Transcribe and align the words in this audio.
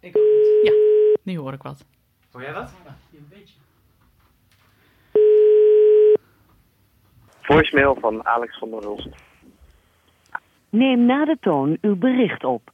Ik 0.00 0.16
ook 0.16 0.22
niet. 0.22 0.58
Ja, 0.62 0.72
nu 1.22 1.38
hoor 1.38 1.52
ik 1.52 1.62
wat. 1.62 1.84
Hoor 2.30 2.42
jij 2.42 2.52
wat? 2.52 2.72
Een 3.12 3.26
beetje. 3.28 3.54
Voicemail 7.40 7.96
van 8.00 8.26
Alex 8.26 8.58
van 8.58 8.70
der 8.70 8.80
Hulst. 8.80 9.08
Neem 10.68 11.06
na 11.06 11.24
de 11.24 11.36
toon 11.40 11.78
uw 11.80 11.96
bericht 11.96 12.44
op. 12.44 12.70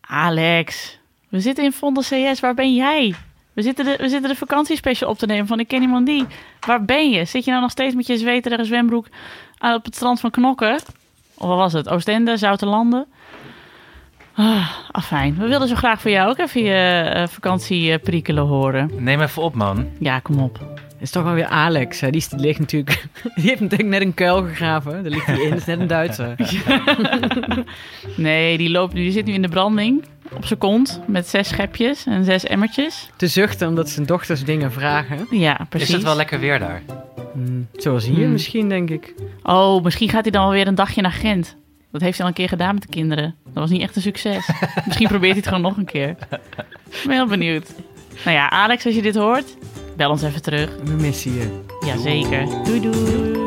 Alex, 0.00 0.98
we 1.28 1.40
zitten 1.40 1.64
in 1.64 1.72
Vondel 1.72 2.02
CS. 2.02 2.40
Waar 2.40 2.54
ben 2.54 2.74
jij? 2.74 3.14
We 3.52 3.62
zitten, 3.62 3.84
de, 3.84 3.96
we 3.96 4.08
zitten 4.08 4.30
de 4.30 4.36
vakantiespecial 4.36 5.10
op 5.10 5.18
te 5.18 5.26
nemen 5.26 5.46
van 5.46 5.60
Ik 5.60 5.68
ken 5.68 5.82
iemand 5.82 6.06
die. 6.06 6.26
Waar 6.66 6.84
ben 6.84 7.10
je? 7.10 7.24
Zit 7.24 7.44
je 7.44 7.50
nou 7.50 7.62
nog 7.62 7.70
steeds 7.70 7.94
met 7.94 8.06
je 8.06 8.16
zweterige 8.16 8.64
zwembroek 8.64 9.06
aan 9.58 9.74
op 9.74 9.84
het 9.84 9.94
strand 9.94 10.20
van 10.20 10.30
Knokken? 10.30 10.74
Of 11.34 11.48
wat 11.48 11.56
was 11.56 11.72
het? 11.72 11.88
Oostende, 11.88 12.36
Zoutelanden? 12.36 13.06
Ah, 14.34 14.68
afijn. 14.90 15.36
We 15.38 15.46
wilden 15.48 15.68
zo 15.68 15.74
graag 15.74 16.00
voor 16.00 16.10
jou 16.10 16.30
ook 16.30 16.38
even 16.38 16.62
je 16.62 17.12
uh, 17.16 17.26
vakantieperikelen 17.26 18.44
horen. 18.44 18.90
Neem 18.98 19.20
even 19.20 19.42
op, 19.42 19.54
man. 19.54 19.88
Ja, 19.98 20.18
kom 20.18 20.38
op. 20.38 20.58
Het 20.74 21.10
is 21.10 21.10
toch 21.10 21.22
wel 21.22 21.32
weer 21.34 21.46
Alex. 21.46 22.00
Hè? 22.00 22.10
Die, 22.10 22.20
is- 22.20 22.28
die 22.28 22.38
ligt 22.40 22.58
natuurlijk... 22.58 23.04
Die 23.34 23.48
heeft 23.48 23.60
natuurlijk 23.60 23.88
net 23.88 24.00
een 24.00 24.14
kuil 24.14 24.42
gegraven. 24.46 24.92
Daar 24.92 25.12
ligt 25.12 25.26
hij 25.26 25.40
in. 25.40 25.50
Dat 25.50 25.58
is 25.58 25.64
net 25.64 25.80
een 25.80 25.86
Duitser. 25.86 26.34
Nee, 28.16 28.58
die, 28.58 28.70
loopt, 28.70 28.92
nu- 28.94 29.02
die 29.02 29.12
zit 29.12 29.24
nu 29.24 29.32
in 29.32 29.42
de 29.42 29.48
branding 29.48 30.04
op 30.36 30.44
zijn 30.46 30.58
kont 30.58 31.00
met 31.06 31.28
zes 31.28 31.48
schepjes 31.48 32.06
en 32.06 32.24
zes 32.24 32.44
emmertjes. 32.44 33.10
Te 33.16 33.26
zuchten 33.26 33.68
omdat 33.68 33.88
zijn 33.90 34.06
dochters 34.06 34.44
dingen 34.44 34.72
vragen. 34.72 35.26
Ja, 35.30 35.66
precies. 35.68 35.88
Is 35.88 35.94
het 35.94 36.02
wel 36.02 36.16
lekker 36.16 36.40
weer 36.40 36.58
daar? 36.58 36.82
Hmm, 37.32 37.66
zoals 37.72 38.06
hier 38.06 38.14
Hmm. 38.22 38.32
misschien, 38.32 38.68
denk 38.68 38.90
ik. 38.90 39.14
Oh, 39.42 39.82
misschien 39.84 40.08
gaat 40.08 40.22
hij 40.22 40.30
dan 40.30 40.42
wel 40.42 40.52
weer 40.52 40.66
een 40.66 40.74
dagje 40.74 41.00
naar 41.02 41.12
Gent. 41.12 41.56
Dat 41.92 42.00
heeft 42.00 42.16
hij 42.16 42.22
al 42.26 42.32
een 42.32 42.38
keer 42.38 42.48
gedaan 42.48 42.74
met 42.74 42.82
de 42.82 42.88
kinderen. 42.88 43.34
Dat 43.44 43.54
was 43.54 43.70
niet 43.70 43.82
echt 43.82 43.96
een 43.96 44.02
succes. 44.02 44.50
misschien 44.86 45.08
probeert 45.08 45.32
hij 45.32 45.40
het 45.40 45.46
gewoon 45.46 45.62
nog 45.62 45.76
een 45.76 45.84
keer. 45.84 46.08
Ik 46.90 47.04
ben 47.06 47.16
heel 47.16 47.26
benieuwd. 47.26 47.72
Nou 48.24 48.36
ja, 48.36 48.50
Alex, 48.50 48.86
als 48.86 48.94
je 48.94 49.02
dit 49.02 49.14
hoort, 49.14 49.56
bel 49.96 50.10
ons 50.10 50.22
even 50.22 50.42
terug. 50.42 50.76
We 50.84 50.92
missen 50.92 51.34
je. 51.34 51.60
Jazeker. 51.86 52.46
Doei 52.64 52.80
doei. 52.80 53.40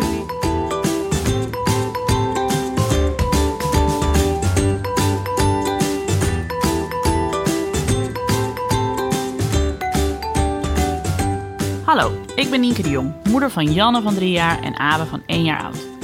Hallo, 11.83 12.11
ik 12.35 12.49
ben 12.49 12.59
Nienke 12.59 12.81
de 12.81 12.89
Jong, 12.89 13.13
moeder 13.29 13.51
van 13.51 13.73
Janne 13.73 14.01
van 14.01 14.13
3 14.15 14.31
jaar 14.31 14.61
en 14.61 14.79
Abe 14.79 15.05
van 15.05 15.21
1 15.25 15.43
jaar 15.43 15.63
oud. 15.63 15.94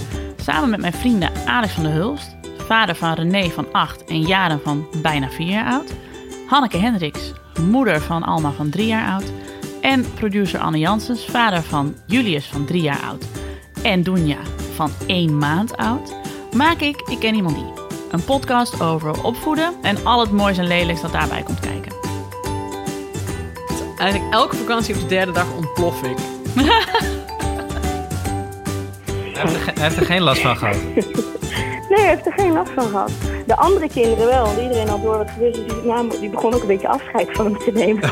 Samen 0.43 0.69
met 0.69 0.79
mijn 0.79 0.93
vrienden 0.93 1.31
Alex 1.45 1.73
van 1.73 1.83
der 1.83 1.91
Hulst, 1.91 2.35
vader 2.57 2.95
van 2.95 3.13
René 3.13 3.49
van 3.49 3.67
8 3.71 4.03
en 4.05 4.21
Jaren 4.21 4.61
van 4.63 4.87
bijna 5.01 5.29
4 5.29 5.47
jaar 5.47 5.71
oud, 5.71 5.93
Hanneke 6.47 6.77
Hendricks, 6.77 7.31
moeder 7.61 8.01
van 8.01 8.23
Alma 8.23 8.51
van 8.51 8.69
3 8.69 8.87
jaar 8.87 9.11
oud 9.11 9.31
en 9.81 10.13
producer 10.13 10.59
Anne 10.59 10.77
Janssens, 10.77 11.25
vader 11.25 11.61
van 11.61 11.95
Julius 12.05 12.45
van 12.45 12.65
3 12.65 12.81
jaar 12.81 13.01
oud 13.01 13.25
en 13.83 14.03
Doenja 14.03 14.37
van 14.75 14.91
1 15.07 15.37
maand 15.37 15.77
oud, 15.77 16.15
maak 16.55 16.79
ik 16.79 17.01
Ik 17.01 17.19
Ken 17.19 17.35
Iemand 17.35 17.55
Die. 17.55 17.73
Een 18.11 18.23
podcast 18.23 18.81
over 18.81 19.23
opvoeden 19.23 19.73
en 19.81 20.05
al 20.05 20.19
het 20.19 20.31
moois 20.31 20.57
en 20.57 20.67
lelijks 20.67 21.01
dat 21.01 21.11
daarbij 21.11 21.43
komt 21.43 21.59
kijken. 21.59 21.91
Eigenlijk 23.97 24.33
elke 24.33 24.55
vakantie 24.55 24.95
op 24.95 25.01
de 25.01 25.07
derde 25.07 25.31
dag 25.31 25.53
ontplof 25.53 26.03
ik. 26.03 26.17
Hij 29.41 29.51
heeft, 29.51 29.55
er, 29.55 29.61
ge- 29.61 29.71
hij 29.79 29.83
heeft 29.83 29.97
er 29.97 30.05
geen 30.05 30.21
last 30.21 30.41
van 30.41 30.57
gehad. 30.57 30.75
Nee, 31.89 31.99
hij 31.99 32.09
heeft 32.09 32.25
er 32.25 32.33
geen 32.35 32.51
last 32.51 32.71
van 32.75 32.83
gehad. 32.87 33.11
De 33.45 33.55
andere 33.55 33.87
kinderen 33.89 34.25
wel, 34.27 34.45
want 34.45 34.59
iedereen 34.61 34.87
had 34.87 35.01
door 35.01 35.17
wat 35.17 35.29
gebeurde. 35.31 35.65
Dus 35.65 35.73
die, 35.73 35.83
namen, 35.91 36.19
die 36.19 36.29
begon 36.29 36.53
ook 36.53 36.61
een 36.61 36.67
beetje 36.67 36.87
afscheid 36.87 37.27
van 37.31 37.45
hem 37.45 37.57
te 37.57 37.71
nemen. 37.71 38.09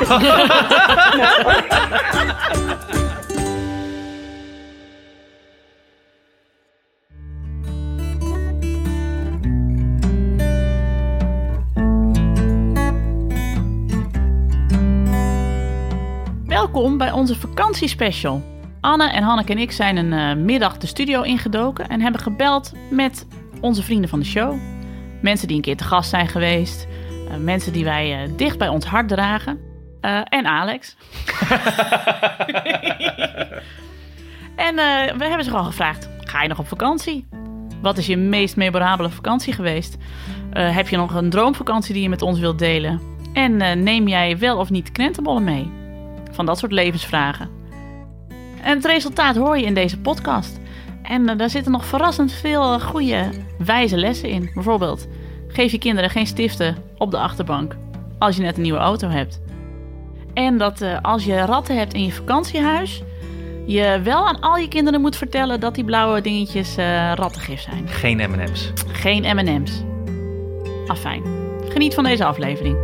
Welkom 16.45 16.97
bij 16.97 17.11
onze 17.11 17.35
vakantiespecial. 17.35 18.41
Anne 18.81 19.09
en 19.09 19.23
Hanneke 19.23 19.51
en 19.51 19.57
ik 19.57 19.71
zijn 19.71 19.97
een 19.97 20.13
eh, 20.13 20.35
middag 20.43 20.77
de 20.77 20.87
studio 20.87 21.21
ingedoken 21.21 21.87
en 21.87 22.01
hebben 22.01 22.21
gebeld 22.21 22.73
met 22.89 23.27
onze 23.61 23.83
vrienden 23.83 24.09
van 24.09 24.19
de 24.19 24.25
show. 24.25 24.55
Mensen 25.21 25.47
die 25.47 25.55
een 25.55 25.61
keer 25.63 25.77
te 25.77 25.83
gast 25.83 26.09
zijn 26.09 26.27
geweest. 26.27 26.87
eh, 27.29 27.37
mensen 27.37 27.73
die 27.73 27.83
wij 27.83 28.23
eh, 28.23 28.29
dicht 28.35 28.57
bij 28.57 28.67
ons 28.67 28.85
hart 28.85 29.07
dragen. 29.07 29.59
En 30.23 30.45
Alex. 30.45 30.95
en 34.67 34.75
we 35.17 35.25
hebben 35.25 35.43
ze 35.43 35.49
gewoon 35.49 35.65
gevraagd: 35.65 36.09
ga 36.19 36.41
je 36.41 36.47
nog 36.47 36.59
op 36.59 36.67
vakantie? 36.67 37.27
Wat 37.81 37.97
is 37.97 38.05
je 38.05 38.17
meest 38.17 38.55
memorabele 38.55 39.09
vakantie 39.09 39.53
geweest? 39.53 39.97
Heb 40.51 40.87
je 40.87 40.97
nog 40.97 41.13
een 41.13 41.29
droomvakantie 41.29 41.93
die 41.93 42.03
je 42.03 42.09
met 42.09 42.21
ons 42.21 42.39
wilt 42.39 42.59
delen? 42.59 43.01
En 43.33 43.83
neem 43.83 44.07
jij 44.07 44.37
wel 44.37 44.57
of 44.57 44.69
niet 44.69 44.91
krentenbollen 44.91 45.43
mee? 45.43 45.71
Van 46.31 46.45
dat 46.45 46.57
soort 46.57 46.71
levensvragen. 46.71 47.58
En 48.63 48.75
het 48.75 48.85
resultaat 48.85 49.35
hoor 49.35 49.57
je 49.57 49.65
in 49.65 49.73
deze 49.73 49.99
podcast. 49.99 50.59
En 51.03 51.29
eh, 51.29 51.37
daar 51.37 51.49
zitten 51.49 51.71
nog 51.71 51.85
verrassend 51.85 52.31
veel 52.31 52.73
eh, 52.73 52.81
goede, 52.81 53.29
wijze 53.57 53.97
lessen 53.97 54.29
in. 54.29 54.49
Bijvoorbeeld, 54.53 55.07
geef 55.47 55.71
je 55.71 55.77
kinderen 55.77 56.09
geen 56.09 56.27
stiften 56.27 56.77
op 56.97 57.11
de 57.11 57.17
achterbank 57.17 57.75
als 58.19 58.35
je 58.35 58.41
net 58.41 58.55
een 58.55 58.61
nieuwe 58.63 58.79
auto 58.79 59.07
hebt. 59.07 59.41
En 60.33 60.57
dat 60.57 60.81
eh, 60.81 60.97
als 61.01 61.25
je 61.25 61.45
ratten 61.45 61.77
hebt 61.77 61.93
in 61.93 62.03
je 62.03 62.11
vakantiehuis, 62.11 63.03
je 63.65 63.99
wel 64.03 64.27
aan 64.27 64.39
al 64.39 64.57
je 64.57 64.67
kinderen 64.67 65.01
moet 65.01 65.15
vertellen 65.15 65.59
dat 65.59 65.75
die 65.75 65.83
blauwe 65.83 66.21
dingetjes 66.21 66.77
eh, 66.77 67.11
rattengif 67.15 67.61
zijn. 67.61 67.87
Geen 67.87 68.17
M&M's. 68.17 68.71
Geen 68.91 69.35
M&M's. 69.35 69.83
Afijn. 70.87 71.23
Geniet 71.69 71.93
van 71.93 72.03
deze 72.03 72.25
aflevering. 72.25 72.77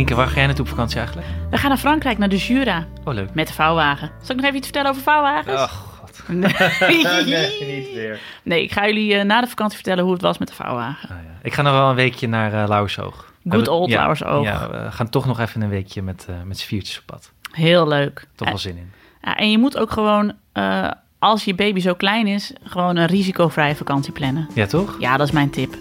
Nienke, 0.00 0.14
waar 0.14 0.26
ga 0.28 0.34
jij 0.36 0.46
naartoe 0.46 0.64
op 0.64 0.70
vakantie 0.70 0.96
eigenlijk? 0.98 1.28
We 1.50 1.56
gaan 1.56 1.68
naar 1.68 1.78
Frankrijk, 1.78 2.18
naar 2.18 2.28
de 2.28 2.36
Jura, 2.36 2.86
Oh, 3.04 3.14
leuk. 3.14 3.34
met 3.34 3.46
de 3.46 3.52
vouwwagen. 3.52 4.10
Zal 4.22 4.30
ik 4.30 4.36
nog 4.36 4.44
even 4.44 4.56
iets 4.56 4.64
vertellen 4.66 4.90
over 4.90 5.02
vouwwagens? 5.02 5.60
Oh, 5.62 5.68
god. 5.72 6.22
Nee. 6.28 7.74
niet 7.76 7.92
weer. 7.94 8.20
nee, 8.42 8.62
ik 8.62 8.72
ga 8.72 8.86
jullie 8.86 9.14
eh, 9.14 9.24
na 9.24 9.40
de 9.40 9.46
vakantie 9.46 9.74
vertellen 9.76 10.04
hoe 10.04 10.12
het 10.12 10.22
was 10.22 10.38
met 10.38 10.48
de 10.48 10.54
vouwwagen. 10.54 11.08
Ah, 11.08 11.16
ja. 11.24 11.38
Ik 11.42 11.54
ga 11.54 11.62
nog 11.62 11.72
wel 11.72 11.88
een 11.88 11.94
weekje 11.94 12.28
naar 12.28 12.52
uh, 12.52 12.64
Lauwersoog. 12.68 13.32
Hebben- 13.42 13.68
old 13.72 13.88
ja, 13.90 13.96
Lauwersoog. 13.96 14.44
Ja, 14.44 14.70
we 14.70 14.90
gaan 14.90 15.08
toch 15.08 15.26
nog 15.26 15.40
even 15.40 15.62
een 15.62 15.68
weekje 15.68 16.02
met, 16.02 16.26
eh 16.28 16.34
met 16.44 16.58
z'n 16.58 16.66
viertjes 16.66 16.98
op 16.98 17.06
pad. 17.06 17.32
Heel 17.52 17.88
leuk. 17.88 18.26
Toch 18.34 18.48
wel 18.48 18.58
zin 18.58 18.76
in. 18.76 18.92
Ja, 19.22 19.36
en 19.36 19.50
je 19.50 19.58
moet 19.58 19.78
ook 19.78 19.90
gewoon, 19.90 20.32
eh, 20.52 20.90
als 21.18 21.44
je 21.44 21.54
baby 21.54 21.80
zo 21.80 21.94
klein 21.94 22.26
is, 22.26 22.52
gewoon 22.64 22.96
een 22.96 23.06
risicovrije 23.06 23.74
vakantie 23.76 24.12
plannen. 24.12 24.48
Ja, 24.54 24.66
toch? 24.66 24.96
Ja, 24.98 25.16
dat 25.16 25.26
is 25.26 25.32
mijn 25.32 25.50
tip. 25.50 25.74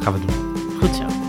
Gaan 0.00 0.12
we 0.12 0.20
doen. 0.26 0.56
Goed 0.80 0.94
zo. 0.96 1.27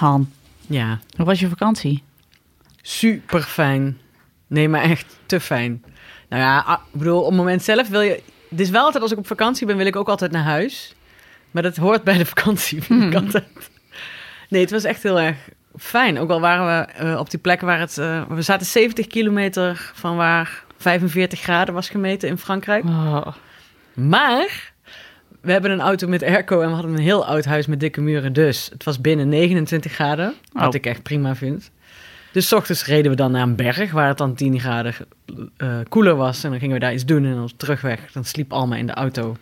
Han, 0.00 0.30
Ja, 0.66 0.98
hoe 1.16 1.26
was 1.26 1.40
je 1.40 1.48
vakantie? 1.48 2.02
super 2.82 3.42
fijn. 3.42 3.98
Nee, 4.46 4.68
maar 4.68 4.82
echt 4.82 5.18
te 5.26 5.40
fijn. 5.40 5.84
Nou 6.28 6.42
ja, 6.42 6.58
ah, 6.66 6.78
ik 6.92 6.98
bedoel, 6.98 7.20
op 7.20 7.26
het 7.26 7.36
moment 7.36 7.62
zelf 7.62 7.88
wil 7.88 8.00
je... 8.00 8.22
Het 8.48 8.60
is 8.60 8.70
wel 8.70 8.84
altijd, 8.84 9.02
als 9.02 9.12
ik 9.12 9.18
op 9.18 9.26
vakantie 9.26 9.66
ben, 9.66 9.76
wil 9.76 9.86
ik 9.86 9.96
ook 9.96 10.08
altijd 10.08 10.30
naar 10.32 10.42
huis. 10.42 10.94
Maar 11.50 11.62
dat 11.62 11.76
hoort 11.76 12.04
bij 12.04 12.18
de 12.18 12.26
vakantie, 12.26 12.82
vind 12.82 13.02
ik 13.02 13.12
Hmm. 13.12 13.24
altijd. 13.24 13.70
Nee, 14.48 14.60
het 14.60 14.70
was 14.70 14.84
echt 14.84 15.02
heel 15.02 15.20
erg 15.20 15.36
fijn. 15.76 16.18
Ook 16.18 16.30
al 16.30 16.40
waren 16.40 16.66
we 16.86 16.92
eh, 16.92 17.18
op 17.18 17.30
die 17.30 17.40
plek 17.40 17.60
waar 17.60 17.78
het... 17.80 17.98
eh, 17.98 18.22
we 18.28 18.42
zaten 18.42 18.66
70 18.66 19.06
kilometer 19.06 19.90
van 19.94 20.16
waar 20.16 20.64
45 20.76 21.40
graden 21.40 21.74
was 21.74 21.88
gemeten 21.88 22.28
in 22.28 22.38
Frankrijk. 22.38 22.84
Oh. 22.84 23.26
Maar 23.94 24.72
we 25.40 25.52
hebben 25.52 25.70
een 25.70 25.80
auto 25.80 26.08
met 26.08 26.22
airco 26.22 26.60
en 26.60 26.68
we 26.68 26.74
hadden 26.74 26.92
een 26.92 26.98
heel 26.98 27.26
oud 27.26 27.44
huis 27.44 27.66
met 27.66 27.80
dikke 27.80 28.00
muren. 28.00 28.32
Dus 28.32 28.68
het 28.72 28.84
was 28.84 29.00
binnen 29.00 29.28
29 29.28 29.92
graden, 29.92 30.34
wat 30.52 30.68
Oh. 30.68 30.74
ik 30.74 30.86
echt 30.86 31.02
prima 31.02 31.34
vind. 31.34 31.70
Dus 32.32 32.48
's 32.48 32.52
ochtends 32.52 32.86
reden 32.86 33.10
we 33.10 33.16
dan 33.16 33.32
naar 33.32 33.42
een 33.42 33.56
berg 33.56 33.92
waar 33.92 34.08
het 34.08 34.18
dan 34.18 34.34
10 34.34 34.60
graden 34.60 34.94
eh, 35.56 35.78
koeler 35.88 36.16
was. 36.16 36.44
En 36.44 36.50
dan 36.50 36.58
gingen 36.58 36.74
we 36.74 36.80
daar 36.80 36.92
iets 36.92 37.04
doen 37.04 37.24
en 37.24 37.34
dan 37.34 37.50
terugweg. 37.56 38.12
Dan 38.12 38.24
sliep 38.24 38.52
Alma 38.52 38.76
in 38.76 38.86
de 38.86 38.92
auto. 38.92 39.36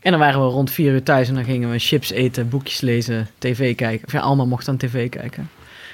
En 0.00 0.10
dan 0.10 0.20
waren 0.20 0.40
we 0.40 0.46
rond 0.46 0.70
4 0.70 0.92
uur 0.92 1.02
thuis 1.02 1.28
en 1.28 1.34
dan 1.34 1.44
gingen 1.44 1.70
we 1.70 1.78
chips 1.78 2.10
eten, 2.10 2.48
boekjes 2.48 2.80
lezen, 2.80 3.28
tv 3.38 3.74
kijken. 3.74 4.06
Of 4.06 4.12
ja, 4.12 4.20
Alma 4.20 4.44
mocht 4.44 4.66
dan 4.66 4.76
tv 4.76 5.08
kijken. 5.08 5.50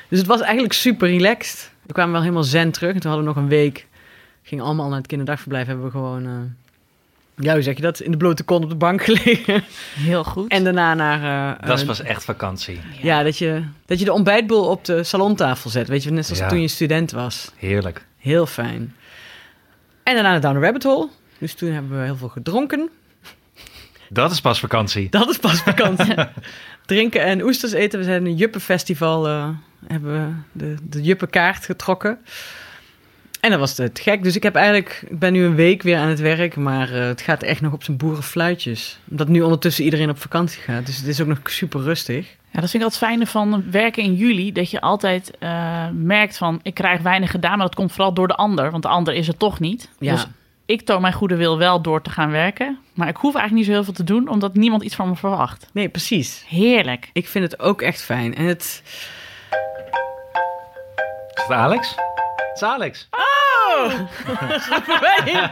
Dus 0.08 0.18
het 0.18 0.26
was 0.28 0.40
eigenlijk 0.40 0.72
super 0.72 1.08
relaxed. 1.08 1.70
We 1.86 1.92
kwamen 1.92 2.12
wel 2.12 2.20
helemaal 2.22 2.42
zen 2.44 2.70
terug. 2.70 2.94
En 2.94 3.00
toen 3.00 3.10
hadden 3.10 3.28
we 3.28 3.34
nog 3.34 3.42
een 3.44 3.50
week. 3.50 3.86
Ging 4.42 4.60
allemaal 4.60 4.88
naar 4.88 4.98
het 4.98 5.06
kinderdagverblijf. 5.06 5.66
Hebben 5.66 5.84
we 5.84 5.90
gewoon 5.90 6.24
eh, 6.26 6.32
Ja, 7.42 7.52
hoe 7.52 7.62
zeg 7.62 7.76
je 7.76 7.82
dat? 7.82 8.00
In 8.00 8.10
de 8.10 8.16
blote 8.16 8.42
kont 8.42 8.64
op 8.64 8.70
de 8.70 8.76
bank 8.76 9.02
gelegen. 9.10 9.64
Heel 9.94 10.24
goed. 10.24 10.50
En 10.50 10.64
daarna 10.64 10.94
naar... 10.94 11.52
eh, 11.60 11.66
Dat 11.68 11.74
is 11.76 11.80
eh, 11.82 11.86
pas 11.88 12.02
echt 12.02 12.24
vakantie. 12.24 12.80
Ja, 13.02 13.22
dat 13.22 13.38
je, 13.38 13.62
dat 13.86 13.98
je 13.98 14.04
de 14.04 14.12
ontbijtboel 14.12 14.64
op 14.68 14.84
de 14.84 15.04
salontafel 15.04 15.70
zet. 15.70 15.88
Weet 15.88 16.02
je, 16.02 16.10
net 16.10 16.24
zoals 16.26 16.40
Ja. 16.40 16.48
toen 16.48 16.60
je 16.60 16.68
student 16.68 17.10
was. 17.10 17.50
Heerlijk. 17.56 18.06
Heel 18.18 18.46
fijn. 18.46 18.94
En 20.02 20.14
daarna 20.14 20.30
naar 20.30 20.40
Down 20.40 20.54
the 20.54 20.60
Rabbit 20.60 20.82
Hole. 20.82 21.08
Dus 21.38 21.54
toen 21.54 21.72
hebben 21.72 21.98
we 21.98 22.04
heel 22.04 22.16
veel 22.16 22.28
gedronken. 22.28 22.90
Dat 24.08 24.30
is 24.30 24.40
pas 24.40 24.60
vakantie. 24.60 25.08
Dat 25.10 25.28
is 25.30 25.38
pas 25.38 25.60
vakantie. 25.62 26.14
Drinken 26.86 27.22
en 27.24 27.42
oesters 27.42 27.72
eten. 27.72 27.98
We 27.98 28.04
zijn 28.04 28.26
een 28.26 28.36
juppenfestival, 28.36 29.28
eh 29.28 29.48
hebben 29.86 30.12
we 30.12 30.32
de, 30.52 30.74
de 30.82 31.02
juppenkaart 31.02 31.64
getrokken. 31.64 32.18
En 33.40 33.50
dat 33.50 33.58
was 33.58 33.76
het 33.76 34.00
gek. 34.00 34.22
Dus 34.22 34.36
ik 34.36 34.42
heb 34.42 34.54
eigenlijk, 34.54 35.04
ik 35.08 35.18
ben 35.18 35.32
nu 35.32 35.44
een 35.44 35.54
week 35.54 35.82
weer 35.82 35.96
aan 35.96 36.08
het 36.08 36.20
werk, 36.20 36.56
maar 36.56 36.92
eh, 36.92 37.06
het 37.06 37.20
gaat 37.20 37.42
echt 37.42 37.60
nog 37.60 37.72
op 37.72 37.82
zijn 37.82 37.96
boerenfluitjes. 37.96 38.98
Omdat 39.10 39.28
nu 39.28 39.42
ondertussen 39.42 39.84
iedereen 39.84 40.10
op 40.10 40.18
vakantie 40.18 40.60
gaat. 40.60 40.86
Dus 40.86 40.96
het 40.96 41.06
is 41.06 41.20
ook 41.20 41.26
nog 41.26 41.38
super 41.44 41.80
rustig. 41.80 42.26
Ja, 42.52 42.60
dat 42.60 42.70
vind 42.70 42.82
ik 42.82 42.88
altijd 42.90 43.10
fijne 43.10 43.26
van 43.26 43.70
werken 43.70 44.02
in 44.02 44.14
juli. 44.14 44.52
Dat 44.52 44.70
je 44.70 44.80
altijd 44.80 45.36
eh, 45.38 45.88
merkt 45.92 46.36
van, 46.36 46.60
ik 46.62 46.74
krijg 46.74 47.00
weinig 47.02 47.30
gedaan. 47.30 47.56
Maar 47.56 47.66
dat 47.66 47.74
komt 47.74 47.92
vooral 47.92 48.14
door 48.14 48.28
de 48.28 48.34
ander. 48.34 48.70
Want 48.70 48.82
de 48.82 48.88
ander 48.88 49.14
is 49.14 49.28
er 49.28 49.36
toch 49.36 49.60
niet. 49.60 49.88
Ja. 49.98 50.12
Dus 50.12 50.26
ik 50.66 50.82
toon 50.82 51.00
mijn 51.00 51.12
goede 51.12 51.36
wil 51.36 51.58
wel 51.58 51.82
door 51.82 52.02
te 52.02 52.10
gaan 52.10 52.30
werken. 52.30 52.78
Maar 52.94 53.08
ik 53.08 53.16
hoef 53.16 53.34
eigenlijk 53.34 53.54
niet 53.54 53.64
zo 53.64 53.72
heel 53.72 53.84
veel 53.84 54.04
te 54.04 54.04
doen. 54.04 54.28
Omdat 54.28 54.54
niemand 54.54 54.82
iets 54.82 54.94
van 54.94 55.08
me 55.08 55.16
verwacht. 55.16 55.66
Nee, 55.72 55.88
precies. 55.88 56.44
Heerlijk. 56.48 57.10
Ik 57.12 57.28
vind 57.28 57.50
het 57.50 57.60
ook 57.60 57.82
echt 57.82 58.02
fijn. 58.02 58.34
En 58.34 58.44
het, 58.44 58.82
Is 61.34 61.42
het 61.42 61.50
Alex? 61.50 61.88
Het 61.88 62.50
is 62.54 62.62
Alex. 62.62 63.08
Wij 63.10 63.29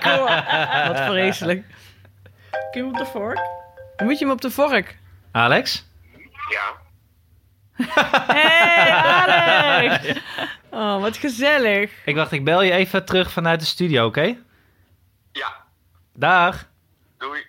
koor. 0.01 0.29
Wat 0.89 1.01
vreselijk. 1.07 1.65
Kun 2.71 2.85
je 2.85 2.89
op 2.93 2.97
de 2.97 3.07
vork? 3.07 3.39
Moet 4.03 4.19
je 4.19 4.25
hem 4.25 4.35
op 4.35 4.41
de 4.41 4.51
vork. 4.51 4.99
Alex? 5.33 5.87
Ja. 6.51 6.73
Hey, 8.27 8.91
Alex! 8.93 10.21
Oh, 10.71 11.01
wat 11.01 11.17
gezellig. 11.17 11.93
Ik 12.05 12.15
wacht, 12.15 12.33
ik 12.33 12.45
bel 12.45 12.63
je 12.63 12.73
even 12.73 13.05
terug 13.05 13.31
vanuit 13.33 13.61
de 13.61 13.67
studio, 13.67 14.07
oké? 14.07 14.37
Ja. 15.33 15.55
Dag. 16.15 16.69
Doei. 17.19 17.47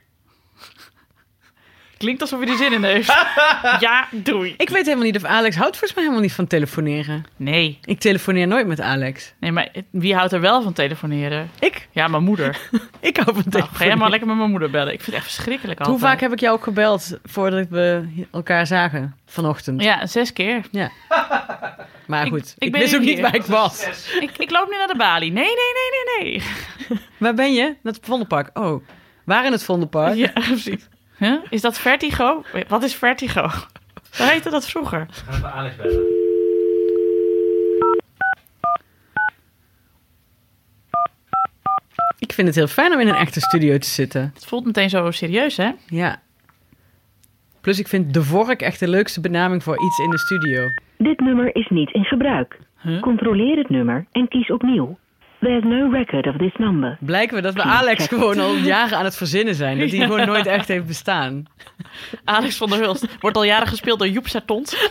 Klinkt 1.99 2.21
alsof 2.21 2.39
hij 2.39 2.49
er 2.49 2.57
zin 2.57 2.73
in 2.73 2.83
heeft. 2.83 3.07
ja, 3.79 4.07
doei. 4.11 4.53
Ik 4.57 4.69
weet 4.69 4.83
helemaal 4.85 5.05
niet 5.05 5.15
of 5.15 5.23
Alex 5.23 5.55
houdt 5.55 5.71
volgens 5.77 5.93
mij 5.93 6.03
helemaal 6.03 6.23
niet 6.23 6.33
van 6.33 6.47
telefoneren. 6.47 7.25
Nee. 7.35 7.79
Ik 7.83 7.99
telefoneer 7.99 8.47
nooit 8.47 8.67
met 8.67 8.81
Alex. 8.81 9.33
Nee, 9.39 9.51
maar 9.51 9.69
wie 9.91 10.15
houdt 10.15 10.33
er 10.33 10.41
wel 10.41 10.61
van 10.61 10.73
telefoneren? 10.73 11.49
Ik? 11.59 11.87
Ja, 11.91 12.07
mijn 12.07 12.23
moeder. 12.23 12.57
Ik 12.99 13.15
hou 13.17 13.25
van 13.25 13.35
Nou, 13.35 13.49
telefoneren. 13.49 13.75
ga 13.75 13.85
jij 13.85 13.95
maar 13.95 14.09
lekker 14.09 14.27
met 14.27 14.37
mijn 14.37 14.49
moeder 14.49 14.69
bellen. 14.69 14.93
Ik 14.93 15.01
vind 15.01 15.15
het 15.15 15.25
echt 15.25 15.33
verschrikkelijk 15.33 15.79
Hoe 15.79 15.87
altijd. 15.87 16.09
vaak 16.11 16.19
heb 16.19 16.31
ik 16.31 16.39
jou 16.39 16.55
ook 16.57 16.63
gebeld 16.63 17.17
voordat 17.23 17.67
we 17.69 18.05
elkaar 18.31 18.67
zagen 18.67 19.15
vanochtend? 19.25 19.81
Ja, 19.83 20.05
zes 20.05 20.33
keer. 20.33 20.61
Maar 22.07 22.25
Ik- 22.25 22.31
goed, 22.31 22.55
ik 22.57 22.63
ik, 22.65 22.71
ben 22.71 22.81
wist 22.81 22.93
ook 22.95 22.99
niet 23.01 23.09
niet 23.09 23.19
waar 23.19 23.35
ik 23.35 23.45
was. 23.45 23.87
Ik, 24.19 24.31
ik 24.37 24.51
loop 24.51 24.69
nu 24.69 24.77
naar 24.77 24.87
de 24.87 24.95
balie. 24.97 25.31
Nee, 25.31 25.43
nee, 25.43 25.53
nee, 25.53 26.31
nee, 26.31 26.41
nee. 26.89 26.99
Waar 27.17 27.33
ben 27.33 27.53
je? 27.53 27.63
Naar 27.83 27.93
het 27.93 28.05
Vondelpark. 28.05 28.49
Oh, 28.59 28.83
waar 29.23 29.45
in 29.45 29.51
het 29.51 29.63
Vondelpark? 29.63 30.15
Ja, 30.15 30.31
precies. 30.33 30.87
Huh? 31.19 31.35
Is 31.49 31.61
dat 31.61 31.79
vertigo? 31.79 32.43
Wat 32.67 32.83
is 32.83 32.95
vertigo? 32.95 33.41
Hoe 34.17 34.27
heette 34.27 34.49
dat 34.49 34.69
vroeger? 34.69 35.05
Gaan 35.09 35.35
even 35.35 35.51
Alex 35.53 35.75
bellen. 35.75 36.27
Ik 42.19 42.33
vind 42.33 42.47
het 42.47 42.55
heel 42.55 42.67
fijn 42.67 42.93
om 42.93 42.99
in 42.99 43.07
een 43.07 43.15
echte 43.15 43.39
studio 43.39 43.77
te 43.77 43.87
zitten. 43.87 44.31
Het 44.33 44.45
voelt 44.45 44.65
meteen 44.65 44.89
zo 44.89 45.11
serieus, 45.11 45.57
hè? 45.57 45.71
Ja. 45.87 46.21
Plus 47.61 47.79
ik 47.79 47.87
vind 47.87 48.13
de 48.13 48.23
vork 48.23 48.61
echt 48.61 48.79
de 48.79 48.87
leukste 48.87 49.21
benaming 49.21 49.63
voor 49.63 49.81
iets 49.81 49.99
in 49.99 50.09
de 50.09 50.19
studio. 50.19 50.67
Dit 50.97 51.19
nummer 51.19 51.55
is 51.55 51.67
niet 51.69 51.93
in 51.93 52.03
gebruik. 52.03 52.59
Huh? 52.81 53.01
Controleer 53.01 53.57
het 53.57 53.69
nummer 53.69 54.05
en 54.11 54.27
kies 54.27 54.51
opnieuw. 54.51 54.97
There's 55.39 55.63
no 55.63 55.89
record 55.91 56.27
of 56.27 56.35
this 56.37 56.53
number. 56.57 56.97
Blijken 56.99 57.35
we 57.35 57.41
dat 57.41 57.53
we 57.53 57.61
Alex 57.61 58.07
gewoon 58.07 58.39
al 58.39 58.55
jaren 58.55 58.97
aan 58.97 59.03
het 59.03 59.15
verzinnen 59.17 59.55
zijn. 59.55 59.79
Dat 59.79 59.89
hij 59.91 59.99
gewoon 60.07 60.25
nooit 60.25 60.45
echt 60.45 60.67
heeft 60.67 60.85
bestaan. 60.85 61.43
Alex 62.23 62.57
van 62.57 62.69
der 62.69 62.79
Hulst 62.79 63.05
wordt 63.19 63.37
al 63.37 63.43
jaren 63.43 63.67
gespeeld 63.67 63.99
door 63.99 64.07
Joep 64.07 64.27
Sartons. 64.27 64.89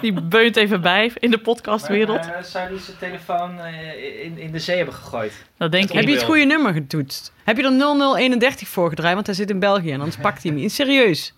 Die 0.00 0.22
beunt 0.22 0.56
even 0.56 0.80
bij 0.80 1.12
in 1.18 1.30
de 1.30 1.38
podcastwereld. 1.38 2.26
Maar, 2.26 2.34
eh, 2.34 2.42
zou 2.42 2.68
die 2.68 2.78
zijn 2.78 2.96
telefoon 2.98 3.58
eh, 3.60 4.24
in, 4.24 4.38
in 4.38 4.52
de 4.52 4.58
zee 4.58 4.76
hebben 4.76 4.94
gegooid? 4.94 5.44
Dat 5.56 5.72
denk 5.72 5.84
Het 5.84 5.92
Heb 5.92 6.02
ik. 6.02 6.08
je 6.08 6.14
het 6.14 6.24
goede 6.24 6.44
nummer 6.44 6.72
getoetst? 6.72 7.32
Heb 7.44 7.56
je 7.56 7.62
er 7.62 8.16
0031 8.18 8.68
voor 8.68 8.88
gedraaid? 8.88 9.14
Want 9.14 9.26
hij 9.26 9.34
zit 9.34 9.50
in 9.50 9.58
België 9.58 9.90
en 9.92 9.98
anders 9.98 10.16
pakt 10.16 10.42
hij 10.42 10.52
hem 10.52 10.60
niet. 10.60 10.72
Serieus. 10.72 11.34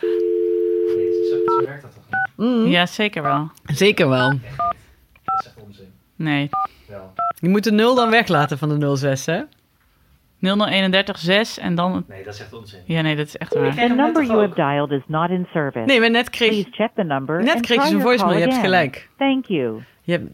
Nee, 0.00 1.12
zo, 1.30 1.58
zo 1.60 1.64
werkt 1.66 1.82
dat 1.82 1.92
toch 1.94 2.04
niet? 2.36 2.46
Mm, 2.46 2.66
Ja, 2.66 2.86
zeker 2.86 3.22
wel. 3.22 3.50
Zeker 3.64 4.08
wel. 4.08 4.28
Dat 4.30 5.40
is 5.40 5.46
echt 5.46 5.66
onzin. 5.66 5.92
Nee. 6.16 6.48
Wel. 6.88 7.12
Je 7.40 7.48
moet 7.48 7.64
de 7.64 7.72
0 7.72 7.94
dan 7.94 8.10
weglaten 8.10 8.58
van 8.58 8.78
de 8.78 8.96
06, 8.96 9.26
hè? 9.26 9.42
0031 10.40 11.18
6 11.18 11.58
en 11.58 11.74
dan... 11.74 12.04
Nee, 12.08 12.24
dat 12.24 12.34
is 12.34 12.40
echt 12.40 12.52
onzin. 12.52 12.80
Ja, 12.84 13.00
nee, 13.00 13.16
dat 13.16 13.26
is 13.26 13.36
echt 13.36 13.54
waar. 13.54 13.74
The 13.74 13.80
number 13.80 14.24
you 14.24 14.40
have 14.40 14.54
dialed 14.54 14.90
is 14.90 15.02
not 15.06 15.30
in 15.30 15.46
service. 15.52 15.84
Nee, 15.86 16.00
maar 16.00 16.10
net 16.10 16.30
kreeg, 16.30 16.50
Please 16.50 16.70
check 16.70 16.90
the 16.94 17.02
number 17.02 17.42
net 17.42 17.60
kreeg 17.60 17.82
je 17.82 17.88
zo'n 17.88 18.00
voicemail. 18.00 18.38
Je 18.38 18.42
hebt 18.42 18.60
gelijk. 18.60 19.08
Thank 19.18 19.46
you. 19.46 19.82
Je 20.02 20.12
hebt, 20.12 20.24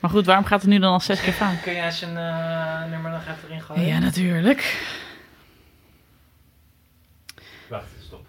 Maar 0.00 0.10
goed, 0.10 0.26
waarom 0.26 0.44
gaat 0.44 0.60
het 0.60 0.70
nu 0.70 0.78
dan 0.78 0.92
al 0.92 1.00
zes 1.00 1.20
keer 1.20 1.32
fout? 1.32 1.60
Kun 1.60 1.74
jij 1.74 1.90
zijn 1.90 2.16
eh, 2.16 2.90
nummer 2.90 3.10
nog 3.10 3.20
even 3.20 3.48
erin 3.48 3.60
gooien? 3.60 3.86
Ja, 3.86 3.98
natuurlijk. 3.98 4.84
Wacht, 7.68 7.88
stop. 7.98 8.26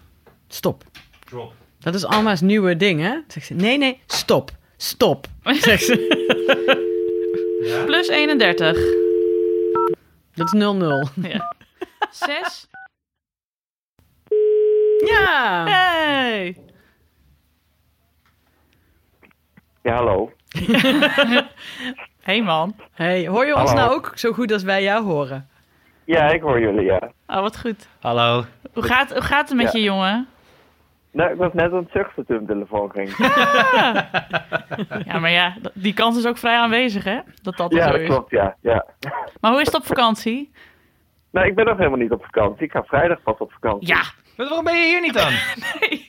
stop. 0.48 0.84
Drop. 1.24 1.52
Dat 1.78 1.94
is 1.94 2.04
Alma's 2.04 2.40
nieuwe 2.40 2.76
ding, 2.76 3.00
hè? 3.00 3.18
Zegt 3.28 3.46
ze, 3.46 3.54
nee, 3.54 3.78
nee, 3.78 4.00
stop. 4.06 4.50
Stop. 4.76 5.26
Zegt 5.42 5.82
ze. 5.82 6.80
Ja. 7.64 7.84
Plus 7.84 8.08
31. 8.08 8.76
Dat 10.34 10.46
is 10.46 10.52
00. 10.52 11.08
Ja. 11.22 11.54
6. 12.10 12.66
Ja. 15.06 15.64
Hey! 15.64 16.56
Ja, 19.82 19.94
hallo. 19.94 20.32
Hey 22.22 22.42
man. 22.42 22.74
Hey, 22.92 23.26
hoor 23.28 23.46
je 23.46 23.54
ons 23.56 23.70
Hallo. 23.70 23.84
nou 23.84 23.94
ook 23.96 24.12
zo 24.14 24.32
goed 24.32 24.52
als 24.52 24.62
wij 24.62 24.82
jou 24.82 25.04
horen? 25.04 25.48
Ja, 26.04 26.28
ik 26.30 26.40
hoor 26.42 26.60
jullie, 26.60 26.84
ja. 26.84 27.12
Oh, 27.26 27.40
wat 27.40 27.60
goed. 27.60 27.88
Hallo. 28.00 28.44
Hoe 28.72 28.82
gaat, 28.82 29.12
hoe 29.12 29.20
gaat 29.22 29.48
het 29.48 29.56
met 29.58 29.72
Ja. 29.72 29.78
je 29.78 29.84
jongen? 29.84 30.28
Nou, 31.12 31.30
ik 31.30 31.36
was 31.36 31.52
net 31.52 31.72
aan 31.72 31.76
het 31.78 31.90
zuchten 31.92 32.26
toen 32.26 32.38
de 32.38 32.44
telefoon 32.52 32.90
ging. 32.90 33.08
Ja, 35.12 35.18
maar 35.18 35.30
ja, 35.30 35.54
die 35.74 35.92
kans 35.94 36.16
is 36.18 36.26
ook 36.26 36.38
vrij 36.38 36.56
aanwezig, 36.56 37.04
hè? 37.04 37.18
Dat 37.42 37.56
dat 37.56 37.72
ja, 37.72 37.84
zo 37.86 37.90
dat 37.92 38.00
is. 38.00 38.06
klopt, 38.08 38.30
ja. 38.30 38.56
ja. 38.60 38.86
Maar 39.40 39.50
hoe 39.50 39.60
is 39.60 39.66
het 39.66 39.76
op 39.76 39.86
vakantie? 39.86 40.52
Nou, 41.30 41.46
ik 41.46 41.54
ben 41.54 41.64
nog 41.64 41.76
helemaal 41.76 41.98
niet 41.98 42.10
op 42.10 42.24
vakantie. 42.24 42.64
Ik 42.64 42.72
ga 42.72 42.82
vrijdag 42.82 43.22
pas 43.22 43.38
op 43.38 43.52
vakantie. 43.52 43.88
Ja. 43.88 44.02
Maar 44.36 44.46
waarom 44.46 44.64
ben 44.64 44.76
je 44.76 44.86
hier 44.86 45.00
niet 45.00 45.14
dan? 45.14 45.32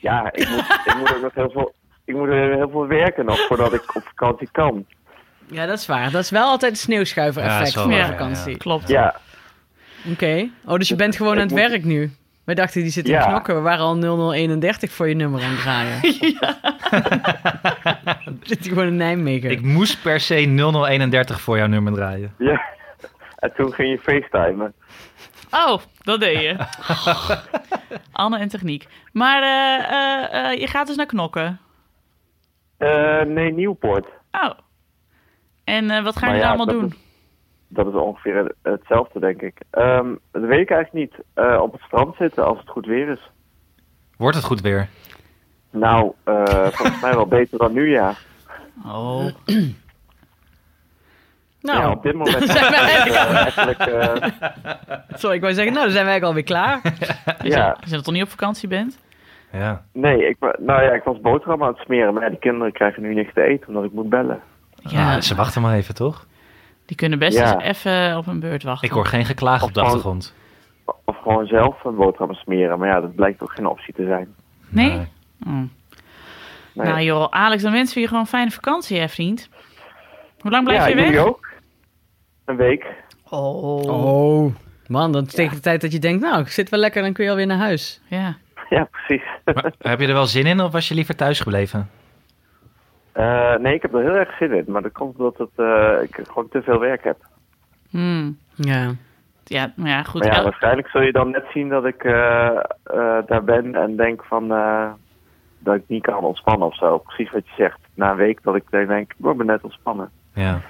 Ja, 0.00 0.32
ik 0.32 0.48
moet, 0.48 0.80
ik 0.84 0.94
moet 0.98 1.14
ook 1.14 1.22
nog 1.22 1.34
heel 1.34 1.50
veel... 1.50 1.74
Ik 2.04 2.14
moet 2.14 2.28
heel 2.28 2.68
veel 2.70 2.86
werken 2.86 3.24
nog 3.24 3.38
voordat 3.46 3.72
ik 3.72 3.96
op 3.96 4.02
vakantie 4.04 4.48
kan. 4.52 4.86
Ja, 5.46 5.66
dat 5.66 5.78
is 5.78 5.86
waar. 5.86 6.10
Dat 6.10 6.22
is 6.22 6.30
wel 6.30 6.46
altijd 6.46 6.72
het 6.72 6.80
sneeuwschuiver 6.80 7.42
Ja, 7.42 7.66
van 7.66 7.88
de 7.88 7.96
waar, 7.96 8.06
vakantie. 8.06 8.56
Klopt. 8.56 8.88
Ja, 8.88 9.14
Oké. 10.12 10.48
Oh, 10.66 10.74
dus 10.76 10.88
je 10.88 10.96
bent 10.96 11.16
gewoon 11.16 11.32
Ik 11.32 11.38
aan 11.38 11.44
het 11.46 11.56
moet- 11.56 11.68
werk 11.68 11.84
nu. 11.84 12.10
Wij 12.44 12.54
dachten, 12.54 12.82
die 12.82 12.90
zit 12.90 13.04
te 13.04 13.10
Ja. 13.10 13.26
knokken. 13.26 13.54
We 13.54 13.60
waren 13.60 13.84
al 13.84 13.94
0031 14.32 14.92
voor 14.92 15.08
je 15.08 15.14
nummer 15.14 15.42
aan 15.42 15.50
het 15.50 15.60
draaien. 15.60 16.00
Zit 18.48 18.58
hij 18.58 18.68
gewoon 18.68 18.86
in 18.86 18.96
Nijmegen. 18.96 19.50
Ik 19.50 19.62
moest 19.62 20.02
per 20.02 20.20
se 20.20 20.34
0031 20.34 21.40
voor 21.40 21.56
jouw 21.56 21.66
nummer 21.66 21.92
draaien. 21.92 22.34
ja. 22.38 22.62
En 23.38 23.52
toen 23.56 23.72
ging 23.72 23.90
je 23.90 23.98
facetimen. 23.98 24.74
Oh, 25.50 25.78
dat 26.02 26.20
deed 26.20 26.40
je. 26.40 26.56
Anne 28.12 28.38
en 28.38 28.48
techniek. 28.48 28.86
Maar 29.12 29.42
eh, 29.42 29.90
eh, 29.90 30.50
eh, 30.52 30.60
je 30.60 30.66
gaat 30.66 30.86
dus 30.86 30.96
naar 30.96 31.06
knokken. 31.06 31.58
Eh, 32.78 33.20
nee, 33.22 33.52
Nieuwpoort. 33.52 34.06
Oh. 34.32 34.50
En 35.64 35.90
eh, 35.90 36.02
wat 36.04 36.16
gaan 36.16 36.28
Maar 36.28 36.38
jullie 36.38 36.52
ja, 36.52 36.56
allemaal 36.56 36.74
doen? 36.80 36.86
is- 36.86 37.03
Dat 37.74 37.86
is 37.86 37.92
ongeveer 37.94 38.36
het- 38.36 38.54
hetzelfde, 38.62 39.20
denk 39.20 39.42
ik. 39.42 39.60
Ehm, 39.70 40.14
dat 40.32 40.42
weet 40.42 40.60
ik 40.60 40.70
eigenlijk 40.70 40.92
niet. 40.92 41.24
Eh, 41.34 41.60
op 41.62 41.72
het 41.72 41.80
strand 41.80 42.16
zitten 42.16 42.44
als 42.44 42.58
het 42.58 42.68
goed 42.68 42.86
weer 42.86 43.08
is. 43.08 43.30
Wordt 44.16 44.36
het 44.36 44.44
goed 44.46 44.60
weer? 44.60 44.88
Nou, 45.70 46.12
eh, 46.24 46.44
volgens 46.44 47.00
mij 47.00 47.14
wel 47.14 47.26
beter 47.26 47.58
dan 47.58 47.72
nu, 47.72 47.90
ja. 47.90 48.12
Oh. 48.86 49.24
nou, 51.60 51.78
ja 51.80 51.90
op 51.90 52.02
dit 52.02 52.14
moment 52.14 52.50
zijn 52.50 52.70
wij 52.70 53.06
eh, 53.06 53.34
eigenlijk... 53.36 53.82
sorry, 55.14 55.36
ik 55.36 55.40
wou 55.42 55.54
zeggen, 55.54 55.72
nou, 55.72 55.84
dan 55.84 55.94
zijn 55.94 56.06
wij 56.06 56.16
ook 56.16 56.22
alweer 56.22 56.42
klaar. 56.44 56.80
ja, 57.42 57.76
Is 57.84 57.90
het 57.90 58.04
toch 58.04 58.14
niet 58.14 58.22
op 58.22 58.28
vakantie 58.28 58.68
bent? 58.68 58.98
Ja. 59.52 59.84
nee, 59.92 60.28
ik, 60.28 60.36
nou 60.40 60.82
ja, 60.82 60.90
ik 60.92 61.02
was 61.04 61.20
boterham 61.20 61.62
aan 61.62 61.68
het 61.72 61.78
smeren. 61.84 62.14
Maar 62.14 62.22
ja, 62.22 62.28
die 62.28 62.38
kinderen 62.38 62.72
krijgen 62.72 63.02
nu 63.02 63.14
niks 63.14 63.32
te 63.34 63.42
eten 63.42 63.68
omdat 63.68 63.84
ik 63.84 63.92
moet 63.92 64.08
bellen. 64.08 64.40
Ja. 64.74 65.20
ze 65.20 65.34
wachten 65.34 65.62
maar 65.62 65.74
even, 65.74 65.94
toch? 65.94 66.26
Die 66.86 66.96
kunnen 66.96 67.18
best 67.18 67.38
Ja. 67.38 67.60
eens 67.60 67.78
even 67.78 68.16
op 68.16 68.26
een 68.26 68.40
beurt 68.40 68.62
wachten. 68.62 68.88
Ik 68.88 68.94
hoor 68.94 69.06
geen 69.06 69.24
geklaag 69.24 69.62
op 69.62 69.74
de 69.74 69.80
achtergrond. 69.80 70.34
Of 71.04 71.16
gewoon 71.22 71.46
zelf 71.46 71.84
een 71.84 71.94
boterham 71.94 72.34
smeren. 72.34 72.78
Maar 72.78 72.88
ja, 72.88 73.00
dat 73.00 73.14
blijkt 73.14 73.42
ook 73.42 73.52
geen 73.52 73.66
optie 73.66 73.94
te 73.94 74.04
zijn. 74.06 74.34
Nee? 74.68 74.88
Nee. 74.88 75.06
Oh. 75.46 75.52
Nee. 76.72 76.86
Nou 76.86 77.00
joh, 77.00 77.26
Alex, 77.30 77.62
dan 77.62 77.72
wensen 77.72 77.94
we 77.94 78.00
je 78.00 78.06
gewoon 78.06 78.22
een 78.22 78.28
fijne 78.28 78.50
vakantie, 78.50 78.98
hè, 78.98 79.08
vriend. 79.08 79.48
Hoe 80.40 80.50
lang 80.50 80.64
blijf 80.64 80.80
ja, 80.80 80.88
je 80.88 80.94
weg? 80.94 81.04
jullie 81.04 81.20
ook? 81.20 81.48
Een 82.44 82.56
week. 82.56 82.86
Oh. 83.30 83.82
Oh, 83.82 84.54
man, 84.86 85.12
dan 85.12 85.26
tegen 85.26 85.54
de 85.54 85.62
tijd 85.62 85.80
dat 85.80 85.92
je 85.92 85.98
denkt, 85.98 86.22
nou, 86.22 86.40
ik 86.40 86.48
zit 86.48 86.68
wel 86.68 86.80
lekker, 86.80 87.02
dan 87.02 87.12
kun 87.12 87.24
je 87.24 87.30
alweer 87.30 87.46
naar 87.46 87.58
huis. 87.58 88.00
Ja. 88.08 88.36
Ja, 88.68 88.88
precies. 88.90 89.22
Maar, 89.44 89.72
heb 89.78 90.00
je 90.00 90.06
er 90.06 90.12
wel 90.12 90.26
zin 90.26 90.46
in 90.46 90.60
of 90.60 90.72
was 90.72 90.88
je 90.88 90.94
liever 90.94 91.16
thuis 91.16 91.40
gebleven? 91.40 91.90
Eh, 93.14 93.54
nee, 93.56 93.74
ik 93.74 93.82
heb 93.82 93.94
er 93.94 94.00
heel 94.02 94.16
erg 94.16 94.36
zin 94.36 94.52
in. 94.52 94.64
Maar 94.66 94.82
dat 94.82 94.92
komt 94.92 95.18
omdat 95.18 95.38
het, 95.38 95.50
eh, 95.56 96.02
ik 96.02 96.20
gewoon 96.26 96.48
te 96.48 96.62
veel 96.62 96.78
werk 96.78 97.04
heb. 97.04 97.16
Hmm. 97.90 98.38
Ja. 98.54 98.92
Ja, 99.44 99.72
maar 99.76 99.88
ja, 99.88 100.02
goed. 100.02 100.24
Maar 100.24 100.34
ja, 100.34 100.42
waarschijnlijk 100.42 100.88
zul 100.88 101.00
je 101.02 101.12
dan 101.12 101.30
net 101.30 101.44
zien 101.52 101.68
dat 101.68 101.84
ik 101.84 102.04
eh, 102.04 102.46
eh, 102.82 103.18
daar 103.26 103.44
ben 103.44 103.74
en 103.74 103.96
denk 103.96 104.24
van... 104.24 104.52
eh, 104.52 104.90
dat 105.58 105.74
ik 105.74 105.82
niet 105.86 106.02
kan 106.02 106.24
ontspannen 106.24 106.66
of 106.68 106.76
zo. 106.76 106.98
Precies 106.98 107.30
wat 107.30 107.46
je 107.46 107.54
zegt. 107.56 107.78
Na 107.94 108.10
een 108.10 108.16
week 108.16 108.42
dat 108.42 108.54
ik 108.56 108.70
denk, 108.70 109.12
ik 109.18 109.36
ben 109.36 109.46
net 109.46 109.62
ontspannen. 109.62 110.10
Ja. 110.34 110.60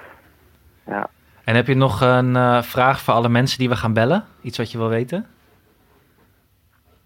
Ja. 0.87 1.07
En 1.43 1.55
heb 1.55 1.67
je 1.67 1.75
nog 1.75 2.01
een 2.01 2.35
eh, 2.35 2.61
vraag 2.61 2.99
voor 3.01 3.13
alle 3.13 3.29
mensen 3.29 3.59
die 3.59 3.69
we 3.69 3.75
gaan 3.75 3.93
bellen? 3.93 4.23
Iets 4.41 4.57
wat 4.57 4.71
je 4.71 4.77
wil 4.77 4.89
weten? 4.89 5.25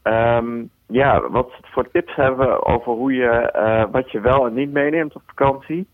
Ehm, 0.01 0.63
ja, 0.89 1.29
wat 1.29 1.51
voor 1.61 1.91
tips 1.91 2.15
hebben 2.15 2.47
we 2.47 2.65
over 2.65 2.91
hoe 2.91 3.13
je, 3.13 3.29
eh, 3.29 3.83
wat 3.91 4.11
je 4.11 4.19
wel 4.19 4.45
en 4.47 4.53
niet 4.53 4.71
meeneemt 4.71 5.15
op 5.15 5.21
vakantie? 5.25 5.87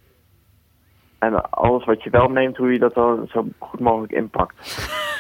En 1.20 1.50
alles 1.52 1.86
wat 1.86 2.04
je 2.04 2.10
wel 2.10 2.28
neemt, 2.30 2.58
hoe 2.58 2.72
je 2.72 2.80
dat 2.80 2.94
dan 2.94 3.28
zo 3.28 3.46
goed 3.60 3.80
mogelijk 3.80 4.12
inpakt. 4.12 4.54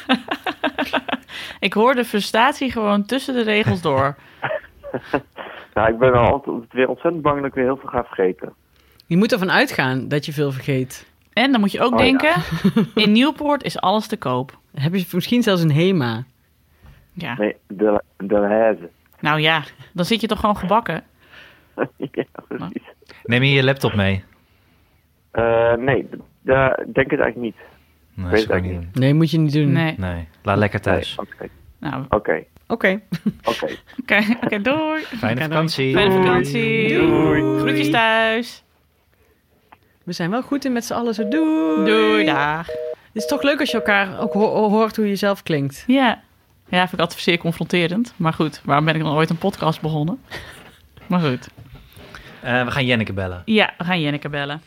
Ik 1.60 1.74
hoor 1.74 1.96
de 1.96 2.06
frustratie 2.06 2.72
gewoon 2.72 3.06
tussen 3.06 3.34
de 3.34 3.44
regels 3.44 3.82
door. 3.82 4.16
Nou, 5.74 5.92
ik 5.94 5.98
ben 6.00 6.12
wel 6.12 6.32
altijd 6.32 6.74
weer 6.74 6.88
ontzettend 6.90 7.24
bang 7.24 7.38
dat 7.38 7.46
ik 7.46 7.54
weer 7.54 7.64
heel 7.64 7.78
veel 7.78 7.90
ga 7.90 8.04
vergeten. 8.04 8.54
Je 9.06 9.18
moet 9.18 9.32
ervan 9.32 9.52
uitgaan 9.52 10.08
dat 10.08 10.26
je 10.26 10.34
veel 10.34 10.52
vergeet. 10.52 11.12
En 11.34 11.52
dan 11.52 11.60
moet 11.60 11.72
je 11.72 11.82
ook 11.82 11.94
Oh, 11.94 12.00
ja. 12.00 12.06
denken, 12.06 12.34
in 13.04 13.12
Nieuwpoort 13.12 13.64
is 13.64 13.80
alles 13.80 14.08
te 14.08 14.18
koop. 14.18 14.58
Heb 14.74 14.94
je 14.96 15.06
misschien 15.12 15.44
zelfs 15.44 15.62
een 15.62 15.72
HEMA? 15.72 16.24
Ja. 17.14 17.36
Nee, 17.38 17.56
de, 17.68 18.02
de 18.18 18.36
Haze. 18.36 18.90
Nou 19.26 19.40
ja, 19.40 19.64
dan 19.94 20.06
zit 20.06 20.22
je 20.22 20.28
toch 20.28 20.40
gewoon 20.40 20.58
gebakken. 20.58 21.04
ja, 22.12 22.24
precies. 22.48 22.82
Neem 23.24 23.44
je 23.44 23.52
je 23.54 23.64
laptop 23.64 23.94
mee? 23.94 24.24
Eh, 25.32 25.74
nee, 25.74 26.04
d- 26.10 26.16
daar 26.42 26.76
denk 26.94 27.06
ik 27.06 27.12
het 27.12 27.20
eigenlijk 27.20 27.36
niet. 27.38 27.56
Nee, 28.14 28.46
Weet 28.46 28.62
niet 28.62 28.72
doen. 28.74 28.90
Nee, 28.94 29.14
moet 29.14 29.32
je 29.32 29.38
niet 29.38 29.54
doen. 29.54 29.72
Nee. 29.72 29.96
Nee, 29.98 30.28
laat 30.44 30.58
lekker 30.58 30.82
thuis. 30.82 31.16
Nee, 31.16 31.28
Oké, 31.28 31.50
Nou, 31.80 32.06
oké, 32.10 32.44
Oké. 32.68 33.02
oké. 33.52 33.68
oké, 34.02 34.24
oké, 34.44 34.62
doei. 34.62 35.02
Fijne 35.04 35.42
vakantie. 35.42 35.94
Fijne 35.94 36.16
vakantie. 36.24 36.98
Doei. 36.98 37.60
Groetjes 37.60 37.90
thuis. 37.92 38.64
We 40.04 40.12
zijn 40.14 40.30
wel 40.30 40.42
goed 40.42 40.66
in 40.66 40.74
met 40.74 40.86
z'n 40.86 40.94
allen 40.94 41.14
zo 41.14 41.28
doei. 41.28 41.86
Doei, 41.86 42.26
dag. 42.26 42.68
Het 42.68 43.24
is 43.24 43.26
toch 43.26 43.42
leuk 43.44 43.60
als 43.60 43.72
je 43.72 43.78
elkaar 43.78 44.20
ook 44.20 44.34
ho- 44.34 44.70
hoort 44.70 44.96
hoe 44.96 45.08
je 45.08 45.16
zelf 45.16 45.44
klinkt. 45.44 45.84
Ja. 45.88 46.24
Ja, 46.70 46.80
vind 46.80 46.94
ik 46.94 47.00
altijd 47.00 47.22
zeer 47.22 47.38
confronterend. 47.38 48.14
Maar 48.16 48.34
goed, 48.34 48.62
waarom 48.64 48.86
ben 48.86 48.96
ik 48.96 49.04
dan 49.04 49.14
ooit 49.14 49.30
een 49.30 49.38
podcast 49.38 49.82
begonnen? 49.82 50.20
Maar 51.08 51.20
goed. 51.20 51.48
Eh, 52.42 52.64
we 52.64 52.72
gaan 52.72 52.86
Jenneke 52.86 53.14
bellen. 53.14 53.42
Ja, 53.46 53.74
we 53.78 53.84
gaan 53.84 54.02
Jenneke 54.02 54.30
bellen. 54.30 54.62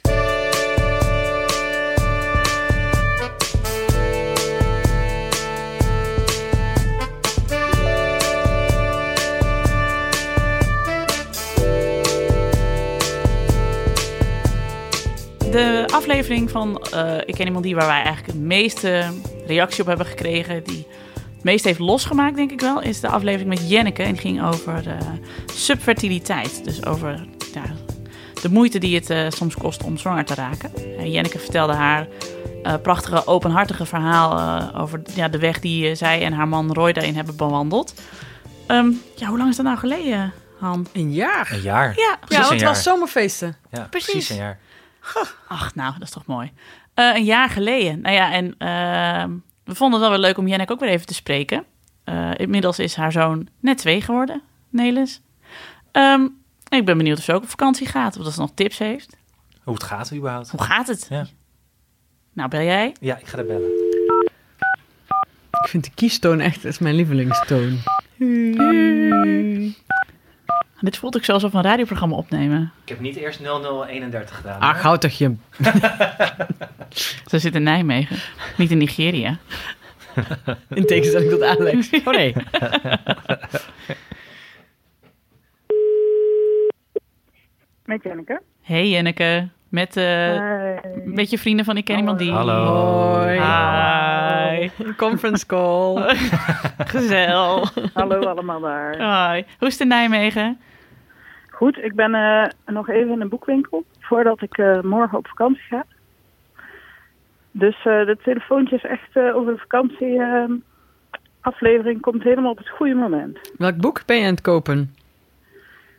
De 15.51 15.85
aflevering 15.93 16.51
van 16.51 16.83
eh, 16.93 17.17
Ik 17.25 17.35
ken 17.35 17.47
iemand 17.47 17.65
die 17.65 17.75
waar 17.75 17.87
wij 17.87 18.03
eigenlijk 18.03 18.27
het 18.27 18.41
meeste 18.41 19.05
reactie 19.47 19.81
op 19.81 19.87
hebben 19.87 20.07
gekregen, 20.07 20.65
die 20.65 20.87
het 21.39 21.45
meest 21.47 21.65
heeft 21.65 21.79
losgemaakt, 21.79 22.37
denk 22.37 22.51
ik 22.51 22.61
wel, 22.61 22.83
is 22.83 23.01
de 23.01 23.09
aflevering 23.09 23.49
met 23.49 23.71
Jenneke. 23.71 24.03
En 24.03 24.13
die 24.13 24.21
ging 24.21 24.43
over 24.45 24.89
eh, 24.89 24.97
subfertiliteit. 25.55 26.65
Dus 26.65 26.85
over 26.87 27.27
ja, 27.55 27.63
de 28.43 28.51
moeite 28.51 28.79
die 28.79 28.95
het 28.95 29.11
eh, 29.11 29.27
soms 29.29 29.55
kost 29.55 29.83
om 29.83 29.97
zwanger 29.99 30.25
te 30.25 30.35
raken. 30.35 30.75
Eh, 30.75 31.13
Jenneke 31.13 31.39
vertelde 31.39 31.73
haar 31.73 32.07
eh, 32.63 32.75
prachtige, 32.83 33.27
openhartige 33.27 33.87
verhaal 33.87 34.39
eh, 34.39 34.81
over 34.81 35.03
ja, 35.15 35.29
de 35.29 35.39
weg 35.39 35.61
die 35.61 35.95
zij 35.95 36.25
en 36.25 36.33
haar 36.33 36.49
man 36.49 36.73
Roy 36.73 36.93
daarin 36.93 37.15
hebben 37.15 37.37
bewandeld. 37.37 37.95
Ehm, 38.67 38.91
ja, 39.17 39.27
hoe 39.29 39.39
lang 39.39 39.51
is 39.51 39.57
dat 39.57 39.65
nou 39.65 39.79
geleden, 39.79 40.33
Han? 40.59 40.87
Een 40.93 41.13
jaar. 41.13 41.51
Een 41.53 41.61
jaar. 41.61 41.93
Ja, 41.97 42.19
Ja, 42.29 42.37
want 42.39 42.49
het 42.51 42.61
jaar. 42.61 42.69
was 42.69 42.83
zomerfeesten. 42.83 43.57
Ja, 43.71 43.87
Precies. 43.91 44.11
precies. 44.11 44.31
een 44.31 44.37
jaar. 44.37 44.59
Ach, 45.49 45.75
nou, 45.75 45.93
dat 45.93 46.03
is 46.03 46.11
toch 46.11 46.27
mooi. 46.27 46.53
Eh, 46.95 47.15
een 47.15 47.25
jaar 47.25 47.49
geleden. 47.51 48.01
Nou 48.01 48.15
ja, 48.15 48.33
en 48.33 48.55
ehm, 48.59 49.31
we 49.69 49.75
vonden 49.75 50.01
het 50.01 50.09
wel 50.09 50.19
weer 50.19 50.27
leuk 50.27 50.39
om 50.39 50.49
Jenneke 50.49 50.73
ook 50.73 50.81
weer 50.81 50.89
even 50.89 51.07
te 51.07 51.15
spreken. 51.15 51.65
Eh, 52.05 52.31
inmiddels 52.37 52.79
is 52.79 52.95
haar 52.95 53.13
zoon 53.13 53.49
net 53.61 53.79
twee 53.79 54.01
geworden, 54.01 54.43
Nelis. 54.69 55.21
Ehm, 55.93 56.23
ik 56.69 56.85
ben 56.85 56.97
benieuwd 56.97 57.19
of 57.19 57.25
ze 57.25 57.33
ook 57.33 57.43
op 57.43 57.49
vakantie 57.49 57.87
gaat, 57.87 58.17
of 58.17 58.25
dat 58.25 58.33
ze 58.33 58.41
nog 58.41 58.51
tips 58.55 58.79
heeft. 58.79 59.17
Hoe 59.63 59.75
het 59.75 59.83
gaat 59.83 60.13
überhaupt. 60.15 60.51
Hoe 60.51 60.63
gaat 60.63 60.87
het? 60.87 61.07
Ja. 61.11 61.27
Nou, 62.33 62.49
bel 62.49 62.63
jij? 62.63 62.95
Ja, 63.01 63.19
ik 63.19 63.27
ga 63.27 63.39
er 63.39 63.47
bellen. 63.47 63.71
Ik 65.63 65.69
vind 65.69 65.85
de 65.85 65.91
kiestoon 65.95 66.41
echt 66.41 66.63
dat 66.63 66.73
is 66.73 66.79
mijn 66.79 66.95
lievelingstoon. 66.95 67.79
Dit 70.81 70.97
voelt 70.97 71.17
ik 71.17 71.25
zo 71.25 71.33
alsof 71.33 71.51
we 71.51 71.57
een 71.57 71.63
radioprogramma 71.63 72.17
opnemen. 72.17 72.73
Ik 72.83 72.89
heb 72.89 73.01
niet 73.01 73.17
eerst 73.17 73.41
0031 73.41 74.37
gedaan. 74.37 74.61
Ach, 74.61 74.83
houd 74.83 75.01
toch 75.01 75.13
je... 75.13 75.35
Ze 77.27 77.39
zit 77.39 77.55
in 77.55 77.63
Nijmegen, 77.63 78.17
niet 78.57 78.71
in 78.71 78.79
Nigeria. 78.79 79.39
In 80.75 80.87
tegenstelling 80.87 81.31
tot 81.31 81.43
Alex. 81.43 81.91
Oh 82.05 82.15
nee. 82.15 82.35
Met 87.85 88.03
Janneke. 88.03 88.41
Hey 88.63 88.89
Jenneke, 88.89 89.49
met, 89.69 89.97
eh, 89.97 90.41
met 91.05 91.31
je 91.31 91.39
vrienden 91.39 91.65
van 91.65 91.77
Ik 91.77 91.85
Ken 91.85 91.97
Iemand 91.97 92.19
Die. 92.19 92.33
Hallo. 92.33 92.65
Hoi. 92.65 93.41
Hi. 93.41 94.71
Conference 94.97 95.47
call. 95.47 96.17
Gezel. 96.93 97.67
Hallo 97.93 98.21
allemaal 98.21 98.61
daar. 98.61 98.99
Hoi. 98.99 99.45
Hoe 99.59 99.69
is 99.69 99.73
het 99.73 99.83
in 99.83 99.89
Nijmegen? 99.89 100.61
Goed, 101.51 101.79
ik 101.79 101.95
ben 101.95 102.15
eh, 102.15 102.49
nog 102.67 102.89
even 102.89 103.13
in 103.13 103.21
een 103.21 103.29
boekwinkel 103.29 103.85
voordat 104.01 104.43
ik 104.43 104.59
eh, 104.59 104.81
morgen 104.81 105.19
op 105.19 105.27
vakantie 105.27 105.63
ga. 105.63 105.85
Dus 107.51 107.77
eh 107.77 108.07
de 108.07 108.17
telefoontje 108.23 108.77
is 108.77 108.85
echt 108.85 109.17
eh, 109.17 109.37
over 109.37 109.53
de 109.53 109.59
vakantie 109.59 110.23
eh, 110.23 110.45
aflevering 111.41 112.01
komt 112.01 112.23
helemaal 112.23 112.51
op 112.51 112.59
het 112.59 112.69
goede 112.69 112.95
moment. 112.95 113.39
Welk 113.59 113.77
boek 113.77 114.07
ben 114.07 114.17
je 114.17 114.25
aan 114.25 114.31
het 114.31 114.41
kopen? 114.41 114.95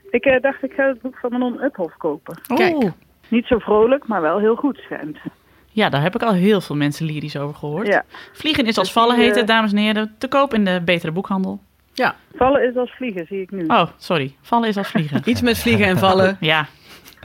Ik 0.10 0.26
eh, 0.26 0.42
dacht 0.42 0.64
ik 0.64 0.74
ga 0.74 0.88
het 0.88 1.02
boek 1.02 1.18
van 1.18 1.32
Manon 1.32 1.64
Uphoff 1.64 1.98
kopen. 1.98 2.38
Kijk. 2.56 2.76
Oeh. 2.76 2.92
Niet 3.28 3.46
zo 3.46 3.60
vrolijk, 3.60 4.08
maar 4.08 4.22
wel 4.22 4.40
heel 4.40 4.56
goed 4.56 4.78
schijnt. 4.78 5.18
Ja, 5.72 5.90
daar 5.90 6.02
heb 6.02 6.16
ik 6.16 6.24
al 6.24 6.34
heel 6.34 6.62
veel 6.62 6.76
mensen 6.76 7.06
lyrisch 7.06 7.38
over 7.38 7.56
gehoord. 7.56 7.88
Ja. 7.88 8.04
Vliegen 8.32 8.66
is 8.66 8.78
als 8.78 8.94
Dus 8.94 9.02
vallen 9.02 9.16
die, 9.16 9.26
heet 9.26 9.36
het, 9.36 9.48
dames 9.48 9.72
en 9.72 9.78
heren. 9.78 10.16
Te 10.18 10.28
koop 10.28 10.54
in 10.54 10.66
de 10.66 10.82
betere 10.86 11.12
boekhandel. 11.12 11.60
Vallen 12.36 12.64
is 12.70 12.76
als 12.76 12.92
vliegen, 12.92 13.26
zie 13.26 13.42
ik 13.42 13.52
nu. 13.52 13.66
Oh, 13.66 13.88
sorry. 13.98 14.36
Vallen 14.42 14.70
is 14.70 14.78
als 14.78 14.88
vliegen. 14.88 15.22
Iets 15.30 15.42
met 15.42 15.58
vliegen 15.58 15.86
en 15.86 15.98
vallen. 15.98 16.38
Ja. 16.40 16.68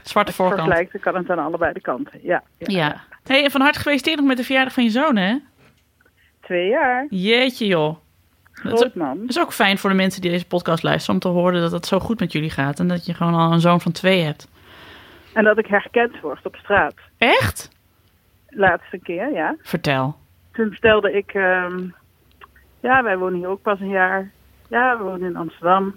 Zwarte 0.03 0.33
voorkant. 0.33 0.61
Vergelijkt, 0.61 0.91
dan 0.91 1.01
kan 1.01 1.15
het 1.15 1.29
aan 1.29 1.45
allebei 1.45 1.73
de 1.73 1.81
kanten. 1.81 2.19
Ja. 2.23 2.43
ja. 2.57 2.65
Ja. 2.67 3.03
Hey, 3.27 3.43
en 3.43 3.51
van 3.51 3.61
harte 3.61 3.77
gefeliciteerd 3.77 4.17
nog 4.17 4.27
met 4.27 4.37
de 4.37 4.43
verjaardag 4.43 4.73
van 4.73 4.83
je 4.83 4.89
zoon, 4.89 5.15
hè? 5.15 5.35
Twee 6.41 6.67
jaar. 6.67 7.05
Jeetje, 7.09 7.65
joh. 7.65 7.95
Groot 8.51 8.95
man. 8.95 9.19
dat 9.19 9.29
is 9.29 9.39
ook 9.39 9.53
fijn 9.53 9.77
voor 9.77 9.89
de 9.89 9.95
mensen 9.95 10.21
die 10.21 10.31
deze 10.31 10.47
podcast 10.47 10.83
luisteren... 10.83 11.13
om 11.15 11.21
te 11.21 11.27
horen 11.27 11.61
dat 11.61 11.71
het 11.71 11.85
zo 11.85 11.99
goed 11.99 12.19
met 12.19 12.31
jullie 12.31 12.49
gaat... 12.49 12.79
en 12.79 12.87
dat 12.87 13.05
je 13.05 13.13
gewoon 13.13 13.33
al 13.33 13.51
een 13.51 13.59
zoon 13.59 13.81
van 13.81 13.91
twee 13.91 14.21
hebt. 14.21 14.47
En 15.33 15.43
dat 15.43 15.57
ik 15.57 15.67
herkend 15.67 16.19
word 16.19 16.45
op 16.45 16.55
straat. 16.55 16.93
Echt? 17.17 17.69
Laatste 18.49 18.97
keer, 18.97 19.31
ja. 19.31 19.55
Vertel. 19.61 20.15
Toen 20.51 20.69
vertelde 20.69 21.11
ik, 21.11 21.33
ehm, 21.33 21.83
ja, 22.79 23.03
wij 23.03 23.17
wonen 23.17 23.39
hier 23.39 23.47
ook 23.47 23.61
pas 23.61 23.79
een 23.79 23.89
jaar. 23.89 24.31
Ja, 24.69 24.97
we 24.97 25.03
wonen 25.03 25.29
in 25.29 25.35
Amsterdam. 25.35 25.95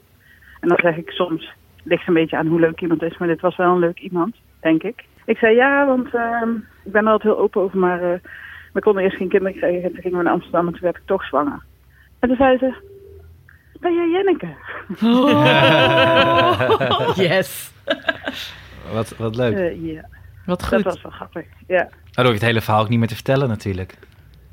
En 0.60 0.68
dan 0.68 0.78
zeg 0.80 0.96
ik 0.96 1.10
soms, 1.10 1.52
ligt 1.82 2.08
een 2.08 2.14
beetje 2.14 2.36
aan 2.36 2.46
hoe 2.46 2.60
leuk 2.60 2.80
iemand 2.80 3.02
is, 3.02 3.18
maar 3.18 3.28
dit 3.28 3.40
was 3.40 3.56
wel 3.56 3.72
een 3.72 3.78
leuk 3.78 3.98
iemand, 3.98 4.36
denk 4.60 4.82
ik. 4.82 5.04
Ik 5.24 5.36
zei 5.36 5.54
ja, 5.54 5.86
want 5.86 6.14
ehm, 6.14 6.50
ik 6.88 6.94
ben 6.94 7.06
er 7.06 7.12
altijd 7.12 7.34
heel 7.34 7.42
open 7.42 7.62
over, 7.62 7.78
maar 7.78 8.02
eh, 8.12 8.18
we 8.72 8.80
konden 8.80 9.02
eerst 9.02 9.16
geen 9.16 9.28
kinderen 9.28 9.56
krijgen. 9.58 9.82
En 9.82 9.92
toen 9.92 10.02
gingen 10.02 10.18
we 10.18 10.24
naar 10.24 10.32
Amsterdam 10.32 10.66
en 10.66 10.72
toen 10.72 10.82
werd 10.82 10.96
ik 10.96 11.02
toch 11.04 11.24
zwanger. 11.24 11.62
En 12.18 12.28
toen 12.28 12.36
zei 12.36 12.58
ze, 12.58 12.74
ben 13.80 13.94
jij 13.94 14.08
Jenneke? 14.10 14.54
Yes. 17.28 17.72
Wat, 18.92 19.16
wat 19.16 19.36
leuk. 19.36 19.56
Eh, 19.56 19.84
ja. 19.94 20.08
Wat 20.46 20.60
Dat 20.60 20.68
goed. 20.74 20.82
was 20.82 21.02
wel 21.02 21.12
grappig, 21.12 21.44
ja. 21.66 21.76
Nou, 21.76 21.88
dan 22.12 22.24
hoef 22.24 22.32
je 22.34 22.38
het 22.38 22.42
hele 22.48 22.60
verhaal 22.60 22.82
ook 22.82 22.88
niet 22.88 22.98
meer 22.98 23.08
te 23.08 23.14
vertellen 23.14 23.48
natuurlijk. 23.48 23.94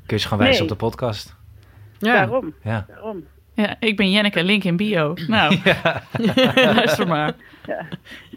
Kun 0.06 0.16
je 0.16 0.18
ze 0.18 0.28
gewoon 0.28 0.42
wijzen 0.44 0.62
Nee. 0.62 0.72
op 0.72 0.78
de 0.78 0.84
podcast. 0.86 1.36
Ja. 1.98 2.12
Daarom, 2.14 2.54
Ja. 2.62 2.84
daarom. 2.88 3.24
Ja, 3.54 3.76
ik 3.80 3.96
ben 3.96 4.10
Jenneke, 4.10 4.44
link 4.44 4.64
in 4.64 4.76
bio. 4.76 5.14
Nou, 5.26 5.58
luister 6.54 7.06
maar. 7.06 7.32
Ja. 7.66 7.86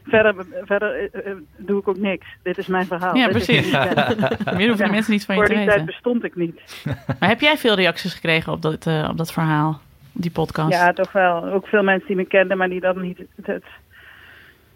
Verder, 0.04 0.46
verder 0.64 1.10
eh, 1.12 1.32
eh, 1.32 1.38
doe 1.58 1.80
ik 1.80 1.88
ook 1.88 1.98
niks. 1.98 2.26
Dit 2.44 2.58
is 2.58 2.68
mijn 2.68 2.86
verhaal. 2.86 3.16
Ja, 3.16 3.28
precies. 3.28 3.72
Meer 4.58 4.68
hoeven 4.68 4.86
de 4.86 4.92
mensen 4.92 5.14
niet 5.14 5.26
van 5.26 5.36
je 5.36 5.42
Voor 5.42 5.50
te 5.50 5.56
die 5.56 5.66
tijd 5.66 5.80
weten. 5.80 5.86
bestond 5.86 6.24
ik 6.24 6.36
niet. 6.36 6.84
Maar 7.20 7.30
heb 7.30 7.40
jij 7.40 7.58
veel 7.58 7.76
reacties 7.76 8.14
gekregen 8.14 8.54
op 8.54 8.62
dat, 8.62 8.86
eh, 8.86 9.08
op 9.12 9.18
dat 9.18 9.34
verhaal? 9.34 9.80
Die 10.12 10.32
podcast? 10.32 10.72
Ja, 10.72 10.94
toch 10.94 11.12
wel. 11.12 11.44
Ook 11.44 11.68
veel 11.68 11.84
mensen 11.84 12.08
die 12.08 12.16
me 12.16 12.26
kenden, 12.26 12.58
maar 12.58 12.70
die 12.70 12.80
dan 12.80 13.02
niet 13.02 13.18
het, 13.18 13.46
het 13.46 13.64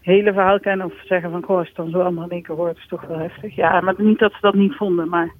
hele 0.01 0.33
verhaal 0.33 0.59
kennen. 0.59 0.85
Of 0.85 0.93
zeggen 1.05 1.31
van, 1.31 1.43
goh, 1.43 1.57
als 1.57 1.67
het 1.67 1.75
dan 1.75 1.89
zo 1.89 1.99
allemaal 1.99 2.23
in 2.23 2.29
één 2.29 2.43
keer 2.43 2.55
hoort, 2.55 2.77
is 2.77 2.87
toch 2.87 3.01
wel 3.01 3.17
heftig. 3.17 3.55
Ja, 3.55 3.81
maar 3.81 3.93
niet 3.97 4.19
dat 4.19 4.31
ze 4.31 4.37
dat 4.41 4.53
niet 4.53 4.75
vonden, 4.75 5.09
maar... 5.09 5.31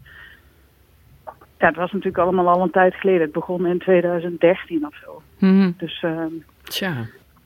Ja, 1.60 1.70
het 1.70 1.78
was 1.78 1.92
natuurlijk 1.92 2.18
allemaal 2.24 2.50
al 2.50 2.62
een 2.62 2.72
tijd 2.72 2.96
geleden. 2.96 3.22
Het 3.22 3.32
begon 3.32 3.66
in 3.66 3.80
2013 3.80 4.86
of 4.86 4.96
zo. 5.06 5.22
Mhm. 5.40 5.72
Dus, 5.78 6.00
ehm, 6.02 6.32
Tja. 6.64 6.94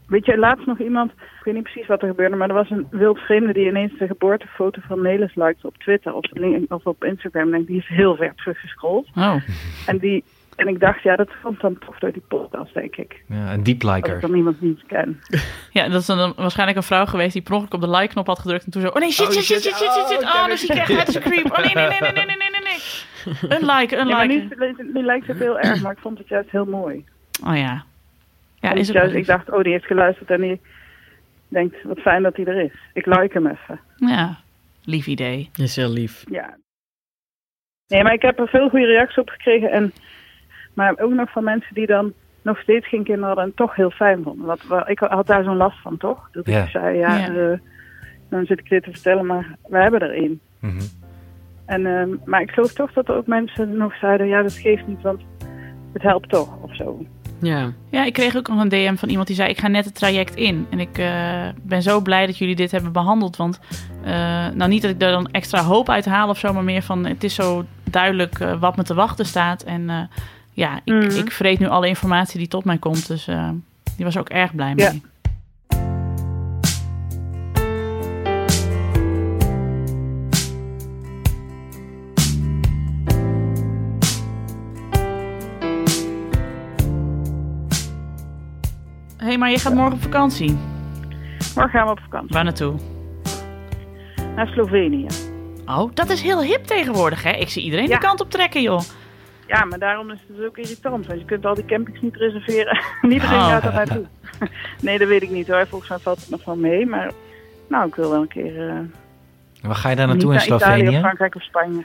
Weet 0.07 0.25
je, 0.25 0.37
laatst 0.37 0.65
nog 0.65 0.79
iemand, 0.79 1.11
ik 1.11 1.43
weet 1.43 1.53
niet 1.53 1.63
precies 1.63 1.87
wat 1.87 2.01
er 2.01 2.07
gebeurde, 2.07 2.35
maar 2.35 2.49
er 2.49 2.53
was 2.53 2.69
een 2.69 2.87
wildvreemde 2.89 3.53
die 3.53 3.67
ineens 3.67 3.97
de 3.97 4.07
geboortefoto 4.07 4.81
van 4.87 5.01
Nelis 5.01 5.35
likes 5.35 5.61
op 5.61 5.77
Twitter 5.77 6.13
of, 6.13 6.31
of 6.67 6.85
op 6.85 7.03
Instagram. 7.03 7.53
En 7.53 7.65
die 7.65 7.77
is 7.77 7.87
heel 7.87 8.15
ver 8.15 8.35
teruggescrolld. 8.35 9.07
Oh. 9.15 9.35
En, 9.85 9.97
die, 9.97 10.23
en 10.55 10.67
ik 10.67 10.79
dacht, 10.79 11.03
ja, 11.03 11.15
dat 11.15 11.29
komt 11.43 11.61
dan 11.61 11.77
toch 11.77 11.99
door 11.99 12.11
die 12.11 12.23
podcast, 12.27 12.73
denk 12.73 12.95
ik. 12.95 13.23
Ja, 13.27 13.53
een 13.53 13.63
deep 13.63 13.83
liker. 13.83 14.19
Dat 14.19 14.29
ik 14.29 14.35
iemand 14.35 14.61
niet 14.61 14.85
ken. 14.87 15.19
ja, 15.77 15.87
dat 15.89 16.01
is 16.01 16.05
dan 16.05 16.33
waarschijnlijk 16.35 16.77
een 16.77 16.83
vrouw 16.83 17.05
geweest 17.05 17.33
die 17.33 17.41
per 17.41 17.53
ongeluk 17.53 17.73
op 17.73 17.81
de 17.81 17.89
like-knop 17.89 18.27
had 18.27 18.39
gedrukt 18.39 18.65
en 18.65 18.71
toen 18.71 18.81
zo, 18.81 18.87
oh 18.87 18.95
nee, 18.95 19.11
shit, 19.11 19.27
oh, 19.27 19.31
shit, 19.31 19.43
shit, 19.43 19.61
shit, 19.61 19.75
shit, 19.75 19.91
shit, 19.91 20.07
shit. 20.07 20.23
Oh, 20.23 20.35
oh 20.35 20.45
dus 20.45 20.63
ik 20.63 20.69
krijg 20.69 20.87
het 20.87 21.07
is. 21.07 21.15
Oh 21.17 21.25
nee, 21.25 21.43
nee, 21.43 21.87
nee, 21.87 21.99
nee, 22.01 22.11
nee, 22.11 22.25
nee, 22.25 22.37
nee, 22.37 22.61
nee. 22.63 22.79
Een 23.57 23.65
like, 23.65 23.97
een 23.97 24.07
ja, 24.07 24.21
like. 24.21 24.83
Nu 24.93 25.03
lijkt 25.03 25.27
het 25.27 25.39
heel 25.39 25.59
erg, 25.59 25.81
maar 25.81 25.91
ik 25.91 25.99
vond 25.99 26.17
het 26.17 26.27
juist 26.27 26.49
heel 26.49 26.65
mooi. 26.65 27.05
Oh 27.47 27.57
ja, 27.57 27.85
ja, 28.59 28.71
En 28.71 28.77
is 28.77 28.87
juist, 28.87 29.15
ik 29.15 29.25
dacht, 29.25 29.51
oh, 29.51 29.61
die 29.63 29.71
heeft 29.71 29.85
geluisterd 29.85 30.29
en 30.29 30.41
die 30.41 30.61
denkt, 31.47 31.83
wat 31.83 31.99
fijn 31.99 32.23
dat 32.23 32.35
hij 32.35 32.45
er 32.45 32.61
is. 32.61 32.73
Ik 32.93 33.05
like 33.05 33.29
hem 33.33 33.47
even. 33.47 33.79
Ja, 33.95 34.37
lief 34.83 35.07
idee. 35.07 35.49
Is 35.55 35.75
heel 35.75 35.89
lief. 35.89 36.23
Ja. 36.29 36.57
Nee, 37.87 38.03
maar 38.03 38.13
ik 38.13 38.21
heb 38.21 38.39
er 38.39 38.47
veel 38.47 38.69
goede 38.69 38.85
reacties 38.85 39.17
op 39.17 39.29
gekregen. 39.29 39.71
En, 39.71 39.93
maar 40.73 40.97
ook 40.99 41.11
nog 41.13 41.31
van 41.31 41.43
mensen 41.43 41.73
die 41.73 41.85
dan 41.87 42.13
nog 42.41 42.59
steeds 42.59 42.87
geen 42.87 43.03
kinderen 43.03 43.27
hadden 43.27 43.45
en 43.45 43.53
toch 43.55 43.75
heel 43.75 43.91
fijn 43.91 44.23
vonden. 44.23 44.45
Want 44.45 44.63
wa- 44.67 44.87
ik 44.87 44.99
had 44.99 45.27
daar 45.27 45.43
zo'n 45.43 45.57
last 45.57 45.81
van, 45.81 45.97
toch? 45.97 46.29
Dat 46.31 46.45
Ja. 46.45 46.63
ik 46.63 46.69
zei, 46.69 46.97
ja, 46.97 47.17
Ja. 47.17 47.35
eh, 47.51 47.57
dan 48.29 48.45
zit 48.45 48.59
ik 48.59 48.69
dit 48.69 48.83
te 48.83 48.91
vertellen, 48.91 49.25
maar 49.25 49.55
we 49.67 49.77
hebben 49.77 49.99
er 49.99 50.13
één. 50.13 50.39
Mhm. 50.59 50.81
En, 51.65 51.85
ehm, 51.85 52.09
maar 52.25 52.41
ik 52.41 52.51
geloof 52.51 52.73
toch 52.73 52.93
dat 52.93 53.07
er 53.09 53.15
ook 53.15 53.27
mensen 53.27 53.77
nog 53.77 53.95
zeiden, 53.97 54.27
ja, 54.27 54.41
dat 54.41 54.53
geeft 54.53 54.87
niet, 54.87 55.01
want 55.01 55.21
het 55.93 56.01
helpt 56.01 56.29
toch, 56.29 56.61
of 56.61 56.75
zo. 56.75 57.05
Ja. 57.41 57.71
Ja, 57.89 58.05
ik 58.05 58.13
kreeg 58.13 58.35
ook 58.35 58.47
nog 58.47 58.59
een 58.59 58.69
DM 58.69 58.95
van 58.95 59.09
iemand 59.09 59.27
die 59.27 59.35
zei: 59.35 59.49
Ik 59.49 59.59
ga 59.59 59.67
net 59.67 59.85
het 59.85 59.95
traject 59.95 60.35
in. 60.35 60.65
En 60.69 60.79
ik 60.79 60.97
eh, 60.97 61.47
ben 61.63 61.81
zo 61.81 62.01
blij 62.01 62.25
dat 62.25 62.37
jullie 62.37 62.55
dit 62.55 62.71
hebben 62.71 62.91
behandeld. 62.91 63.35
Want, 63.35 63.59
eh, 64.03 64.11
nou, 64.53 64.67
niet 64.69 64.81
dat 64.81 64.91
ik 64.91 65.01
er 65.01 65.11
dan 65.11 65.27
extra 65.31 65.63
hoop 65.63 65.89
uit 65.89 66.05
haal 66.05 66.29
of 66.29 66.37
zo, 66.39 66.53
maar 66.53 66.63
meer 66.63 66.81
van: 66.81 67.05
Het 67.05 67.23
is 67.23 67.35
zo 67.35 67.65
duidelijk 67.83 68.39
eh, 68.39 68.59
wat 68.59 68.75
me 68.77 68.83
te 68.83 68.93
wachten 68.93 69.25
staat. 69.25 69.63
En 69.63 69.89
eh, 69.89 69.99
ja, 70.51 70.79
ik, 70.83 70.93
Mhm. 70.93 71.17
ik 71.17 71.31
vreet 71.31 71.59
nu 71.59 71.67
alle 71.67 71.87
informatie 71.87 72.37
die 72.39 72.47
tot 72.47 72.63
mij 72.65 72.77
komt. 72.77 73.07
Dus 73.07 73.27
eh, 73.27 73.49
die 73.95 74.05
was 74.05 74.17
ook 74.17 74.29
erg 74.29 74.55
blij 74.55 74.73
Ja. 74.75 74.91
Hé, 89.27 89.33
hey, 89.33 89.41
maar 89.41 89.51
je 89.51 89.59
gaat 89.59 89.73
morgen 89.73 89.93
op 89.93 90.01
vakantie. 90.01 90.57
Morgen 91.55 91.69
gaan 91.69 91.85
we 91.85 91.91
op 91.91 91.99
vakantie. 91.99 92.33
Waar 92.35 92.43
naartoe? 92.43 92.75
Naar 94.35 94.47
Slovenië. 94.47 95.07
Oh, 95.65 95.91
dat 95.93 96.09
is 96.09 96.21
heel 96.21 96.41
hip 96.43 96.63
tegenwoordig, 96.63 97.23
hè? 97.23 97.31
Ik 97.31 97.49
zie 97.49 97.63
iedereen 97.63 97.87
Ja. 97.87 97.93
de 97.99 98.05
kant 98.05 98.21
op 98.21 98.29
trekken, 98.31 98.61
joh. 98.61 98.79
Ja, 99.47 99.65
maar 99.65 99.79
daarom 99.79 100.11
is 100.11 100.19
het 100.27 100.37
dus 100.37 100.45
ook 100.45 100.57
irritant. 100.57 101.07
Want 101.07 101.19
je 101.19 101.25
kunt 101.25 101.45
al 101.45 101.53
die 101.55 101.65
campings 101.65 102.01
niet 102.01 102.15
reserveren. 102.15 102.79
Iedereen 103.13 103.35
Oh. 103.39 103.47
gaat 103.47 103.63
er 103.63 103.73
naartoe. 103.73 104.05
nee, 104.81 104.97
dat 104.97 105.07
weet 105.07 105.21
ik 105.21 105.29
niet 105.29 105.47
hoor. 105.47 105.67
Volgens 105.67 105.89
mij 105.89 105.99
valt 105.99 106.19
het 106.19 106.29
nog 106.29 106.45
wel 106.45 106.55
mee. 106.55 106.85
Maar 106.85 107.11
nou, 107.69 107.87
ik 107.87 107.95
wil 107.95 108.09
wel 108.09 108.21
een 108.21 108.27
keer... 108.27 108.69
eh 108.69 108.75
Waar 109.61 109.75
ga 109.75 109.89
je 109.89 109.95
daar 109.95 110.07
naartoe 110.07 110.31
in 110.31 110.35
naar 110.37 110.45
Italië 110.45 110.61
Slovenië? 110.79 110.99
Frankrijk 110.99 111.35
of 111.35 111.43
Spanje. 111.43 111.83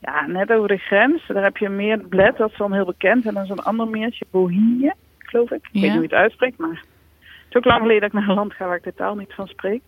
Ja, 0.00 0.26
net 0.26 0.50
over 0.52 0.68
de 0.68 0.76
grens. 0.78 1.22
Daar 1.26 1.42
heb 1.42 1.56
je 1.56 1.66
een 1.66 1.76
meer 1.76 1.98
Bled, 1.98 2.36
dat 2.36 2.50
is 2.50 2.56
dan 2.56 2.72
heel 2.72 2.84
bekend. 2.86 3.26
En 3.26 3.34
dan 3.34 3.42
is 3.42 3.48
een 3.50 3.62
ander 3.62 3.88
meertje, 3.88 4.24
Bohinje, 4.30 4.94
geloof 5.28 5.50
ik. 5.50 5.56
Ik 5.66 5.68
weet 5.72 5.82
Ja. 5.82 5.88
niet 5.88 5.92
hoe 5.92 6.02
je 6.08 6.14
het 6.14 6.22
uitspreekt, 6.24 6.58
maar... 6.58 6.84
Het 7.18 7.56
is 7.56 7.56
ook 7.56 7.64
lang 7.72 7.80
geleden 7.80 8.00
dat 8.00 8.08
ik 8.12 8.18
naar 8.18 8.28
een 8.28 8.34
land 8.34 8.52
ga 8.54 8.66
waar 8.66 8.76
ik 8.76 8.82
de 8.84 8.94
taal 8.94 9.14
niet 9.14 9.34
van 9.34 9.46
spreek. 9.46 9.82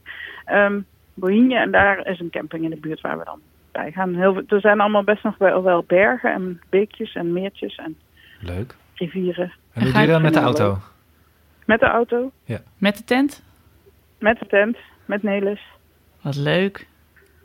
Ehm 0.44 0.80
Bohinje, 1.14 1.56
en 1.58 1.70
daar 1.70 2.06
is 2.06 2.20
een 2.20 2.30
camping 2.30 2.64
in 2.64 2.70
de 2.70 2.76
buurt 2.76 3.00
waar 3.00 3.18
we 3.18 3.24
dan 3.24 3.40
bij 3.72 3.92
gaan. 3.92 4.14
Heel, 4.14 4.32
veel- 4.32 4.42
er 4.48 4.60
zijn 4.60 4.80
allemaal 4.80 5.04
best 5.04 5.22
nog 5.22 5.38
wel, 5.38 5.62
wel 5.62 5.84
bergen 5.86 6.32
en 6.32 6.60
beekjes 6.70 7.14
en 7.14 7.32
meertjes 7.32 7.76
en 7.76 7.98
Leuk. 8.40 8.74
rivieren. 8.94 9.52
En 9.72 9.84
doe 9.92 10.00
je 10.00 10.06
dat 10.06 10.22
met 10.22 10.34
de 10.34 10.40
auto? 10.40 10.78
Met 11.66 11.80
de 11.80 11.86
auto, 11.86 12.30
Met 12.78 12.96
de 12.96 13.04
tent? 13.04 13.42
met 14.18 14.38
de 14.38 14.46
tent, 14.46 14.76
met 15.04 15.22
Nelis. 15.22 15.60
Wat 16.20 16.36
leuk. 16.36 16.86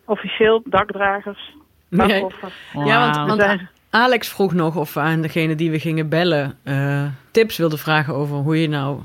Officieel 0.05 0.62
dakdragers, 0.65 1.55
Nee. 1.89 2.25
Ja, 2.73 2.99
want- 3.25 3.38
want- 3.38 3.62
Alex 3.95 4.29
vroeg 4.29 4.53
nog 4.53 4.75
of 4.75 4.93
we 4.93 4.99
aan 4.99 5.21
degene 5.21 5.55
die 5.55 5.71
we 5.71 5.79
gingen 5.79 6.10
bellen 6.10 6.58
eh, 6.63 7.05
tips 7.31 7.58
wilde 7.58 7.77
vragen 7.77 8.13
over 8.13 8.36
hoe 8.38 8.62
je 8.62 8.67
nou 8.67 8.99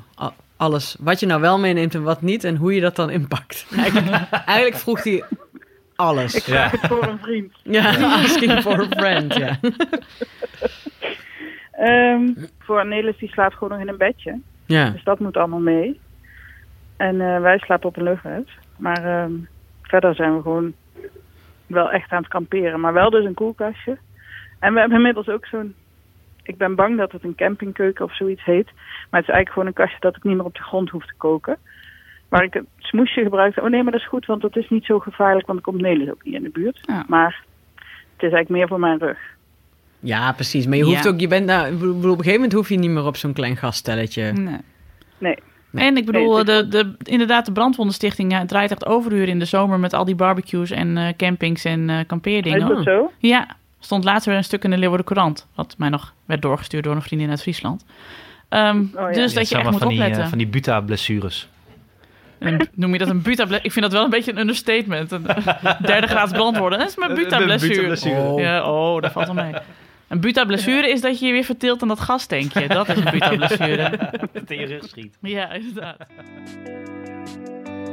alles, 0.57 0.96
wat 1.00 1.20
je 1.20 1.26
nou 1.26 1.40
wel 1.40 1.59
meeneemt 1.59 1.94
en 1.94 2.03
wat 2.03 2.22
niet 2.22 2.44
en 2.44 2.57
hoe 2.57 2.74
je 2.74 2.81
dat 2.81 2.96
dan 2.96 3.11
inpakt. 3.11 3.66
Eigenlijk, 3.76 4.29
eigenlijk 4.31 4.76
vroeg 4.76 5.03
hij 5.03 5.24
alles. 5.96 6.35
Ik 6.35 6.42
vraag 6.42 6.70
het 6.70 6.87
voor 6.87 7.03
een 7.07 7.18
vriend. 7.18 7.53
Ja, 7.76 7.88
asking 8.24 8.61
for 8.61 8.81
a 8.81 8.87
friend, 8.87 9.35
ja. 9.35 9.59
Ehm, 11.72 12.29
voor 12.59 12.87
Nelis, 12.87 13.18
die 13.18 13.29
slaapt 13.29 13.55
gewoon 13.55 13.70
nog 13.70 13.81
in 13.81 13.88
een 13.88 13.98
bedje. 13.98 14.40
Ja, 14.66 14.90
Dus 14.90 15.05
dat 15.05 15.18
moet 15.18 15.37
allemaal 15.37 15.61
mee. 15.61 16.00
En 16.96 17.20
eh, 17.20 17.40
wij 17.40 17.59
slapen 17.59 17.88
op 17.88 17.96
een 17.96 18.03
luchtbed. 18.03 18.48
Maar 18.76 19.05
ehm, 19.05 19.33
verder 19.83 20.14
zijn 20.14 20.37
we 20.37 20.42
gewoon 20.42 20.72
wel 21.66 21.90
echt 21.90 22.11
aan 22.11 22.22
het 22.22 22.31
kamperen. 22.31 22.81
Maar 22.81 22.92
wel 22.92 23.11
dus 23.11 23.24
een 23.24 23.35
koelkastje. 23.35 23.98
En 24.61 24.73
we 24.75 24.81
hebben 24.81 24.96
inmiddels 24.99 25.29
ook 25.29 25.46
zo'n... 25.46 25.75
Ik 26.42 26.57
ben 26.57 26.75
bang 26.75 26.96
dat 26.99 27.12
het 27.12 27.25
een 27.25 27.35
campingkeuken 27.35 28.05
of 28.05 28.16
zoiets 28.16 28.44
heet. 28.44 28.64
Maar 29.11 29.20
het 29.20 29.29
is 29.29 29.35
eigenlijk 29.35 29.51
gewoon 29.53 29.66
een 29.66 29.73
kastje 29.75 29.96
dat 30.01 30.16
ik 30.16 30.25
niet 30.25 30.37
meer 30.37 30.44
op 30.44 30.55
de 30.55 30.62
grond 30.62 30.90
hoef 30.90 31.07
te 31.07 31.14
koken. 31.16 31.57
Waar 32.29 32.42
ik 32.44 32.55
het 32.55 32.64
smoesje 32.79 33.23
gebruikte. 33.23 33.61
Oh 33.62 33.68
nee, 33.70 33.83
maar 33.83 33.92
dat 33.92 34.01
is 34.01 34.09
goed, 34.09 34.27
want 34.27 34.42
dat 34.42 34.57
is 34.57 34.68
niet 34.68 34.85
zo 34.85 34.99
gevaarlijk. 34.99 35.46
Want 35.46 35.59
er 35.59 35.64
komt 35.64 35.81
Nelis 35.81 36.11
ook 36.11 36.25
niet 36.25 36.35
in 36.35 36.42
de 36.42 36.51
buurt. 36.51 36.81
Ja. 36.87 37.05
Maar 37.09 37.44
het 37.77 38.29
is 38.29 38.33
eigenlijk 38.33 38.49
meer 38.49 38.68
voor 38.68 38.81
mijn 38.81 38.99
rug. 38.99 39.18
ja 40.01 40.33
precies. 40.33 40.66
Maar 40.66 40.77
je 40.77 40.85
hoeft 40.85 41.05
Ja. 41.05 41.11
ook, 41.11 41.20
je 41.20 41.29
bent 41.29 41.46
nou, 41.46 41.66
ik 41.73 41.79
bedoel, 41.79 41.92
op 41.94 42.03
een 42.03 42.11
gegeven 42.11 42.33
moment 42.33 42.53
hoef 42.53 42.68
je 42.68 42.77
niet 42.79 42.90
meer 42.90 43.05
op 43.07 43.16
zo'n 43.16 43.33
klein 43.33 43.57
gaststelletje. 43.57 44.33
Nee. 44.33 44.57
Nee. 45.18 45.37
En 45.75 45.96
ik 45.96 46.07
bedoel, 46.07 46.44
de, 46.44 46.68
de, 46.68 46.94
inderdaad, 47.03 47.46
de 47.46 47.53
Brandwondenstichting 47.53 48.33
ja, 48.33 48.44
draait 48.44 48.70
echt 48.70 48.87
overuur 48.87 49.29
in 49.29 49.38
de 49.38 49.44
zomer 49.44 49.79
met 49.81 49.92
al 49.92 50.05
die 50.05 50.14
barbecues 50.14 50.70
en 50.70 50.96
eh, 50.96 51.09
campings 51.16 51.64
en 51.64 51.90
eh 51.90 51.99
Is 51.99 52.07
kampeerdingen. 52.07 52.68
dat 52.68 52.83
zo? 52.83 53.11
Ja, 53.18 53.57
stond 53.81 54.05
laatst 54.05 54.27
weer 54.27 54.37
een 54.37 54.45
stuk 54.45 54.64
in 54.64 54.71
de 54.71 54.79
Leeuwarden 54.79 55.07
Courant, 55.07 55.47
wat 55.55 55.75
mij 55.79 55.88
nog 55.88 56.14
werd 56.27 56.43
doorgestuurd 56.43 56.85
door 56.85 56.95
een 56.95 57.03
vriendin 57.03 57.31
uit 57.31 57.43
Friesland. 57.43 57.85
Ehm, 58.49 58.79
Oh 58.81 58.87
ja. 58.95 59.07
Dus 59.12 59.33
Ja, 59.33 59.38
dat 59.38 59.49
je 59.49 59.57
echt 59.57 59.71
moet 59.71 59.79
van 59.79 59.88
die, 59.88 59.99
eh, 59.99 60.05
opletten. 60.05 60.29
van 60.29 60.38
die 60.38 60.47
buta-blessures. 60.47 61.49
Noem 62.75 62.93
je 62.93 62.99
dat 62.99 63.09
een 63.09 63.23
buta 63.23 63.45
Ik 63.62 63.73
vind 63.73 63.81
dat 63.81 63.93
wel 63.93 64.05
een 64.05 64.11
beetje 64.11 64.33
een 64.33 64.38
understatement. 64.38 65.11
Een 65.12 65.27
derde 65.83 66.07
graads 66.07 66.33
brandwonden. 66.33 66.79
Dat 66.79 66.88
is 66.88 66.97
mijn 66.97 67.14
buta-blessure. 67.14 67.75
buta-blessure. 67.75 68.21
Oh. 68.21 68.40
Ja, 68.40 68.71
oh, 68.73 69.03
dat 69.03 69.12
valt 69.12 69.27
wel 69.27 69.35
mee. 69.35 69.53
Een 70.09 70.21
buta-blessure 70.21 70.90
is 70.90 71.01
dat 71.01 71.21
je 71.21 71.27
je 71.27 71.33
weer 71.33 71.45
verteelt 71.45 71.83
aan 71.83 71.88
dat 71.88 72.01
gastankje. 72.01 72.69
Dat 72.69 72.88
is 72.88 72.97
een 72.97 73.11
buta-blessure. 73.11 73.83
Het 74.33 74.51
in 74.51 74.61
je 74.61 74.66
rug 74.66 74.85
schiet. 74.88 75.19
Ja, 75.21 75.53
inderdaad. 75.53 75.97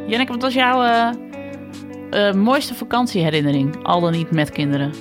Janneke, 0.08 0.32
wat 0.32 0.42
was 0.42 0.54
jouw 0.54 0.84
eh, 0.84 2.28
eh, 2.28 2.34
mooiste 2.34 2.74
vakantieherinnering? 2.74 3.84
Al 3.84 4.02
dan 4.02 4.12
niet 4.12 4.32
met 4.32 4.50
kinderen. 4.50 4.92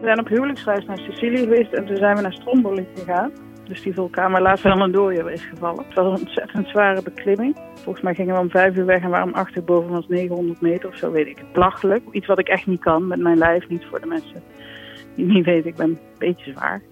We 0.00 0.06
zijn 0.06 0.20
op 0.20 0.28
huwelijksreis 0.28 0.84
naar 0.84 0.98
Sicilië 0.98 1.38
geweest 1.38 1.72
en 1.72 1.86
toen 1.86 1.96
zijn 1.96 2.16
we 2.16 2.22
naar 2.22 2.32
Stromboli 2.32 2.86
gegaan. 2.94 3.32
Dus 3.64 3.82
die 3.82 3.94
vulkaan 3.94 4.40
laatst 4.40 4.64
wel 4.64 4.80
een 4.80 4.92
dooie 4.92 5.32
is 5.32 5.44
gevallen. 5.44 5.84
Het 5.84 5.94
was 5.94 6.04
een 6.04 6.26
ontzettend 6.26 6.68
zware 6.68 7.02
beklimming. 7.02 7.56
Volgens 7.74 8.04
mij 8.04 8.14
gingen 8.14 8.34
we 8.34 8.40
om 8.40 8.50
vijf 8.50 8.76
uur 8.76 8.86
weg 8.86 9.02
en 9.02 9.10
waarom 9.10 9.32
achter 9.32 9.64
boven 9.64 9.90
was 9.90 10.08
900 10.08 10.60
meter 10.60 10.88
of 10.88 10.96
zo, 10.96 11.10
weet 11.10 11.26
ik 11.26 11.38
het. 11.52 12.02
Iets 12.12 12.26
wat 12.26 12.38
ik 12.38 12.48
echt 12.48 12.66
niet 12.66 12.80
kan 12.80 13.06
met 13.06 13.18
mijn 13.18 13.38
lijf, 13.38 13.68
niet 13.68 13.84
voor 13.84 14.00
de 14.00 14.06
mensen 14.06 14.42
die 15.14 15.26
niet 15.26 15.44
weten. 15.44 15.70
Ik 15.70 15.76
ben 15.76 15.88
een 15.88 15.98
beetje 16.18 16.52
zwaar. 16.52 16.82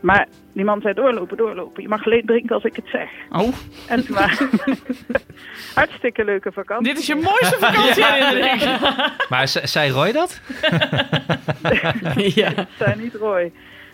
Maar 0.00 0.26
die 0.52 0.64
man 0.64 0.80
zei 0.80 0.94
doorlopen, 0.94 1.36
doorlopen. 1.36 1.82
Je 1.82 1.88
mag 1.88 2.06
alleen 2.06 2.26
drinken 2.26 2.54
als 2.54 2.64
ik 2.64 2.76
het 2.76 2.84
zeg. 2.92 3.08
Oh, 3.30 3.48
En 3.88 4.06
toen 4.06 4.14
waren 4.14 4.48
hartstikke 5.74 6.24
leuke 6.24 6.52
vakantie. 6.52 6.86
dit 6.92 6.98
is 6.98 7.06
je 7.06 7.14
mooiste 7.14 7.56
vakantieherinnering. 7.58 8.62
Maar 9.28 9.46
ze- 9.48 9.66
zei 9.66 9.90
Roy 9.90 10.12
dat? 10.12 10.40
ja. 12.34 12.52
zei 12.78 12.94
niet 13.02 13.14
Roy. 13.14 13.52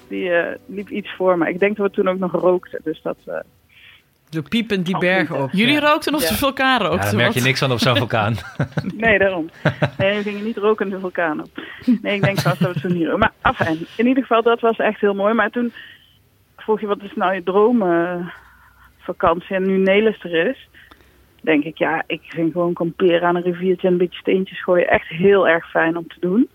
Die 0.09 0.31
eh, 0.31 0.57
liep 0.67 0.89
iets 0.91 1.11
voor 1.17 1.39
me. 1.39 1.49
Ik 1.49 1.59
denk 1.59 1.77
dat 1.77 1.87
we 1.87 1.93
toen 1.93 2.09
ook 2.09 2.19
nog 2.19 2.33
rookten. 2.33 2.81
Dus 2.85 3.03
dat... 3.03 3.17
eh, 3.27 3.35
Zo 4.31 4.41
piepend 4.49 4.87
die 4.87 4.99
bergen 4.99 5.43
op. 5.43 5.49
Jullie 5.53 5.75
Ja. 5.75 5.81
rookten 5.89 6.15
of 6.15 6.23
Ja. 6.23 6.29
de 6.29 6.35
vulkaan 6.35 6.81
Ja, 6.83 6.87
rookte? 6.89 7.05
daar 7.07 7.17
merk 7.17 7.29
je 7.33 7.39
Wat? 7.39 7.49
niks 7.49 7.63
aan 7.63 7.73
op 7.73 7.79
zo'n 7.79 7.97
vulkaan. 7.97 8.37
Nee, 8.97 9.19
daarom. 9.19 9.51
Nee, 9.99 10.17
we 10.17 10.23
gingen 10.23 10.45
niet 10.45 10.57
roken 10.57 10.91
de 10.91 10.99
vulkaan 11.01 11.41
op. 11.41 11.49
Nee, 12.03 12.15
ik 12.15 12.23
denk 12.23 12.41
vast 12.41 12.61
dat 12.61 12.75
we 12.75 12.81
toen 12.81 12.93
niet 12.93 13.05
roken. 13.05 13.19
Maar 13.19 13.33
afijn, 13.41 13.79
in 13.97 14.07
ieder 14.07 14.23
geval, 14.23 14.43
dat 14.43 14.61
was 14.61 14.77
echt 14.77 15.01
heel 15.01 15.15
mooi. 15.15 15.35
Maar 15.35 15.51
toen 15.51 15.73
vroeg 16.63 16.81
je, 16.81 16.87
wat 16.87 17.03
is 17.03 17.15
nou 17.15 17.35
je 17.35 17.43
droomvakantie? 17.43 19.57
en 19.57 19.67
nu 19.67 19.79
Nelis 19.79 20.25
er 20.25 20.49
is, 20.49 20.69
denk 21.41 21.65
ik, 21.65 21.79
ja, 21.79 22.03
ik 22.07 22.23
vind 22.29 22.53
gewoon 22.53 22.73
kamperen 22.73 23.29
aan 23.29 23.37
een 23.37 23.43
riviertje 23.43 23.87
en 23.87 23.93
een 23.93 23.99
beetje 23.99 24.19
steentjes 24.19 24.63
gooien 24.63 24.89
echt 24.89 25.09
heel 25.09 25.49
erg 25.49 25.71
fijn 25.71 25.97
om 25.97 26.09
te 26.09 26.17
doen. 26.21 26.49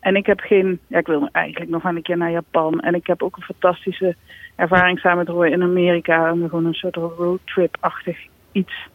En 0.00 0.16
ik 0.16 0.26
heb 0.26 0.40
geen, 0.40 0.78
ja, 0.86 0.98
ik 0.98 1.06
wil 1.06 1.28
eigenlijk 1.32 1.70
nog 1.70 1.84
een 1.84 2.02
keer 2.02 2.16
naar 2.16 2.30
Japan. 2.30 2.80
En 2.80 2.94
ik 2.94 3.06
heb 3.06 3.22
ook 3.22 3.36
een 3.36 3.42
fantastische 3.42 4.16
ervaring 4.56 4.98
samen 4.98 5.18
met 5.18 5.28
Roy 5.28 5.46
in 5.46 5.62
Amerika. 5.62 6.28
En 6.28 6.48
gewoon 6.48 6.64
een 6.64 6.74
soort 6.74 6.96
roadtrip-achtig 6.96 8.18
iets. 8.52 8.88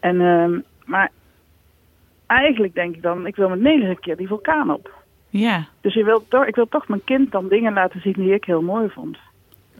En, 0.00 0.20
ehm, 0.20 0.60
maar 0.84 1.10
eigenlijk 2.26 2.74
denk 2.74 2.94
ik 2.94 3.02
dan, 3.02 3.26
ik 3.26 3.36
wil 3.36 3.48
met 3.48 3.60
Nelis 3.60 3.88
een 3.88 4.00
keer 4.00 4.16
die 4.16 4.26
vulkaan 4.26 4.70
op. 4.70 4.92
Ja. 5.28 5.66
Dus 5.80 5.94
je 5.94 6.04
wilt 6.04 6.30
toch, 6.30 6.46
ik 6.46 6.54
wil 6.54 6.68
toch 6.68 6.88
mijn 6.88 7.04
kind 7.04 7.32
dan 7.32 7.48
dingen 7.48 7.72
laten 7.72 8.00
zien 8.00 8.14
die 8.16 8.34
ik 8.34 8.44
heel 8.44 8.62
mooi 8.62 8.88
vond. 8.88 9.18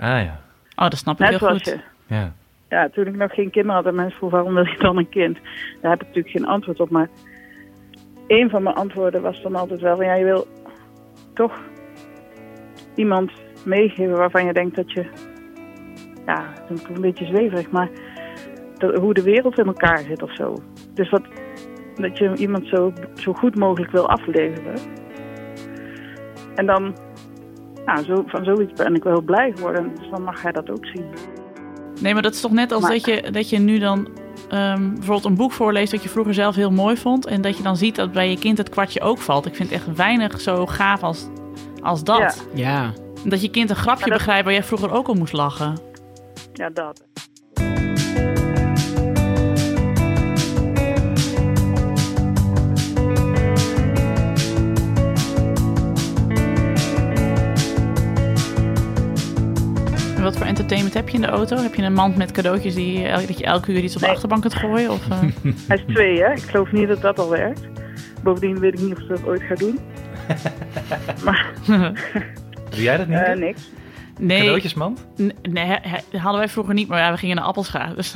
Ah 0.00 0.22
ja. 0.22 0.40
Oh, 0.76 0.88
dat 0.88 0.96
snap 0.96 1.20
ik 1.20 1.30
Net 1.30 1.40
heel 1.40 1.48
goed. 1.48 1.64
je, 1.64 1.80
ja. 2.06 2.32
ja, 2.68 2.88
toen 2.88 3.06
ik 3.06 3.16
nog 3.16 3.34
geen 3.34 3.50
kinderen 3.50 3.76
had 3.76 3.86
en 3.86 3.94
mensen 3.94 4.16
vroegen 4.16 4.38
waarom 4.38 4.54
wil 4.54 4.66
je 4.72 4.78
dan 4.78 4.96
een 4.96 5.08
kind? 5.08 5.38
Daar 5.80 5.90
heb 5.90 6.00
ik 6.00 6.06
natuurlijk 6.06 6.36
geen 6.36 6.46
antwoord 6.46 6.80
op. 6.80 6.90
Maar 6.90 7.08
een 8.26 8.50
van 8.50 8.62
mijn 8.62 8.74
antwoorden 8.74 9.22
was 9.22 9.42
dan 9.42 9.54
altijd 9.54 9.80
wel 9.80 9.96
van 9.96 10.04
ja, 10.04 10.14
je 10.14 10.24
wil 10.24 10.46
toch 11.34 11.60
iemand 12.94 13.32
meegeven 13.64 14.16
waarvan 14.16 14.44
je 14.44 14.52
denkt 14.52 14.76
dat 14.76 14.92
je, 14.92 15.06
ja, 16.26 16.52
het 16.68 16.80
is 16.80 16.94
een 16.94 17.00
beetje 17.00 17.26
zweverig, 17.26 17.70
maar 17.70 17.88
dat, 18.78 18.94
hoe 18.94 19.14
de 19.14 19.22
wereld 19.22 19.58
in 19.58 19.66
elkaar 19.66 19.98
zit 19.98 20.22
of 20.22 20.34
zo. 20.34 20.62
Dus 20.94 21.10
wat, 21.10 21.22
dat 21.94 22.18
je 22.18 22.36
iemand 22.36 22.66
zo, 22.66 22.92
zo 23.14 23.32
goed 23.32 23.56
mogelijk 23.56 23.92
wil 23.92 24.08
afleveren. 24.08 24.78
En 26.54 26.66
dan, 26.66 26.96
nou, 27.84 28.04
zo, 28.04 28.22
van 28.26 28.44
zoiets 28.44 28.72
ben 28.72 28.94
ik 28.94 29.02
wel 29.02 29.12
heel 29.12 29.22
blij 29.22 29.52
geworden. 29.54 29.94
Dus 29.98 30.10
dan 30.10 30.22
mag 30.22 30.42
hij 30.42 30.52
dat 30.52 30.70
ook 30.70 30.86
zien. 30.86 31.04
Nee, 32.00 32.12
maar 32.12 32.22
dat 32.22 32.34
is 32.34 32.40
toch 32.40 32.52
net 32.52 32.72
als 32.72 32.82
Maar- 32.82 32.90
dat, 32.92 33.04
je, 33.04 33.30
dat 33.30 33.48
je 33.50 33.58
nu 33.58 33.78
dan 33.78 34.08
ehm, 34.48 34.88
bijvoorbeeld 34.94 35.24
een 35.24 35.34
boek 35.36 35.52
voorleest 35.52 35.90
dat 35.90 36.02
je 36.02 36.08
vroeger 36.08 36.34
zelf 36.34 36.54
heel 36.54 36.70
mooi 36.70 36.96
vond. 36.96 37.26
En 37.26 37.40
dat 37.40 37.56
je 37.56 37.62
dan 37.62 37.76
ziet 37.76 37.96
dat 37.96 38.12
bij 38.12 38.30
je 38.30 38.38
kind 38.38 38.58
het 38.58 38.68
kwartje 38.68 39.00
ook 39.00 39.18
valt. 39.18 39.46
Ik 39.46 39.54
vind 39.54 39.70
het 39.70 39.78
echt 39.86 39.96
weinig 39.96 40.40
zo 40.40 40.66
gaaf 40.66 41.02
als, 41.02 41.28
als 41.82 42.04
dat. 42.04 42.46
Ja. 42.54 42.92
Dat 43.24 43.42
je 43.42 43.50
kind 43.50 43.70
een 43.70 43.76
grapje 43.76 44.04
dat- 44.04 44.12
begrijpt 44.18 44.44
waar 44.44 44.52
jij 44.52 44.62
vroeger 44.64 44.92
ook 44.92 45.08
om 45.08 45.18
moest 45.18 45.32
lachen. 45.32 45.78
Ja, 46.52 46.70
dat. 46.70 47.04
Wat 60.30 60.38
voor 60.38 60.46
entertainment 60.48 60.94
heb 60.94 61.08
je 61.08 61.14
in 61.14 61.20
de 61.20 61.26
auto? 61.26 61.56
Heb 61.56 61.74
je 61.74 61.82
een 61.82 61.92
mand 61.92 62.16
met 62.16 62.30
cadeautjes 62.32 62.74
die 62.74 63.06
el- 63.08 63.26
dat 63.26 63.38
je 63.38 63.44
elke 63.44 63.72
uur 63.72 63.78
iets 63.82 63.94
op 63.94 64.00
de 64.00 64.06
Nee. 64.06 64.14
achterbank 64.14 64.40
kunt 64.40 64.54
gooien? 64.54 64.90
Of, 64.90 65.08
eh? 65.10 65.18
Hij 65.68 65.76
is 65.76 65.82
twee, 65.94 66.22
hè? 66.22 66.32
Ik 66.32 66.42
geloof 66.42 66.72
niet 66.72 66.88
dat 66.88 67.00
dat 67.00 67.18
al 67.18 67.28
werkt. 67.30 67.60
Bovendien 68.22 68.58
weet 68.60 68.72
ik 68.72 68.80
niet 68.80 68.92
of 68.96 68.98
ze 69.02 69.06
dat 69.08 69.24
ooit 69.26 69.42
gaat 69.42 69.58
doen. 69.58 69.78
maar 71.24 71.46
Doe 72.70 72.82
jij 72.82 72.96
dat 72.96 73.06
niet? 73.06 73.18
eh, 73.18 73.36
niks. 73.36 73.62
nee, 74.18 74.38
Cadeautjesmand? 74.38 75.06
nee, 75.42 75.64
hè- 75.66 76.18
hadden 76.18 76.38
wij 76.40 76.48
vroeger 76.48 76.74
niet, 76.74 76.88
maar 76.88 76.98
ja, 77.00 77.10
we 77.10 77.16
gingen 77.18 77.36
naar 77.36 77.44
Appelscha. 77.44 77.92
Dus 77.96 78.12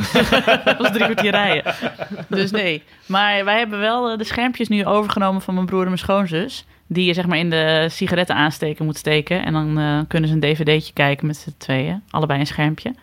dat 0.64 0.78
was 0.78 0.90
drie 0.90 1.04
kwartier 1.04 1.30
rijden. 1.30 1.74
Dus 2.28 2.50
nee. 2.50 2.82
Maar 3.06 3.44
wij 3.44 3.58
hebben 3.58 3.78
wel 3.80 4.10
eh, 4.10 4.18
de 4.18 4.24
schermpjes 4.24 4.68
nu 4.68 4.86
overgenomen 4.86 5.42
van 5.42 5.54
mijn 5.54 5.66
broer 5.66 5.80
en 5.80 5.86
mijn 5.86 5.98
schoonzus. 5.98 6.66
Die 6.86 7.06
je 7.06 7.14
zeg 7.14 7.26
maar 7.26 7.38
in 7.38 7.50
de 7.50 7.86
sigaretten 7.90 8.36
aansteken 8.36 8.84
moet 8.84 8.96
steken. 8.96 9.44
En 9.44 9.52
dan 9.52 9.78
eh, 9.78 10.00
kunnen 10.08 10.28
ze 10.28 10.34
een 10.34 10.40
dvd'tje 10.40 10.92
kijken 10.92 11.26
met 11.26 11.36
z'n 11.36 11.54
tweeën. 11.56 12.02
Allebei 12.10 12.40
een 12.40 12.46
schermpje. 12.46 12.94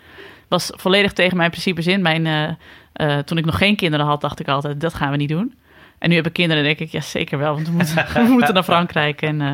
Was 0.47 0.71
volledig 0.75 1.13
tegen 1.13 1.37
mijn 1.37 1.49
principes 1.49 1.87
in. 1.87 2.01
Mijn, 2.01 2.25
eh, 2.25 2.49
eh, 2.93 3.23
toen 3.23 3.37
ik 3.37 3.45
nog 3.45 3.57
geen 3.57 3.75
kinderen 3.75 4.05
had, 4.05 4.21
dacht 4.21 4.39
ik 4.39 4.47
altijd, 4.47 4.81
dat 4.81 4.93
gaan 4.93 5.11
we 5.11 5.17
niet 5.17 5.29
doen. 5.29 5.53
En 6.01 6.09
nu 6.09 6.15
heb 6.15 6.25
ik 6.25 6.33
kinderen 6.33 6.63
en 6.63 6.67
denk 6.67 6.79
ik, 6.79 6.89
ja 6.89 7.01
zeker 7.01 7.37
wel. 7.37 7.53
Want 7.53 7.67
we 7.67 7.73
moeten, 7.73 7.95
we 8.27 8.31
moeten 8.31 8.53
naar 8.53 8.63
Frankrijk. 8.63 9.21
En 9.21 9.41
eh, 9.41 9.53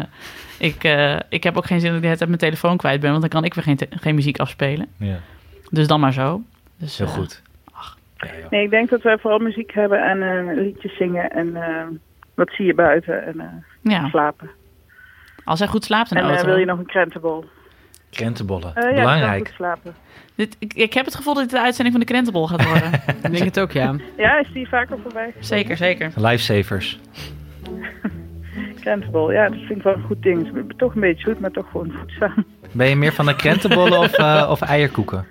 ik, 0.58 0.84
eh, 0.84 1.16
ik 1.30 1.44
heb 1.44 1.58
ook 1.58 1.66
geen 1.66 1.80
zin 1.80 1.88
dat 1.88 1.96
ik 1.96 2.02
de 2.02 2.08
hele 2.08 2.18
tijd 2.18 2.30
mijn 2.30 2.42
telefoon 2.42 2.78
kwijt 2.78 3.00
ben. 3.00 3.10
Want 3.10 3.22
dan 3.22 3.30
kan 3.30 3.44
ik 3.44 3.54
weer 3.54 3.64
geen, 3.64 3.80
geen 3.90 4.16
muziek 4.16 4.40
afspelen. 4.40 4.88
Ja, 4.98 5.20
Dus 5.70 5.88
dan 5.88 6.00
maar 6.00 6.14
zo. 6.14 6.42
Dus, 6.78 6.98
heel 6.98 7.08
goed. 7.08 7.42
Nee, 8.50 8.64
ik 8.64 8.70
denk 8.70 8.90
dat 8.90 9.02
wij 9.02 9.18
vooral 9.18 9.40
muziek 9.40 9.74
hebben 9.74 10.04
en 10.04 10.22
eh, 10.22 10.64
liedjes 10.64 10.98
zingen 10.98 11.32
en 11.32 11.56
eh, 11.56 11.86
wat 12.38 12.50
zie 12.52 12.66
je 12.66 12.74
buiten 12.74 13.26
en 13.26 13.40
eh, 13.40 13.92
ja, 13.92 14.10
slapen. 14.10 14.50
als 15.44 15.60
hij 15.60 15.68
goed 15.68 15.84
slaapt 15.84 16.12
in 16.12 16.18
de 16.18 16.24
En 16.24 16.30
eh, 16.30 16.36
auto. 16.36 16.50
wil 16.50 16.60
je 16.60 16.66
nog 16.66 16.80
een 16.80 16.86
krentenbol? 16.86 17.46
Krentenbollen. 18.10 18.76
Eh, 18.76 18.90
ja, 18.90 18.96
Belangrijk. 18.96 19.48
goed 19.48 19.56
slapen. 19.56 19.96
Dit, 20.36 20.56
ik, 20.60 20.74
ik 20.74 20.94
heb 20.94 21.06
het 21.06 21.16
gevoel 21.16 21.34
dat 21.34 21.44
dit 21.44 21.52
de 21.52 21.60
uitzending 21.62 21.96
van 21.96 22.06
de 22.06 22.12
krentenbol 22.12 22.48
gaat 22.48 22.64
worden. 22.66 22.94
Ik 23.24 23.32
denk 23.32 23.44
het 23.44 23.60
ook, 23.60 23.72
ja. 23.72 23.96
Ja, 24.18 24.40
is 24.40 24.52
die 24.54 24.68
vaker 24.68 24.98
voorbij? 25.04 25.34
zeker, 25.40 25.78
zeker. 25.78 26.12
Lifesavers. 26.16 27.00
Krentenbol, 28.82 29.32
ja, 29.32 29.50
dat 29.50 29.58
vind 29.58 29.78
ik 29.78 29.84
wel 29.84 29.94
een 29.94 30.04
goed 30.04 30.24
ding. 30.24 30.46
Het 30.56 30.66
is 30.68 30.76
Toch 30.78 30.96
een 30.96 31.02
beetje 31.02 31.30
zoet, 31.30 31.40
maar 31.40 31.52
toch 31.52 31.66
gewoon 31.72 31.92
voedzaam. 32.00 32.46
Ben 32.72 32.88
je 32.90 32.96
meer 32.96 33.14
van 33.14 33.26
de 33.26 33.36
krentenbollen 33.36 34.00
of, 34.00 34.14
eh, 34.14 34.48
of 34.50 34.62
eierkoeken? 34.62 35.26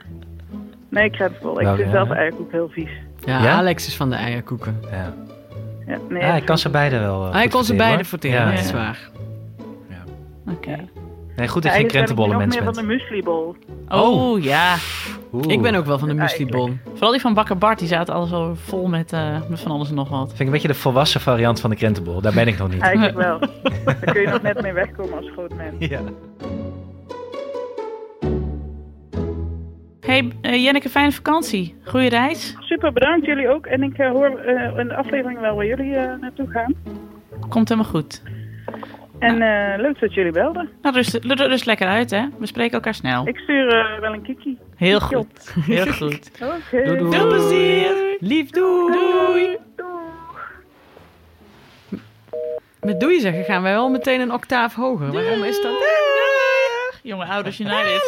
Nee, 0.88 1.10
krentenbol. 1.10 1.60
Ik 1.60 1.66
vind 1.66 1.78
ja, 1.78 1.90
zelf 1.90 2.10
eierkoek 2.10 2.52
heel 2.52 2.68
vies. 2.68 2.90
Ja, 3.24 3.42
Ja? 3.42 3.52
Alex 3.52 3.86
is 3.86 3.96
van 3.96 4.10
de 4.10 4.16
eierkoeken. 4.16 4.80
Ja, 4.90 5.14
Ja, 5.86 5.98
nee, 6.08 6.20
ja 6.22 6.26
ik 6.28 6.34
dat 6.34 6.44
kan 6.44 6.58
ze 6.58 6.70
beide 6.70 6.98
wel. 6.98 7.26
eh, 7.26 7.32
Hij 7.32 7.48
kon 7.48 7.64
ze 7.64 7.74
beide 7.74 7.94
hoor. 7.96 8.04
verteren, 8.04 8.40
Ja, 8.40 8.50
dat 8.50 8.60
is 8.60 8.68
ja. 8.70 8.74
waar. 8.76 9.10
Oké. 10.50 10.88
Nee, 11.36 11.48
goed 11.48 11.62
dat 11.62 11.72
je 11.72 11.78
geen 11.78 11.78
ben 11.78 11.80
ik 11.80 11.88
krentenbollen 11.88 12.30
nog 12.32 12.40
mens 12.40 12.54
meer 12.54 12.64
van 12.64 12.72
bent. 12.74 12.86
de 12.86 12.92
mueslibol. 12.94 13.56
Oh, 13.88 14.42
ja. 14.42 14.74
Oeh. 15.32 15.44
Ik 15.48 15.62
ben 15.62 15.74
ook 15.74 15.84
wel 15.86 15.98
van 15.98 16.08
de 16.08 16.14
muslibon. 16.14 16.80
Vooral 16.92 17.10
die 17.10 17.20
van 17.20 17.34
Bakker 17.34 17.58
Bart, 17.58 17.78
die 17.78 17.88
zaten 17.88 18.14
alles 18.14 18.28
zo 18.28 18.52
vol 18.54 18.86
met, 18.88 19.12
eh, 19.12 19.36
met 19.48 19.60
van 19.60 19.70
alles 19.70 19.88
en 19.88 19.94
nog 19.94 20.08
wat. 20.08 20.26
Vind 20.28 20.40
ik 20.40 20.46
een 20.46 20.52
beetje 20.52 20.68
de 20.68 20.74
volwassen 20.74 21.20
variant 21.20 21.60
van 21.60 21.70
de 21.70 21.76
krentenbol. 21.76 22.20
Daar 22.20 22.32
ben 22.32 22.46
ik 22.46 22.58
nog 22.58 22.68
niet. 22.68 22.80
Eigenlijk 22.80 23.16
wel. 23.26 23.38
Daar 23.84 24.12
kun 24.12 24.20
je 24.20 24.28
nog 24.28 24.42
net 24.42 24.62
mee 24.62 24.72
wegkomen 24.72 25.16
als 25.16 25.30
groot 25.32 25.54
mens. 25.54 25.74
Ja. 25.78 26.00
Hey, 30.06 30.32
eh, 30.42 30.62
Jenneke, 30.64 30.88
fijne 30.88 31.12
vakantie. 31.12 31.74
Goeie 31.84 32.08
reis. 32.08 32.56
Super, 32.60 32.92
bedankt 32.92 33.26
jullie 33.26 33.48
ook. 33.48 33.66
En 33.66 33.82
ik 33.82 33.98
eh, 33.98 34.10
hoor 34.10 34.38
eh, 34.38 34.78
in 34.78 34.88
de 34.88 34.94
aflevering 34.96 35.40
wel 35.40 35.54
waar 35.56 35.66
jullie 35.66 35.94
eh, 35.96 36.12
naartoe 36.20 36.50
gaan. 36.50 36.74
Komt 37.48 37.68
helemaal 37.68 37.90
goed. 37.90 38.22
En 39.18 39.42
eh, 39.42 39.78
leuk 39.80 40.00
dat 40.00 40.14
jullie 40.14 40.32
belden. 40.32 40.68
Nou, 40.82 40.94
rust, 40.94 41.18
rust 41.24 41.66
lekker 41.66 41.86
uit, 41.86 42.10
hè. 42.10 42.24
We 42.38 42.46
spreken 42.46 42.72
elkaar 42.72 42.94
snel. 42.94 43.28
Ik 43.28 43.38
stuur 43.38 43.68
eh, 43.68 44.00
wel 44.00 44.12
een 44.12 44.22
kiki. 44.22 44.58
Heel 44.76 44.98
Kiki 44.98 45.14
op. 45.16 45.26
goed. 45.52 45.64
Heel 45.76 45.86
goed. 45.92 46.30
Oké. 46.42 46.84
Doei, 46.84 46.98
doei. 46.98 47.12
Veel 47.16 47.28
plezier. 47.28 48.16
Lief, 48.20 48.50
doei. 48.50 48.92
Doei. 48.96 49.56
Met 52.80 53.00
doei 53.00 53.20
zeggen 53.20 53.44
gaan 53.44 53.62
wij 53.62 53.72
wel 53.72 53.88
meteen 53.90 54.20
een 54.20 54.32
octaaf 54.32 54.74
hoger. 54.74 55.12
Waarom 55.12 55.42
is 55.44 55.62
dat? 55.62 55.84
Jonge 57.02 57.24
Ouders 57.24 57.60
United. 57.60 58.02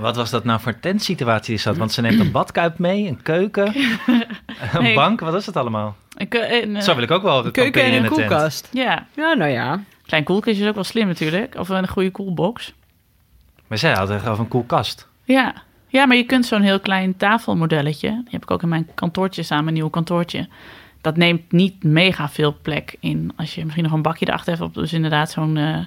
Wat 0.00 0.16
was 0.16 0.30
dat 0.30 0.44
nou 0.44 0.60
voor 0.60 0.80
tentsituatie 0.80 1.54
die 1.54 1.58
zat? 1.62 1.76
Want 1.76 1.92
ze 1.92 2.00
neemt 2.00 2.20
een 2.20 2.30
badkuip 2.30 2.78
mee, 2.78 3.06
een 3.08 3.22
keuken, 3.22 3.74
een 4.72 4.82
Nee. 4.82 4.94
bank. 4.94 5.20
Wat 5.20 5.34
is 5.34 5.46
het 5.46 5.56
allemaal? 5.56 5.96
Een 6.16 6.28
keu- 6.28 6.62
een, 6.62 6.76
eh, 6.76 6.82
Zo 6.82 6.94
wil 6.94 7.02
ik 7.02 7.10
ook 7.10 7.22
wel 7.22 7.44
Een 7.46 7.52
keuken 7.52 7.82
en 7.82 7.88
in 7.90 7.94
een 7.96 8.02
de 8.02 8.08
tent. 8.14 8.28
koelkast. 8.28 8.68
Ja, 8.72 9.06
Ja, 9.16 9.32
nou 9.34 9.50
ja. 9.50 9.82
klein 10.06 10.24
koelkastje 10.24 10.62
is 10.62 10.68
ook 10.68 10.74
wel 10.74 10.84
slim 10.84 11.06
natuurlijk. 11.06 11.54
Of 11.58 11.68
een 11.68 11.88
goede 11.88 12.10
koelbox. 12.10 12.72
Maar 13.66 13.78
zij 13.78 13.92
had 13.92 14.10
er 14.10 14.28
over 14.30 14.38
een 14.40 14.48
koelkast. 14.48 15.08
Ja. 15.24 15.54
ja, 15.88 16.06
maar 16.06 16.16
je 16.16 16.24
kunt 16.24 16.46
zo'n 16.46 16.62
heel 16.62 16.80
klein 16.80 17.16
tafelmodelletje. 17.16 18.08
Die 18.10 18.30
heb 18.30 18.42
ik 18.42 18.50
ook 18.50 18.62
in 18.62 18.68
mijn 18.68 18.88
kantoortje 18.94 19.42
samen, 19.42 19.66
een 19.68 19.74
nieuw 19.74 19.88
kantoortje. 19.90 20.48
Dat 21.00 21.16
neemt 21.16 21.52
niet 21.52 21.84
mega 21.84 22.28
veel 22.28 22.56
plek 22.62 22.96
in. 23.00 23.32
Als 23.36 23.54
je 23.54 23.62
misschien 23.62 23.84
nog 23.84 23.92
een 23.92 24.02
bakje 24.02 24.26
erachter 24.28 24.52
hebt. 24.52 24.64
Of 24.64 24.72
dus 24.72 24.92
inderdaad 24.92 25.30
zo'n 25.30 25.56
eh, 25.56 25.78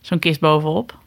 zo'n 0.00 0.18
kist 0.18 0.40
bovenop. 0.40 0.98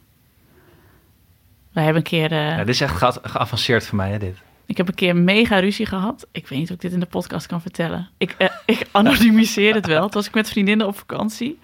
We 1.77 1.83
hebben 1.83 2.01
een 2.01 2.09
keer... 2.09 2.31
eh, 2.31 2.47
Ja, 2.49 2.57
dit 2.57 2.67
is 2.67 2.81
echt 2.81 2.95
ge- 2.97 3.19
geavanceerd 3.21 3.85
voor 3.87 3.95
mij, 3.97 4.09
hè, 4.09 4.17
dit. 4.17 4.37
Ik 4.65 4.77
heb 4.77 4.87
een 4.87 4.95
keer 4.95 5.15
mega 5.15 5.59
ruzie 5.59 5.85
gehad. 5.85 6.27
Ik 6.31 6.47
weet 6.47 6.59
niet 6.59 6.69
of 6.69 6.75
ik 6.75 6.81
dit 6.81 6.91
in 6.91 6.99
de 6.99 7.05
podcast 7.05 7.47
kan 7.47 7.61
vertellen. 7.61 8.09
Ik, 8.17 8.35
eh, 8.37 8.47
ik 8.65 8.87
anonymiseer 8.91 9.73
het 9.73 9.85
wel. 9.87 10.01
Toen 10.01 10.09
was 10.11 10.27
ik 10.27 10.33
met 10.33 10.49
vriendinnen 10.49 10.87
op 10.87 10.97
vakantie. 10.97 11.59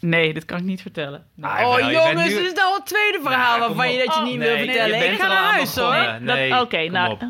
Nee, 0.00 0.34
dit 0.34 0.44
kan 0.44 0.58
ik 0.58 0.64
niet 0.64 0.82
vertellen. 0.82 1.24
Nee. 1.34 1.50
Ah, 1.50 1.68
Oh 1.68 1.90
jongens, 1.90 2.28
nu- 2.28 2.34
dit 2.36 2.46
is 2.46 2.52
nou 2.52 2.74
het 2.74 2.86
tweede 2.86 3.18
verhaal 3.22 3.54
Ja, 3.54 3.66
waarvan 3.66 3.92
je 3.92 4.04
dat 4.04 4.14
je 4.14 4.20
Oh, 4.20 4.26
niet 4.26 4.38
nee, 4.38 4.48
wil 4.48 4.56
nee, 4.56 4.64
vertellen. 4.64 4.98
je 4.98 5.02
ik 5.04 5.08
bent 5.10 5.20
ga 5.20 5.26
er 5.28 5.32
naar 5.34 5.42
al 5.44 5.50
huis 5.52 5.76
hoor. 5.76 6.20
Nee, 6.20 6.60
Oké, 6.60 6.88
nou... 6.88 7.10
op. 7.12 7.22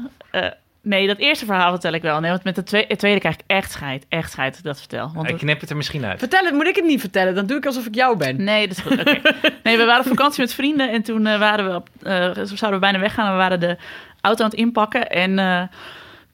nee, 0.83 1.07
dat 1.07 1.19
eerste 1.19 1.45
verhaal 1.45 1.71
vertel 1.71 1.93
ik 1.93 2.03
wel. 2.03 2.21
Nee, 2.21 2.31
want 2.31 2.45
met 2.45 2.57
het 2.57 2.67
tweede, 2.67 2.89
het 2.89 2.99
tweede 2.99 3.21
krijg 3.21 3.35
ik 3.35 3.43
echt 3.47 3.71
scheid. 3.71 4.07
Echt 4.09 4.31
scheid 4.31 4.63
dat 4.63 4.79
vertel. 4.79 5.11
Want 5.15 5.29
Ik 5.29 5.37
knip 5.37 5.61
het 5.61 5.71
er 5.71 5.77
misschien 5.77 6.05
uit. 6.05 6.19
Vertel 6.19 6.45
het, 6.45 6.55
moet 6.55 6.67
ik 6.67 6.77
het 6.77 6.85
niet 6.85 7.01
vertellen? 7.01 7.35
Dan 7.35 7.47
doe 7.47 7.57
ik 7.57 7.67
alsof 7.67 7.87
ik 7.87 7.95
jou 7.95 8.17
ben. 8.17 8.45
Nee, 8.45 8.69
dat 8.69 8.77
is 8.77 8.83
goed. 8.83 9.01
Oké. 9.01 9.21
Nee, 9.63 9.77
we 9.77 9.85
waren 9.85 10.01
op 10.01 10.09
vakantie 10.09 10.41
met 10.41 10.55
vrienden 10.55 10.91
en 10.91 11.03
toen 11.03 11.27
eh, 11.27 11.39
waren 11.39 11.71
we 11.71 11.75
op, 11.75 11.89
eh, 12.03 12.31
zouden 12.33 12.71
we 12.71 12.79
bijna 12.79 12.99
weggaan 12.99 13.27
en 13.27 13.33
we 13.33 13.39
waren 13.39 13.61
de 13.61 13.77
auto 14.21 14.45
aan 14.45 14.51
het 14.51 14.59
inpakken. 14.59 15.11
En 15.11 15.39
eh, 15.39 15.63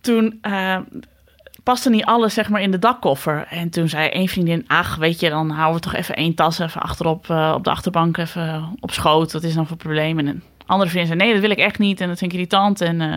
toen 0.00 0.38
eh, 0.40 0.76
paste 1.62 1.90
niet 1.90 2.04
alles 2.04 2.34
zeg 2.34 2.48
maar 2.48 2.60
in 2.60 2.70
de 2.70 2.78
dakkoffer. 2.78 3.46
En 3.50 3.70
toen 3.70 3.88
zei 3.88 4.08
één 4.08 4.28
vriendin, 4.28 4.64
ach 4.66 4.96
weet 4.96 5.20
je, 5.20 5.28
dan 5.28 5.50
houden 5.50 5.74
we 5.74 5.88
toch 5.90 5.94
even 6.00 6.16
één 6.16 6.34
tas 6.34 6.58
even 6.58 6.80
achterop 6.82 7.30
eh, 7.30 7.52
op 7.56 7.64
de 7.64 7.70
achterbank 7.70 8.16
even 8.16 8.76
op 8.80 8.90
schoot. 8.90 9.32
Wat 9.32 9.42
is 9.42 9.54
dan 9.54 9.66
voor 9.66 9.76
probleem? 9.76 10.18
En 10.18 10.26
een 10.26 10.42
andere 10.66 10.90
vriendin 10.90 11.08
zei, 11.08 11.22
nee, 11.24 11.32
dat 11.32 11.42
wil 11.42 11.50
ik 11.50 11.64
echt 11.64 11.78
niet 11.78 12.00
en 12.00 12.08
dat 12.08 12.18
vind 12.18 12.32
ik 12.32 12.38
irritant. 12.38 12.80
En 12.80 13.00
eh, 13.00 13.14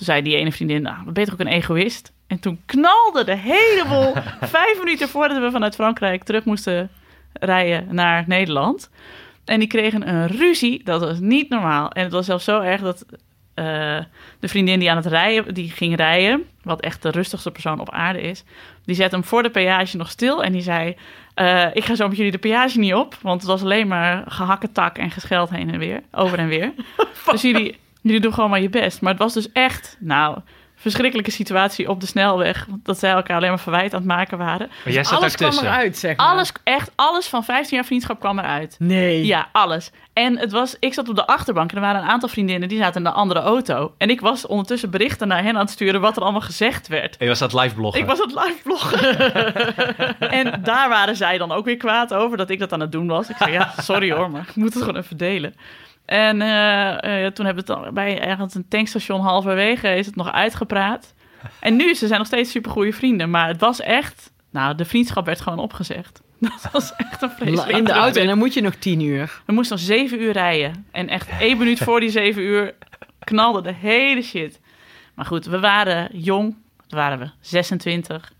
toen 0.00 0.08
zei 0.08 0.22
die 0.22 0.36
ene 0.36 0.52
vriendin, 0.52 0.82
nou, 0.82 1.04
dan 1.04 1.12
ben 1.12 1.22
je 1.22 1.30
toch 1.30 1.40
ook 1.40 1.46
een 1.46 1.52
egoïst? 1.52 2.12
En 2.26 2.40
toen 2.40 2.60
knalde 2.66 3.24
de 3.24 3.36
hele 3.36 3.84
boel 3.88 4.12
vijf 4.56 4.78
minuten 4.78 5.08
voordat 5.08 5.38
we 5.38 5.50
vanuit 5.50 5.74
Frankrijk 5.74 6.24
terug 6.24 6.44
moesten 6.44 6.90
rijden 7.32 7.94
naar 7.94 8.24
Nederland. 8.26 8.90
En 9.44 9.58
die 9.58 9.68
kregen 9.68 10.08
een 10.08 10.26
ruzie. 10.26 10.84
Dat 10.84 11.00
was 11.00 11.18
niet 11.18 11.48
normaal. 11.48 11.90
En 11.90 12.02
het 12.02 12.12
was 12.12 12.26
zelfs 12.26 12.44
zo 12.44 12.60
erg 12.60 12.80
dat 12.80 13.04
eh, 13.54 13.98
de 14.40 14.48
vriendin 14.48 14.78
die 14.78 14.90
aan 14.90 14.96
het 14.96 15.06
rijden, 15.06 15.54
die 15.54 15.70
ging 15.70 15.96
rijden, 15.96 16.44
wat 16.62 16.80
echt 16.80 17.02
de 17.02 17.10
rustigste 17.10 17.50
persoon 17.50 17.80
op 17.80 17.90
aarde 17.90 18.20
is, 18.20 18.44
die 18.84 18.94
zette 18.94 19.14
hem 19.14 19.24
voor 19.24 19.42
de 19.42 19.50
peage 19.50 19.96
nog 19.96 20.10
stil 20.10 20.44
en 20.44 20.52
die 20.52 20.62
zei: 20.62 20.96
eh, 21.34 21.66
Ik 21.72 21.84
ga 21.84 21.94
zo 21.94 22.08
met 22.08 22.16
jullie 22.16 22.32
de 22.32 22.38
peage 22.38 22.78
niet 22.78 22.94
op, 22.94 23.16
want 23.22 23.40
het 23.40 23.50
was 23.50 23.62
alleen 23.62 23.88
maar 23.88 24.24
gehakketak 24.26 24.98
en 24.98 25.10
gescheld 25.10 25.50
heen 25.50 25.72
en 25.72 25.78
weer, 25.78 26.02
over 26.12 26.38
en 26.38 26.48
weer. 26.48 26.72
dus 27.30 27.42
jullie, 27.42 27.78
jullie 28.02 28.20
doen 28.20 28.34
gewoon 28.34 28.50
maar 28.50 28.60
je 28.60 28.68
best. 28.68 29.00
Maar 29.00 29.12
het 29.12 29.22
was 29.22 29.34
dus 29.34 29.52
echt, 29.52 29.96
nou, 30.00 30.38
verschrikkelijke 30.80 31.30
situatie 31.30 31.88
op 31.88 32.00
de 32.00 32.06
snelweg, 32.06 32.66
dat 32.82 32.98
zij 32.98 33.10
elkaar 33.10 33.36
alleen 33.36 33.48
maar 33.48 33.58
verwijt 33.58 33.92
aan 33.92 33.98
het 33.98 34.08
maken 34.08 34.38
waren. 34.38 34.70
Maar 34.84 34.92
jij 34.92 35.04
zat 35.04 35.18
Alles 35.18 35.36
kwam 35.36 35.58
eruit, 35.58 35.98
zeg 35.98 36.16
maar. 36.16 36.26
Alles, 36.26 36.52
echt 36.64 36.90
alles 36.94 37.26
van 37.26 37.44
15 37.44 37.76
jaar 37.76 37.86
vriendschap 37.86 38.20
kwam 38.20 38.38
eruit. 38.38 38.76
Nee. 38.78 39.26
Ja, 39.26 39.48
alles. 39.52 39.90
En 40.12 40.38
het 40.38 40.52
was, 40.52 40.76
ik 40.78 40.94
zat 40.94 41.08
op 41.08 41.16
de 41.16 41.26
achterbank 41.26 41.70
en 41.70 41.76
er 41.76 41.82
waren 41.82 42.02
een 42.02 42.08
aantal 42.08 42.28
vriendinnen 42.28 42.68
die 42.68 42.78
zaten 42.78 42.96
in 42.96 43.10
de 43.10 43.14
andere 43.14 43.40
auto. 43.40 43.94
En 43.98 44.10
ik 44.10 44.20
was 44.20 44.46
ondertussen 44.46 44.90
berichten 44.90 45.28
naar 45.28 45.42
hen 45.42 45.54
aan 45.54 45.60
het 45.60 45.70
sturen 45.70 46.00
wat 46.00 46.16
er 46.16 46.22
allemaal 46.22 46.40
gezegd 46.40 46.88
werd. 46.88 47.16
Je 47.18 47.26
was 47.26 47.40
het 47.40 47.52
live 47.52 47.74
bloggen. 47.74 48.00
Ik 48.00 48.06
was 48.06 48.18
het 48.18 48.34
live 48.34 48.60
bloggen. 48.62 49.18
en 50.40 50.62
daar 50.62 50.88
waren 50.88 51.16
zij 51.16 51.38
dan 51.38 51.52
ook 51.52 51.64
weer 51.64 51.76
kwaad 51.76 52.14
over 52.14 52.36
dat 52.36 52.50
ik 52.50 52.58
dat 52.58 52.72
aan 52.72 52.80
het 52.80 52.92
doen 52.92 53.06
was. 53.06 53.28
Ik 53.28 53.36
zei, 53.36 53.52
ja, 53.52 53.72
sorry 53.78 54.12
hoor, 54.12 54.30
maar 54.30 54.44
ik 54.48 54.54
moet 54.54 54.74
het 54.74 54.82
gewoon 54.82 54.96
even 54.96 55.16
delen. 55.16 55.54
En 56.10 56.42
eh, 56.42 57.24
eh, 57.24 57.32
toen 57.32 57.46
hebben 57.46 57.66
we 57.66 57.72
het 57.72 57.94
bij 57.94 58.20
ergens 58.20 58.54
een 58.54 58.68
tankstation 58.68 59.20
halverwege 59.20 59.96
is 59.96 60.06
het 60.06 60.16
nog 60.16 60.32
uitgepraat. 60.32 61.14
En 61.60 61.76
nu, 61.76 61.94
ze 61.94 62.06
zijn 62.06 62.18
nog 62.18 62.26
steeds 62.26 62.50
super 62.50 62.70
goede 62.70 62.92
vrienden. 62.92 63.30
Maar 63.30 63.48
het 63.48 63.60
was 63.60 63.80
echt, 63.80 64.32
nou, 64.50 64.74
de 64.74 64.84
vriendschap 64.84 65.26
werd 65.26 65.40
gewoon 65.40 65.58
opgezegd. 65.58 66.22
Dat 66.38 66.68
was 66.72 66.92
echt 66.96 67.22
een 67.22 67.30
vreselijk 67.30 67.78
In 67.78 67.84
de 67.84 67.92
auto 67.92 68.20
en 68.20 68.26
dan 68.26 68.38
moet 68.38 68.54
je 68.54 68.60
nog 68.60 68.74
tien 68.74 69.00
uur. 69.00 69.42
we 69.46 69.52
moesten 69.52 69.76
nog 69.76 69.86
zeven 69.86 70.22
uur 70.22 70.32
rijden. 70.32 70.86
En 70.90 71.08
echt 71.08 71.28
één 71.40 71.58
minuut 71.58 71.78
voor 71.78 72.00
die 72.00 72.10
zeven 72.10 72.42
uur 72.42 72.74
knalde 73.24 73.62
de 73.62 73.72
hele 73.72 74.22
shit. 74.22 74.60
Maar 75.14 75.26
goed, 75.26 75.46
we 75.46 75.60
waren 75.60 76.08
jong. 76.12 76.56
Wat 76.76 76.92
waren 76.92 77.18
we? 77.18 77.30
26. 77.40 78.32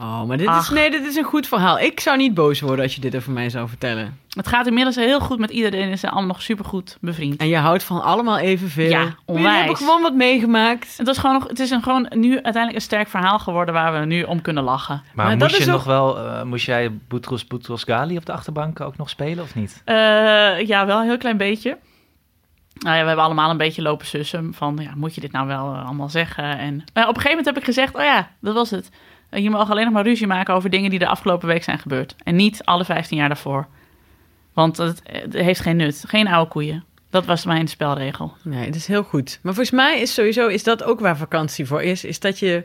Oh, 0.00 0.22
maar 0.24 0.36
dit 0.36 0.48
is, 0.48 0.68
nee, 0.68 0.90
dit 0.90 1.06
is 1.06 1.16
een 1.16 1.24
goed 1.24 1.46
verhaal. 1.46 1.78
Ik 1.78 2.00
zou 2.00 2.16
niet 2.16 2.34
boos 2.34 2.60
worden 2.60 2.84
als 2.84 2.94
je 2.94 3.00
dit 3.00 3.16
over 3.16 3.32
mij 3.32 3.50
zou 3.50 3.68
vertellen. 3.68 4.18
Het 4.28 4.46
gaat 4.48 4.66
inmiddels 4.66 4.96
heel 4.96 5.20
goed 5.20 5.38
met 5.38 5.50
iedereen. 5.50 5.82
En 5.82 5.90
ze 5.90 5.96
zijn 5.96 6.12
allemaal 6.12 6.30
nog 6.32 6.42
supergoed 6.42 6.96
bevriend. 7.00 7.40
En 7.40 7.48
je 7.48 7.56
houdt 7.56 7.82
van 7.82 8.02
allemaal 8.02 8.38
evenveel. 8.38 8.88
Ja, 8.90 9.14
onwijs. 9.24 9.56
hebben 9.58 9.76
gewoon 9.76 10.02
wat 10.02 10.14
meegemaakt. 10.14 10.96
Het, 10.96 11.06
was 11.06 11.18
gewoon 11.18 11.34
nog, 11.38 11.48
het 11.48 11.58
is 11.58 11.70
een, 11.70 11.82
gewoon 11.82 12.06
nu 12.14 12.32
uiteindelijk 12.32 12.74
een 12.74 12.80
sterk 12.80 13.08
verhaal 13.08 13.38
geworden 13.38 13.74
waar 13.74 14.00
we 14.00 14.06
nu 14.06 14.22
om 14.22 14.42
kunnen 14.42 14.64
lachen. 14.64 15.02
Maar, 15.14 15.26
Maar 15.26 15.38
dat 15.38 15.48
moest 15.48 15.56
je 15.56 15.62
is 15.62 15.68
ook- 15.68 15.74
nog 15.74 15.84
wel, 15.84 16.18
eh, 16.18 16.42
moest 16.42 16.66
jij 16.66 16.90
Boutros 17.08 17.46
Boutros 17.46 17.82
Ghali 17.82 18.16
op 18.16 18.26
de 18.26 18.32
achterbank 18.32 18.80
ook 18.80 18.96
nog 18.96 19.08
spelen 19.10 19.44
of 19.44 19.54
niet? 19.54 19.82
Eh, 19.84 19.94
ja, 20.66 20.86
wel 20.86 20.98
een 21.00 21.06
heel 21.06 21.18
klein 21.18 21.36
beetje. 21.36 21.78
Nou 22.78 22.94
ja, 22.96 23.00
we 23.02 23.06
hebben 23.06 23.24
allemaal 23.24 23.50
een 23.50 23.56
beetje 23.56 23.82
lopen 23.82 24.06
sussen 24.06 24.54
van, 24.54 24.78
ja, 24.82 24.90
moet 24.96 25.14
je 25.14 25.20
dit 25.20 25.32
nou 25.32 25.46
wel 25.46 25.74
eh, 25.74 25.84
allemaal 25.84 26.08
zeggen? 26.08 26.58
En 26.58 26.74
op 26.80 26.96
een 26.96 27.04
gegeven 27.04 27.28
moment 27.28 27.46
heb 27.46 27.56
ik 27.56 27.64
gezegd, 27.64 27.94
oh 27.94 28.02
ja, 28.02 28.30
dat 28.40 28.54
was 28.54 28.70
het. 28.70 28.90
Eh, 29.28 29.42
je 29.42 29.50
mag 29.50 29.70
alleen 29.70 29.84
nog 29.84 29.92
maar 29.92 30.04
ruzie 30.04 30.26
maken 30.26 30.54
over 30.54 30.70
dingen 30.70 30.90
die 30.90 30.98
de 30.98 31.06
afgelopen 31.06 31.48
week 31.48 31.62
zijn 31.62 31.78
gebeurd. 31.78 32.14
En 32.24 32.36
niet 32.36 32.64
alle 32.64 32.84
15 32.84 33.16
jaar 33.16 33.28
daarvoor. 33.28 33.66
Want 34.52 34.76
het, 34.76 35.02
het 35.04 35.32
heeft 35.32 35.60
geen 35.60 35.76
nut. 35.76 36.04
Geen 36.06 36.28
oude 36.28 36.50
koeien. 36.50 36.84
Dat 37.10 37.26
was 37.26 37.44
mijn 37.44 37.68
spelregel. 37.68 38.32
Nee, 38.42 38.66
dat 38.66 38.74
is 38.74 38.86
heel 38.86 39.02
goed. 39.02 39.38
Maar 39.42 39.54
volgens 39.54 39.76
mij 39.76 40.00
is 40.00 40.14
sowieso 40.14 40.46
is 40.46 40.64
dat 40.64 40.82
ook 40.82 41.00
waar 41.00 41.16
vakantie 41.16 41.66
voor 41.66 41.82
is. 41.82 42.04
Is 42.04 42.20
dat 42.20 42.38
je 42.38 42.64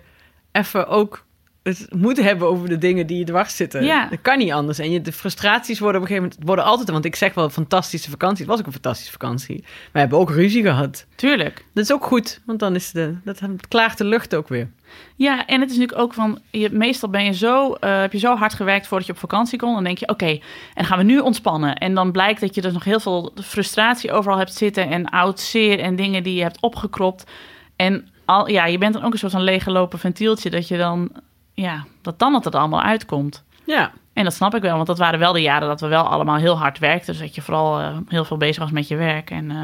even 0.52 0.88
ook 0.88 1.26
het 1.64 1.88
moet 1.96 2.22
hebben 2.22 2.48
over 2.48 2.70
de 2.70 2.78
dingen 2.78 3.08
die 3.08 3.18
je 3.18 3.24
dwars 3.24 3.56
zitten. 3.56 3.84
Ja. 3.84 4.08
Dat 4.10 4.22
kan 4.22 4.38
niet 4.38 4.52
anders. 4.52 4.80
En 4.80 4.92
je, 4.92 5.02
de 5.02 5.12
frustraties 5.12 5.80
worden 5.80 6.02
op 6.02 6.08
een 6.08 6.14
gegeven 6.14 6.30
moment 6.30 6.48
worden 6.50 6.66
altijd... 6.66 6.90
Want 6.90 7.06
ik 7.06 7.16
zeg 7.16 7.34
wel 7.34 7.50
fantastische 7.50 8.10
vakantie. 8.10 8.40
Het 8.40 8.48
was 8.48 8.60
ook 8.60 8.66
een 8.66 8.72
fantastische 8.72 9.12
vakantie. 9.12 9.64
We 9.92 10.00
hebben 10.00 10.20
ook 10.20 10.30
ruzie 10.30 10.64
gehad. 10.64 11.06
Tuurlijk. 11.16 11.66
Dat 11.74 11.84
is 11.84 11.94
ook 11.94 12.06
goed. 12.06 12.42
Want 12.46 12.60
dan 12.60 12.76
is 12.76 12.92
de, 12.92 13.16
dat 13.24 13.42
klaart 13.68 13.98
de 13.98 14.06
lucht 14.06 14.36
ook 14.36 14.48
weer. 14.48 14.70
Ja, 15.16 15.46
en 15.46 15.62
het 15.62 15.70
is 15.70 15.78
natuurlijk 15.78 16.02
ook 16.02 16.14
van, 16.14 16.40
je, 16.52 16.70
meestal 16.72 17.10
ben 17.10 17.26
je 17.26 17.34
zo, 17.34 17.74
eh, 17.74 18.00
heb 18.00 18.12
je 18.12 18.20
zo 18.20 18.36
hard 18.36 18.54
gewerkt 18.54 18.88
voordat 18.88 19.08
je 19.08 19.14
op 19.14 19.20
vakantie 19.20 19.60
kon. 19.60 19.74
Dan 19.74 19.84
denk 19.84 19.98
je, 19.98 20.08
oké, 20.08 20.40
en 20.74 20.86
gaan 20.86 20.98
we 20.98 21.04
nu 21.04 21.20
ontspannen. 21.20 21.76
En 21.76 21.94
dan 21.94 22.12
blijkt 22.12 22.42
dat 22.42 22.56
je 22.56 22.62
dus 22.62 22.74
nog 22.74 22.84
heel 22.84 23.00
veel 23.00 23.34
frustratie 23.44 24.12
overal 24.12 24.38
hebt 24.38 24.54
zitten 24.54 24.90
en 24.90 25.10
oud 25.10 25.40
zeer 25.40 25.80
en 25.80 25.96
dingen 25.96 26.24
die 26.24 26.36
je 26.36 26.42
hebt 26.42 26.62
opgekropt. 26.62 27.32
En 27.76 28.08
al, 28.26 28.50
ja, 28.50 28.66
je 28.66 28.78
bent 28.78 28.94
dan 28.94 29.04
ook 29.04 29.14
een 29.14 29.20
soort 29.20 29.32
van 29.32 29.44
leeggelopen 29.44 30.00
ventieltje 30.00 30.50
dat 30.50 30.68
je 30.68 30.78
dan, 30.78 31.12
ja, 31.54 31.86
dat 32.02 32.20
dan 32.20 32.34
het 32.34 32.46
er 32.46 32.52
allemaal 32.52 32.82
uitkomt. 32.82 33.44
Ja. 33.66 33.92
En 34.14 34.24
dat 34.24 34.34
snap 34.34 34.56
ik 34.56 34.62
wel, 34.62 34.76
want 34.76 34.88
dat 34.88 34.98
waren 34.98 35.20
wel 35.20 35.34
de 35.34 35.42
jaren 35.42 35.68
dat 35.68 35.82
we 35.82 35.88
wel 35.88 36.04
allemaal 36.04 36.36
heel 36.38 36.58
hard 36.58 36.80
werkten. 36.80 37.14
Dus 37.14 37.22
dat 37.22 37.36
je 37.36 37.42
vooral 37.42 37.80
eh, 37.80 37.98
heel 38.08 38.26
veel 38.26 38.38
bezig 38.38 38.64
was 38.64 38.72
met 38.72 38.88
je 38.88 38.96
werk 38.96 39.30
en 39.32 39.52
eh, 39.52 39.58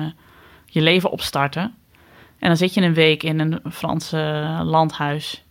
je 0.65 0.81
leven 0.81 1.11
opstarten. 1.11 1.73
En 2.39 2.47
dan 2.47 2.57
zit 2.57 2.73
je 2.73 2.81
een 2.81 2.93
week 2.93 3.23
in 3.23 3.39
een 3.39 3.59
Franse 3.71 4.43
landhuis. 4.63 5.43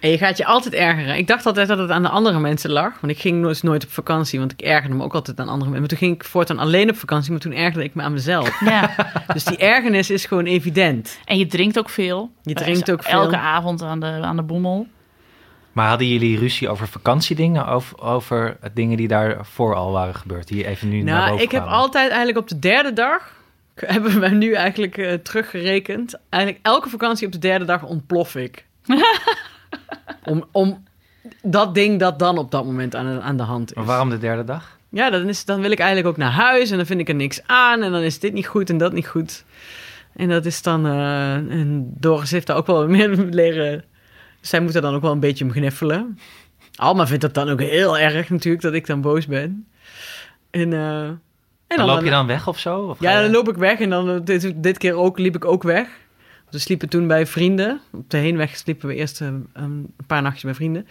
En 0.00 0.10
je 0.10 0.18
gaat 0.18 0.36
je 0.36 0.44
altijd 0.46 0.74
ergeren. 0.74 1.16
Ik 1.16 1.26
dacht 1.26 1.46
altijd 1.46 1.68
dat 1.68 1.78
het 1.78 1.90
aan 1.90 2.02
de 2.02 2.08
andere 2.08 2.38
mensen 2.38 2.70
lag. 2.70 3.00
Want 3.00 3.12
ik 3.12 3.18
ging 3.18 3.42
dus 3.42 3.62
nooit 3.62 3.84
op 3.84 3.90
vakantie. 3.90 4.38
Want 4.38 4.52
ik 4.52 4.60
ergerde 4.60 4.94
me 4.96 5.04
ook 5.04 5.14
altijd 5.14 5.40
aan 5.40 5.48
andere 5.48 5.70
mensen. 5.70 5.80
Maar 5.80 5.88
toen 5.88 5.98
ging 5.98 6.14
ik 6.14 6.24
voortaan 6.24 6.58
alleen 6.58 6.90
op 6.90 6.96
vakantie. 6.96 7.30
Maar 7.30 7.40
toen 7.40 7.52
ergerde 7.52 7.84
ik 7.84 7.94
me 7.94 8.02
aan 8.02 8.12
mezelf. 8.12 8.60
Ja. 8.60 8.90
dus 9.32 9.44
die 9.44 9.56
ergernis 9.56 10.10
is 10.10 10.24
gewoon 10.24 10.44
evident. 10.44 11.18
En 11.24 11.38
je 11.38 11.46
drinkt 11.46 11.78
ook 11.78 11.88
veel. 11.88 12.30
Je 12.42 12.54
Eh, 12.54 12.62
drinkt 12.62 12.90
ook 12.90 13.02
veel. 13.02 13.20
Elke 13.20 13.38
avond 13.38 13.82
aan 13.82 14.00
de, 14.00 14.06
aan 14.06 14.36
de 14.36 14.42
boemel. 14.42 14.86
Maar 15.78 15.88
hadden 15.88 16.08
jullie 16.08 16.38
ruzie 16.38 16.68
over 16.68 16.88
vakantiedingen 16.88 17.74
of 17.74 17.94
over 17.98 18.56
dingen 18.74 18.96
die 18.96 19.08
daarvoor 19.08 19.74
al 19.74 19.92
waren 19.92 20.14
gebeurd? 20.14 20.48
Die 20.48 20.66
even 20.66 20.88
nu 20.88 21.02
naar 21.02 21.16
Nou, 21.16 21.30
boven 21.30 21.44
ik 21.44 21.50
heb 21.50 21.64
altijd 21.64 22.08
eigenlijk 22.08 22.38
op 22.38 22.48
de 22.48 22.58
derde 22.58 22.92
dag... 22.92 23.36
Hebben 23.74 24.20
we 24.20 24.28
nu 24.28 24.52
eigenlijk 24.52 24.98
eh, 24.98 25.12
teruggerekend. 25.12 26.14
Eigenlijk 26.28 26.66
elke 26.66 26.88
vakantie 26.88 27.26
op 27.26 27.32
de 27.32 27.38
derde 27.38 27.64
dag 27.64 27.82
ontplof 27.82 28.34
ik. 28.34 28.64
om, 30.24 30.44
om 30.52 30.84
dat 31.42 31.74
ding 31.74 31.98
dat 31.98 32.18
dan 32.18 32.38
op 32.38 32.50
dat 32.50 32.64
moment 32.64 32.94
aan, 32.94 33.14
de- 33.14 33.20
aan 33.20 33.36
de 33.36 33.42
hand 33.42 33.70
is. 33.70 33.76
Maar 33.76 33.84
waarom 33.84 34.10
de 34.10 34.18
derde 34.18 34.44
dag? 34.44 34.78
Ja, 34.88 35.10
dan, 35.10 35.28
is, 35.28 35.44
dan 35.44 35.60
wil 35.60 35.70
ik 35.70 35.78
eigenlijk 35.78 36.08
ook 36.08 36.16
naar 36.16 36.32
huis 36.32 36.70
en 36.70 36.76
dan 36.76 36.86
vind 36.86 37.00
ik 37.00 37.08
er 37.08 37.14
niks 37.14 37.40
aan 37.46 37.82
en 37.82 37.92
dan 37.92 38.00
is 38.00 38.18
dit 38.18 38.32
niet 38.32 38.46
goed 38.46 38.70
en 38.70 38.78
dat 38.78 38.92
niet 38.92 39.06
goed. 39.06 39.44
En 40.16 40.28
dat 40.28 40.46
is 40.46 40.62
dan, 40.62 40.86
eh, 40.86 41.34
en 41.34 41.92
Doris 41.98 42.30
heeft 42.30 42.46
daar 42.46 42.56
ook 42.56 42.66
wel 42.66 42.88
meer 42.96 43.08
leren, 43.08 43.84
zij 44.40 44.60
moet 44.60 44.74
er 44.74 44.82
dan 44.82 44.94
ook 44.94 45.02
wel 45.02 45.12
een 45.12 45.20
beetje 45.20 45.44
om 45.44 45.50
gniffelen. 45.50 46.18
Alma 46.76 47.06
vindt 47.06 47.22
dat 47.22 47.34
dan 47.34 47.48
ook 47.48 47.60
heel 47.60 47.98
erg 47.98 48.30
natuurlijk, 48.30 48.62
dat 48.62 48.74
ik 48.74 48.86
dan 48.86 49.00
boos 49.00 49.26
ben. 49.26 49.66
En, 50.50 50.72
eh, 50.72 51.02
en 51.68 51.76
Dan 51.76 51.86
loop 51.86 52.04
je 52.04 52.10
dan 52.10 52.26
weg 52.26 52.48
of 52.48 52.58
zo? 52.58 52.80
Of 52.80 53.00
Ja, 53.00 53.22
dan 53.22 53.30
loop 53.30 53.48
ik 53.48 53.56
weg 53.56 53.80
en 53.80 53.90
dan 53.90 54.10
eh, 54.10 54.16
dit, 54.24 54.52
dit 54.56 54.78
keer 54.78 54.94
ook 54.94 55.18
liep 55.18 55.34
ik 55.36 55.44
ook 55.44 55.62
weg. 55.62 55.88
We 56.50 56.58
sliepen 56.58 56.88
toen 56.88 57.06
bij 57.06 57.26
vrienden. 57.26 57.80
Op 57.92 58.10
de 58.10 58.16
heenweg 58.16 58.56
sliepen 58.56 58.88
we 58.88 58.94
eerst 58.94 59.20
eh, 59.20 59.28
een 59.52 59.94
paar 60.06 60.22
nachtjes 60.22 60.42
bij 60.42 60.54
vrienden. 60.54 60.86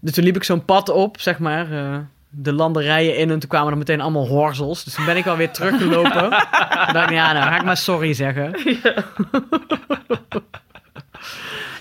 Dus 0.00 0.12
toen 0.12 0.24
liep 0.24 0.36
ik 0.36 0.44
zo'n 0.44 0.64
pad 0.64 0.88
op, 0.88 1.20
zeg 1.20 1.38
maar, 1.38 1.72
eh, 1.72 1.98
de 2.28 2.52
landerijen 2.52 3.16
in. 3.16 3.30
En 3.30 3.38
toen 3.38 3.48
kwamen 3.48 3.72
er 3.72 3.78
meteen 3.78 4.00
allemaal 4.00 4.26
horzels. 4.26 4.84
Dus 4.84 4.94
toen 4.94 5.04
ben 5.04 5.16
ik 5.16 5.26
alweer 5.26 5.50
teruggelopen. 5.50 6.12
toen 6.84 6.92
dacht 6.92 7.10
ik, 7.10 7.16
ja, 7.16 7.32
nou 7.32 7.44
ga 7.44 7.56
ik 7.56 7.64
maar 7.64 7.76
sorry 7.76 8.12
zeggen. 8.12 8.54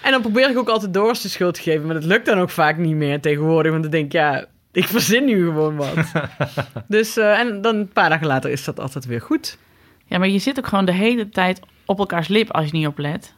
En 0.02 0.12
dan 0.12 0.22
probeer 0.22 0.50
ik 0.50 0.58
ook 0.58 0.70
altijd 0.70 0.94
Doris 0.94 1.22
de 1.22 1.30
schuld 1.30 1.54
te 1.54 1.62
geven. 1.62 1.86
Maar 1.86 1.96
dat 1.96 2.04
lukt 2.04 2.26
dan 2.26 2.40
ook 2.40 2.50
vaak 2.50 2.78
niet 2.78 2.96
meer 2.96 3.22
tegenwoordig. 3.22 3.72
Want 3.72 3.84
dan 3.84 3.92
denk 3.92 4.06
ik, 4.06 4.12
ja, 4.12 4.46
ik 4.72 4.88
verzin 4.88 5.26
nu 5.26 5.46
gewoon 5.46 5.76
wat. 5.76 5.96
dus, 6.88 7.18
eh, 7.18 7.40
en 7.40 7.62
dan 7.62 7.76
een 7.76 7.88
paar 7.88 8.10
dagen 8.10 8.28
later 8.28 8.50
is 8.50 8.64
dat 8.64 8.80
altijd 8.80 9.06
weer 9.06 9.22
goed. 9.22 9.58
Ja, 10.06 10.18
maar 10.18 10.30
je 10.30 10.40
zit 10.40 10.58
ook 10.58 10.68
gewoon 10.68 10.86
de 10.86 10.94
hele 10.94 11.30
tijd 11.30 11.60
op 11.86 12.00
elkaars 12.00 12.28
lip 12.28 12.52
als 12.52 12.66
je 12.66 12.72
niet 12.72 12.88
op 12.88 12.98
let. 12.98 13.34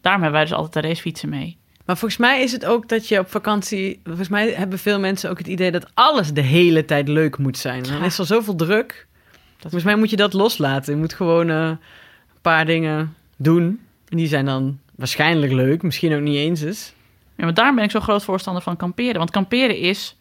Daarom 0.00 0.22
hebben 0.22 0.40
wij 0.40 0.48
dus 0.48 0.58
altijd 0.58 0.84
de 0.84 0.88
racefietsen 0.88 1.28
mee. 1.28 1.58
Maar 1.84 1.96
volgens 1.96 2.20
mij 2.20 2.42
is 2.42 2.52
het 2.52 2.64
ook 2.64 2.88
dat 2.88 3.08
je 3.08 3.18
op 3.18 3.30
vakantie... 3.30 4.00
Volgens 4.04 4.28
mij 4.28 4.50
hebben 4.50 4.78
veel 4.78 5.00
mensen 5.00 5.30
ook 5.30 5.38
het 5.38 5.46
idee 5.46 5.70
dat 5.70 5.86
alles 5.94 6.32
de 6.32 6.40
hele 6.40 6.84
tijd 6.84 7.08
leuk 7.08 7.38
moet 7.38 7.58
zijn. 7.58 7.82
Dan 7.82 8.02
is 8.02 8.18
er 8.18 8.26
zoveel 8.26 8.54
druk. 8.54 9.06
Volgens 9.58 9.84
mij 9.84 9.96
moet 9.96 10.10
je 10.10 10.16
dat 10.16 10.32
loslaten. 10.32 10.94
Je 10.94 11.00
moet 11.00 11.14
gewoon 11.14 11.50
eh, 11.50 11.66
een 11.66 11.78
paar 12.40 12.64
dingen 12.64 13.14
doen. 13.36 13.80
En 14.08 14.16
die 14.16 14.28
zijn 14.28 14.44
dan 14.44 14.78
waarschijnlijk 14.96 15.52
leuk. 15.52 15.82
Misschien 15.82 16.14
ook 16.14 16.20
niet 16.20 16.36
eens 16.36 16.60
eens. 16.60 16.94
Ja, 17.36 17.44
maar 17.44 17.54
daarom 17.54 17.74
ben 17.74 17.84
ik 17.84 17.90
zo 17.90 18.00
groot 18.00 18.24
voorstander 18.24 18.62
van 18.62 18.76
kamperen. 18.76 19.18
Want 19.18 19.30
kamperen 19.30 19.76
is 19.76 20.16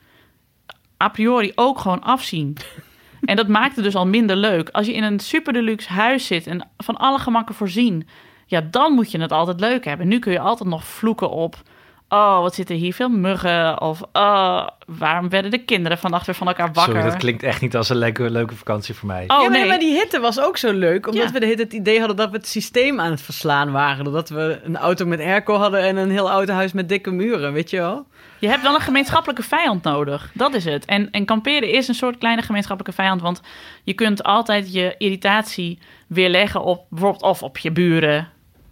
a 1.04 1.10
priori 1.10 1.52
ook 1.56 1.80
gewoon 1.80 2.02
afzien. 2.02 2.58
en 3.22 3.36
dat 3.36 3.48
maakt 3.48 3.76
het 3.76 3.86
dus 3.86 3.96
al 3.96 4.08
minder 4.08 4.36
leuk. 4.36 4.70
Als 4.70 4.86
je 4.86 4.94
in 4.94 5.04
een 5.04 5.20
super 5.20 5.54
deluxe 5.54 5.92
huis 5.92 6.28
zit 6.28 6.48
en 6.48 6.68
van 6.78 6.98
alle 6.98 7.20
gemakken 7.20 7.56
voorzien... 7.56 8.08
ja, 8.46 8.62
dan 8.62 8.94
moet 8.94 9.12
je 9.12 9.20
het 9.22 9.32
altijd 9.32 9.60
leuk 9.60 9.86
hebben. 9.86 10.08
Nu 10.08 10.20
kun 10.20 10.32
je 10.32 10.40
altijd 10.40 10.70
nog 10.70 10.86
vloeken 10.86 11.30
op... 11.30 11.64
oh, 12.10 12.40
wat 12.40 12.56
zitten 12.56 12.76
hier 12.76 12.94
veel 12.94 13.10
muggen? 13.10 13.82
Of 13.82 14.02
oh, 14.14 14.68
waarom 14.86 15.30
werden 15.30 15.52
de 15.52 15.58
kinderen 15.64 15.98
vannacht 15.98 16.26
weer 16.26 16.36
van 16.36 16.48
elkaar 16.48 16.72
wakker? 16.74 16.94
Sorry, 16.94 17.10
dat 17.10 17.20
klinkt 17.20 17.44
echt 17.44 17.62
niet 17.62 17.76
als 17.76 17.90
een 17.90 17.98
leuke, 17.98 18.30
leuke 18.30 18.56
vakantie 18.56 18.96
voor 18.96 19.08
mij. 19.08 19.24
Oh, 19.28 19.42
ja, 19.42 19.50
maar, 19.50 19.60
nee. 19.60 19.68
maar 19.68 19.80
die 19.80 19.94
hitte 19.94 20.20
was 20.20 20.40
ook 20.40 20.58
zo 20.58 20.74
leuk. 20.74 21.08
Omdat 21.08 21.24
Ja. 21.24 21.32
we 21.32 21.40
de 21.40 21.46
hele 21.46 21.58
tijd 21.58 21.72
het 21.72 21.80
idee 21.82 21.98
hadden 22.00 22.18
dat 22.18 22.30
we 22.30 22.38
het 22.38 22.48
systeem 22.48 23.00
aan 23.00 23.12
het 23.12 23.22
verslaan 23.22 23.72
waren. 23.72 24.12
Dat 24.12 24.30
we 24.30 24.60
een 24.64 24.78
auto 24.78 25.06
met 25.06 25.20
airco 25.20 25.56
hadden 25.56 25.80
en 25.82 25.98
een 25.98 26.12
heel 26.12 26.32
oud 26.32 26.48
huis 26.50 26.74
met 26.74 26.90
dikke 26.90 27.12
muren, 27.12 27.54
weet 27.54 27.70
je 27.70 27.78
wel? 27.78 28.06
Je 28.40 28.48
hebt 28.48 28.62
wel 28.62 28.76
een 28.76 28.82
gemeenschappelijke 28.82 29.44
vijand 29.44 29.84
nodig. 29.84 30.32
Dat 30.34 30.54
is 30.54 30.66
het. 30.66 30.86
En, 30.86 31.12
en 31.12 31.26
kamperen 31.26 31.70
is 31.70 31.88
een 31.88 31.94
soort 31.96 32.18
kleine 32.18 32.42
gemeenschappelijke 32.42 33.02
vijand. 33.02 33.22
Want 33.22 33.42
je 33.84 33.94
kunt 33.94 34.24
altijd 34.24 34.74
je 34.74 34.96
irritatie 34.98 35.80
weerleggen 36.08 36.64
op 36.64 36.86
bijvoorbeeld 36.90 37.24
of 37.24 37.44
op 37.44 37.58
je 37.58 37.72
buren. 37.72 38.30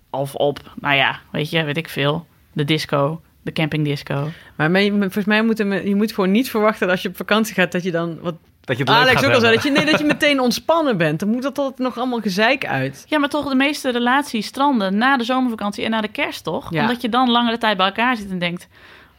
Of 0.09 0.35
op, 0.35 0.59
nou 0.75 0.95
ja, 0.95 1.19
weet 1.31 1.49
je, 1.49 1.63
weet 1.63 1.77
ik 1.77 1.89
veel. 1.89 2.25
De 2.53 2.63
disco, 2.63 3.21
de 3.41 3.51
campingdisco. 3.51 4.29
Maar 4.55 4.71
volgens 4.71 5.25
mij 5.25 5.43
moet 5.43 5.57
je, 5.57 5.81
je 5.85 5.95
moet 5.95 6.13
gewoon 6.13 6.31
niet 6.31 6.49
verwachten 6.49 6.79
dat 6.79 6.89
als 6.89 7.01
je 7.01 7.09
op 7.09 7.15
vakantie 7.15 7.53
gaat, 7.53 7.71
dat 7.71 7.83
je 7.83 7.91
dan... 7.91 8.19
Wat 8.21 8.35
Dat 8.61 8.77
je 8.77 8.83
het 8.83 8.91
Alex 8.91 9.25
ook 9.25 9.33
al 9.33 9.39
zei, 9.39 9.53
dat 9.53 9.63
je, 9.63 9.71
nee, 9.71 9.85
dat 9.85 9.99
je 9.99 10.05
meteen 10.05 10.39
ontspannen 10.39 10.97
bent. 10.97 11.19
Dan 11.19 11.29
moet 11.29 11.41
dat 11.41 11.57
altijd 11.57 11.79
nog 11.79 11.97
allemaal 11.97 12.21
gezeik 12.21 12.65
uit. 12.65 13.05
Ja, 13.07 13.19
maar 13.19 13.29
toch 13.29 13.49
de 13.49 13.55
meeste 13.55 13.91
relaties 13.91 14.45
stranden 14.45 14.97
na 14.97 15.17
de 15.17 15.23
zomervakantie 15.23 15.83
en 15.83 15.91
na 15.91 16.01
de 16.01 16.07
kerst, 16.07 16.43
toch? 16.43 16.73
Ja. 16.73 16.81
Omdat 16.81 17.01
je 17.01 17.09
dan 17.09 17.31
langere 17.31 17.57
tijd 17.57 17.77
bij 17.77 17.85
elkaar 17.85 18.15
zit 18.15 18.29
en 18.29 18.39
denkt... 18.39 18.67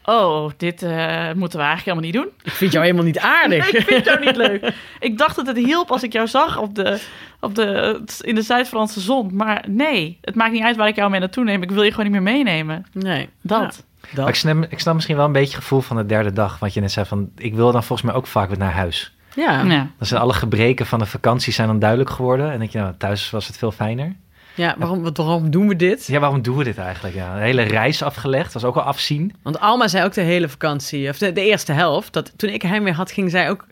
Oh, 0.05 0.49
dit 0.57 0.83
eh, 0.83 1.31
moeten 1.35 1.59
we 1.59 1.65
eigenlijk 1.65 1.85
helemaal 1.85 2.01
niet 2.01 2.13
doen. 2.13 2.27
Ik 2.43 2.51
vind 2.51 2.71
jou 2.71 2.83
helemaal 2.83 3.05
niet 3.05 3.19
aardig. 3.19 3.71
Ik 3.73 3.85
vind 3.87 4.05
jou 4.05 4.25
niet 4.25 4.35
leuk. 4.35 4.73
Ik 4.99 5.17
dacht 5.17 5.35
dat 5.35 5.47
het 5.47 5.57
hielp 5.57 5.91
als 5.91 6.03
ik 6.03 6.13
jou 6.13 6.27
zag 6.27 6.57
op 6.57 6.75
de, 6.75 6.99
op 7.39 7.55
de, 7.55 8.01
in 8.21 8.35
de 8.35 8.41
Zuid-Franse 8.41 8.99
zon. 8.99 9.29
Maar 9.35 9.63
nee, 9.67 10.17
het 10.21 10.35
maakt 10.35 10.51
niet 10.51 10.63
uit 10.63 10.75
waar 10.75 10.87
ik 10.87 10.95
jou 10.95 11.09
mee 11.09 11.19
naartoe 11.19 11.43
neem. 11.43 11.61
Ik 11.63 11.71
wil 11.71 11.83
je 11.83 11.89
gewoon 11.91 12.11
niet 12.11 12.21
meer 12.21 12.33
meenemen. 12.33 12.85
Nee, 12.91 13.29
Dat. 13.41 13.59
Ja, 13.59 13.67
Maar 14.01 14.09
ik 14.09 14.15
dat. 14.25 14.35
snap, 14.35 14.65
ik 14.69 14.79
snap 14.79 14.93
misschien 14.93 15.15
wel 15.15 15.25
een 15.25 15.31
beetje 15.31 15.53
het 15.55 15.61
gevoel 15.61 15.81
van 15.81 15.97
de 15.97 16.05
derde 16.05 16.33
dag. 16.33 16.59
Want 16.59 16.73
je 16.73 16.81
net 16.81 16.91
zei 16.91 17.05
van, 17.05 17.29
ik 17.35 17.53
wil 17.55 17.71
dan 17.71 17.83
volgens 17.83 18.07
mij 18.07 18.17
ook 18.17 18.27
vaak 18.27 18.47
weer 18.49 18.57
naar 18.57 18.73
huis. 18.73 19.13
Ja. 19.35 19.61
Ja. 19.63 19.87
Dan 19.97 20.07
zijn 20.07 20.21
alle 20.21 20.33
gebreken 20.33 20.85
van 20.85 20.99
de 20.99 21.05
vakantie 21.05 21.53
zijn 21.53 21.67
dan 21.67 21.79
duidelijk 21.79 22.09
geworden. 22.09 22.45
En 22.45 22.51
dan 22.51 22.59
denk 22.59 22.71
je, 22.71 22.77
nou, 22.79 22.93
thuis 22.97 23.29
was 23.29 23.47
het 23.47 23.57
veel 23.57 23.71
fijner. 23.71 24.15
Ja, 24.55 24.75
waarom, 24.77 25.01
wat- 25.03 25.17
waarom 25.17 25.49
doen 25.49 25.67
we 25.67 25.75
dit? 25.75 26.05
Ja, 26.07 26.19
waarom 26.19 26.41
doen 26.41 26.57
we 26.57 26.63
dit 26.63 26.77
eigenlijk? 26.77 27.15
Ja, 27.15 27.35
een 27.35 27.41
hele 27.41 27.61
reis 27.61 28.03
afgelegd, 28.03 28.53
was 28.53 28.63
ook 28.63 28.75
al 28.75 28.81
afzien. 28.81 29.33
Want 29.43 29.59
Alma 29.59 29.87
zei 29.87 30.05
ook 30.05 30.13
de 30.13 30.21
hele 30.21 30.49
vakantie, 30.49 31.09
of 31.09 31.17
de, 31.17 31.31
de 31.33 31.41
eerste 31.45 31.71
helft, 31.71 32.13
dat 32.13 32.31
toen 32.35 32.49
ik 32.49 32.61
hem 32.61 32.83
weer 32.83 32.93
had, 32.93 33.11
ging 33.11 33.31
zij 33.31 33.49
ook. 33.49 33.65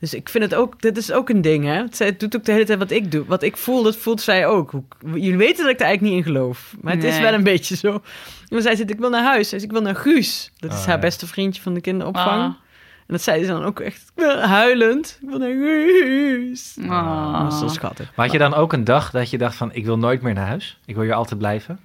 Dus 0.00 0.14
ik 0.14 0.28
vind 0.28 0.44
het 0.44 0.54
ook, 0.54 0.80
dit 0.80 0.96
is 0.96 1.12
ook 1.12 1.28
een 1.28 1.40
ding, 1.42 1.64
hè? 1.64 1.82
Zij 1.90 2.16
doet 2.16 2.36
ook 2.36 2.44
de 2.44 2.52
hele 2.52 2.64
tijd 2.64 2.78
wat 2.78 2.90
ik 2.90 3.10
doe. 3.12 3.24
Wat 3.26 3.42
ik 3.42 3.56
voel, 3.56 3.82
dat 3.82 3.96
voelt 3.96 4.20
zij 4.20 4.46
ook. 4.46 4.70
Jullie 5.14 5.36
weten 5.36 5.64
dat 5.64 5.72
ik 5.72 5.80
er 5.80 5.86
eigenlijk 5.86 6.00
niet 6.00 6.12
in 6.26 6.32
geloof. 6.32 6.74
Maar 6.80 6.94
het 6.94 7.04
is 7.04 7.18
wel 7.18 7.32
een 7.32 7.42
beetje 7.42 7.76
zo. 7.76 8.02
Maar 8.48 8.60
zij 8.62 8.76
zegt, 8.76 8.90
ik 8.90 8.98
wil 8.98 9.10
naar 9.10 9.22
huis. 9.24 9.48
Zij 9.48 9.58
zegt, 9.58 9.70
ik 9.72 9.78
wil 9.78 9.86
naar 9.86 9.96
Guus. 9.96 10.52
Dat 10.58 10.72
is 10.72 10.78
Oh, 10.78 10.84
haar 10.84 10.94
ja. 10.94 11.00
beste 11.00 11.26
vriendje 11.26 11.62
van 11.62 11.74
de 11.74 11.80
kinderopvang. 11.80 12.42
Ah. 12.42 12.54
En 13.08 13.14
dat 13.14 13.22
zei 13.22 13.44
ze 13.44 13.50
dan 13.50 13.64
ook 13.64 13.80
echt 13.80 14.12
huilend. 14.40 15.18
Ik 15.22 15.28
wil 15.28 15.38
naar. 15.38 16.88
Ah. 16.88 17.42
Dat 17.42 17.52
is 17.52 17.58
zo 17.58 17.68
schattig. 17.68 18.12
Maar 18.16 18.24
had 18.24 18.32
je 18.34 18.40
dan 18.40 18.54
ook 18.54 18.72
een 18.72 18.84
dag 18.84 19.10
dat 19.10 19.30
je 19.30 19.38
dacht 19.38 19.56
van, 19.56 19.72
ik 19.72 19.84
wil 19.84 19.98
nooit 19.98 20.22
meer 20.22 20.34
naar 20.34 20.46
huis? 20.46 20.78
Ik 20.86 20.94
wil 20.94 21.04
hier 21.04 21.14
altijd 21.14 21.38
blijven? 21.38 21.80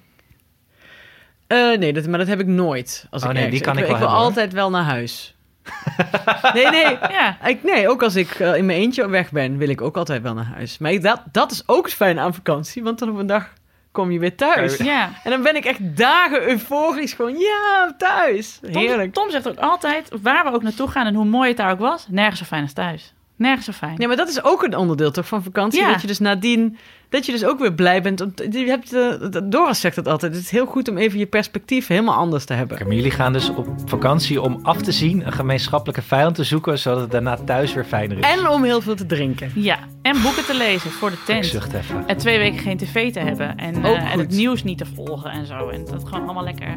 Eh, 1.46 1.78
nee, 1.78 1.92
dat, 1.92 2.06
maar 2.06 2.18
dat 2.18 2.28
heb 2.28 2.40
ik 2.40 2.46
nooit. 2.46 3.06
Als 3.10 3.22
Oh, 3.22 3.28
ik 3.28 3.34
nee, 3.34 3.44
ergens- 3.44 3.62
die 3.62 3.70
kan 3.72 3.78
ik 3.78 3.84
ik, 3.84 3.90
wel 3.90 3.98
wil 3.98 4.06
hebben, 4.08 4.16
hoor. 4.16 4.26
altijd 4.26 4.52
wel 4.52 4.70
naar 4.70 4.82
huis. 4.84 5.34
nee, 6.54 6.70
nee. 6.70 6.98
Ja. 7.10 7.46
Ik, 7.46 7.62
nee, 7.62 7.88
ook 7.88 8.02
als 8.02 8.16
ik 8.16 8.30
eh, 8.30 8.56
in 8.56 8.66
mijn 8.66 8.78
eentje 8.78 9.08
weg 9.08 9.30
ben, 9.30 9.56
wil 9.58 9.68
ik 9.68 9.80
ook 9.80 9.96
altijd 9.96 10.22
wel 10.22 10.34
naar 10.34 10.44
huis. 10.54 10.78
Maar 10.78 10.92
ik- 10.92 11.02
dat, 11.02 11.22
dat 11.32 11.50
is 11.50 11.62
ook 11.66 11.90
fijn 11.90 12.18
aan 12.18 12.34
vakantie, 12.34 12.82
want 12.82 12.98
dan 12.98 13.10
op 13.10 13.18
een 13.18 13.26
dag 13.26 13.52
kom 13.94 14.10
je 14.10 14.18
weer 14.18 14.36
thuis. 14.36 14.76
ja. 14.76 15.10
En 15.24 15.30
dan 15.30 15.42
ben 15.42 15.56
ik 15.56 15.64
echt 15.64 15.96
dagen 15.96 16.48
euforisch 16.48 17.12
gewoon, 17.12 17.38
ja, 17.38 17.94
thuis. 17.98 18.58
Tom, 18.60 18.76
Heerlijk. 18.76 19.12
Tom 19.12 19.30
zegt 19.30 19.48
ook 19.48 19.58
altijd, 19.58 20.08
waar 20.22 20.44
we 20.44 20.50
ook 20.52 20.62
naartoe 20.62 20.88
gaan 20.88 21.06
en 21.06 21.14
hoe 21.14 21.24
mooi 21.24 21.48
het 21.48 21.56
daar 21.56 21.70
ook 21.70 21.78
was, 21.78 22.06
nergens 22.08 22.38
zo 22.38 22.44
fijn 22.44 22.62
als 22.62 22.72
thuis. 22.72 23.14
Nergens 23.36 23.66
zo 23.66 23.72
fijn. 23.72 23.94
Ja, 23.98 24.06
maar 24.06 24.16
dat 24.16 24.28
is 24.28 24.44
ook 24.44 24.62
een 24.62 24.76
onderdeel 24.76 25.10
toch 25.10 25.26
van 25.28 25.42
vakantie. 25.42 25.80
Ja. 25.80 25.90
Dat 25.92 26.00
je 26.00 26.06
dus 26.06 26.18
nadien, 26.18 26.76
dat 27.08 27.26
je 27.26 27.32
dus 27.32 27.44
ook 27.44 27.58
weer 27.58 27.74
blij 27.74 28.02
bent. 28.02 28.20
om- 28.20 28.32
Je 28.50 28.64
hebt, 28.66 28.92
eh, 28.92 29.40
Doris 29.50 29.80
zegt 29.80 29.96
het 29.96 30.08
altijd, 30.08 30.34
het 30.34 30.42
is 30.42 30.50
heel 30.50 30.66
goed 30.66 30.88
om 30.88 30.96
even 30.96 31.18
je 31.18 31.26
perspectief 31.26 31.86
helemaal 31.86 32.14
anders 32.14 32.44
te 32.44 32.52
hebben. 32.52 32.78
Maar 32.86 32.94
jullie 32.96 33.10
gaan 33.10 33.32
dus 33.32 33.48
op 33.50 33.68
vakantie 33.84 34.40
om 34.42 34.58
af 34.62 34.82
te 34.82 34.92
zien, 34.92 35.26
een 35.26 35.32
gemeenschappelijke 35.32 36.02
vijand 36.02 36.34
te 36.34 36.44
zoeken, 36.44 36.78
zodat 36.78 37.00
het 37.00 37.10
daarna 37.10 37.36
thuis 37.36 37.74
weer 37.74 37.84
fijner 37.84 38.18
is. 38.18 38.24
En 38.24 38.48
om 38.48 38.62
heel 38.64 38.80
veel 38.80 38.94
te 38.94 39.06
drinken. 39.06 39.50
Ja, 39.54 39.78
en 40.02 40.22
boeken 40.22 40.44
te 40.44 40.54
lezen 40.56 40.90
voor 40.90 41.10
de 41.10 41.16
Ik 41.16 41.24
tent. 41.24 41.46
zucht 41.46 41.72
even. 41.72 42.06
En 42.08 42.16
twee 42.16 42.38
weken 42.38 42.58
geen 42.58 42.76
tv 42.76 43.12
te 43.12 43.20
hebben. 43.20 43.56
En, 43.56 43.74
goed. 43.84 44.20
het 44.20 44.30
nieuws 44.30 44.62
niet 44.64 44.78
te 44.78 44.86
volgen 44.94 45.30
en 45.30 45.46
zo. 45.46 45.68
En 45.68 45.84
dat 45.84 46.08
gewoon 46.08 46.24
allemaal 46.24 46.44
lekker 46.44 46.76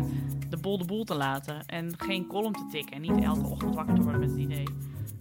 de 0.49 0.57
boel 0.57 0.77
de 0.77 0.85
boel 0.85 1.03
te 1.03 1.15
laten. 1.15 1.55
En 1.65 1.93
geen 1.97 2.27
column 2.27 2.53
te 2.53 2.67
tikken. 2.71 2.95
En 2.95 3.01
niet 3.01 3.23
elke 3.23 3.47
ochtend 3.47 3.75
wakker 3.75 3.95
te 3.95 4.01
worden 4.01 4.19
met 4.19 4.29
het 4.29 4.39
idee... 4.39 4.63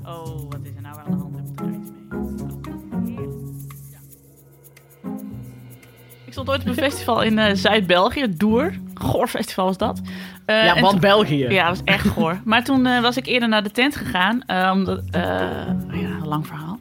Oh, 0.07 0.51
wat 0.51 0.59
is 0.63 0.71
er 0.77 0.83
nou 0.83 0.99
aan 0.99 1.11
de 1.11 1.17
hand? 1.17 1.39
Ik 1.39 1.45
moet 1.45 1.61
er 1.61 1.67
iets 1.69 1.91
mee. 2.91 3.17
Heerlijk. 3.17 3.45
Ik 6.25 6.33
stond 6.33 6.49
ooit 6.49 6.61
op 6.61 6.67
een 6.67 6.75
festival 6.75 7.23
in 7.23 7.39
eh, 7.39 7.55
Zuid-België, 7.55 8.37
Doer. 8.37 8.73
Goor 8.95 9.29
festival 9.29 9.65
was 9.65 9.77
dat. 9.77 10.01
Eh, 10.47 10.65
ja, 10.65 10.75
want 10.81 10.91
toen- 10.91 11.01
België. 11.01 11.49
ja, 11.49 11.69
dat 11.69 11.77
was 11.79 11.95
echt 11.95 12.09
goor. 12.09 12.41
Maar 12.45 12.65
toen 12.65 12.87
eh, 12.87 13.01
was 13.03 13.17
ik 13.17 13.27
eerder 13.27 13.49
naar 13.49 13.63
de 13.63 13.71
tent 13.71 13.97
gegaan. 13.97 14.43
omdat, 14.73 15.03
ja, 15.13 15.77
lang 16.25 16.47
verhaal. 16.47 16.76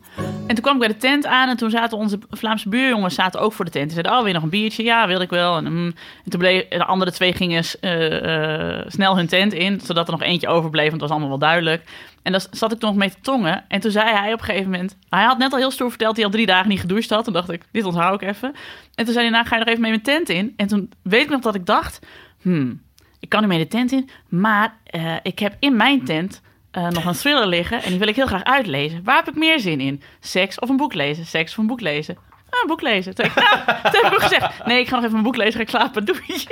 En 0.47 0.55
toen 0.55 0.63
kwam 0.63 0.73
ik 0.73 0.79
bij 0.79 0.88
de 0.88 0.97
tent 0.97 1.25
aan 1.25 1.49
en 1.49 1.58
toen 1.58 1.69
zaten 1.69 1.97
onze 1.97 2.19
Vlaamse 2.29 2.69
buurjongens 2.69 3.15
zaten 3.15 3.39
ook 3.39 3.53
voor 3.53 3.65
de 3.65 3.71
tent. 3.71 3.86
Die 3.86 3.93
zeiden, 3.93 4.12
oh, 4.12 4.17
wil 4.17 4.27
je 4.27 4.34
nog 4.34 4.43
een 4.43 4.49
biertje? 4.49 4.84
Ja, 4.84 5.08
wilde 5.08 5.23
ik 5.23 5.29
wel. 5.29 5.58
En, 5.58 5.63
mm. 5.63 5.93
en 6.23 6.31
toen 6.31 6.39
bleef 6.39 6.67
de 6.67 6.86
andere 6.86 7.12
twee 7.12 7.34
gingen 7.34 7.63
eh, 7.81 8.79
eh, 8.79 8.86
snel 8.88 9.15
hun 9.15 9.27
tent 9.27 9.53
in, 9.53 9.79
zodat 9.81 10.08
er 10.08 10.13
nog 10.13 10.21
eentje 10.21 10.47
overbleef, 10.47 10.89
want 10.89 11.01
het 11.01 11.10
was 11.10 11.10
allemaal 11.10 11.29
wel 11.29 11.47
duidelijk. 11.47 11.84
En 12.23 12.31
daar 12.31 12.45
zat 12.51 12.71
ik 12.71 12.79
toen 12.79 12.89
nog 12.89 12.97
mee 12.97 13.10
te 13.10 13.21
tongen. 13.21 13.65
En 13.67 13.79
toen 13.79 13.91
zei 13.91 14.10
hij 14.10 14.34
op 14.34 14.39
een 14.39 14.45
gegeven 14.45 14.71
moment... 14.71 14.97
Hij 15.10 15.23
had 15.23 15.38
net 15.38 15.51
al 15.51 15.58
heel 15.58 15.71
stoer 15.71 15.89
verteld 15.89 16.10
dat 16.10 16.17
hij 16.17 16.25
al 16.25 16.31
drie 16.31 16.45
dagen 16.45 16.69
niet 16.69 16.79
gedoucht 16.79 17.10
had. 17.10 17.23
Toen 17.23 17.34
dacht 17.34 17.51
ik, 17.51 17.63
dit 17.71 17.86
onthoud 17.86 18.21
ik 18.21 18.29
even. 18.29 18.53
En 18.95 19.05
toen 19.05 19.13
zei 19.13 19.25
hij, 19.25 19.34
nou 19.34 19.45
ga 19.45 19.55
je 19.55 19.60
nog 19.60 19.69
even 19.69 19.81
mee 19.81 19.91
mijn 19.91 20.03
tent 20.03 20.29
in. 20.29 20.53
En 20.58 20.67
toen 20.67 20.91
weet 21.01 21.23
ik 21.23 21.29
nog 21.29 21.41
dat 21.41 21.55
ik 21.55 21.65
dacht... 21.65 21.99
Hmm, 22.41 22.81
ik 23.19 23.29
kan 23.29 23.41
nu 23.41 23.47
mee 23.47 23.58
de 23.58 23.67
tent 23.67 23.91
in, 23.91 24.10
maar 24.29 24.77
eh, 24.84 25.15
ik 25.23 25.39
heb 25.39 25.55
in 25.60 25.75
mijn 25.75 26.03
tent 26.03 26.41
eh, 26.75 26.88
nog 26.88 27.05
een 27.05 27.13
thriller 27.13 27.47
liggen 27.47 27.83
en 27.83 27.89
die 27.89 27.99
wil 27.99 28.07
ik 28.07 28.15
heel 28.15 28.25
graag 28.25 28.43
uitlezen. 28.43 29.03
Waar 29.03 29.15
heb 29.15 29.27
ik 29.27 29.35
meer 29.35 29.59
zin 29.59 29.79
in? 29.79 30.01
Seks 30.19 30.59
of 30.59 30.69
een 30.69 30.77
boek 30.77 30.93
lezen? 30.93 31.25
Seks 31.25 31.51
of 31.51 31.57
een 31.57 31.67
boek 31.67 31.81
lezen? 31.81 32.17
Ah, 32.56 32.62
een 32.62 32.68
boek 32.68 32.82
lezen. 32.82 33.15
Toen, 33.15 33.26
ik, 33.26 33.36
nou, 33.44 33.50
toen 33.91 34.04
heb 34.04 34.13
ik 34.13 34.20
gezegd, 34.20 34.65
nee, 34.65 34.80
ik 34.80 34.88
ga 34.88 34.91
nog 34.96 35.00
even 35.00 35.12
mijn 35.12 35.24
boek 35.24 35.36
lezen, 35.36 35.54
ga 35.54 35.60
ik 35.62 35.70
slapen, 35.70 36.06
doei. 36.06 36.20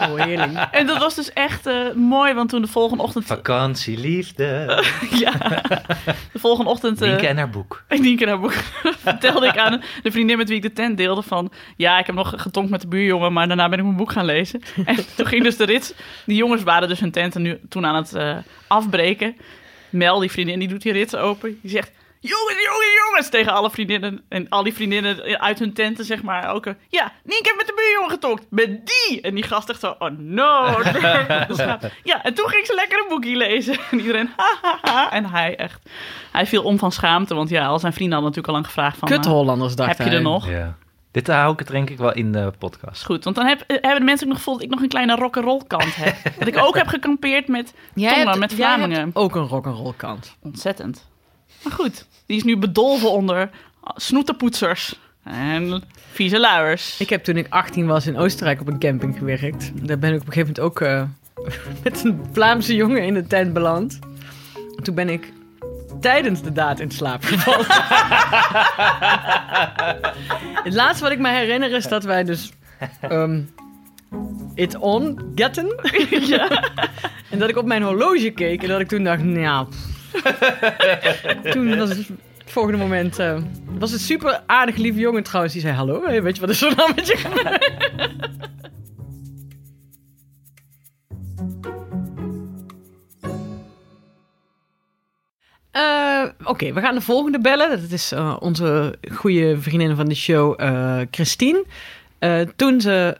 Oh, 0.00 0.14
heerlijk. 0.22 0.68
En 0.70 0.86
dat 0.86 0.98
was 0.98 1.14
dus 1.14 1.32
echt 1.32 1.66
eh, 1.66 1.92
mooi, 1.94 2.34
want 2.34 2.48
toen 2.48 2.62
de 2.62 2.68
volgende 2.68 3.02
ochtend... 3.02 3.24
Vakantie, 3.24 3.98
liefde. 3.98 4.82
ja, 5.24 5.32
de 6.32 6.38
volgende 6.38 6.70
ochtend... 6.70 7.02
eh, 7.02 7.08
Nienke 7.08 7.26
en 7.26 7.36
haar 7.36 7.50
boek. 7.50 7.84
Nienke 7.88 8.24
naar 8.24 8.40
boek 8.40 8.52
vertelde 8.98 9.46
ik 9.46 9.58
aan 9.58 9.82
de 10.02 10.10
vriendin 10.10 10.36
met 10.36 10.48
wie 10.48 10.56
ik 10.56 10.62
de 10.62 10.72
tent 10.72 10.96
deelde 10.96 11.22
van... 11.22 11.52
Ja, 11.76 11.98
ik 11.98 12.06
heb 12.06 12.14
nog 12.14 12.32
getonkt 12.36 12.70
met 12.70 12.80
de 12.80 12.86
buurjongen, 12.88 13.32
maar 13.32 13.46
daarna 13.48 13.68
ben 13.68 13.78
ik 13.78 13.84
mijn 13.84 13.96
boek 13.96 14.12
gaan 14.12 14.24
lezen. 14.24 14.62
En 14.84 14.96
toen 15.16 15.26
ging 15.26 15.42
dus 15.42 15.56
de 15.56 15.64
rit... 15.64 15.94
Die 16.26 16.36
jongens 16.36 16.62
waren 16.62 16.88
dus 16.88 17.00
hun 17.00 17.10
tent 17.10 17.34
nu, 17.34 17.58
toen 17.68 17.86
aan 17.86 17.94
het 17.96 18.14
eh, 18.14 18.36
afbreken. 18.66 19.36
Mel, 19.90 20.18
die 20.18 20.30
vriendin, 20.30 20.58
die 20.58 20.68
doet 20.68 20.82
die 20.82 20.92
rits 20.92 21.14
open. 21.16 21.58
Die 21.62 21.70
zegt... 21.70 21.90
Jongens, 22.26 22.62
jongens, 22.64 22.94
jongens! 23.04 23.28
Tegen 23.28 23.52
alle 23.52 23.70
vriendinnen. 23.70 24.24
En 24.28 24.48
al 24.48 24.62
die 24.62 24.74
vriendinnen 24.74 25.40
uit 25.40 25.58
hun 25.58 25.72
tenten, 25.72 26.04
zeg 26.04 26.22
maar. 26.22 26.48
Ook, 26.48 26.66
een, 26.66 26.76
ja, 26.88 27.12
Nienke 27.24 27.44
heeft 27.44 27.56
met 27.56 27.66
de 27.66 27.74
buurjongen 27.76 28.10
getonkt. 28.10 28.46
Met 28.50 28.86
die! 28.86 29.20
En 29.20 29.34
die 29.34 29.44
gast 29.44 29.68
echt 29.68 29.80
zo... 29.80 29.94
Oh 29.98 30.10
no! 30.18 30.82
Dus, 31.48 31.58
ja, 32.10 32.22
en 32.22 32.34
toen 32.34 32.48
ging 32.48 32.66
ze 32.66 32.74
lekker 32.74 32.98
een 33.00 33.08
boekje 33.08 33.36
lezen. 33.36 33.78
En 33.90 33.98
iedereen... 33.98 34.30
Ha, 34.36 34.58
ha, 34.62 34.78
ha. 34.82 35.10
En 35.12 35.26
hij 35.26 35.56
echt... 35.56 35.90
Hij 36.32 36.46
viel 36.46 36.62
om 36.62 36.78
van 36.78 36.92
schaamte. 36.92 37.34
Want 37.34 37.48
ja, 37.48 37.66
al 37.66 37.78
zijn 37.78 37.92
vrienden 37.92 38.18
hadden 38.18 38.34
natuurlijk 38.34 38.48
al 38.48 38.54
lang 38.54 38.66
gevraagd 38.66 38.98
van... 38.98 39.08
Kut 39.08 39.26
eh, 39.26 39.32
Hollanders, 39.32 39.74
dacht 39.74 39.88
heb 39.88 39.98
je 39.98 40.04
hij. 40.04 40.14
er 40.14 40.22
nog? 40.22 40.48
Ja. 40.48 40.76
Dit 41.10 41.26
hou 41.26 41.52
ik 41.52 41.58
het 41.58 41.68
denk 41.68 41.90
ik 41.90 41.98
wel 41.98 42.14
in 42.14 42.32
de 42.32 42.52
podcast. 42.58 43.04
Goed, 43.04 43.24
want 43.24 43.36
dan 43.36 43.46
heb, 43.46 43.60
eh, 43.60 43.76
hebben 43.80 43.98
de 43.98 44.04
mensen 44.04 44.26
ook 44.26 44.32
nog 44.32 44.38
gevoeld 44.42 44.56
dat 44.58 44.66
ik 44.66 44.72
nog 44.72 44.82
een 44.82 44.88
kleine 44.88 45.14
rock'n'roll 45.14 45.62
kant 45.66 45.96
heb. 45.96 46.16
dat 46.38 46.48
ik 46.48 46.58
ook 46.58 46.76
heb 46.76 46.86
gekampeerd 46.86 47.48
met 47.48 47.74
Jij 47.94 48.10
tongen, 48.10 48.26
hebt, 48.26 48.38
met 48.38 48.50
jij 48.50 48.58
Vlamingen. 48.58 48.98
hebt 48.98 49.16
ook 49.16 49.34
een 49.34 49.46
rock'n'roll 49.46 49.94
kant. 49.96 50.36
Ontzettend. 50.42 51.12
Maar 51.62 51.72
goed, 51.72 52.06
die 52.26 52.36
is 52.36 52.42
nu 52.44 52.56
bedolven 52.56 53.10
onder 53.10 53.50
snoetenpoetsers 53.94 54.98
en 55.24 55.82
vieze 56.10 56.40
luiers. 56.40 57.00
Ik 57.00 57.10
heb 57.10 57.24
toen 57.24 57.36
ik 57.36 57.46
18 57.48 57.86
was 57.86 58.06
in 58.06 58.16
Oostenrijk 58.16 58.60
op 58.60 58.66
een 58.66 58.78
camping 58.78 59.18
gewerkt. 59.18 59.70
Daar 59.86 59.98
ben 59.98 60.12
ik 60.12 60.20
op 60.20 60.26
een 60.26 60.32
gegeven 60.32 60.54
moment 60.54 60.60
ook... 60.60 60.80
eh, 60.80 61.02
met 61.84 62.04
een 62.04 62.24
Vlaamse 62.32 62.74
jongen 62.74 63.02
in 63.02 63.14
de 63.14 63.26
tent 63.26 63.52
beland. 63.52 63.98
Toen 64.82 64.94
ben 64.94 65.08
ik 65.08 65.32
tijdens 66.00 66.42
de 66.42 66.52
daad 66.52 66.80
in 66.80 66.90
slaap 66.90 67.24
gevallen. 67.24 67.66
Het 70.64 70.74
laatste 70.74 71.02
wat 71.02 71.12
ik 71.12 71.18
me 71.18 71.28
herinner 71.28 71.72
is 71.72 71.88
dat 71.88 72.04
wij 72.04 72.24
dus... 72.24 72.52
ehm, 73.00 73.40
it 74.54 74.76
on 74.76 75.32
getten. 75.34 75.74
ja. 76.34 76.70
En 77.30 77.38
dat 77.38 77.48
ik 77.48 77.56
op 77.56 77.66
mijn 77.66 77.82
horloge 77.82 78.30
keek 78.30 78.62
en 78.62 78.68
dat 78.68 78.80
ik 78.80 78.88
toen 78.88 79.04
dacht, 79.04 79.22
nou... 79.22 79.66
toen 81.52 81.78
was 81.78 81.88
het 81.88 82.06
volgende 82.44 82.78
moment... 82.78 83.18
eh, 83.18 83.38
was 83.78 83.90
het 83.90 84.00
super 84.00 84.42
aardig 84.46 84.76
lieve 84.76 84.98
jongen 84.98 85.22
trouwens. 85.22 85.52
Die 85.54 85.62
zei, 85.62 85.74
hallo, 85.74 86.02
hey, 86.04 86.22
weet 86.22 86.34
je 86.34 86.40
wat 86.40 86.50
is 86.50 86.62
er 86.62 86.74
nou 86.76 86.92
met? 86.94 87.14
Eh, 95.70 96.24
Oké, 96.44 96.72
we 96.72 96.80
gaan 96.80 96.94
de 96.94 97.00
volgende 97.00 97.40
bellen. 97.40 97.80
Dat 97.80 97.90
is 97.90 98.12
eh, 98.12 98.36
onze 98.40 98.98
goede 99.12 99.60
vriendin 99.60 99.96
van 99.96 100.08
de 100.08 100.14
show, 100.14 100.54
eh, 100.60 101.00
Christine. 101.10 101.64
Eh, 102.18 102.40
toen 102.56 102.80
ze 102.80 103.16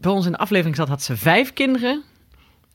bij 0.00 0.10
ons 0.10 0.26
in 0.26 0.32
de 0.32 0.38
aflevering 0.38 0.76
zat, 0.76 0.88
had 0.88 1.02
ze 1.02 1.16
vijf 1.16 1.52
kinderen. 1.52 2.02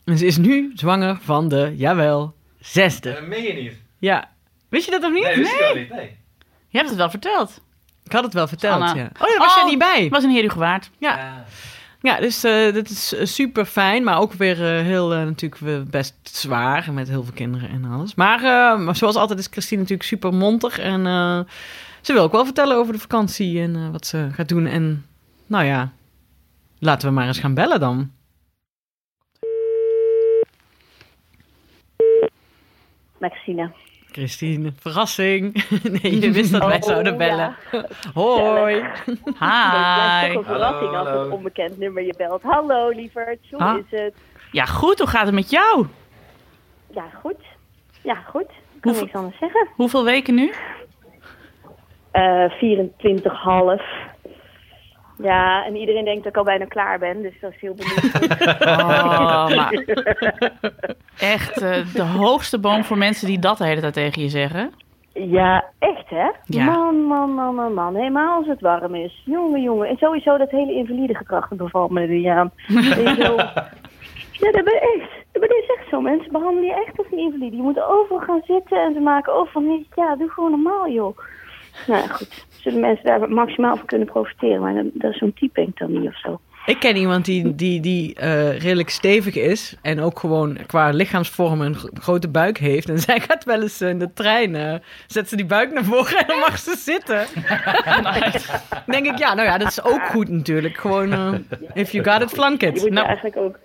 En 0.03 0.17
ze 0.17 0.25
is 0.25 0.37
nu 0.37 0.71
zwanger 0.75 1.17
van 1.21 1.47
de, 1.47 1.73
jawel, 1.77 2.33
zesde. 2.65 3.13
Dat 3.13 3.27
meen 3.27 3.43
je 3.43 3.53
niet. 3.53 3.73
Ja. 3.99 4.29
Wist 4.69 4.85
je 4.85 4.91
dat 4.91 5.01
nog 5.01 5.11
niet? 5.11 5.23
Nee, 5.23 5.35
wist 5.35 5.53
ik 5.53 5.61
al 5.69 5.75
niet. 5.75 5.89
Nee. 5.89 6.17
Je 6.67 6.77
hebt 6.77 6.89
het 6.89 6.97
wel 6.97 7.09
verteld. 7.09 7.61
Ik 8.03 8.11
had 8.11 8.23
het 8.23 8.33
wel 8.33 8.47
verteld, 8.47 8.73
Anna. 8.73 8.85
ja. 8.95 9.03
Oh 9.03 9.27
ja, 9.27 9.27
daar 9.27 9.37
was 9.37 9.53
jij 9.53 9.63
Oh, 9.63 9.69
niet 9.69 9.79
bij. 9.79 10.01
Het 10.03 10.11
was 10.11 10.23
een 10.23 10.29
heer 10.29 10.43
u 10.43 10.49
gewaard. 10.49 10.89
Ja. 10.97 11.45
Ja, 12.01 12.19
dus 12.19 12.43
eh 12.43 12.73
dat 12.73 12.89
is 12.89 13.13
super 13.35 13.65
fijn, 13.65 14.03
maar 14.03 14.19
ook 14.19 14.33
weer 14.33 14.75
eh, 14.77 14.81
heel 14.83 15.13
eh, 15.13 15.23
natuurlijk 15.23 15.89
best 15.89 16.15
zwaar 16.23 16.93
met 16.93 17.07
heel 17.07 17.23
veel 17.23 17.33
kinderen 17.33 17.69
en 17.69 17.85
alles. 17.85 18.15
Maar, 18.15 18.37
eh, 18.37 18.79
maar 18.79 18.95
zoals 18.95 19.15
altijd 19.15 19.39
is 19.39 19.47
Christine 19.51 19.81
natuurlijk 19.81 20.09
super 20.09 20.33
montig 20.33 20.79
en 20.79 21.05
eh, 21.07 21.39
ze 22.01 22.13
wil 22.13 22.23
ook 22.23 22.31
wel 22.31 22.45
vertellen 22.45 22.77
over 22.77 22.93
de 22.93 22.99
vakantie 22.99 23.61
en 23.61 23.75
eh, 23.75 23.89
wat 23.91 24.05
ze 24.07 24.27
gaat 24.31 24.47
doen. 24.47 24.65
En 24.65 25.05
nou 25.47 25.65
ja, 25.65 25.91
laten 26.79 27.07
we 27.07 27.13
maar 27.13 27.27
eens 27.27 27.39
gaan 27.39 27.53
bellen 27.53 27.79
dan. 27.79 28.11
Maxine. 33.29 33.71
Christine, 34.11 34.71
verrassing. 34.79 35.53
nee, 36.01 36.19
je 36.19 36.31
wist 36.31 36.51
dat 36.51 36.65
wij 36.65 36.75
Oh, 36.75 36.81
zouden 36.81 37.17
bellen. 37.17 37.55
Hoi. 38.13 38.73
Het 38.83 39.03
blijft 39.03 39.39
toch 39.39 40.21
Hi. 40.21 40.35
een 40.35 40.43
verrassing 40.43 40.91
Hallo, 40.91 40.97
als 40.97 41.07
hallo. 41.07 41.25
een 41.25 41.31
onbekend 41.31 41.77
nummer 41.77 42.03
je 42.03 42.13
belt. 42.17 42.41
Hallo 42.41 42.89
lieverd, 42.89 43.39
hoe 43.51 43.59
Ah. 43.59 43.77
is 43.77 43.99
het? 43.99 44.13
Ja, 44.51 44.65
goed. 44.65 44.99
Hoe 44.99 45.07
gaat 45.07 45.25
het 45.25 45.35
met 45.35 45.49
jou? 45.49 45.87
Ja, 46.93 47.05
goed. 47.21 47.39
Ja, 48.01 48.15
goed. 48.15 48.41
Ik 48.41 48.49
kan 48.49 48.91
Hoeveel- 48.91 49.03
niks 49.03 49.15
anders 49.17 49.37
zeggen. 49.39 49.67
Hoeveel 49.75 50.03
weken 50.03 50.35
nu? 50.35 50.53
Eh 52.11 52.49
24,5. 52.51 53.83
Ja, 55.17 55.65
en 55.65 55.75
iedereen 55.75 56.05
denkt 56.05 56.23
dat 56.23 56.31
ik 56.31 56.37
al 56.37 56.43
bijna 56.43 56.65
klaar 56.65 56.99
ben, 56.99 57.21
dus 57.21 57.33
dat 57.41 57.51
is 57.51 57.59
heel 57.61 57.75
benieuwd. 57.75 58.31
Oh, 58.67 59.55
maar 59.55 59.71
echt 61.35 61.61
eh, 61.61 61.93
de 61.93 62.03
hoogste 62.03 62.59
boom 62.59 62.83
voor 62.83 62.97
mensen 62.97 63.27
die 63.27 63.39
dat 63.39 63.57
de 63.57 63.65
hele 63.65 63.81
tijd 63.81 63.93
tegen 63.93 64.21
je 64.21 64.29
zeggen. 64.29 64.71
ja, 65.13 65.65
echt 65.79 66.09
hè? 66.09 66.29
Ja. 66.45 66.65
Man, 66.65 66.95
man, 66.95 67.33
man, 67.33 67.55
man, 67.55 67.73
man. 67.73 67.95
Helemaal 67.95 68.37
als 68.37 68.47
het 68.47 68.61
warm 68.61 68.95
is. 68.95 69.21
Jongen, 69.25 69.61
jongen. 69.61 69.87
En 69.87 69.97
sowieso 69.97 70.37
dat 70.37 70.51
hele 70.51 70.73
invalide 70.73 71.47
bevalt 71.49 71.91
me 71.91 72.01
er 72.01 72.31
aan. 72.31 72.51
Ja, 74.43 74.51
dat 74.51 74.63
ben 74.63 74.81
echt. 74.81 75.11
Dat 75.31 75.41
ben 75.41 75.57
is 75.61 75.75
echt 75.77 75.89
zo. 75.89 76.01
Mensen 76.01 76.31
behandelen 76.31 76.63
je 76.63 76.83
echt 76.85 76.97
als 76.97 77.07
een 77.11 77.17
invalide. 77.17 77.55
Je 77.55 77.61
moet 77.61 77.81
overal 77.81 78.19
gaan 78.19 78.41
zitten 78.45 78.77
en 78.77 78.93
ze 78.93 78.99
maken 78.99 79.33
overal 79.33 79.61
niet. 79.61 79.87
Ja, 79.95 80.15
doe 80.15 80.29
gewoon 80.29 80.51
normaal, 80.51 80.89
joh. 80.89 81.17
Nou 81.87 82.01
ja, 82.01 82.07
goed. 82.07 82.45
Zullen 82.61 82.79
mensen 82.79 83.05
daar 83.05 83.29
maximaal 83.29 83.75
van 83.77 83.85
kunnen 83.85 84.07
profiteren. 84.07 84.61
Maar 84.61 84.73
dat, 84.73 84.85
dat 84.93 85.11
is 85.11 85.17
zo'n 85.17 85.33
type 85.33 85.53
denk 85.53 85.67
ik 85.67 85.77
dan 85.77 85.99
niet 85.99 86.07
of 86.09 86.19
zo. 86.19 86.39
Ik 86.65 86.79
ken 86.79 86.95
iemand 86.95 87.25
die, 87.25 87.55
die, 87.55 87.79
die 87.79 88.15
eh, 88.15 88.59
redelijk 88.59 88.89
stevig 88.89 89.35
is 89.35 89.75
en 89.81 89.99
ook 89.99 90.19
gewoon 90.19 90.57
qua 90.67 90.89
lichaamsvorm 90.89 91.61
een 91.61 91.75
gro- 91.75 91.89
grote 91.93 92.29
buik 92.29 92.57
heeft. 92.57 92.89
En 92.89 92.99
zij 93.09 93.19
gaat 93.19 93.43
wel 93.43 93.61
eens 93.61 93.81
eh, 93.81 93.89
in 93.89 93.99
de 93.99 94.13
trein, 94.13 94.55
eh, 94.55 94.73
zet 95.07 95.29
ze 95.29 95.35
die 95.35 95.45
buik 95.45 95.73
naar 95.73 95.83
voren 95.83 96.17
en 96.17 96.27
dan 96.27 96.39
mag 96.39 96.57
ze 96.57 96.75
zitten. 96.77 97.25
Dan 97.85 98.13
denk 98.95 99.05
ik, 99.05 99.17
ja, 99.17 99.33
nou 99.33 99.47
ja, 99.47 99.57
dat 99.57 99.67
is 99.67 99.83
ook 99.83 100.05
goed 100.05 100.29
natuurlijk. 100.29 100.77
Gewoon, 100.77 101.13
if 101.73 101.91
you 101.91 102.03
got 102.09 102.21
it, 102.21 102.29
flank 102.29 102.61
Je 102.61 102.67
it. 102.67 102.73
moet 102.81 102.89
Nou. 102.89 102.99
er 102.99 103.05
eigenlijk 103.05 103.37
ook... 103.37 103.59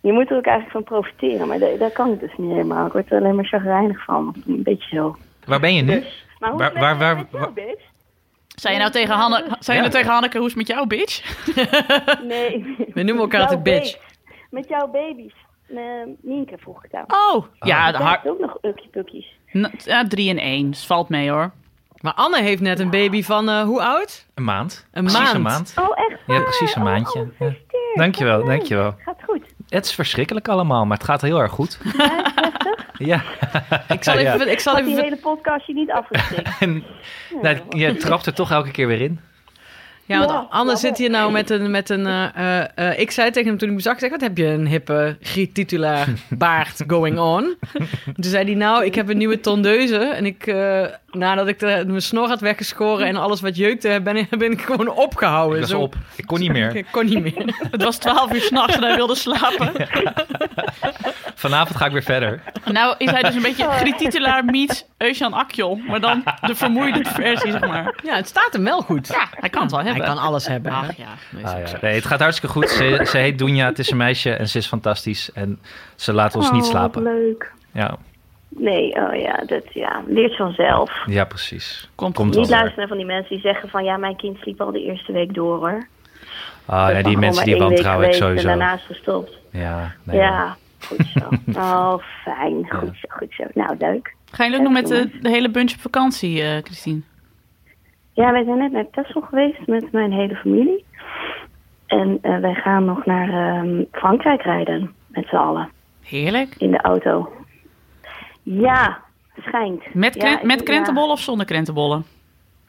Je 0.00 0.12
moet 0.12 0.30
er 0.30 0.36
ook 0.36 0.46
eigenlijk 0.46 0.70
van 0.72 0.84
profiteren. 0.98 1.48
Maar 1.48 1.58
dat, 1.58 1.78
dat 1.78 1.92
kan 1.92 2.12
ik 2.12 2.20
dus 2.20 2.32
niet 2.36 2.50
helemaal. 2.50 2.86
Ik 2.86 2.92
word 2.92 3.10
er 3.12 3.18
alleen 3.20 3.34
maar 3.34 3.44
chagrijnig 3.44 4.04
van. 4.04 4.34
Een 4.46 4.62
beetje 4.62 4.96
zo. 4.96 5.16
Waar 5.44 5.60
ben 5.60 5.74
je 5.74 5.82
nu? 5.82 6.02
Maar 6.50 6.52
hoe 6.52 6.62
Waar- 6.62 6.68
is 6.72 6.78
het 6.78 6.84
waar- 6.84 6.98
waar- 6.98 7.16
met 7.16 7.26
jou, 7.30 7.42
waar- 7.42 7.52
bitch? 7.52 7.82
Zei 8.54 8.74
je 8.74 8.80
nou 8.80 8.90
tegen, 8.92 9.14
Hanne, 9.14 9.36
zei 9.38 9.50
je 9.66 9.72
Ja. 9.72 9.78
nou 9.80 9.90
tegen 9.90 10.10
Hanneke, 10.12 10.38
hoe 10.38 10.46
is 10.46 10.54
het 10.54 10.66
met 10.66 10.76
jou, 10.76 10.86
bitch? 10.86 11.22
Nee. 12.34 12.76
We 12.94 13.02
noemen 13.02 13.22
elkaar 13.22 13.40
altijd 13.40 13.62
bitch. 13.62 13.96
Met 14.50 14.68
jouw 14.68 14.86
baby's. 14.90 15.34
Nienke 16.22 16.58
vroeg 16.58 16.84
ik 16.84 16.94
aan. 16.94 17.04
Oh, 17.34 17.44
ja, 17.60 17.90
de 17.90 17.96
Zij 17.96 18.06
har- 18.06 18.14
heeft 18.22 18.34
ook 18.34 18.40
nog 18.40 18.58
ukkie 18.62 18.88
pukkies. 18.88 19.26
N- 19.58 19.72
ja, 19.84 20.06
drie 20.06 20.30
en 20.30 20.38
één. 20.38 20.70
Dus 20.70 20.86
valt 20.86 21.08
mee 21.08 21.30
hoor. 21.30 21.50
Maar 22.00 22.12
Anne 22.14 22.42
heeft 22.42 22.60
net 22.62 22.78
een 22.80 22.90
baby 22.90 23.22
van, 23.22 23.48
eh, 23.48 23.62
hoe 23.62 23.82
oud? 23.82 24.26
Een 24.34 24.44
maand. 24.44 24.86
Een 24.92 25.02
precies 25.04 25.20
maand. 25.22 25.34
een 25.34 25.42
maand. 25.42 25.74
Oh, 25.80 25.98
echt 25.98 26.20
Ja, 26.26 26.34
waar? 26.34 26.42
precies 26.42 26.74
een 26.74 26.82
Oh, 26.82 26.88
maandje. 26.88 27.20
Oh, 27.20 27.28
Ja. 27.38 27.54
Dankjewel, 27.94 28.44
dankjewel. 28.44 28.94
Gaat 28.98 29.22
goed. 29.26 29.42
Het 29.68 29.84
is 29.84 29.94
verschrikkelijk 29.94 30.48
allemaal, 30.48 30.84
maar 30.86 30.96
het 30.96 31.06
gaat 31.06 31.20
heel 31.20 31.38
erg 31.38 31.52
goed. 31.52 31.78
Ja. 31.98 32.32
Ik 33.88 34.02
zal 34.04 34.18
Ja. 34.18 34.34
even... 34.34 34.50
Ik 34.50 34.60
zal 34.60 34.74
Had 34.74 34.82
die 34.84 34.92
even 34.92 35.04
hele 35.04 35.16
podcast 35.16 35.66
je 35.66 35.74
niet 35.74 35.90
afgestikt. 35.90 36.48
En 36.60 36.84
nou, 37.42 37.58
je 37.70 37.96
trapt 37.96 38.26
er 38.26 38.34
toch 38.34 38.50
elke 38.50 38.70
keer 38.70 38.86
weer 38.86 39.00
in. 39.00 39.20
Ja, 40.06 40.18
want 40.18 40.30
Ja, 40.30 40.64
ja, 40.64 40.76
zit 40.76 40.98
hier 40.98 41.10
nou 41.10 41.32
met 41.32 41.50
een... 41.50 41.70
Met 41.70 41.88
een 41.90 42.06
eh, 42.06 42.60
eh, 42.60 42.68
eh, 42.74 42.98
ik 42.98 43.10
zei 43.10 43.30
tegen 43.30 43.48
hem 43.48 43.58
toen 43.58 43.68
ik 43.68 43.74
hem 43.74 43.82
zag, 43.82 43.98
zeg, 43.98 44.10
wat 44.10 44.20
heb 44.20 44.36
je 44.36 44.46
een 44.46 44.66
hippe 44.66 45.16
titulaar 45.52 46.08
baard 46.28 46.84
going 46.92 47.18
on? 47.18 47.56
Toen 48.04 48.24
zei 48.24 48.44
hij, 48.44 48.54
nou, 48.54 48.84
ik 48.84 48.94
heb 48.94 49.08
een 49.08 49.18
nieuwe 49.18 49.40
tondeuze. 49.40 49.98
En 49.98 50.26
ik, 50.26 50.46
eh, 50.46 50.84
nadat 51.14 51.48
ik 51.48 51.58
de, 51.58 51.84
mijn 51.86 52.02
snor 52.02 52.28
had 52.28 52.40
weggeschoren 52.40 53.06
en 53.06 53.16
alles 53.16 53.40
wat 53.40 53.56
jeukte, 53.56 54.00
ben 54.04 54.16
ik, 54.16 54.28
ben 54.38 54.52
ik 54.52 54.60
gewoon 54.62 54.88
opgehouden. 54.88 55.54
Ik 55.56 55.60
was 55.62 55.70
Zo- 55.70 55.80
op. 55.80 55.94
Ik 56.16 56.26
kon 56.26 56.38
niet 56.40 56.52
meer. 56.52 56.76
Ik 56.76 56.86
kon 56.90 57.04
niet 57.06 57.22
meer. 57.22 57.54
Het 57.70 57.82
was 57.82 57.96
twaalf 57.98 58.32
uur 58.34 58.40
s'nachts 58.40 58.76
en 58.76 58.82
hij 58.82 58.94
wilde 58.96 59.14
slapen. 59.14 59.72
Vanavond 61.34 61.76
ga 61.78 61.86
ik 61.86 61.92
weer 61.92 62.02
verder. 62.02 62.42
Nou 62.64 62.94
is 62.98 63.10
hij 63.10 63.22
dus 63.22 63.34
een 63.34 63.42
beetje 63.42 63.68
Griet 63.70 63.98
Titulaar 63.98 64.44
meets 64.44 64.84
Eusjan 64.98 65.32
Akjol. 65.32 65.76
Maar 65.76 66.00
dan 66.00 66.24
de 66.40 66.54
vermoeide 66.54 67.04
versie, 67.04 67.50
zeg 67.50 67.60
maar. 67.66 67.94
Ja, 68.02 68.14
het 68.16 68.28
staat 68.28 68.52
hem 68.52 68.64
wel 68.64 68.80
goed. 68.80 69.06
Ja, 69.08 69.28
hij 69.30 69.48
kan 69.50 69.62
het 69.62 69.70
wel 69.70 69.80
Hij 69.80 69.88
hebben. 69.90 70.06
kan 70.08 70.18
alles 70.18 70.46
hebben. 70.46 70.72
Ach 70.72 70.96
ja. 70.96 71.06
Nee, 71.30 71.44
Ah, 71.46 71.58
ja. 71.68 71.78
Nee, 71.80 71.94
het 71.94 72.04
gaat 72.06 72.20
hartstikke 72.20 72.54
goed. 72.54 72.70
Ze, 72.70 73.06
ze 73.10 73.18
heet 73.18 73.38
Dunja, 73.38 73.66
het 73.66 73.78
is 73.78 73.90
een 73.90 73.96
meisje 73.96 74.30
en 74.34 74.48
ze 74.48 74.58
is 74.58 74.66
fantastisch. 74.66 75.32
En 75.32 75.60
ze 75.96 76.12
laat 76.12 76.36
ons 76.36 76.50
niet 76.50 76.62
Oh, 76.62 76.68
slapen. 76.70 77.02
leuk. 77.02 77.52
Ja, 77.72 77.96
Nee, 78.56 78.94
oh 78.94 79.20
ja, 79.20 79.42
dat 79.46 79.72
ja, 79.72 80.02
leert 80.06 80.36
vanzelf. 80.36 80.90
ja 81.06 81.24
precies. 81.24 81.90
Komt 81.94 82.14
Komt 82.14 82.34
Niet 82.34 82.48
luisteren 82.48 82.88
van 82.88 82.96
die 82.96 83.06
mensen 83.06 83.28
die 83.28 83.40
zeggen 83.40 83.68
van 83.68 83.84
ja, 83.84 83.96
mijn 83.96 84.16
kind 84.16 84.38
sliep 84.38 84.60
al 84.60 84.72
de 84.72 84.82
eerste 84.82 85.12
week 85.12 85.34
door 85.34 85.56
hoor. 85.56 85.86
Ah, 86.66 86.86
nee, 86.86 87.02
die 87.02 87.18
mensen 87.18 87.44
die 87.44 87.56
wantrouwen 87.56 88.06
ik 88.06 88.14
sowieso. 88.14 88.48
En 88.48 88.58
daarna 88.58 88.74
is 88.74 88.86
gestopt. 88.86 89.38
Ja, 89.50 89.94
nee, 90.02 90.16
ja, 90.16 90.56
goed 90.86 91.06
zo. 91.06 91.28
Oh, 91.60 91.98
fijn. 92.24 92.66
Goed 92.70 92.96
zo, 92.96 93.08
goed 93.08 93.32
zo. 93.32 93.44
Nou, 93.54 93.76
leuk. 93.78 94.14
Gaan 94.30 94.50
jullie 94.50 94.66
ook 94.66 94.72
nog 94.72 94.82
met 94.82 94.88
de, 94.88 95.18
de 95.20 95.30
hele 95.30 95.50
bunch 95.50 95.72
op 95.72 95.80
vakantie, 95.80 96.42
eh 96.42 96.62
Christine? 96.62 97.00
Ja, 98.12 98.32
wij 98.32 98.44
zijn 98.44 98.58
net 98.58 98.72
naar 98.72 98.90
Texel 98.90 99.20
geweest 99.20 99.66
met 99.66 99.92
mijn 99.92 100.12
hele 100.12 100.34
familie. 100.34 100.84
En 101.86 102.18
eh, 102.22 102.38
wij 102.38 102.54
gaan 102.54 102.84
nog 102.84 103.04
naar 103.04 103.28
ehm, 103.28 103.82
Frankrijk 103.92 104.42
rijden 104.42 104.94
met 105.06 105.26
z'n 105.26 105.36
allen 105.36 105.68
Heerlijk. 106.02 106.54
in 106.58 106.70
de 106.70 106.80
auto. 106.80 107.32
Ja, 108.44 108.98
schijnt. 109.40 109.94
Met, 109.94 110.14
Ja, 110.14 110.40
met 110.42 110.58
ja. 110.58 110.64
krentenbollen 110.64 111.10
of 111.10 111.20
zonder 111.20 111.46
krentenbollen? 111.46 112.04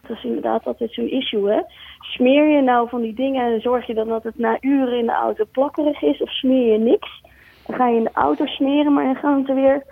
Dat 0.07 0.17
is 0.17 0.23
inderdaad 0.23 0.65
altijd 0.65 0.93
zo'n 0.93 1.11
issue, 1.11 1.49
hè. 1.49 1.59
Smeer 1.99 2.49
je 2.55 2.61
nou 2.61 2.89
van 2.89 3.01
die 3.01 3.13
dingen 3.13 3.53
en 3.53 3.61
zorg 3.61 3.87
je 3.87 3.93
dan 3.93 4.07
dat 4.07 4.23
het 4.23 4.37
na 4.37 4.57
uren 4.61 4.99
in 4.99 5.05
de 5.05 5.11
auto 5.11 5.43
plakkerig 5.51 6.01
is 6.01 6.21
of 6.21 6.29
smeer 6.29 6.71
je 6.71 6.77
niks? 6.79 7.21
Dan 7.65 7.75
ga 7.75 7.87
je 7.87 7.97
in 7.97 8.03
de 8.03 8.09
auto 8.13 8.45
smeren, 8.45 8.93
maar 8.93 9.03
dan 9.03 9.15
gaan 9.15 9.39
het 9.39 9.49
er 9.49 9.55
weer... 9.55 9.83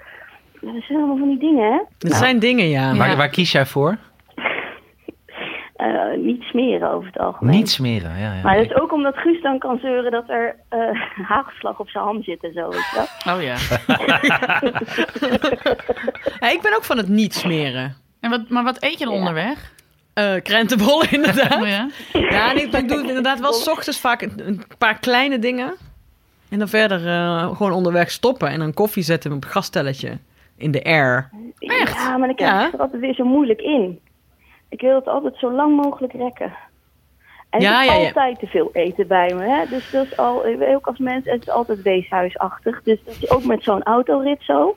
Dat 0.61 0.83
zijn 0.83 0.97
allemaal 0.97 1.17
van 1.17 1.27
die 1.27 1.37
dingen, 1.39 1.71
hè. 1.71 1.79
Dat 1.97 2.13
zijn 2.13 2.39
dingen, 2.39 2.67
ja. 2.69 2.95
Waar, 2.95 3.09
Ja. 3.09 3.15
waar 3.15 3.29
kies 3.29 3.51
jij 3.51 3.65
voor? 3.65 3.97
Eh, 5.75 6.17
niet 6.17 6.41
smeren 6.41 6.91
over 6.91 7.07
het 7.07 7.19
algemeen. 7.19 7.55
Niet 7.55 7.69
smeren, 7.69 8.17
ja. 8.19 8.33
ja. 8.33 8.41
Maar 8.43 8.55
dat 8.57 8.65
is 8.65 8.75
ook 8.81 8.93
omdat 8.93 9.17
Guus 9.17 9.41
dan 9.41 9.59
kan 9.59 9.77
zeuren 9.81 10.11
dat 10.11 10.29
er 10.29 10.55
eh 10.69 11.01
hagelslag 11.27 11.79
op 11.79 11.89
zijn 11.89 12.03
hand 12.03 12.23
zit 12.23 12.43
en 12.43 12.53
zo, 12.53 12.69
weet 12.69 12.89
je 12.91 13.05
wel. 13.23 13.35
Oh 13.35 13.41
ja. 13.41 13.55
Ja, 16.39 16.49
ik 16.49 16.59
ben 16.61 16.75
ook 16.75 16.83
van 16.83 16.97
het 16.97 17.07
niet 17.07 17.33
smeren. 17.33 17.95
En 18.19 18.29
wat, 18.29 18.49
maar 18.49 18.63
wat 18.63 18.83
eet 18.83 18.99
je 18.99 19.05
dan 19.05 19.13
onderweg? 19.13 19.71
Eh 20.13 20.33
krentenbollen 20.43 21.11
inderdaad. 21.17 21.61
Oh 21.61 21.67
ja. 21.67 21.89
Ja, 22.13 22.51
en 22.51 22.57
ik, 22.57 22.73
ik 22.73 22.87
doe 22.89 23.07
inderdaad 23.07 23.39
wel 23.39 23.53
's 23.53 23.67
ochtends 23.67 23.99
vaak 23.99 24.21
een, 24.21 24.47
een 24.47 24.63
paar 24.77 24.99
kleine 24.99 25.39
dingen. 25.39 25.73
En 26.49 26.59
dan 26.59 26.67
verder 26.67 27.07
eh, 27.07 27.55
gewoon 27.55 27.71
onderweg 27.71 28.11
stoppen 28.11 28.49
en 28.49 28.59
dan 28.59 28.73
koffie 28.73 29.03
zetten 29.03 29.31
op 29.31 29.43
een 29.43 29.49
gastelletje 29.49 30.17
in 30.57 30.71
de 30.71 30.83
air. 30.83 31.29
Echt? 31.59 31.95
Ja, 31.95 32.17
maar 32.17 32.27
dan 32.27 32.35
krijg 32.35 32.51
Ja. 32.53 32.67
ik 32.67 32.73
er 32.73 32.79
altijd 32.79 33.01
weer 33.01 33.13
zo 33.13 33.25
moeilijk 33.25 33.61
in. 33.61 33.99
Ik 34.73 34.81
wil 34.81 34.95
het 34.95 35.07
altijd 35.07 35.35
zo 35.37 35.51
lang 35.51 35.75
mogelijk 35.75 36.13
rekken. 36.13 36.53
En 37.49 37.61
Ja, 37.61 37.81
ik 37.83 37.89
heb 37.89 37.95
ja, 37.97 38.01
ja. 38.01 38.07
altijd 38.07 38.39
te 38.39 38.47
veel 38.47 38.69
eten 38.73 39.07
bij 39.07 39.33
me. 39.33 39.43
Hè? 39.43 39.65
Dus 39.69 39.91
dat 39.91 40.05
is 40.05 40.17
al, 40.17 40.45
ook 40.75 40.87
als 40.87 40.97
mens, 40.97 41.25
het 41.25 41.41
is 41.41 41.49
altijd 41.49 41.81
weeshuisachtig. 41.81 42.83
Dus 42.83 43.03
dat 43.05 43.15
is 43.15 43.29
ook 43.29 43.43
met 43.43 43.63
zo'n 43.63 43.83
autorit 43.83 44.41
zo. 44.41 44.75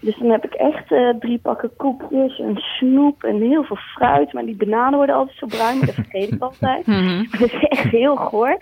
Dus 0.00 0.16
dan 0.18 0.30
heb 0.30 0.44
ik 0.44 0.54
echt 0.54 0.92
eh, 0.92 1.08
drie 1.20 1.38
pakken 1.38 1.76
koekjes 1.76 2.38
en 2.38 2.56
snoep 2.56 3.24
en 3.24 3.40
heel 3.40 3.64
veel 3.64 3.76
fruit. 3.76 4.32
Maar 4.32 4.44
die 4.44 4.56
bananen 4.56 4.96
worden 4.96 5.14
altijd 5.14 5.36
zo 5.38 5.46
bruin, 5.46 5.76
maar 5.76 5.86
dat 5.86 5.94
vergeet 5.94 6.32
ik 6.32 6.42
altijd. 6.42 6.86
Mhm. 6.96 7.24
Dat 7.30 7.52
is 7.52 7.66
echt 7.68 7.90
heel 7.90 8.16
goor. 8.16 8.58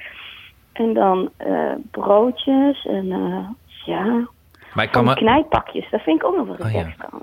En 0.73 0.95
dan 0.95 1.31
eh, 1.37 1.73
broodjes 1.91 2.87
en 2.87 3.13
eh, 3.13 3.49
ja, 3.85 4.29
Maar 4.75 4.85
ik 4.85 4.91
kan 4.91 5.05
van 5.05 5.05
me, 5.05 5.15
die 5.15 5.25
knijpakjes. 5.25 5.91
Dat 5.91 6.01
vind 6.01 6.17
ik 6.17 6.25
ook 6.27 6.37
nog 6.37 6.47
wel 6.47 6.67
Oh, 6.67 6.73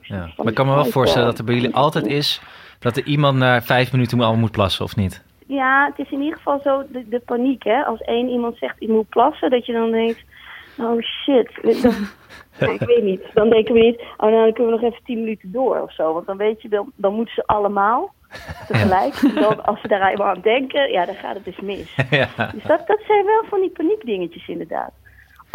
ja. 0.01 0.29
maar 0.37 0.47
ik 0.47 0.53
kan 0.53 0.67
me 0.67 0.75
wel 0.75 0.85
voorstellen 0.85 1.27
dat 1.27 1.37
er 1.37 1.43
bij 1.43 1.55
jullie 1.55 1.75
altijd 1.75 2.05
is 2.05 2.41
dat 2.79 2.97
er 2.97 3.03
iemand 3.03 3.37
na 3.37 3.61
vijf 3.61 3.91
minuten 3.91 4.21
al 4.21 4.35
moet 4.35 4.51
plassen, 4.51 4.85
of 4.85 4.95
niet? 4.95 5.23
Ja, 5.47 5.85
het 5.95 6.05
is 6.05 6.11
in 6.11 6.21
ieder 6.21 6.37
geval 6.37 6.59
zo 6.63 6.83
de, 6.91 7.09
de 7.09 7.19
paniek, 7.19 7.63
hè. 7.63 7.83
Als 7.85 8.01
één 8.01 8.29
iemand 8.29 8.57
zegt, 8.57 8.75
ik 8.79 8.87
moet 8.87 9.09
plassen, 9.09 9.49
dat 9.49 9.65
je 9.65 9.73
dan 9.73 9.91
denkt, 9.91 10.23
oh 10.77 11.01
shit. 11.01 11.51
Dan, 12.59 12.69
ik 12.73 12.79
weet 12.79 13.03
niet. 13.03 13.21
Dan 13.33 13.49
denken 13.49 13.73
we 13.73 13.79
niet, 13.79 14.01
oh 14.17 14.29
nou, 14.29 14.43
dan 14.43 14.53
kunnen 14.53 14.73
we 14.73 14.79
nog 14.79 14.91
even 14.91 15.03
tien 15.03 15.19
minuten 15.19 15.51
door 15.51 15.81
of 15.81 15.93
zo. 15.93 16.13
Want 16.13 16.25
dan 16.25 16.37
weet 16.37 16.61
je, 16.61 16.69
dan, 16.69 16.91
dan 16.95 17.13
moeten 17.13 17.33
ze 17.33 17.45
allemaal 17.45 18.13
tegelijk. 18.67 19.35
Dan, 19.35 19.65
als 19.65 19.81
ze 19.81 19.87
daar 19.87 20.11
eenmaal 20.11 20.35
aan 20.35 20.41
denken, 20.41 20.91
ja, 20.91 21.05
dan 21.05 21.15
gaat 21.15 21.35
het 21.35 21.45
dus 21.45 21.59
mis. 21.59 21.95
ja. 22.09 22.51
Dus 22.53 22.63
dat, 22.63 22.87
dat 22.87 22.99
zijn 23.07 23.25
wel 23.25 23.43
van 23.49 23.59
die 23.59 23.69
paniekdingetjes 23.69 24.47
inderdaad. 24.47 24.91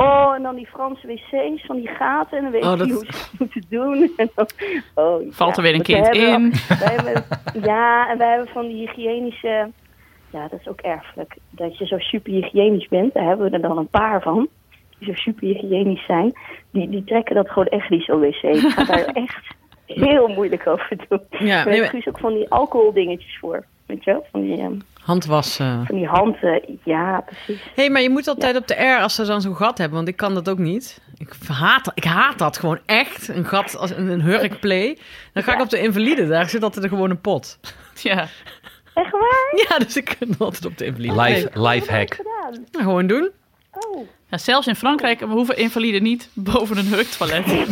Oh, 0.02 0.34
en 0.34 0.42
dan 0.42 0.54
die 0.56 0.66
Franse 0.66 1.06
wc's 1.06 1.66
van 1.66 1.76
die 1.76 1.88
gaten. 1.88 2.36
En 2.36 2.42
dan 2.42 2.52
weet 2.52 2.64
Oh, 2.64 2.70
je 2.70 2.76
dat- 2.76 2.88
hoe 2.90 3.04
ze 3.04 3.06
het 3.12 3.30
moeten 3.38 3.64
doen. 3.68 4.12
En 4.16 4.30
dan, 4.34 4.46
oh, 4.94 5.22
Valt 5.30 5.56
er 5.56 5.62
weer 5.62 5.74
een 5.74 5.82
kind 5.82 6.06
hebben- 6.06 6.28
in. 6.32 6.52
wij 6.68 6.94
hebben, 6.94 7.24
ja, 7.62 8.08
en 8.10 8.18
wij 8.18 8.28
hebben 8.28 8.48
van 8.48 8.66
die 8.68 8.76
hygiënische... 8.88 9.70
Ja, 10.30 10.48
dat 10.48 10.60
is 10.60 10.68
ook 10.68 10.80
erfelijk. 10.80 11.36
Dat 11.50 11.78
je 11.78 11.86
zo 11.86 11.98
super 11.98 12.32
hygiënisch 12.32 12.88
bent. 12.88 13.14
Daar 13.14 13.24
hebben 13.24 13.50
we 13.50 13.56
er 13.56 13.62
dan 13.62 13.78
een 13.78 13.88
paar 13.88 14.22
van. 14.22 14.48
Die 14.98 15.08
zo 15.08 15.14
super 15.14 15.46
hygiënisch 15.48 16.04
zijn. 16.06 16.32
Die, 16.70 16.88
die 16.88 17.04
trekken 17.04 17.34
dat 17.34 17.48
gewoon 17.50 17.66
echt 17.68 17.90
niet 17.90 18.02
zo 18.04 18.18
wc. 18.18 18.42
Ik 18.42 18.58
ga 18.60 18.84
daar 18.94 19.04
echt 19.04 19.54
heel 19.86 20.28
moeilijk 20.28 20.66
over 20.66 20.96
doen. 21.08 21.20
Ja, 21.30 21.64
nee, 21.64 21.80
maar- 21.80 21.88
Guus 21.88 22.08
ook 22.08 22.18
van 22.18 22.34
die 22.34 22.50
alcoholdingetjes 22.50 23.38
voor. 23.38 23.64
Weet 23.86 24.04
je 24.04 24.10
wel? 24.10 24.26
Van 24.30 24.40
die, 24.42 24.60
ehm, 24.60 24.74
handwassen. 25.02 25.86
van 25.86 25.96
die 25.96 26.06
handen. 26.06 26.78
Ja, 26.84 27.20
precies. 27.20 27.62
Hé, 27.64 27.70
hey, 27.74 27.90
maar 27.90 28.02
je 28.02 28.10
moet 28.10 28.28
altijd 28.28 28.56
op 28.56 28.66
de 28.66 28.74
R 28.74 29.02
als 29.02 29.14
ze 29.14 29.24
dan 29.24 29.40
zo'n 29.40 29.56
gat 29.56 29.78
hebben, 29.78 29.96
want 29.96 30.08
ik 30.08 30.16
kan 30.16 30.34
dat 30.34 30.48
ook 30.48 30.58
niet. 30.58 31.00
Ik 31.16 31.32
haat, 31.48 31.92
ik 31.94 32.04
haat 32.04 32.38
dat 32.38 32.58
gewoon 32.58 32.78
echt. 32.86 33.28
Een 33.28 33.44
gat 33.44 33.76
als 33.76 33.90
een, 33.90 34.08
een 34.08 34.22
hurkplay. 34.22 34.98
Dan 35.32 35.42
ga 35.42 35.54
ik 35.54 35.60
op 35.60 35.70
de 35.70 35.80
invalide, 35.80 36.26
daar 36.28 36.48
zit 36.48 36.62
altijd 36.62 36.88
gewoon 36.88 37.10
een 37.10 37.20
pot. 37.20 37.58
Ja. 38.02 38.26
Echt 38.94 39.10
waar? 39.10 39.66
Ja, 39.68 39.78
dus 39.78 39.96
ik 39.96 40.16
kan 40.18 40.34
altijd 40.38 40.64
op 40.64 40.78
de 40.78 40.84
invalide. 40.84 41.50
Life, 41.54 41.92
hack. 41.92 42.18
Nou, 42.70 42.84
gewoon 42.84 43.06
doen. 43.06 43.30
Oh, 43.90 44.06
Ja, 44.28 44.38
zelfs 44.38 44.66
in 44.66 44.74
Frankrijk 44.76 45.20
hoeven 45.20 45.56
invaliden 45.56 46.02
niet 46.02 46.28
boven 46.34 46.76
een 46.78 46.86
hurktoilet. 46.86 47.46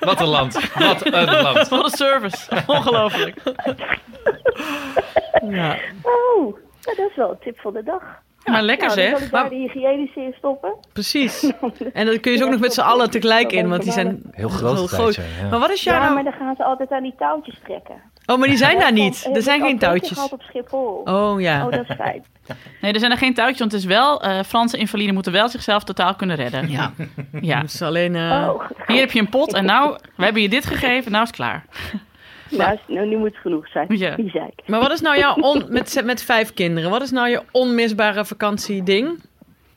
Wat 0.00 0.20
een 0.20 0.26
land. 0.26 0.54
Wat 0.74 1.06
een 1.06 1.24
land. 1.42 1.68
Wat 1.68 1.84
een 1.84 1.90
service. 1.90 2.62
Ongelooflijk. 2.66 3.36
Ja. 5.48 5.76
Oh, 6.02 6.56
dat 6.80 6.98
is 6.98 7.16
wel 7.16 7.30
een 7.30 7.38
tip 7.40 7.60
van 7.60 7.72
de 7.72 7.82
dag. 7.82 8.02
Maar 8.44 8.62
lekker 8.62 8.86
nou, 8.86 9.00
dan 9.00 9.08
zeg. 9.18 9.24
ik 9.26 9.30
daar 9.32 9.40
Maar- 9.40 9.50
de 9.50 9.56
hygiënische 9.56 10.20
in 10.20 10.34
stoppen. 10.38 10.74
Precies. 10.92 11.52
En 11.92 12.06
dan 12.06 12.20
kun 12.20 12.32
je 12.32 12.38
ze 12.38 12.44
ook 12.44 12.50
nog 12.50 12.60
met 12.60 12.74
z'n 12.74 12.80
allen 12.80 13.10
tegelijk 13.10 13.52
in, 13.52 13.68
want 13.68 13.82
die 13.82 13.92
zijn 13.92 14.22
Heel 14.30 14.48
groot. 14.48 14.76
heel 14.76 14.86
tijd 14.86 15.00
groot. 15.00 15.14
zijn, 15.14 15.28
ja. 15.42 15.48
Maar 15.50 15.58
wat 15.58 15.70
is 15.70 15.82
jou 15.84 16.02
Ja, 16.02 16.10
maar 16.10 16.24
dan 16.24 16.32
gaan 16.32 16.56
ze 16.56 16.64
altijd 16.64 16.90
aan 16.90 17.02
die 17.02 17.14
touwtjes 17.18 17.58
trekken. 17.64 18.02
Oh, 18.26 18.38
maar 18.38 18.48
die 18.48 18.56
zijn 18.56 18.78
daar 18.78 18.92
niet. 18.92 19.28
Er 19.34 19.42
zijn 19.42 19.60
geen 19.60 19.78
touwtjes. 19.78 20.30
op 20.30 20.42
Schiphol. 20.42 21.00
Oh 21.04 21.40
ja. 21.40 21.64
Oh, 21.66 21.72
dat 21.72 21.84
is 21.88 21.96
fijn. 21.96 22.24
Nee, 22.80 22.92
er 22.92 22.98
zijn 22.98 23.10
er 23.12 23.18
geen 23.18 23.34
touwtjes, 23.34 23.58
want 23.58 23.72
het 23.72 23.80
is 23.80 23.86
wel... 23.86 24.22
eh, 24.22 24.40
Franse 24.42 24.76
invaliden 24.76 25.14
moeten 25.14 25.32
wel 25.32 25.48
zichzelf 25.48 25.84
totaal 25.84 26.14
kunnen 26.14 26.36
redden. 26.36 26.70
Ja. 26.70 26.92
Ja. 27.40 27.60
Het 27.60 27.72
is 27.72 27.82
alleen... 27.82 28.16
eh, 28.16 28.48
Oh, 28.48 28.62
Hier 28.86 29.00
heb 29.00 29.10
je 29.12 29.20
een 29.20 29.28
pot 29.28 29.52
en 29.54 29.64
nou, 29.64 29.96
we 30.16 30.24
hebben 30.24 30.42
je 30.42 30.48
dit 30.48 30.66
gegeven, 30.66 31.10
nou 31.10 31.22
is 31.22 31.28
het 31.28 31.36
klaar. 31.36 31.64
nou, 32.58 32.78
nou, 32.86 33.06
nu 33.06 33.16
moet 33.16 33.28
het 33.28 33.36
genoeg 33.36 33.68
zijn. 33.68 33.86
Ja. 33.88 34.16
Die 34.16 34.30
zei 34.30 34.46
ik. 34.56 34.68
Maar 34.68 34.80
wat 34.80 34.92
is 34.92 35.00
nou 35.00 35.18
jouw... 35.18 35.34
On... 35.34 35.64
Met, 35.68 36.02
met 36.04 36.22
vijf 36.22 36.54
kinderen, 36.54 36.90
wat 36.90 37.02
is 37.02 37.10
nou 37.10 37.28
je 37.28 37.42
onmisbare 37.50 38.24
vakantieding? 38.24 39.20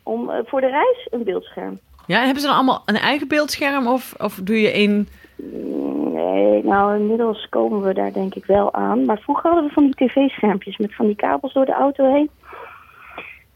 Om, 0.03 0.29
eh, 0.29 0.37
voor 0.45 0.61
de 0.61 0.67
reis 0.69 1.07
een 1.11 1.23
beeldscherm. 1.23 1.79
Ja, 2.07 2.19
hebben 2.23 2.41
ze 2.41 2.47
dan 2.47 2.55
allemaal 2.55 2.81
een 2.85 2.97
eigen 2.97 3.27
beeldscherm 3.27 3.87
of, 3.87 4.13
of 4.17 4.39
doe 4.43 4.61
je 4.61 4.71
één... 4.71 5.07
Mm, 5.35 5.84
Nee, 6.25 6.63
nou 6.63 6.95
inmiddels 6.95 7.47
komen 7.49 7.81
we 7.81 7.93
daar 7.93 8.13
denk 8.13 8.35
ik 8.35 8.45
wel 8.45 8.73
aan. 8.73 9.05
Maar 9.05 9.17
vroeger 9.17 9.51
hadden 9.51 9.67
we 9.67 9.73
van 9.73 9.83
die 9.83 10.07
tv-schermpjes 10.07 10.77
met 10.77 10.95
van 10.95 11.05
die 11.05 11.15
kabels 11.15 11.53
door 11.53 11.65
de 11.65 11.73
auto 11.73 12.13
heen. 12.13 12.29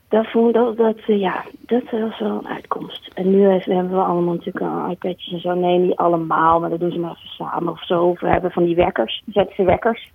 Dat, 0.07 0.27
vond, 0.27 0.53
dat, 0.53 0.77
dat, 0.77 0.97
eh, 1.07 1.19
ja, 1.19 1.43
dat 1.59 1.83
was 1.91 2.19
wel 2.19 2.29
een 2.29 2.47
uitkomst. 2.47 3.11
En 3.13 3.29
nu 3.29 3.41
hebben 3.43 3.89
we 3.89 4.01
allemaal 4.01 4.33
natuurlijk 4.33 4.65
al 4.65 4.89
iPadjes 4.89 5.33
en 5.33 5.39
zo. 5.39 5.53
Nee, 5.53 5.77
niet 5.77 5.95
allemaal, 5.95 6.59
maar 6.59 6.69
dat 6.69 6.79
doen 6.79 6.91
ze 6.91 6.99
maar 6.99 7.11
even 7.11 7.29
samen 7.29 7.71
of 7.71 7.85
zo. 7.85 8.13
We 8.19 8.27
hebben 8.27 8.51
van 8.51 8.63
die 8.63 8.75
wekkers, 8.75 9.23
zetten 9.25 9.55
ze 9.55 9.63
wekkers. 9.63 10.11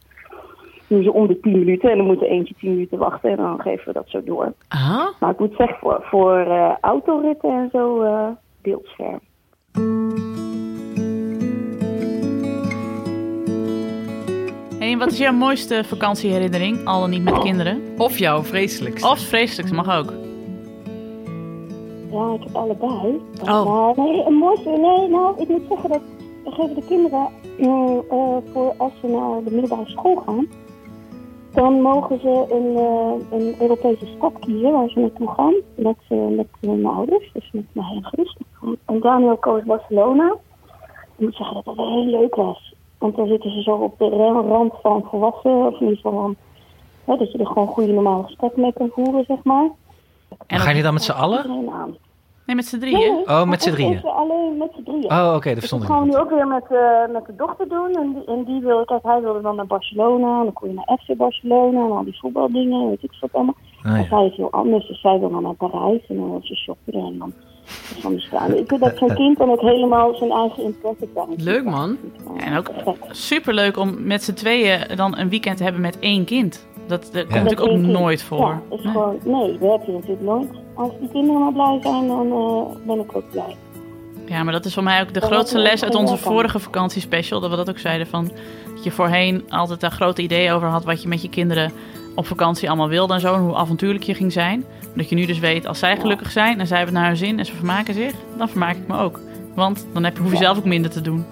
Die 0.89 0.97
doen 0.97 1.03
ze 1.03 1.13
om 1.13 1.27
de 1.27 1.41
10 1.41 1.59
minuten 1.59 1.91
en 1.91 1.97
dan 1.97 2.07
moet 2.07 2.21
er 2.21 2.29
eentje 2.29 2.55
10 2.59 2.71
minuten 2.71 2.99
wachten 2.99 3.31
en 3.31 3.37
dan 3.37 3.61
geven 3.61 3.87
we 3.87 3.93
dat 3.93 4.09
zo 4.09 4.23
door. 4.25 4.53
Ah, 4.69 5.07
Maar 5.21 5.31
ik 5.31 5.39
moet 5.39 5.55
zeggen, 5.57 5.77
voor, 5.81 5.99
voor 6.03 6.39
eh, 6.39 6.75
autoritten 6.81 7.51
en 7.51 7.69
zo, 7.73 8.03
eh, 8.03 8.29
beeldscherm. 8.63 9.21
Hey, 14.85 14.93
en 14.93 14.99
wat 14.99 15.13
is 15.13 15.19
jouw 15.19 15.33
mooiste 15.33 15.85
vakantieherinnering, 15.85 16.87
al 16.87 17.01
dan 17.01 17.11
niet 17.11 17.23
met 17.23 17.39
kinderen? 17.39 17.83
of 17.99 18.19
jouw 18.19 18.43
vreselijkste. 18.43 19.09
Of 19.09 19.19
vreselijk, 19.19 19.73
mag 19.73 19.99
ook. 19.99 20.13
Ja, 22.11 22.35
ik 22.35 22.43
heb 22.45 22.55
allebei. 22.55 23.21
Oh. 23.43 23.95
Maar 23.97 24.05
nee, 24.05 24.25
een 24.27 24.35
mooiste, 24.35 24.71
nee, 24.71 25.09
nou, 25.09 25.41
ik 25.41 25.49
moet 25.49 25.63
zeggen 25.69 25.89
dat 25.89 26.01
we 26.45 26.51
geven 26.51 26.75
de 26.75 26.85
kinderen, 26.87 27.29
mm, 27.59 28.03
eh, 28.11 28.37
voor 28.53 28.75
als 28.77 28.93
ze 29.01 29.07
naar 29.07 29.45
de 29.45 29.51
middelbare 29.51 29.91
school 29.91 30.23
gaan, 30.27 30.47
dan 31.53 31.81
mogen 31.83 32.21
ze 32.21 32.47
een, 32.51 32.77
eh, 32.77 33.39
een 33.39 33.55
Europese 33.61 34.07
stad 34.17 34.33
kiezen 34.41 34.73
waar 34.73 34.89
ze 34.89 35.01
naartoe 35.01 35.29
gaan 35.29 35.55
met, 35.75 35.97
eh, 36.09 36.27
met 36.27 36.47
mijn 36.61 36.87
ouders, 36.87 37.31
dus 37.33 37.51
met 37.53 37.65
mij 37.73 37.93
en 37.95 38.05
Guus. 38.05 38.37
En 38.85 39.01
Daniel 39.01 39.37
koos 39.37 39.63
Barcelona. 39.63 40.37
Ik 41.17 41.25
moet 41.25 41.35
zeggen 41.35 41.55
dat 41.55 41.65
dat 41.65 41.77
wel 41.77 41.91
heel 41.91 42.21
leuk 42.21 42.35
was. 42.35 42.74
Want 43.05 43.17
dan 43.17 43.27
zitten 43.27 43.51
ze 43.51 43.63
zo 43.63 43.71
op 43.75 43.99
de 43.99 44.09
ra- 44.09 44.41
rand 44.49 44.73
van 44.83 45.05
volwassen, 45.11 45.67
of 45.67 45.75
in 45.81 45.81
ieder 45.81 45.97
geval 45.97 46.13
van, 46.13 46.37
hè, 47.05 47.17
dat 47.17 47.33
je 47.33 47.39
er 47.39 47.47
gewoon 47.47 47.67
goede 47.69 47.93
normale 47.93 48.23
gesprekken 48.23 48.61
mee 48.63 48.73
kan 48.73 48.91
voeren, 48.93 49.25
zeg 49.25 49.39
maar. 49.45 49.69
En 50.47 50.59
Ga 50.59 50.71
je 50.71 50.83
dan 50.83 50.93
met 50.93 51.03
z'n 51.03 51.13
allen? 51.13 51.69
Nee, 52.47 52.57
met 52.57 52.65
z'n 52.65 52.79
drieën. 52.79 53.13
Oh, 53.27 53.45
met 53.45 53.63
z'n 53.63 53.71
drieën. 53.71 54.03
Alleen 54.05 54.57
met 54.59 54.71
z'n 54.77 54.83
drieën. 54.83 55.05
Oh, 55.11 55.33
oké, 55.35 55.35
dat 55.35 55.43
Dus 55.43 55.53
verstond 55.55 55.83
dat 55.83 55.91
ik 55.91 55.97
gaan 55.97 56.05
we 56.05 56.11
nu 56.11 56.17
ook 56.23 56.31
weer 56.31 56.47
met, 56.47 56.65
eh, 56.71 57.13
met 57.13 57.27
de 57.27 57.35
dochter 57.37 57.69
doen. 57.69 57.91
En 57.95 58.13
die, 58.13 58.25
en 58.25 58.45
die 58.45 58.61
wil, 58.61 58.85
kijk, 58.85 59.03
hij 59.03 59.21
wilde 59.21 59.41
dan 59.41 59.57
naar 59.57 59.67
Barcelona. 59.67 60.39
En 60.39 60.45
dan 60.45 60.53
kon 60.53 60.69
je 60.69 60.75
naar 60.75 60.99
FC 61.03 61.17
Barcelona 61.17 61.85
en 61.85 61.91
al 61.93 62.05
die 62.05 62.19
voetbaldingen. 62.19 62.89
Weet 62.89 63.03
ik 63.03 63.13
wat 63.21 63.33
allemaal. 63.33 63.55
Oh, 63.85 63.91
En 63.93 64.01
ja. 64.01 64.07
zij 64.09 64.27
is 64.27 64.37
heel 64.37 64.51
anders. 64.51 64.87
Dus 64.89 65.01
zij 65.01 65.19
wil 65.19 65.31
dan 65.31 65.43
naar 65.43 65.55
Parijs. 65.55 66.03
En 66.09 66.17
dan 66.17 66.31
wil 66.31 66.41
ze 66.43 66.55
shoppen. 66.55 66.93
En 66.95 67.19
dan 67.19 67.33
van. 67.65 68.55
Ik 68.55 68.69
vind 68.69 68.81
dat 68.81 68.97
zo'n 68.97 69.15
kind 69.25 69.39
dan 69.39 69.51
ook 69.51 69.61
helemaal 69.61 70.15
zijn 70.15 70.31
eigen 70.31 70.63
interesse 70.63 71.09
Leuk, 71.37 71.65
man. 71.65 71.97
En 72.39 72.57
ook 72.57 72.71
superleuk 73.11 73.77
om 73.77 74.07
met 74.07 74.23
z'n 74.25 74.33
tweeën 74.33 74.81
dan 74.97 75.19
een 75.19 75.29
weekend 75.29 75.57
te 75.57 75.63
hebben 75.63 75.83
met 75.83 75.99
één 75.99 76.25
kind. 76.25 76.67
Dat, 76.87 77.11
dat 77.13 77.27
komt 77.27 77.29
natuurlijk 77.31 77.61
ook 77.61 77.69
kind. 77.69 77.87
nooit 77.87 78.23
voor. 78.23 78.39
Ja, 78.39 78.63
is 78.71 78.83
Nee. 78.83 78.93
gewoon, 78.93 79.19
nee, 79.25 79.59
dat 79.59 79.71
heb 79.71 79.87
je 79.87 79.93
natuurlijk 79.93 80.23
nooit. 80.23 80.49
Als 80.75 80.91
die 81.01 81.09
kinderen 81.13 81.41
maar 81.41 81.53
blij 81.53 81.79
zijn, 81.83 82.07
dan 82.09 82.33
eh, 82.33 82.87
ben 82.87 82.99
ik 83.01 83.17
ook 83.17 83.31
blij. 83.31 83.57
Ja, 84.27 84.43
maar 84.43 84.53
dat 84.53 84.65
is 84.65 84.75
voor 84.75 84.83
mij 84.83 85.01
ook 85.01 85.15
de 85.15 85.21
Dat 85.21 85.31
grootste 85.31 85.59
les 85.59 85.83
uit 85.85 85.95
onze 85.95 86.17
vorige 86.17 86.59
vakantiespecial. 86.59 87.41
Dat 87.41 87.51
we 87.51 87.57
dat 87.57 87.69
ook 87.69 87.79
zeiden 87.79 88.07
van... 88.07 88.31
Dat 88.75 88.85
je 88.85 88.91
voorheen 88.91 89.45
altijd 89.49 89.81
daar 89.81 89.91
grote 89.91 90.23
ideeën 90.23 90.53
over 90.53 90.69
had... 90.69 90.85
wat 90.85 91.03
je 91.03 91.09
met 91.09 91.23
je 91.23 91.29
kinderen 91.29 91.73
op 92.15 92.27
vakantie 92.27 92.69
allemaal 92.69 92.89
wilde 92.89 93.15
en 93.15 93.21
zo. 93.21 93.35
En 93.35 93.41
hoe 93.41 93.55
avontuurlijk 93.55 94.05
je 94.05 94.15
ging 94.15 94.33
zijn. 94.33 94.65
Dat 94.95 95.09
je 95.09 95.15
nu 95.15 95.27
dus 95.27 95.39
weet, 95.39 95.67
als 95.67 95.79
zij 95.79 95.97
gelukkig 95.97 96.31
zijn 96.31 96.61
en 96.61 96.67
zij 96.67 96.77
hebben 96.77 96.95
het 96.95 97.05
naar 97.05 97.13
hun 97.13 97.27
zin... 97.27 97.39
en 97.39 97.47
ze 97.47 97.55
vermaken 97.55 97.95
zich, 97.95 98.13
dan 98.37 98.49
vermaak 98.49 98.77
ik 98.77 98.87
me 98.87 98.99
ook. 98.99 99.21
Want 99.55 99.89
dan 99.93 100.05
heb 100.05 100.17
je, 100.17 100.23
hoef 100.23 100.31
je 100.31 100.37
zelf 100.37 100.59
ook 100.59 100.65
minder 100.65 100.91
te 100.91 101.01
doen. 101.01 101.25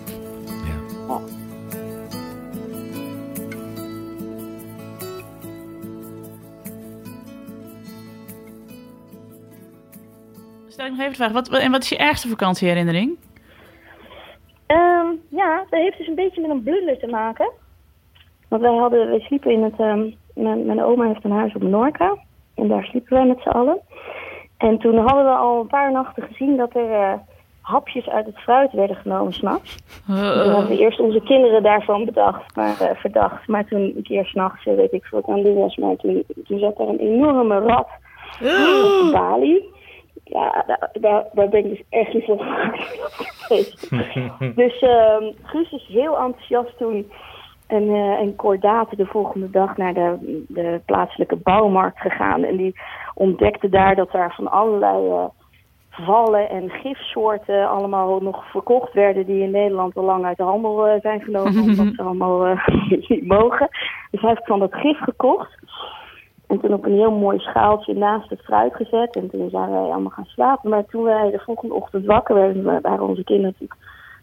Stel 10.68 10.86
ik 10.86 10.90
nog 10.90 11.00
even 11.00 11.10
de 11.10 11.16
vraag, 11.16 11.32
wat, 11.32 11.48
en 11.48 11.70
wat 11.70 11.82
is 11.82 11.88
je 11.88 11.96
ergste 11.96 12.28
vakantieherinnering? 12.28 13.16
Ehm, 14.66 15.06
ja, 15.28 15.56
dat 15.70 15.80
heeft 15.80 15.98
dus 15.98 16.06
een 16.06 16.14
beetje 16.14 16.40
met 16.40 16.50
een 16.50 16.62
blunder 16.62 16.98
te 16.98 17.06
maken. 17.06 17.50
Want 18.48 18.62
wij, 18.62 18.74
hadden, 18.74 19.08
wij 19.08 19.20
sliepen 19.20 19.52
in 19.52 19.62
het... 19.62 19.78
ehm, 19.78 20.10
mijn, 20.34 20.66
mijn 20.66 20.82
oma 20.82 21.06
heeft 21.06 21.24
een 21.24 21.30
huis 21.30 21.54
op 21.54 21.62
Menorca. 21.62 22.16
En 22.54 22.68
daar 22.68 22.84
sliepen 22.84 23.16
wij 23.16 23.26
met 23.26 23.40
z'n 23.40 23.48
allen. 23.48 23.80
En 24.56 24.78
toen 24.78 24.96
hadden 24.96 25.24
we 25.24 25.30
al 25.30 25.60
een 25.60 25.66
paar 25.66 25.92
nachten 25.92 26.22
gezien 26.22 26.56
dat 26.56 26.74
er 26.74 26.92
eh, 26.92 27.12
hapjes 27.60 28.08
uit 28.08 28.26
het 28.26 28.38
fruit 28.38 28.72
werden 28.72 28.96
genomen 28.96 29.32
s'nachts. 29.32 29.76
Toen 30.06 30.16
hadden 30.16 30.68
we 30.68 30.78
eerst 30.78 31.00
onze 31.00 31.20
kinderen 31.20 31.62
daarvan 31.62 32.04
bedacht, 32.04 32.56
maar, 32.56 32.80
eh, 32.80 32.96
verdacht. 32.96 33.48
Maar 33.48 33.64
toen 33.64 33.92
een 33.96 34.02
keer 34.02 34.24
s'nachts, 34.24 34.66
eh, 34.66 34.74
weet 34.74 34.92
ik 34.92 35.04
veel 35.04 35.20
wat 35.20 35.28
ik 35.28 35.34
aan 35.34 35.44
het 35.44 35.54
doen 35.54 35.62
was, 35.62 35.76
maar 35.76 35.96
toen, 35.96 36.24
toen 36.44 36.58
zat 36.58 36.78
er 36.78 36.88
een 36.88 36.98
enorme 36.98 37.58
rat 37.58 37.88
op 38.38 38.46
de 38.46 39.10
balie. 39.12 39.70
Ja, 40.24 40.64
daar, 40.66 40.90
daar, 41.00 41.24
daar 41.32 41.48
ben 41.48 41.64
ik 41.64 41.68
dus 41.68 41.82
echt 41.88 42.14
niet 42.14 42.24
van. 42.24 42.38
Dus 44.54 44.78
ehm 44.78 45.24
Guus 45.42 45.72
is 45.72 45.86
heel 45.88 46.18
enthousiast 46.18 46.78
toen 46.78 47.10
en, 47.72 47.88
eh 47.88 48.20
en 48.20 48.36
Cordate 48.36 48.96
de 48.96 49.06
volgende 49.06 49.50
dag 49.50 49.76
naar 49.76 49.94
de, 49.94 50.44
de 50.48 50.80
plaatselijke 50.86 51.36
bouwmarkt 51.36 52.00
gegaan. 52.00 52.44
En 52.44 52.56
die 52.56 52.74
ontdekte 53.14 53.68
daar 53.68 53.94
dat 53.94 54.10
daar 54.10 54.34
van 54.34 54.50
allerlei 54.50 55.08
eh, 55.08 55.24
vallen 55.90 56.48
en 56.48 56.70
gifsoorten 56.70 57.68
allemaal 57.68 58.20
nog 58.20 58.50
verkocht 58.50 58.92
werden 58.92 59.26
die 59.26 59.42
in 59.42 59.50
Nederland 59.50 59.96
al 59.96 60.04
lang 60.04 60.24
uit 60.24 60.36
de 60.36 60.42
handel 60.42 60.86
eh, 60.86 61.00
zijn 61.00 61.20
genomen, 61.20 61.62
omdat 61.68 61.94
ze 61.94 62.02
allemaal 62.02 62.46
eh, 62.46 62.68
niet 63.08 63.26
mogen. 63.26 63.68
Dus 64.10 64.20
hij 64.20 64.30
heeft 64.30 64.46
van 64.46 64.58
dat 64.58 64.74
gif 64.74 64.98
gekocht. 64.98 65.58
En 66.46 66.60
toen 66.60 66.72
op 66.72 66.84
een 66.84 66.92
heel 66.92 67.12
mooi 67.12 67.38
schaaltje 67.38 67.94
naast 67.94 68.30
het 68.30 68.40
fruit 68.40 68.74
gezet. 68.74 69.16
En 69.16 69.30
toen 69.30 69.50
zijn 69.50 69.70
wij 69.70 69.80
allemaal 69.80 70.10
gaan 70.10 70.24
slapen. 70.24 70.70
Maar 70.70 70.84
toen 70.84 71.02
wij 71.02 71.30
de 71.30 71.38
volgende 71.38 71.74
ochtend 71.74 72.06
wakker 72.06 72.34
werden, 72.34 72.62
wa- 72.62 72.80
waren 72.80 73.08
onze 73.08 73.24
kinderen 73.24 73.54
natuurlijk 73.58 73.80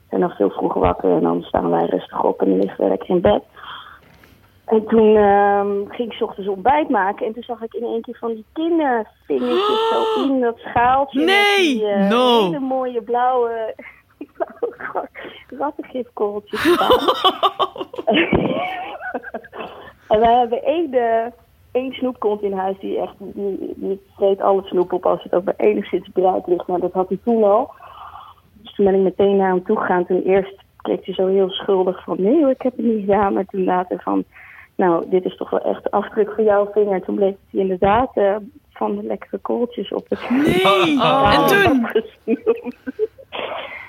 zijn 0.10 0.22
nog 0.22 0.36
veel 0.36 0.50
vroeger 0.50 0.82
wakker. 0.82 1.12
En 1.12 1.22
dan 1.22 1.42
staan 1.42 1.70
wij 1.70 1.86
rustig 1.86 2.24
op 2.24 2.42
en 2.42 2.50
dan 2.50 2.60
liggen 2.60 2.84
we 2.84 2.90
lekker 2.90 3.10
in 3.10 3.22
bed. 3.22 3.44
En 4.66 4.86
toen 4.88 5.16
ehm, 5.16 5.70
ging 5.88 6.12
ik 6.12 6.18
's 6.18 6.22
ochtends 6.22 6.50
ontbijt 6.50 6.90
maken. 6.90 7.26
En 7.26 7.34
toen 7.34 7.44
zag 7.44 7.62
ik 7.62 7.74
in 7.74 7.84
één 7.84 8.02
keer 8.02 8.18
van 8.20 8.34
die 8.34 8.46
kindervingertjes 8.54 9.90
zo 9.90 10.24
in 10.24 10.40
dat 10.40 10.58
schaaltje. 10.58 11.24
Nee! 11.24 11.28
Met 11.28 11.80
die 11.80 11.88
eh, 11.88 12.10
No! 12.10 12.44
hele 12.44 12.60
mooie 12.60 13.02
blauwe, 13.02 13.76
blauwe 14.38 15.10
rattengifkorreltjes 15.58 16.66
en 20.08 20.20
wij 20.20 20.34
hebben 20.38 20.64
één, 20.64 20.94
eh, 20.94 21.26
één 21.72 21.94
snoepkont 21.94 22.42
in 22.42 22.54
huis 22.54 22.80
die 22.80 23.00
echt, 23.00 23.14
die, 23.18 23.74
die 23.76 24.02
vreet 24.16 24.42
alle 24.42 24.64
snoep 24.64 24.94
op 24.94 25.06
als 25.06 25.24
het 25.24 25.34
ook 25.34 25.44
maar 25.44 25.54
enigszins 25.58 26.12
bereid 26.12 26.48
ligt. 26.48 26.68
Nou, 26.68 26.80
dat 26.80 26.94
had 26.94 27.08
hij 27.08 27.20
toen 27.24 27.44
al. 27.44 27.72
Dus 28.80 28.88
toen 28.88 28.98
ben 28.98 29.06
ik 29.06 29.18
meteen 29.18 29.38
naar 29.38 29.50
hem 29.50 29.64
toe 29.64 29.78
gegaan. 29.78 30.06
Toen 30.06 30.22
eerst 30.22 30.56
keek 30.82 31.06
hij 31.06 31.14
zo 31.14 31.28
heel 31.28 31.50
schuldig 31.50 32.04
van, 32.04 32.16
nee 32.20 32.40
hoor, 32.40 32.50
ik 32.50 32.62
heb 32.62 32.76
het 32.78 32.86
niet 32.86 33.00
gedaan. 33.00 33.34
Maar 33.34 33.46
toen 33.46 33.64
later 33.64 34.02
van, 34.02 34.24
nou, 34.76 35.10
dit 35.10 35.26
is 35.26 35.38
toch 35.38 35.50
wel 35.50 35.62
echt 35.62 35.84
de 35.84 35.92
afdruk 35.92 36.32
van 36.36 36.44
jouw 36.44 36.70
vinger. 36.74 36.94
En 36.94 37.04
toen 37.04 37.16
bleek 37.16 37.30
het 37.30 37.52
hij 37.52 37.62
inderdaad 37.62 38.12
eh, 38.14 38.36
van 38.70 38.96
de 38.96 39.04
lekkere 39.04 39.38
kooltjes 39.38 39.92
op 39.92 40.06
het 40.10 40.30
Nee! 40.30 40.98
Oh. 41.08 41.34
En 41.34 41.48
toen? 41.48 41.88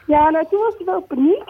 ja, 0.07 0.31
nou 0.31 0.47
toen 0.51 0.61
was 0.61 0.75
er 0.79 0.85
wel 0.85 1.01
paniek. 1.01 1.45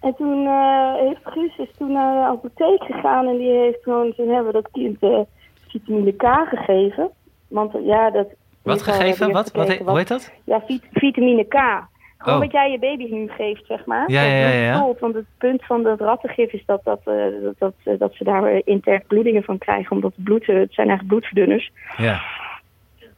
En 0.00 0.14
toen 0.14 0.46
eh, 0.46 0.94
heeft 0.94 1.20
Guus 1.22 1.58
is 1.58 1.70
toen 1.78 1.92
naar 1.92 2.14
de 2.14 2.28
apotheek 2.30 2.82
gegaan 2.82 3.26
en 3.26 3.36
die 3.36 3.50
heeft 3.50 3.82
gewoon, 3.82 4.14
toen 4.14 4.28
hebben 4.28 4.46
we 4.46 4.52
dat 4.52 4.70
kind 4.72 5.02
eh, 5.02 5.20
vitamine 5.68 6.12
K 6.12 6.24
gegeven. 6.48 7.10
Want 7.48 7.72
ja, 7.82 8.10
dat... 8.10 8.26
Wat 8.62 8.82
gegeven? 8.82 9.32
Wat? 9.32 9.52
Wat 9.52 9.76
hoe 9.76 9.98
heet 9.98 10.08
dat? 10.08 10.32
Ja, 10.44 10.60
vit- 10.66 10.88
vitamine 10.92 11.44
K. 11.44 11.86
Gewoon 12.18 12.38
Oh. 12.38 12.44
wat 12.44 12.52
jij 12.52 12.70
je 12.70 12.78
baby 12.78 13.06
nu 13.10 13.28
geeft, 13.28 13.66
zeg 13.66 13.84
maar. 13.84 14.10
Ja, 14.10 14.22
ja, 14.22 14.48
ja, 14.48 14.94
Want 15.00 15.14
het 15.14 15.24
punt 15.38 15.64
van 15.64 15.82
dat 15.82 16.00
rattengif 16.00 16.52
is 16.52 16.62
dat, 16.66 16.84
dat, 16.84 17.00
eh, 17.04 17.14
dat, 17.42 17.58
dat, 17.58 17.74
eh, 17.84 17.98
dat 17.98 18.14
ze 18.14 18.24
daar 18.24 18.42
weer 18.42 18.62
interne 18.64 19.04
bloedingen 19.06 19.42
van 19.42 19.58
krijgen. 19.58 19.90
Omdat 19.96 20.12
het 20.14 20.24
bloed, 20.24 20.46
het 20.46 20.74
zijn 20.74 20.88
eigenlijk 20.88 21.08
bloedverdunners. 21.08 21.72
Ja. 21.96 22.20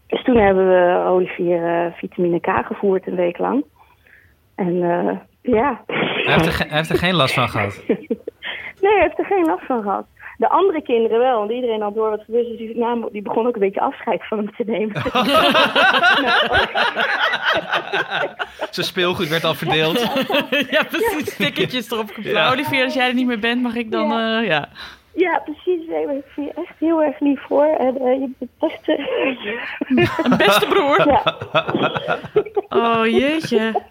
Dus 0.07 0.22
toen 0.22 0.36
hebben 0.36 0.68
we 0.68 1.05
Olivier 1.07 1.64
eh, 1.64 1.92
vitamine 1.92 2.40
K 2.40 2.66
gevoerd 2.66 3.07
een 3.07 3.14
week 3.14 3.38
lang. 3.38 3.64
En 4.55 4.76
ja. 5.42 5.82
Hij 5.86 6.34
heeft, 6.34 6.46
er 6.46 6.66
hij 6.68 6.76
heeft 6.76 6.90
er 6.90 6.98
geen 6.98 7.14
last 7.14 7.34
van 7.34 7.48
gehad. 7.48 7.82
Nee, 8.80 8.92
hij 8.92 9.03
heeft 9.03 9.18
er 9.18 9.24
geen 9.24 9.44
last 9.44 9.66
van 9.66 9.82
gehad. 9.82 10.07
De 10.41 10.49
andere 10.49 10.82
kinderen 10.82 11.18
wel, 11.18 11.38
want 11.38 11.51
iedereen 11.51 11.80
had 11.80 11.95
door 11.95 12.11
wat 12.11 12.22
gebeurd 12.24 12.45
is. 12.45 12.51
Dus 12.51 12.59
die, 12.59 12.76
namen- 12.78 13.12
die 13.12 13.22
begon 13.22 13.47
ook 13.47 13.55
een 13.55 13.61
beetje 13.61 13.80
afscheid 13.80 14.26
van 14.28 14.38
hem 14.38 14.55
te 14.57 14.62
nemen. 14.66 15.03
Zijn 18.70 18.86
speelgoed 18.86 19.28
werd 19.28 19.45
al 19.45 19.55
verdeeld. 19.55 19.99
ja, 20.76 20.82
precies. 20.82 21.32
Stickertjes 21.32 21.91
erop 21.91 22.09
geplakt. 22.11 22.36
Ja. 22.36 22.51
Olivier, 22.51 22.84
als 22.84 22.95
jij 22.95 23.09
er 23.09 23.14
niet 23.14 23.26
meer 23.26 23.38
bent, 23.38 23.62
mag 23.62 23.74
ik 23.74 23.91
dan... 23.91 24.09
Ja. 24.09 24.41
eh, 24.41 24.47
ja. 24.49 24.68
ja, 25.14 25.38
precies. 25.45 25.86
Ik 25.88 26.22
vind 26.26 26.47
je 26.47 26.53
echt 26.62 26.74
heel 26.78 27.03
erg 27.03 27.20
lief 27.20 27.43
hoor. 27.43 27.76
En 27.78 27.97
eh, 27.99 28.20
je 28.20 28.30
bent. 28.38 28.88
Een 30.22 30.36
beste 30.36 30.66
broer. 30.66 31.07
Ja. 31.09 31.36
Oh, 32.68 33.07
jeetje. 33.07 33.82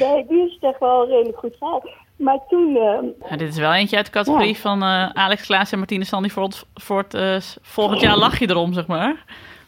Nee, 0.00 0.26
die 0.28 0.46
is 0.46 0.52
het 0.60 0.62
echt 0.70 0.80
wel 0.80 1.08
redelijk 1.08 1.38
goed 1.38 1.56
verhaal. 1.58 1.82
Maar 2.20 2.38
toen... 2.48 2.76
eh, 2.76 3.38
dit 3.38 3.48
is 3.48 3.58
wel 3.58 3.72
eentje 3.72 3.96
uit 3.96 4.06
de 4.06 4.12
categorie 4.12 4.58
van 4.58 4.82
eh, 4.82 5.08
Alex 5.08 5.46
Klaas 5.46 5.72
en 5.72 5.78
Martine 5.78 6.04
Sandy 6.04 6.28
voor, 6.28 6.42
het, 6.42 6.66
voor 6.74 6.98
het, 6.98 7.14
eh, 7.14 7.36
volgend 7.62 8.00
jaar 8.00 8.16
lach 8.16 8.38
je 8.38 8.50
erom, 8.50 8.72
zeg 8.72 8.86
maar. 8.86 9.24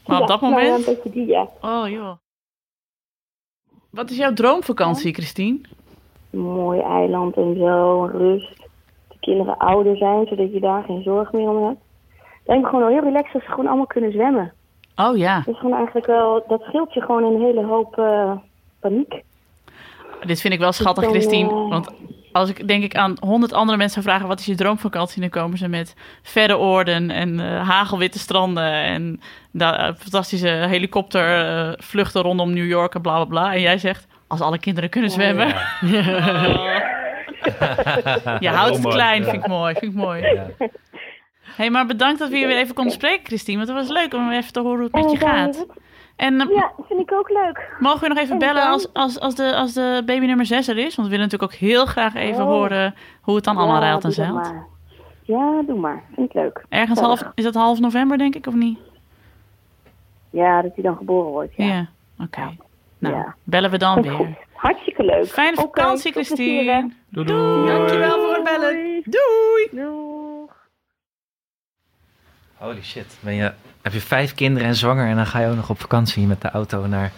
Maar 0.06 0.20
op 0.20 0.26
dat 0.26 0.40
nou 0.40 0.52
ja, 0.54 0.60
moment... 0.60 0.86
een 0.86 0.94
beetje 0.94 1.10
die, 1.10 1.26
ja. 1.26 1.48
Oh, 1.60 1.88
joh. 1.88 2.16
Wat 3.90 4.10
is 4.10 4.16
jouw 4.16 4.32
droomvakantie, 4.32 5.14
Christine? 5.14 5.60
Een 6.30 6.40
mooi 6.40 6.80
eiland 6.80 7.36
en 7.36 7.56
zo, 7.56 8.04
rust. 8.12 8.56
De 9.08 9.16
kinderen 9.20 9.56
ouder 9.56 9.96
zijn, 9.96 10.26
zodat 10.26 10.52
je 10.52 10.60
daar 10.60 10.82
geen 10.82 11.02
zorg 11.02 11.32
meer 11.32 11.48
om 11.48 11.66
hebt. 11.66 11.80
Me 12.46 12.66
gewoon 12.66 12.80
wel 12.80 12.88
heel 12.88 13.02
relaxed 13.02 13.34
als 13.34 13.44
ze 13.44 13.50
gewoon 13.50 13.66
allemaal 13.66 13.86
kunnen 13.86 14.12
zwemmen. 14.12 14.52
Oh 14.96 15.16
ja, 15.16 15.36
Dat 15.44 15.54
is 15.54 15.60
gewoon 15.60 15.76
eigenlijk 15.76 16.06
wel, 16.06 16.44
dat 16.48 16.62
scheelt 16.62 16.94
je 16.94 17.00
gewoon 17.00 17.24
een 17.24 17.40
hele 17.40 17.64
hoop 17.64 17.94
paniek. 18.80 19.22
dit 20.26 20.40
vind 20.40 20.54
ik 20.54 20.60
wel 20.60 20.72
schattig, 20.72 21.04
Dan, 21.04 21.12
Christine. 21.12 21.68
Want 21.68 21.94
als 22.32 22.48
ik 22.48 22.68
denk 22.68 22.84
ik 22.84 22.94
aan 22.96 23.16
honderd 23.20 23.52
andere 23.52 23.78
mensen 23.78 24.02
vragen... 24.02 24.28
wat 24.28 24.40
is 24.40 24.46
je 24.46 24.54
droomvakantie? 24.54 25.20
Dan 25.20 25.30
komen 25.30 25.58
ze 25.58 25.68
met 25.68 25.94
verre 26.22 26.58
oorden 26.58 27.10
en 27.10 27.40
eh, 27.40 27.68
hagelwitte 27.68 28.18
stranden... 28.18 28.72
en 28.72 29.20
da- 29.50 29.78
eh, 29.88 29.94
fantastische 29.98 30.48
helikoptervluchten 30.48 32.22
rondom 32.22 32.52
New 32.52 32.66
York 32.66 32.94
en 32.94 33.00
bla 33.02 33.14
bla 33.14 33.24
bla. 33.24 33.54
En 33.54 33.60
jij 33.60 33.78
zegt, 33.78 34.06
als 34.26 34.40
alle 34.40 34.58
kinderen 34.58 34.90
kunnen 34.90 35.10
zwemmen... 35.10 35.54
Je 38.40 38.48
houdt 38.48 38.76
het 38.76 38.86
klein, 38.86 39.22
Ja. 39.24 39.30
vind 39.30 39.42
ik 39.42 39.48
mooi. 39.48 39.74
Vind 39.74 39.92
ik 39.92 39.98
mooi. 39.98 40.40
hey, 41.56 41.70
maar 41.70 41.86
bedankt 41.86 42.18
dat 42.18 42.28
we 42.30 42.36
je 42.36 42.46
weer 42.46 42.58
even 42.58 42.74
konden 42.74 42.92
spreken, 42.92 43.26
Christine. 43.26 43.56
Want 43.56 43.68
het 43.68 43.78
was 43.78 43.88
leuk 43.96 44.14
om 44.14 44.30
even 44.30 44.52
te 44.52 44.60
horen 44.60 44.76
hoe 44.78 44.88
het 44.92 45.02
met 45.10 45.20
je 45.20 45.26
eh, 45.26 45.32
gaat. 45.32 45.66
En 46.16 46.40
eh, 46.40 46.48
Ja, 46.54 46.72
vind 46.88 47.00
ik 47.00 47.12
ook 47.12 47.28
leuk. 47.30 47.76
mogen 47.78 48.00
we 48.00 48.08
nog 48.08 48.18
even 48.18 48.32
en 48.32 48.38
bellen 48.38 48.62
dan? 48.62 48.70
als, 48.72 48.92
als, 48.92 49.20
als, 49.20 49.34
de, 49.34 49.54
als 49.56 49.72
de 49.72 50.02
baby 50.06 50.26
nummer 50.26 50.46
6 50.46 50.68
er 50.68 50.78
is? 50.78 50.94
Want 50.96 51.08
we 51.08 51.14
willen 51.14 51.28
natuurlijk 51.30 51.52
ook 51.52 51.58
heel 51.58 51.86
graag 51.86 52.14
even 52.14 52.42
Oh. 52.44 52.50
horen 52.50 52.94
hoe 53.20 53.34
het 53.34 53.44
dan 53.44 53.56
allemaal 53.56 53.80
Ja, 53.80 53.86
ruilt 53.86 54.04
en 54.04 54.12
zeilt. 54.12 54.52
Ja, 55.22 55.62
doe 55.66 55.78
maar. 55.78 56.02
Vind 56.14 56.28
ik 56.28 56.34
leuk. 56.34 56.64
Ergens 56.68 57.00
half, 57.00 57.22
is 57.34 57.44
dat 57.44 57.54
half 57.54 57.78
november, 57.80 58.18
denk 58.18 58.34
ik, 58.34 58.46
of 58.46 58.54
niet? 58.54 58.78
Ja, 60.30 60.62
dat 60.62 60.70
hij 60.74 60.84
dan 60.84 60.96
geboren 60.96 61.30
wordt. 61.30 61.52
Ja. 61.56 61.64
Ja. 61.66 61.86
Oké. 62.24 62.56
Nou, 62.98 63.14
Ja. 63.14 63.34
bellen 63.44 63.70
we 63.70 63.78
dan 63.78 64.02
weer. 64.02 64.12
goed. 64.12 64.26
Hartstikke 64.52 65.04
leuk. 65.04 65.26
Fijne 65.26 65.56
vakantie, 65.56 66.12
Christine. 66.12 66.90
Doei 67.08 67.26
doei. 67.26 67.66
Dankjewel 67.66 68.20
voor 68.20 68.34
het 68.34 68.44
bellen. 68.44 69.02
Doei. 69.04 69.68
Holy 72.62 72.82
shit. 72.82 73.16
Ben 73.20 73.34
je, 73.34 73.52
heb 73.82 73.92
je 73.92 74.00
vijf 74.00 74.34
kinderen 74.34 74.68
en 74.68 74.74
zwanger 74.74 75.08
en 75.08 75.16
dan 75.16 75.26
ga 75.26 75.40
je 75.40 75.48
ook 75.48 75.56
nog 75.56 75.70
op 75.70 75.80
vakantie 75.80 76.26
met 76.26 76.40
de 76.40 76.50
auto 76.50 76.86
naar 76.86 77.12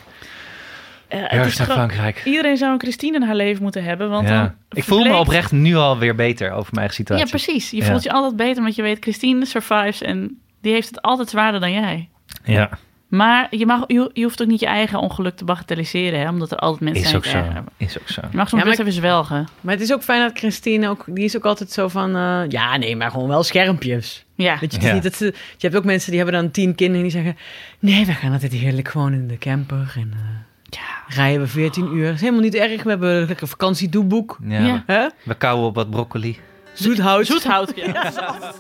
ergens 1.09 1.47
is 1.53 1.59
naar 1.59 1.67
Frankrijk. 1.67 2.23
Iedereen 2.25 2.57
zou 2.57 2.73
een 2.73 2.81
Christine 2.81 3.17
in 3.17 3.23
haar 3.23 3.35
leven 3.35 3.63
moeten 3.63 3.85
hebben. 3.85 4.11
Want 4.11 4.29
Ja. 4.29 4.43
dan 4.43 4.55
Ik 4.71 4.85
voel 4.85 5.05
me 5.05 5.17
oprecht 5.17 5.53
nu 5.53 5.75
al 5.77 5.99
weer 5.99 6.15
beter 6.15 6.51
over 6.51 6.69
mijn 6.75 6.77
eigen 6.77 6.95
situatie. 6.95 7.25
Ja, 7.25 7.31
precies. 7.31 7.71
Je 7.71 7.77
Ja. 7.77 7.85
voelt 7.85 8.03
je 8.03 8.13
altijd 8.13 8.37
beter 8.37 8.59
omdat 8.59 8.75
je 8.75 8.83
weet, 8.83 8.99
Christine 9.01 9.47
survives 9.47 10.03
en 10.03 10.41
die 10.61 10.73
heeft 10.73 10.89
het 10.89 11.03
altijd 11.03 11.29
zwaarder 11.29 11.61
dan 11.61 11.73
jij. 11.73 12.09
Ja, 12.45 12.71
Maar 13.17 13.47
je, 13.51 13.67
mag, 13.67 13.85
je, 13.87 14.11
je 14.13 14.23
hoeft 14.23 14.43
ook 14.43 14.49
niet 14.49 14.61
je 14.61 14.67
eigen 14.67 14.99
ongeluk 14.99 15.37
te 15.37 15.45
bagatelliseren, 15.45 16.21
hè, 16.21 16.29
omdat 16.29 16.51
er 16.51 16.57
altijd 16.59 16.81
mensen 16.81 17.03
is 17.03 17.09
zijn 17.09 17.17
ook 17.17 17.23
die 17.23 17.33
zo. 17.33 17.37
het 17.39 17.47
erger 17.47 17.63
hebben. 17.63 17.73
Is 17.89 17.99
ook 18.01 18.09
zo. 18.09 18.21
Je 18.31 18.37
mag 18.37 18.49
soms 18.49 18.63
Ja, 18.63 18.69
best 18.69 18.81
even 18.81 18.93
zwelgen. 18.93 19.49
Maar 19.61 19.73
het 19.75 19.83
is 19.83 19.93
ook 19.93 20.03
fijn 20.03 20.21
dat 20.23 20.39
Christine 20.39 20.89
ook... 20.89 21.05
Die 21.07 21.25
is 21.25 21.37
ook 21.37 21.45
altijd 21.45 21.71
zo 21.73 21.89
van... 21.89 22.17
eh, 22.17 22.43
ja, 22.49 22.77
nee, 22.77 22.97
maar 22.97 23.11
gewoon 23.11 23.29
wel 23.29 23.43
schermpjes. 23.43 24.25
Ja. 24.35 24.57
Weet 24.61 24.75
je, 24.75 24.81
Ja. 24.81 24.93
niet 24.93 25.03
dat 25.03 25.15
ze, 25.15 25.25
je 25.25 25.33
hebt 25.59 25.77
ook 25.77 25.85
mensen 25.85 26.11
die 26.11 26.21
hebben 26.21 26.41
dan 26.43 26.51
tien 26.51 26.75
kinderen 26.75 27.05
en 27.07 27.11
die 27.13 27.23
zeggen... 27.23 27.37
Nee, 27.79 28.07
we 28.07 28.13
gaan 28.13 28.33
altijd 28.33 28.53
heerlijk 28.53 28.89
gewoon 28.89 29.13
in 29.13 29.27
de 29.29 29.39
camper 29.39 29.93
en 29.97 30.13
eh, 30.13 31.17
rijden 31.17 31.41
we 31.41 31.47
14 31.47 31.93
uur. 31.95 32.05
Dat 32.07 32.15
is 32.15 32.21
helemaal 32.21 32.41
niet 32.43 32.55
erg. 32.55 32.83
We 32.83 32.91
hebben 32.91 33.11
een 33.11 33.27
lekker 33.27 33.49
vakantiedoeboek. 33.49 34.39
Ja, 34.43 34.83
Ja. 34.87 35.11
We 35.23 35.35
kauwen 35.35 35.67
op 35.67 35.75
wat 35.75 35.91
broccoli. 35.91 36.39
Zoethout. 36.73 37.27
Zoethout, 37.27 37.73
ja. 37.77 38.13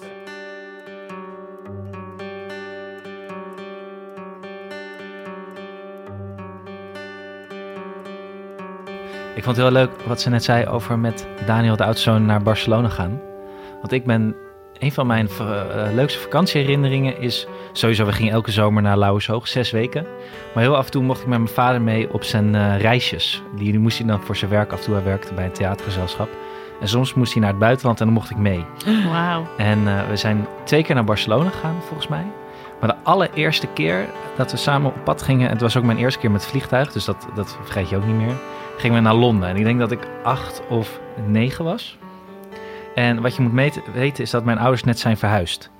Ik 9.34 9.44
vond 9.44 9.56
het 9.56 9.66
heel 9.66 9.74
leuk 9.74 9.90
wat 10.06 10.20
ze 10.20 10.30
net 10.30 10.44
zei 10.44 10.66
over 10.66 10.98
met 10.98 11.26
Daniel, 11.46 11.76
de 11.76 11.84
oudzoon, 11.84 12.26
naar 12.26 12.42
Barcelona 12.42 12.88
gaan. 12.88 13.20
Want 13.80 13.92
ik 13.92 14.04
ben... 14.04 14.36
Een 14.78 14.92
van 14.92 15.06
mijn 15.06 15.28
eh, 15.28 15.94
leukste 15.94 16.18
vakantieherinneringen 16.18 17.20
is 17.20 17.46
Sowieso, 17.76 18.04
we 18.04 18.12
gingen 18.12 18.32
elke 18.32 18.50
zomer 18.50 18.82
naar 18.82 18.98
Lauwershoog, 18.98 19.48
zes 19.48 19.70
weken. 19.70 20.06
Maar 20.54 20.62
heel 20.62 20.76
af 20.76 20.84
en 20.84 20.90
toe 20.90 21.02
mocht 21.02 21.20
ik 21.20 21.26
met 21.26 21.38
mijn 21.38 21.50
vader 21.50 21.82
mee 21.82 22.12
op 22.12 22.24
zijn 22.24 22.54
eh, 22.54 22.80
reisjes. 22.80 23.42
Die, 23.56 23.70
die 23.70 23.80
moest 23.80 23.98
hij 23.98 24.06
dan 24.06 24.20
voor 24.20 24.36
zijn 24.36 24.50
werk 24.50 24.72
af 24.72 24.78
en 24.78 24.84
toe. 24.84 24.94
Hij 24.94 25.04
werkte 25.04 25.34
bij 25.34 25.44
een 25.44 25.52
theatergezelschap. 25.52 26.28
En 26.80 26.88
soms 26.88 27.14
moest 27.14 27.32
hij 27.32 27.40
naar 27.40 27.50
het 27.50 27.58
buitenland 27.58 28.00
en 28.00 28.04
dan 28.04 28.14
mocht 28.14 28.30
ik 28.30 28.36
mee. 28.36 28.64
Wauw. 29.10 29.46
En 29.56 29.88
eh, 29.88 30.08
we 30.08 30.16
zijn 30.16 30.46
twee 30.64 30.82
keer 30.82 30.94
naar 30.94 31.04
Barcelona 31.04 31.50
gegaan, 31.50 31.76
volgens 31.82 32.08
mij. 32.08 32.24
Maar 32.84 32.96
de 32.96 33.10
allereerste 33.10 33.66
keer 33.66 34.06
dat 34.36 34.50
we 34.50 34.56
samen 34.56 34.90
op 34.90 35.04
pad 35.04 35.22
gingen... 35.22 35.46
en 35.46 35.52
het 35.52 35.60
was 35.60 35.76
ook 35.76 35.84
mijn 35.84 35.98
eerste 35.98 36.20
keer 36.20 36.30
met 36.30 36.40
het 36.40 36.50
vliegtuig... 36.50 36.92
dus 36.92 37.04
dat, 37.04 37.26
dat 37.34 37.58
vergeet 37.62 37.88
je 37.88 37.96
ook 37.96 38.06
niet 38.06 38.16
meer... 38.16 38.34
gingen 38.76 38.96
we 38.96 39.02
naar 39.02 39.14
Londen. 39.14 39.48
En 39.48 39.56
ik 39.56 39.64
denk 39.64 39.78
dat 39.78 39.90
ik 39.90 40.08
acht 40.22 40.62
of 40.68 41.00
negen 41.26 41.64
was. 41.64 41.98
En 42.94 43.22
wat 43.22 43.36
je 43.36 43.42
moet 43.42 43.80
weten 43.94 44.22
is 44.22 44.30
dat 44.30 44.44
mijn 44.44 44.58
ouders 44.58 44.84
net 44.84 44.98
zijn 44.98 45.16
verhuisd. 45.16 45.70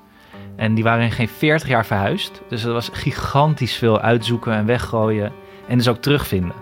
En 0.57 0.74
die 0.74 0.84
waren 0.84 1.05
in 1.05 1.11
geen 1.11 1.28
40 1.28 1.68
jaar 1.68 1.86
verhuisd. 1.86 2.42
Dus 2.48 2.64
er 2.64 2.72
was 2.72 2.90
gigantisch 2.92 3.76
veel 3.76 4.00
uitzoeken 4.00 4.52
en 4.52 4.66
weggooien. 4.66 5.32
En 5.68 5.78
dus 5.78 5.88
ook 5.88 6.02
terugvinden. 6.02 6.57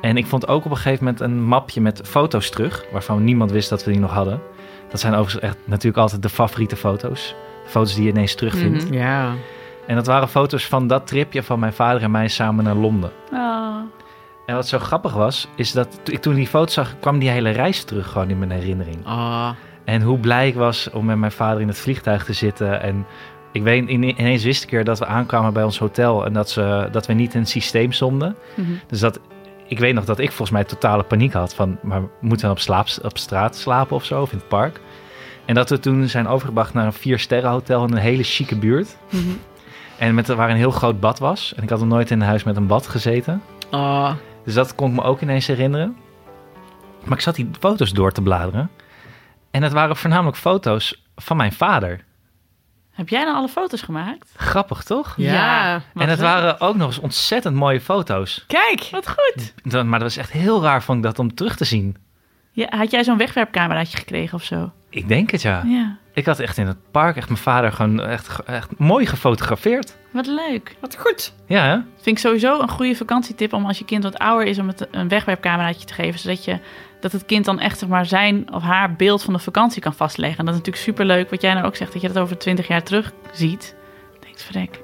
En 0.00 0.16
ik 0.16 0.26
vond 0.26 0.48
ook 0.48 0.64
op 0.64 0.70
een 0.70 0.76
gegeven 0.76 1.04
moment 1.04 1.22
een 1.22 1.42
mapje 1.42 1.80
met 1.80 2.00
foto's 2.04 2.50
terug... 2.50 2.84
waarvan 2.92 3.24
niemand 3.24 3.50
wist 3.50 3.68
dat 3.68 3.84
we 3.84 3.90
die 3.90 4.00
nog 4.00 4.12
hadden. 4.12 4.40
Dat 4.90 5.00
zijn 5.00 5.14
overigens 5.14 5.42
echt 5.42 5.56
natuurlijk 5.64 6.02
altijd 6.02 6.22
de 6.22 6.28
favoriete 6.28 6.76
foto's. 6.76 7.34
Foto's 7.66 7.94
die 7.94 8.04
je 8.04 8.10
ineens 8.10 8.34
terugvindt. 8.34 8.84
Mhm. 8.84 8.94
Ja. 8.94 9.34
En 9.86 9.94
dat 9.94 10.06
waren 10.06 10.28
foto's 10.28 10.66
van 10.66 10.86
dat 10.86 11.06
tripje 11.06 11.42
van 11.42 11.58
mijn 11.58 11.72
vader 11.72 12.02
en 12.02 12.10
mij 12.10 12.28
samen 12.28 12.64
naar 12.64 12.74
Londen. 12.74 13.10
Oh. 13.32 13.76
En 14.46 14.54
wat 14.54 14.68
zo 14.68 14.78
grappig 14.78 15.12
was, 15.12 15.48
is 15.56 15.72
dat 15.72 16.00
toen 16.02 16.14
ik 16.14 16.20
toen 16.20 16.34
die 16.34 16.46
foto 16.46 16.72
zag, 16.72 16.94
kwam 17.00 17.18
die 17.18 17.28
hele 17.30 17.50
reis 17.50 17.84
terug 17.84 18.06
gewoon 18.10 18.30
in 18.30 18.38
mijn 18.38 18.50
herinnering. 18.50 19.06
Ah. 19.06 19.48
En 19.84 20.02
hoe 20.02 20.18
blij 20.18 20.48
ik 20.48 20.54
was 20.54 20.90
om 20.90 21.04
met 21.04 21.16
mijn 21.16 21.32
vader 21.32 21.60
in 21.60 21.68
het 21.68 21.78
vliegtuig 21.78 22.24
te 22.24 22.32
zitten. 22.32 22.82
En 22.82 23.06
ik 23.52 23.62
weet, 23.62 23.88
ine- 23.88 24.14
ineens 24.16 24.44
wist 24.44 24.62
ik 24.62 24.72
er 24.72 24.84
dat 24.84 24.98
we 24.98 25.06
aankwamen 25.06 25.52
bij 25.52 25.62
ons 25.62 25.78
hotel 25.78 26.24
en 26.24 26.32
dat, 26.32 26.50
ze, 26.50 26.88
dat 26.92 27.06
we 27.06 27.12
niet 27.12 27.34
in 27.34 27.40
het 27.40 27.48
systeem 27.48 27.92
stonden. 27.92 28.36
Mhm. 28.54 28.70
Dus 28.86 29.00
dat, 29.00 29.20
ik 29.68 29.78
weet 29.78 29.94
nog 29.94 30.04
dat 30.04 30.18
ik 30.18 30.28
volgens 30.28 30.50
mij 30.50 30.64
totale 30.64 31.02
paniek 31.02 31.32
had 31.32 31.54
van, 31.54 31.78
maar 31.82 32.02
moeten 32.20 32.46
we 32.46 32.52
op, 32.52 32.58
slaap, 32.60 32.86
op 33.02 33.18
straat 33.18 33.56
slapen 33.56 33.96
of 33.96 34.04
zo, 34.04 34.20
of 34.22 34.32
in 34.32 34.38
het 34.38 34.48
park? 34.48 34.80
En 35.44 35.54
dat 35.54 35.70
we 35.70 35.78
toen 35.78 36.08
zijn 36.08 36.28
overgebracht 36.28 36.74
naar 36.74 36.86
een 36.86 36.92
vier 36.92 37.18
sterren 37.18 37.50
hotel 37.50 37.84
in 37.84 37.92
een 37.92 37.98
hele 37.98 38.22
chique 38.22 38.56
buurt. 38.58 38.96
Mhm. 39.10 39.22
En 39.98 40.14
met, 40.14 40.26
waar 40.26 40.50
een 40.50 40.56
heel 40.56 40.70
groot 40.70 41.00
bad 41.00 41.18
was. 41.18 41.54
En 41.54 41.62
ik 41.62 41.68
had 41.70 41.78
nog 41.78 41.88
nooit 41.88 42.10
in 42.10 42.20
een 42.20 42.26
huis 42.26 42.44
met 42.44 42.56
een 42.56 42.66
bad 42.66 42.86
gezeten. 42.86 43.42
Ah. 43.70 44.12
Dus 44.44 44.54
dat 44.54 44.74
kon 44.74 44.88
ik 44.90 44.94
me 44.96 45.02
ook 45.02 45.20
ineens 45.20 45.46
herinneren. 45.46 45.96
Maar 47.04 47.16
ik 47.16 47.22
zat 47.22 47.34
die 47.34 47.50
foto's 47.60 47.92
door 47.92 48.12
te 48.12 48.22
bladeren. 48.22 48.70
En 49.50 49.62
het 49.62 49.72
waren 49.72 49.96
voornamelijk 49.96 50.36
foto's 50.36 51.02
van 51.16 51.36
mijn 51.36 51.52
vader. 51.52 52.04
Heb 52.90 53.08
jij 53.08 53.22
nou 53.24 53.36
alle 53.36 53.48
foto's 53.48 53.82
gemaakt? 53.82 54.30
Grappig, 54.36 54.82
toch? 54.82 55.14
Ja. 55.16 55.82
en 55.94 56.08
het 56.08 56.20
waren 56.20 56.60
ook 56.60 56.76
nog 56.76 56.86
eens 56.86 56.98
ontzettend 56.98 57.54
mooie 57.54 57.80
foto's. 57.80 58.44
Kijk. 58.46 58.88
Wat 58.90 59.08
goed. 59.08 59.52
Dat- 59.62 59.84
Maar 59.84 59.98
dat 59.98 60.08
was 60.08 60.16
echt 60.16 60.30
heel 60.30 60.62
raar, 60.62 60.82
vond 60.82 60.98
ik 60.98 61.04
dat, 61.04 61.18
om 61.18 61.34
terug 61.34 61.56
te 61.56 61.64
zien. 61.64 61.96
Ja, 62.52 62.66
had 62.76 62.90
jij 62.90 63.04
zo'n 63.04 63.16
wegwerpcameraatje 63.16 63.96
gekregen 63.98 64.34
of 64.34 64.42
zo? 64.44 64.72
Ik 64.90 65.08
denk 65.08 65.30
het, 65.30 65.42
ja. 65.42 65.62
Ja. 65.64 65.96
Ik 66.16 66.26
had 66.26 66.38
echt 66.38 66.58
in 66.58 66.66
het 66.66 66.76
park 66.90 67.16
echt 67.16 67.28
mijn 67.28 67.40
vader 67.40 67.72
gewoon 67.72 68.00
echt, 68.00 68.42
echt 68.44 68.78
mooi 68.78 69.06
gefotografeerd. 69.06 69.96
Wat 70.10 70.26
leuk. 70.26 70.76
Wat 70.80 70.96
goed. 70.98 71.32
Ja, 71.46 71.64
hè? 71.64 71.72
Vind 71.94 72.16
ik 72.16 72.18
sowieso 72.18 72.60
een 72.60 72.68
goede 72.68 72.94
vakantietip 72.94 73.52
om 73.52 73.66
als 73.66 73.78
je 73.78 73.84
kind 73.84 74.02
wat 74.02 74.18
ouder 74.18 74.46
is 74.46 74.58
om 74.58 74.68
het 74.68 74.88
een 74.90 75.08
wegwerpcameraatje 75.08 75.86
te 75.86 75.94
geven, 75.94 76.20
zodat 76.20 76.44
je 76.44 76.58
dat 77.00 77.12
het 77.12 77.26
kind 77.26 77.44
dan 77.44 77.60
echt 77.60 77.78
zeg 77.78 77.88
maar 77.88 78.06
zijn 78.06 78.52
of 78.52 78.62
haar 78.62 78.94
beeld 78.94 79.22
van 79.22 79.32
de 79.32 79.38
vakantie 79.38 79.82
kan 79.82 79.94
vastleggen. 79.94 80.38
En 80.38 80.44
dat 80.44 80.54
is 80.54 80.60
natuurlijk 80.60 80.84
superleuk 80.84 81.30
wat 81.30 81.42
jij 81.42 81.54
nou 81.54 81.66
ook 81.66 81.76
zegt 81.76 81.92
dat 81.92 82.02
je 82.02 82.08
dat 82.08 82.18
over 82.18 82.38
twintig 82.38 82.68
jaar 82.68 82.82
terug 82.82 83.12
ziet. 83.32 83.76
Denk 84.20 84.38
verrek. 84.38 84.80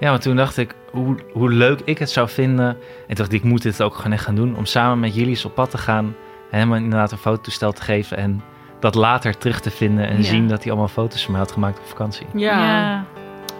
Ja, 0.00 0.10
maar 0.10 0.20
toen 0.20 0.36
dacht 0.36 0.56
ik 0.56 0.74
hoe, 0.90 1.16
hoe 1.32 1.50
leuk 1.50 1.80
ik 1.84 1.98
het 1.98 2.10
zou 2.10 2.28
vinden. 2.28 2.68
En 2.68 2.76
toen 3.06 3.16
dacht 3.16 3.32
ik, 3.32 3.42
ik 3.42 3.48
moet 3.48 3.62
dit 3.62 3.82
ook 3.82 3.94
gewoon 3.94 4.12
echt 4.12 4.24
gaan 4.24 4.34
doen. 4.34 4.56
Om 4.56 4.66
samen 4.66 5.00
met 5.00 5.14
jullie 5.14 5.30
eens 5.30 5.44
op 5.44 5.54
pad 5.54 5.70
te 5.70 5.78
gaan. 5.78 6.16
En 6.50 6.58
hem 6.58 6.74
inderdaad 6.74 7.12
een 7.12 7.18
fototoestel 7.18 7.72
te 7.72 7.82
geven. 7.82 8.16
En 8.16 8.42
dat 8.80 8.94
later 8.94 9.38
terug 9.38 9.60
te 9.60 9.70
vinden. 9.70 10.08
En 10.08 10.16
Ja. 10.16 10.22
zien 10.22 10.48
dat 10.48 10.62
hij 10.62 10.70
allemaal 10.72 10.88
foto's 10.88 11.22
van 11.22 11.30
mij 11.32 11.40
had 11.40 11.52
gemaakt 11.52 11.78
op 11.78 11.84
vakantie. 11.86 12.26
Ja. 12.34 13.04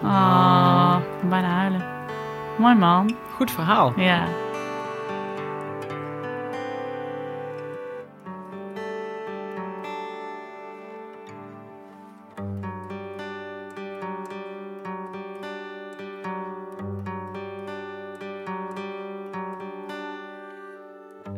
Ah, 0.03 0.95
bijna 1.29 1.47
huilen. 1.47 1.85
Mooi 2.57 2.75
man. 2.75 3.15
Goed 3.35 3.51
verhaal. 3.51 3.93
Ja. 3.95 4.23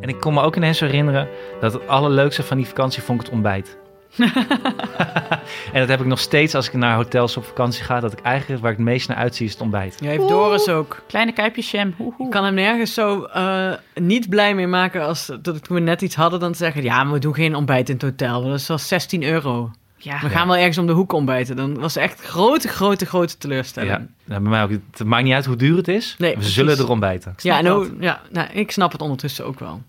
En 0.01 0.09
ik 0.09 0.19
kon 0.19 0.33
me 0.33 0.41
ook 0.41 0.55
ineens 0.55 0.79
herinneren 0.79 1.27
dat 1.63 1.73
het 1.73 1.87
allerleukste 1.87 2.43
van 2.43 2.57
die 2.57 2.67
vakantie 2.67 3.01
vond 3.01 3.19
ik 3.19 3.25
het 3.25 3.35
ontbijt. 3.35 3.77
en 5.73 5.79
dat 5.79 5.87
heb 5.87 5.99
ik 5.99 6.05
nog 6.05 6.19
steeds 6.19 6.55
als 6.55 6.67
ik 6.67 6.73
naar 6.73 6.95
hotels 6.95 7.37
op 7.37 7.45
vakantie 7.45 7.83
ga. 7.83 7.99
Dat 7.99 8.11
ik 8.11 8.19
eigenlijk 8.19 8.61
waar 8.61 8.71
ik 8.71 8.77
het 8.77 8.85
meest 8.85 9.07
naar 9.07 9.17
uitzie 9.17 9.45
is 9.45 9.51
het 9.51 9.61
ontbijt. 9.61 9.97
Ja, 9.99 10.09
heeft 10.09 10.27
Doris 10.27 10.69
ook. 10.69 11.01
Kleine 11.07 11.31
kuipjes 11.31 11.71
jam. 11.71 11.95
Ik 12.17 12.29
kan 12.29 12.43
hem 12.43 12.53
nergens 12.53 12.93
zo 12.93 13.23
eh, 13.23 13.73
niet 13.95 14.29
blij 14.29 14.55
mee 14.55 14.67
maken 14.67 15.05
als 15.05 15.25
dat 15.25 15.63
toen 15.63 15.75
we 15.75 15.79
net 15.79 16.01
iets 16.01 16.15
hadden. 16.15 16.39
Dan 16.39 16.51
te 16.51 16.57
zeggen, 16.57 16.83
ja, 16.83 17.03
maar 17.03 17.13
we 17.13 17.19
doen 17.19 17.35
geen 17.35 17.55
ontbijt 17.55 17.89
in 17.89 17.93
het 17.93 18.03
hotel. 18.03 18.33
want 18.33 18.45
Dat 18.45 18.59
is 18.59 18.67
wel 18.67 18.77
16 18.77 19.23
euro. 19.23 19.71
Ja. 19.97 20.19
We 20.19 20.29
gaan 20.29 20.47
wel 20.47 20.57
ergens 20.57 20.77
om 20.77 20.87
de 20.87 20.93
hoek 20.93 21.13
ontbijten. 21.13 21.55
Dan 21.55 21.79
was 21.79 21.95
echt 21.95 22.21
grote, 22.21 22.67
grote, 22.67 23.05
grote 23.05 23.37
teleurstelling. 23.37 23.91
Ja, 23.91 24.07
nou, 24.25 24.41
bij 24.41 24.49
mij 24.49 24.63
ook. 24.63 24.71
Het 24.71 25.03
maakt 25.03 25.23
niet 25.23 25.33
uit 25.33 25.45
hoe 25.45 25.55
duur 25.55 25.77
het 25.77 25.87
is. 25.87 26.15
Nee, 26.17 26.29
we 26.29 26.35
precies. 26.35 26.53
zullen 26.53 26.77
er 26.77 26.89
ontbijten. 26.89 27.33
Ja, 27.37 27.61
nou, 27.61 27.95
ja 27.99 28.21
nou, 28.31 28.47
ik 28.51 28.71
snap 28.71 28.91
het 28.91 29.01
ondertussen 29.01 29.45
ook 29.45 29.59
wel. 29.59 29.81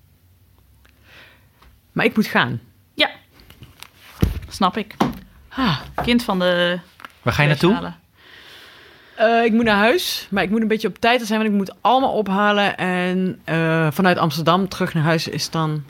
Maar 1.95 2.05
ik 2.05 2.17
moet 2.17 2.27
gaan. 2.27 2.61
Ja. 2.95 3.11
Snap 4.49 4.77
ik. 4.77 4.95
Ah, 5.49 5.79
Kind 6.03 6.23
van 6.25 6.39
de... 6.39 6.79
Waar 7.23 7.33
ga 7.35 7.43
je 7.43 7.49
naartoe? 7.49 7.93
eh, 9.17 9.45
ik 9.45 9.53
moet 9.53 9.65
naar 9.65 9.77
huis, 9.77 10.27
maar 10.31 10.43
ik 10.43 10.51
moet 10.51 10.61
een 10.61 10.69
beetje 10.69 10.89
op 10.89 10.99
tijd 10.99 11.27
zijn, 11.27 11.39
want 11.41 11.51
ik 11.51 11.57
moet 11.57 11.75
allemaal 11.81 12.13
ophalen. 12.13 12.77
En 12.77 13.41
eh, 13.45 13.87
vanuit 13.91 14.19
Amsterdam 14.19 14.69
terug 14.69 14.95
naar 14.95 15.03
huis 15.05 15.29
is 15.29 15.51
dan... 15.51 15.85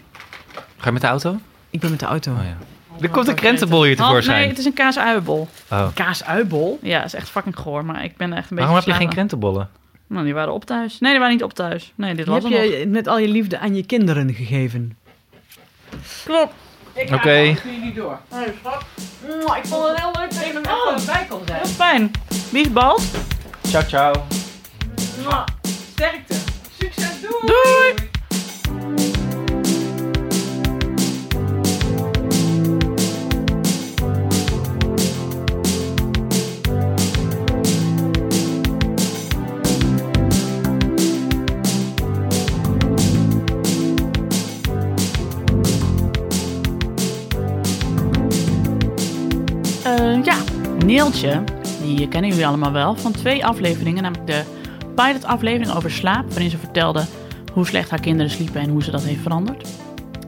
Ga 0.77 0.85
je 0.87 0.93
met 0.93 1.01
de 1.03 1.07
auto? 1.09 1.39
Ik 1.71 1.81
ben 1.81 1.91
met 1.91 2.01
de 2.01 2.07
auto. 2.07 2.33
Oh 2.33 2.39
ja. 2.45 2.57
Er 3.01 3.11
komt 3.11 3.29
een 3.29 3.35
krentenbol 3.35 3.83
hier 3.85 3.99
Oh, 4.01 4.07
tevoorschijn. 4.07 4.39
nee, 4.39 4.49
het 4.49 4.59
is 4.59 4.65
een 4.65 4.73
kaasuienbol. 4.73 5.49
Oh. 5.71 5.87
Kaasuitbol. 5.95 6.79
Ja, 6.83 6.97
het 6.97 7.07
is 7.07 7.15
echt 7.15 7.29
fucking 7.29 7.57
goor, 7.57 7.85
maar 7.85 8.05
ik 8.05 8.17
ben 8.17 8.33
echt 8.33 8.51
een 8.51 8.57
beetje 8.57 8.57
Waarom 8.57 8.77
heb 8.77 8.85
je 8.85 8.93
geen 8.95 9.09
krentenbollen? 9.09 9.71
Nou, 10.07 10.25
die 10.25 10.35
waren 10.35 10.53
op 10.53 10.65
thuis. 10.65 10.99
Nee, 11.01 11.11
die 11.11 11.19
waren 11.21 11.35
niet 11.35 11.45
op 11.45 11.53
thuis. 11.53 11.93
Nee, 11.95 12.15
dit 12.15 12.25
Die 12.25 12.35
was 12.35 12.43
heb 12.43 12.53
nog. 12.53 12.63
je 12.63 12.87
met 12.89 13.09
al 13.09 13.19
je 13.19 13.29
liefde 13.29 13.59
aan 13.59 13.75
je 13.75 13.87
kinderen 13.87 14.35
gegeven. 14.35 14.97
Klopt. 16.25 16.53
Oké. 17.13 17.31
jullie 17.65 17.93
door. 17.95 18.19
ik 19.57 19.65
vond 19.67 19.89
het 19.89 19.99
heel 19.99 20.11
leuk 20.13 20.35
dat 20.35 20.47
je 20.47 20.53
er 20.53 20.61
Oh. 21.01 21.07
bij 21.07 21.27
kon 21.29 21.43
zijn. 21.47 21.59
Heel 21.63 21.71
fijn. 21.71 22.11
Wie 22.51 22.71
is? 22.71 23.03
Ciao, 23.71 23.83
ciao. 23.87 24.13
Sterkte. 25.93 26.35
Succes, 26.79 27.21
doei! 27.21 27.41
Doei! 27.47 28.11
Neeltje, 50.85 51.43
die 51.83 52.09
kennen 52.09 52.31
jullie 52.31 52.47
allemaal 52.47 52.73
wel 52.73 52.97
van 52.97 53.13
twee 53.13 53.47
afleveringen, 53.47 54.03
namelijk 54.03 54.27
de 54.27 54.43
pilot-aflevering 54.95 55.77
over 55.77 55.91
slaap, 55.91 56.29
waarin 56.29 56.51
ze 56.51 56.59
vertelde 56.59 57.05
hoe 57.53 57.67
slecht 57.67 57.91
haar 57.91 58.01
kinderen 58.01 58.31
sliepen 58.31 58.61
en 58.61 58.71
hoe 58.71 58.83
ze 58.83 58.91
dat 58.91 59.03
heeft 59.03 59.21
veranderd. 59.21 59.69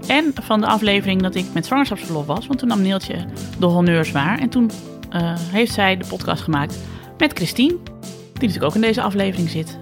En 0.06 0.32
van 0.42 0.60
de 0.60 0.66
aflevering 0.66 1.22
dat 1.22 1.34
ik 1.34 1.44
met 1.52 1.66
zwangerschapsverlof 1.66 2.26
was, 2.26 2.46
want 2.46 2.58
toen 2.58 2.68
nam 2.68 2.82
Neeltje 2.82 3.24
de 3.58 3.66
honneurs 3.66 4.12
waar. 4.12 4.38
En 4.38 4.48
toen 4.48 4.70
eh, 5.10 5.32
heeft 5.36 5.72
zij 5.72 5.96
de 5.96 6.06
podcast 6.06 6.42
gemaakt 6.42 6.78
met 7.18 7.32
Christine, 7.32 7.76
die 8.00 8.32
natuurlijk 8.32 8.64
ook 8.64 8.74
in 8.74 8.80
deze 8.80 9.02
aflevering 9.02 9.48
zit. 9.48 9.78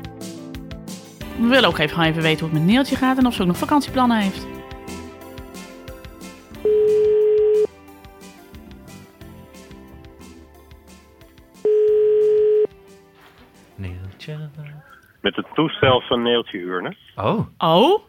We 1.41 1.47
willen 1.47 1.68
ook 1.68 1.79
even, 1.79 1.95
gewoon 1.95 2.11
even 2.11 2.22
weten 2.22 2.47
hoe 2.47 2.55
het 2.55 2.64
met 2.64 2.75
Neeltje 2.75 2.97
gaat 2.97 3.18
en 3.18 3.27
of 3.27 3.35
ze 3.35 3.41
ook 3.41 3.47
nog 3.47 3.59
vakantieplannen 3.59 4.18
heeft. 4.18 4.53
Met 15.25 15.37
het 15.37 15.47
toestel 15.55 16.01
van 16.01 16.22
Neeltje 16.22 16.59
Huurne. 16.59 16.97
Oh, 17.16 17.47
Oh? 17.59 18.03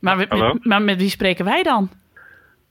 Maar, 0.00 0.16
met- 0.16 0.28
Hallo? 0.28 0.52
met, 0.52 0.64
maar 0.64 0.82
met 0.82 0.96
wie 0.96 1.08
spreken 1.08 1.44
wij 1.44 1.62
dan? 1.62 1.90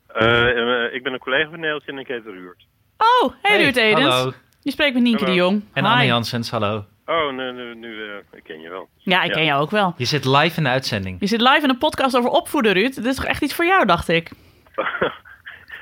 Eh, 0.07 0.49
eh, 0.85 0.93
ik 0.93 1.03
ben 1.03 1.13
een 1.13 1.19
collega 1.19 1.49
van 1.49 1.59
Neeltje 1.59 1.91
en 1.91 1.97
ik 1.97 2.07
heet 2.07 2.23
Ruurt. 2.25 2.65
Oh, 2.97 3.33
hey, 3.41 3.63
Ruud 3.63 3.75
Edens. 3.75 4.07
Hallo. 4.15 4.31
Je 4.61 4.71
spreekt 4.71 4.93
met 4.93 5.03
Nienke 5.03 5.25
de 5.25 5.33
Jong. 5.33 5.63
En 5.73 5.83
Hi. 5.85 5.91
Anne 5.91 6.05
Janssens, 6.05 6.49
hallo. 6.49 6.85
Oh, 7.05 7.31
nu, 7.33 7.51
nu, 7.51 7.75
nu 7.75 8.03
eh, 8.03 8.15
ik 8.31 8.43
ken 8.43 8.59
je 8.61 8.69
wel. 8.69 8.89
Ja, 8.97 9.23
ik 9.23 9.31
ken 9.31 9.45
jou 9.45 9.61
ook 9.61 9.71
wel. 9.71 9.93
Je 9.97 10.05
zit 10.05 10.25
live 10.25 10.57
in 10.57 10.63
de 10.63 10.69
uitzending. 10.69 11.17
Je 11.19 11.27
zit 11.27 11.41
live 11.41 11.59
in 11.63 11.69
een 11.69 11.77
podcast 11.77 12.17
over 12.17 12.29
opvoeden, 12.29 12.73
Ruud. 12.73 12.95
Dit 12.95 13.05
is 13.05 13.15
toch 13.15 13.25
echt 13.25 13.41
iets 13.41 13.53
voor 13.53 13.65
jou, 13.65 13.85
dacht 13.85 14.07
ik. 14.07 14.29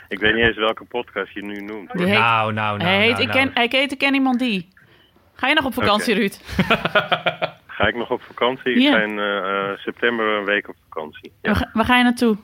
Ik 0.09 0.19
weet 0.19 0.33
niet 0.35 0.45
eens 0.45 0.57
welke 0.57 0.83
podcast 0.85 1.33
je 1.33 1.41
nu 1.45 1.61
noemt. 1.61 1.91
Die 1.91 2.05
heet- 2.05 2.17
nou, 2.19 2.53
nou, 2.53 2.77
nou. 2.77 2.89
hij, 2.89 2.99
heet, 3.01 3.09
nou, 3.11 3.21
ik 3.23 3.27
nou. 3.33 3.39
ken, 3.45 3.51
hij 3.53 3.67
heet 3.79 3.91
Ik 3.91 3.97
ken 3.97 4.13
iemand 4.13 4.39
die. 4.39 4.69
Ga 5.35 5.47
je 5.47 5.53
nog 5.55 5.65
op 5.65 5.73
vakantie. 5.73 6.13
Ruud? 6.13 6.39
Ga 7.77 7.87
ik 7.87 7.95
nog 7.95 8.09
op 8.11 8.21
vakantie? 8.21 8.71
Ik 8.71 8.81
Ja. 8.81 8.91
ga 8.91 9.01
in 9.03 9.19
eh, 9.19 9.37
eh, 9.37 9.77
september 9.77 10.25
een 10.27 10.45
week 10.45 10.67
op 10.69 10.75
vakantie. 10.89 11.31
Waar, 11.41 11.55
ga- 11.55 11.69
waar 11.73 11.85
ga 11.85 11.97
je 11.97 12.03
naartoe? 12.03 12.37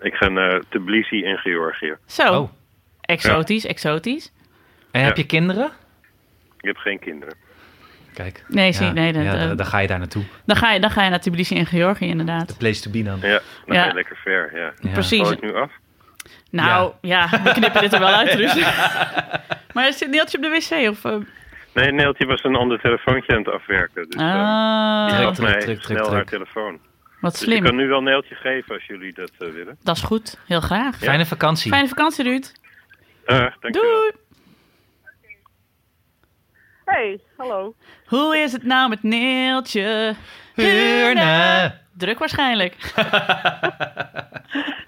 Ik 0.00 0.14
ga 0.14 0.28
naar 0.28 0.60
Tbilisi 0.68 1.24
in 1.24 1.36
Georgië. 1.38 1.94
Zo. 2.06 2.32
Oh. 2.40 2.50
Exotisch, 3.00 3.66
exotisch. 3.66 4.32
En 4.90 5.02
heb 5.04 5.16
Ja. 5.16 5.22
je 5.22 5.28
kinderen? 5.28 5.70
Ik 6.60 6.64
heb 6.64 6.76
geen 6.76 6.98
kinderen. 6.98 7.34
Kijk. 8.14 8.44
Nee, 8.48 8.72
zie, 8.72 8.86
Ja, 8.86 8.92
nee, 8.92 9.12
dat- 9.12 9.22
ja, 9.22 9.32
eh, 9.34 9.46
dan, 9.46 9.56
dan 9.56 9.66
ga 9.66 9.78
je 9.78 9.86
daar 9.86 9.98
naartoe. 9.98 10.24
Dan 10.46 10.56
ga 10.56 10.72
je, 10.72 10.80
dan 10.80 10.90
ga 10.90 11.04
je 11.04 11.10
naar 11.10 11.20
Tbilisi 11.20 11.54
in 11.54 11.66
Georgië, 11.66 12.06
inderdaad. 12.06 12.58
Place 12.58 12.82
to 12.82 12.90
be 12.90 13.02
dan. 13.02 13.18
Ja, 13.22 13.40
dan 13.66 13.76
Ja. 13.76 13.82
ga 13.82 13.88
je 13.88 13.94
lekker 13.94 14.16
ver. 14.16 14.50
Ja. 14.58 14.72
Ja. 14.80 14.90
Precies. 14.92 15.30
Ik 15.30 15.40
nu 15.40 15.54
af? 15.54 15.70
Nou, 16.50 16.92
ja, 17.00 17.28
we 17.44 17.52
knippen 17.52 17.80
dit 17.80 17.92
er 17.92 17.98
wel 18.00 18.08
uit, 18.14 18.34
Ruud. 18.40 18.54
maar 19.72 19.92
zit 19.92 20.10
Neeltje 20.10 20.36
op 20.36 20.42
de 20.42 20.48
wc? 20.50 20.88
Of? 20.88 21.02
Nee, 21.80 21.92
Neeltje 21.92 22.26
was 22.26 22.44
een 22.44 22.56
ander 22.56 22.80
telefoontje 22.80 23.32
aan 23.32 23.38
het 23.38 23.48
afwerken. 23.48 24.08
Dus, 24.10 24.20
eh, 24.20 24.32
Ah, 24.32 25.06
die 25.08 25.16
gaf 25.16 25.36
Druk, 25.36 25.48
mij 25.50 25.60
druk, 25.60 25.64
druk, 25.64 25.82
snel 25.82 26.02
druk. 26.02 26.14
haar 26.14 26.24
telefoon. 26.24 26.80
wat 27.20 27.32
Dus 27.32 27.40
ik 27.42 27.48
slim. 27.48 27.64
kan 27.64 27.76
nu 27.76 27.86
wel 27.88 28.00
Neeltje 28.02 28.34
geven 28.34 28.74
als 28.74 28.84
jullie 28.86 29.12
dat 29.12 29.30
eh, 29.38 29.48
willen. 29.48 29.76
Dat 29.82 29.96
is 29.96 30.02
goed, 30.02 30.38
heel 30.46 30.60
graag. 30.60 30.96
Fijne 30.96 31.26
vakantie. 31.26 31.70
Fijne 31.72 31.88
vakantie, 31.88 32.24
Ruud. 32.24 32.52
Dankjewel. 33.26 33.70
Doei! 33.70 34.10
Hey, 36.84 37.20
hallo. 37.36 37.74
Hoe 38.06 38.36
is 38.36 38.52
het 38.52 38.62
nou 38.62 38.88
met 38.88 39.02
Neeltje? 39.02 40.14
Hurne. 40.54 41.74
Druk 41.96 42.18
waarschijnlijk. 42.18 42.74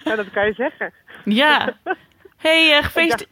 Ja, 0.05 0.17
dat 0.17 0.31
kan 0.31 0.47
je 0.47 0.53
zeggen. 0.53 0.93
Ja. 1.25 1.73
Hey, 2.37 2.77
Ik 2.79 2.85
gefeest... 2.85 3.27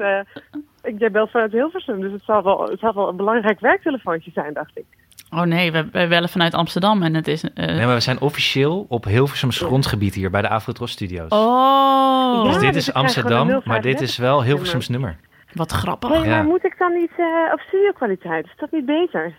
ik, 0.88 0.98
jij 0.98 1.10
belt 1.10 1.30
vanuit 1.30 1.52
Hilversum, 1.52 2.00
dus 2.00 2.12
het 2.12 2.22
zal, 2.24 2.42
wel, 2.42 2.62
het 2.70 2.78
zal 2.80 2.94
wel 2.94 3.08
een 3.08 3.16
belangrijk 3.16 3.60
werktelefoontje 3.60 4.30
zijn, 4.34 4.52
dacht 4.54 4.70
ik. 4.74 4.84
Oh 5.30 5.42
nee, 5.42 5.72
we, 5.72 5.84
we 5.92 6.06
bellen 6.08 6.28
vanuit 6.28 6.54
Amsterdam 6.54 7.02
en 7.02 7.14
het 7.14 7.28
is... 7.28 7.44
eh, 7.44 7.66
Nee, 7.66 7.86
maar 7.86 7.94
we 7.94 8.00
zijn 8.00 8.20
officieel 8.20 8.86
op 8.88 9.04
Hilversums 9.04 9.58
grondgebied 9.60 10.14
hier 10.14 10.30
bij 10.30 10.42
de 10.42 10.48
Afrotros 10.48 10.90
Studios. 10.90 11.28
Oh, 11.32 12.42
dus 12.44 12.54
Ja, 12.54 12.60
dit 12.60 12.72
dus 12.72 12.88
is 12.88 12.94
Amsterdam, 12.94 13.60
maar 13.64 13.80
dit 13.82 14.00
is 14.00 14.16
wel 14.18 14.42
Hilversums 14.44 14.88
nummer. 14.88 15.16
wat 15.52 15.72
grappig. 15.72 16.08
Hey, 16.10 16.20
Ja. 16.22 16.26
maar 16.28 16.44
moet 16.44 16.64
ik 16.64 16.74
dan 16.78 16.92
niet 16.92 17.10
eh, 17.16 17.52
op 17.52 17.60
studiokwaliteit? 17.60 18.44
Is 18.44 18.52
dat 18.56 18.70
niet 18.70 18.86
beter? 18.86 19.34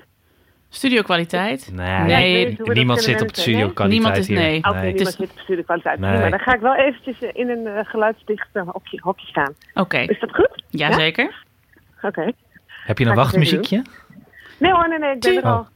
Studiokwaliteit. 0.70 1.70
Nee, 1.74 1.99
Nee, 1.99 2.57
niemand 2.63 3.01
zit 3.01 3.22
op 3.22 3.28
nee? 3.28 3.30
studio 3.36 3.70
kwaliteit 3.70 3.89
Niemand 3.89 4.17
is- 4.17 4.28
hier. 4.28 4.38
nee. 4.38 4.57
Oké, 4.57 4.80
niemand 4.82 4.99
is- 5.07 5.15
zit 5.15 5.32
op 5.32 5.39
studiokwaliteit. 5.39 5.99
Nee. 5.99 6.11
Prima, 6.11 6.30
dan 6.30 6.39
ga 6.39 6.53
ik 6.53 6.61
wel 6.61 6.76
eventjes 6.76 7.22
eh, 7.22 7.30
in 7.34 7.49
een 7.49 7.67
eh, 7.67 7.86
geluidsdicht 7.86 8.47
hokje, 8.53 8.99
hokje 9.01 9.28
staan. 9.28 9.53
Oké, 9.74 9.97
Is 9.97 10.20
dat 10.20 10.36
goed? 10.36 10.63
jazeker. 10.70 11.43
Oké. 12.01 12.32
Heb 12.86 12.97
je 12.97 13.05
een 13.05 13.15
wachtmuziekje? 13.15 13.84
Nee 14.57 14.72
hoor, 14.72 14.89
nee, 14.89 14.99
nee, 14.99 15.11
ik 15.13 15.20
ben 15.20 15.36
er 15.38 15.43
al. 15.43 15.67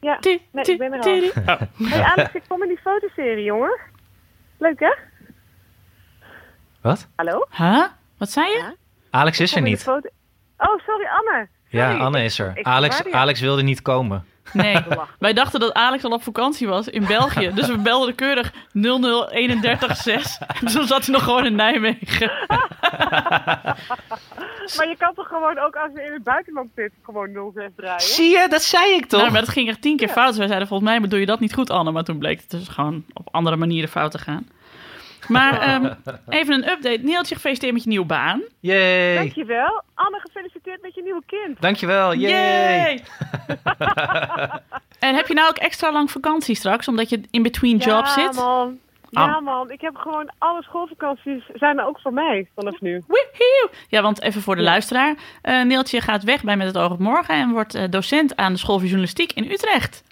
Ja, 0.00 0.18
nee, 0.20 0.64
ik 0.64 0.78
ben 0.78 0.92
er 0.92 0.98
al. 0.98 1.02
tu. 1.02 1.30
Hey 1.88 2.02
Alex, 2.02 2.32
ik 2.34 2.42
kom 2.48 2.62
in 2.62 2.68
die 2.68 2.78
fotoserie, 2.78 3.44
jongen. 3.44 3.78
Leuk, 4.58 4.80
hè? 4.80 4.94
Wat? 6.80 7.08
Hallo? 7.16 7.46
Huh? 7.56 7.84
Wat 8.18 8.30
zei 8.30 8.48
je? 8.50 8.76
Alex 9.10 9.40
is 9.40 9.54
er 9.54 9.62
de 9.62 9.68
niet. 9.68 9.82
foto- 9.82 10.08
Oh, 10.58 10.78
sorry, 10.86 11.06
Anne. 11.06 11.48
Ja, 11.76 11.90
Sorry, 11.90 12.04
Anne 12.04 12.24
is 12.24 12.38
er. 12.38 12.52
ik 12.54 12.66
Alex. 12.66 13.10
Alex 13.10 13.40
wilde 13.40 13.62
niet 13.62 13.82
komen. 13.82 14.24
Nee, 14.52 14.76
wij 15.18 15.32
dachten 15.32 15.60
dat 15.60 15.74
Alex 15.74 16.04
al 16.04 16.10
op 16.10 16.22
vakantie 16.22 16.68
was 16.68 16.88
in 16.88 17.06
België. 17.06 17.50
Dus 17.54 17.66
we 17.66 17.78
belden 17.78 18.14
keurig 18.14 18.52
00136. 18.72 20.58
Dus 20.60 20.72
dan 20.72 20.86
zat 20.86 21.04
hij 21.04 21.14
nog 21.14 21.22
gewoon 21.22 21.46
in 21.46 21.54
Nijmegen. 21.54 22.30
Maar 24.76 24.88
je 24.88 24.96
kan 24.98 25.14
toch 25.14 25.26
gewoon 25.28 25.58
ook 25.58 25.76
als 25.76 25.90
je 25.94 26.02
in 26.02 26.12
het 26.12 26.22
buitenland 26.22 26.68
zit, 26.76 26.92
gewoon 27.02 27.52
06 27.54 27.70
draaien? 27.76 28.00
Zie 28.00 28.30
je, 28.30 28.46
dat 28.48 28.62
zei 28.62 28.94
ik 28.94 29.06
toch? 29.06 29.20
Nou, 29.20 29.32
maar 29.32 29.40
dat 29.40 29.50
ging 29.50 29.68
echt 29.68 29.82
tien 29.82 29.96
keer 29.96 30.08
fout. 30.08 30.28
Dus 30.28 30.36
wij 30.36 30.46
zeiden 30.46 30.68
volgens 30.68 30.90
mij 30.90 31.08
doe 31.08 31.20
je 31.20 31.26
dat 31.26 31.40
niet 31.40 31.54
goed, 31.54 31.70
Anne. 31.70 31.90
Maar 31.90 32.04
toen 32.04 32.18
bleek 32.18 32.40
het 32.40 32.50
dus 32.50 32.68
gewoon 32.68 33.04
op 33.12 33.28
andere 33.30 33.56
manieren 33.56 33.88
fout 33.88 34.10
te 34.10 34.18
gaan. 34.18 34.48
Maar 35.28 35.60
ehm, 35.60 35.92
even 36.28 36.54
een 36.54 36.68
update. 36.68 37.00
Neeltje, 37.02 37.34
gefeliciteerd 37.34 37.72
met 37.72 37.82
je 37.82 37.88
nieuwe 37.88 38.06
baan. 38.06 38.42
Yay! 38.60 39.14
Dankjewel. 39.14 39.82
Anne, 39.94 40.20
gefeliciteerd 40.20 40.82
met 40.82 40.94
je 40.94 41.02
nieuwe 41.02 41.22
kind. 41.26 41.60
Dankjewel, 41.60 42.14
yay! 42.14 42.30
Yay! 42.30 43.02
en 45.06 45.14
heb 45.14 45.26
je 45.26 45.34
nou 45.34 45.48
ook 45.48 45.56
extra 45.56 45.92
lang 45.92 46.10
vakantie 46.10 46.54
straks, 46.56 46.88
omdat 46.88 47.08
je 47.08 47.20
in 47.30 47.42
between 47.42 47.76
jobs 47.76 48.14
ja, 48.14 48.22
zit? 48.22 48.34
man. 48.34 48.78
Ja, 49.10 49.24
Ah. 49.34 49.42
man. 49.42 49.70
Ik 49.70 49.80
heb 49.80 49.96
gewoon 49.96 50.30
alle 50.38 50.62
schoolvakanties 50.62 51.42
zijn 51.54 51.78
er 51.78 51.86
ook 51.86 52.00
voor 52.00 52.12
mij 52.12 52.48
vanaf 52.54 52.80
nu. 52.80 53.02
Woehoe! 53.06 53.70
Ja, 53.88 54.02
want 54.02 54.22
even 54.22 54.42
voor 54.42 54.56
de 54.56 54.62
luisteraar. 54.62 55.14
eh 55.42 55.62
Neeltje 55.62 56.00
gaat 56.00 56.22
weg 56.24 56.42
bij 56.42 56.56
Met 56.56 56.66
het 56.66 56.78
oog 56.78 56.90
op 56.90 56.98
morgen 56.98 57.34
en 57.34 57.50
wordt 57.50 57.74
eh, 57.74 57.84
docent 57.90 58.36
aan 58.36 58.52
de 58.52 58.58
school 58.58 58.74
voor 58.76 58.84
journalistiek 58.86 59.32
in 59.32 59.50
Utrecht. 59.50 60.02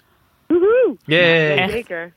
Woehoe. 0.47 0.95
Yay! 1.05 1.57
Echt. 1.57 1.71
Zeker. 1.71 2.13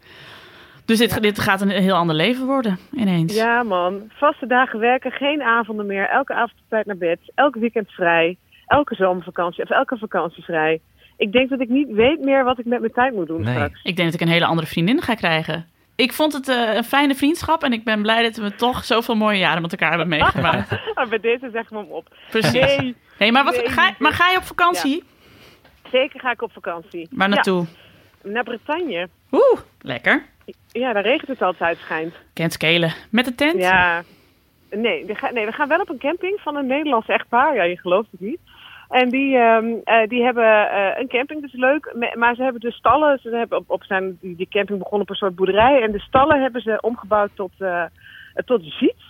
Dus 0.89 0.99
dit, 0.99 1.23
dit 1.23 1.39
gaat 1.39 1.61
een 1.61 1.69
heel 1.69 1.95
ander 1.95 2.17
leven 2.17 2.47
worden 2.47 2.79
ineens. 2.93 3.35
Ja, 3.35 3.63
man. 3.63 4.11
Vaste 4.19 4.47
dagen 4.47 4.79
werken, 4.79 5.11
geen 5.13 5.43
avonden 5.43 5.87
meer. 5.87 6.09
Elke 6.09 6.35
avond 6.35 6.51
op 6.51 6.65
tijd 6.69 6.87
naar 6.87 6.97
bed. 6.97 7.19
Elk 7.35 7.55
weekend 7.55 7.91
vrij. 7.91 8.37
Elke 8.67 8.95
zomervakantie 8.95 9.63
of 9.65 9.71
elke 9.71 9.99
vakantie 9.99 10.43
vrij. 10.45 10.81
Ik 11.17 11.33
denk 11.33 11.51
dat 11.51 11.61
ik 11.61 11.69
niet 11.69 11.89
weet 11.91 12.21
meer 12.21 12.45
wat 12.45 12.59
ik 12.59 12.65
met 12.65 12.81
mijn 12.81 12.93
tijd 12.93 13.15
moet 13.15 13.27
doen 13.27 13.41
Nee. 13.43 13.55
straks. 13.55 13.81
Ik 13.83 13.97
denk 13.97 14.11
dat 14.11 14.21
ik 14.21 14.27
een 14.27 14.33
hele 14.33 14.45
andere 14.47 14.67
vriendin 14.67 15.03
ga 15.03 15.15
krijgen. 15.15 15.67
Ik 15.97 16.13
vond 16.13 16.33
het 16.33 16.49
eh, 16.49 16.75
een 16.75 16.85
fijne 16.85 17.15
vriendschap 17.15 17.63
en 17.63 17.73
ik 17.73 17.85
ben 17.85 18.03
blij 18.03 18.23
dat 18.23 18.37
we 18.37 18.55
toch 18.55 18.85
zoveel 18.85 19.15
mooie 19.15 19.39
jaren 19.39 19.63
met 19.63 19.71
elkaar 19.73 19.89
hebben 19.89 20.09
meegemaakt. 20.09 20.69
Bij 21.09 21.21
deze 21.21 21.49
zeggen 21.53 21.77
we 21.77 21.83
hem 21.83 21.93
op. 21.93 22.15
Precies. 22.31 22.53
Nee, 22.53 22.97
Nee, 23.19 23.33
maar, 23.33 23.45
wat, 23.45 23.57
Nee, 23.57 23.69
ga, 23.69 23.95
maar 23.99 24.13
ga 24.13 24.31
je 24.31 24.37
op 24.37 24.45
vakantie? 24.45 25.05
zeker 25.91 26.21
ga 26.21 26.31
ik 26.31 26.43
op 26.43 26.53
vakantie. 26.53 27.09
Waar 27.11 27.29
naartoe? 27.29 27.67
Ja, 28.23 28.31
naar 28.31 28.45
Bretagne. 28.45 29.09
Oeh, 29.33 29.61
lekker. 29.81 30.25
Ja, 30.73 30.93
daar 30.93 31.03
regent 31.03 31.29
het 31.29 31.43
altijd, 31.43 31.79
schijnt. 31.79 32.15
Kent 32.33 32.53
skelen. 32.53 32.95
Met 33.11 33.25
de 33.25 33.35
tent? 33.35 33.61
Ja. 33.61 34.03
Nee 34.71 35.05
we, 35.07 35.15
gaan, 35.15 35.35
nee, 35.35 35.47
we 35.47 35.53
gaan 35.53 35.69
wel 35.69 35.81
op 35.81 35.89
een 35.89 35.99
camping 35.99 36.41
van 36.41 36.57
een 36.57 36.67
Nederlands 36.67 37.09
echtpaar. 37.09 37.55
Ja, 37.55 37.63
je 37.63 37.79
gelooft 37.79 38.11
het 38.11 38.21
niet. 38.21 38.41
En 38.89 39.09
die, 39.09 39.37
ehm, 39.37 39.75
eh, 39.85 40.09
die 40.09 40.23
hebben 40.23 40.71
eh, 40.71 41.01
een 41.01 41.09
camping, 41.09 41.41
dat 41.41 41.53
is 41.53 41.61
leuk. 41.61 41.95
Maar 42.15 42.35
ze 42.35 42.43
hebben 42.43 42.61
de 42.61 42.73
stallen, 42.73 43.19
ze 43.19 43.29
hebben 43.29 43.59
op, 43.59 43.71
op 43.71 43.85
zijn, 43.85 44.19
die, 44.21 44.37
die 44.37 44.49
camping 44.49 44.79
begonnen 44.79 45.03
op 45.03 45.11
een 45.11 45.17
soort 45.17 45.35
boerderij. 45.35 45.83
En 45.83 45.93
de 45.93 46.01
stallen 46.01 46.43
hebben 46.43 46.61
ze 46.63 46.81
omgebouwd 46.81 47.31
tot, 47.35 47.53
eh 47.59 47.85
tot 48.45 48.63
ziets. 48.65 49.08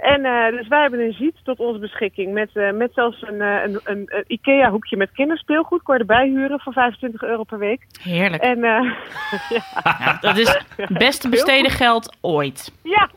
En 0.00 0.24
eh, 0.24 0.56
dus 0.56 0.68
wij 0.68 0.80
hebben 0.80 1.00
een 1.00 1.12
ziet 1.12 1.36
tot 1.42 1.58
onze 1.58 1.78
beschikking. 1.78 2.32
Met, 2.32 2.50
eh, 2.52 2.72
met 2.72 2.90
zelfs 2.94 3.22
een, 3.22 3.40
eh, 3.40 3.62
een, 3.62 3.80
een, 3.84 4.04
een 4.06 4.24
IKEA-hoekje 4.26 4.96
met 4.96 5.10
kinderspeelgoed. 5.12 5.82
Kon 5.82 5.94
je 5.94 6.00
erbij 6.00 6.28
huren 6.28 6.60
voor 6.60 6.72
25 6.72 7.22
euro 7.22 7.42
per 7.42 7.58
week. 7.58 7.86
Heerlijk. 8.02 8.42
En 8.42 8.58
Ja, 9.84 10.18
dat 10.20 10.38
is 10.38 10.60
het 10.76 10.98
beste 10.98 11.28
besteden 11.28 11.70
geld 11.70 12.16
ooit. 12.20 12.72
Ja, 12.82 13.10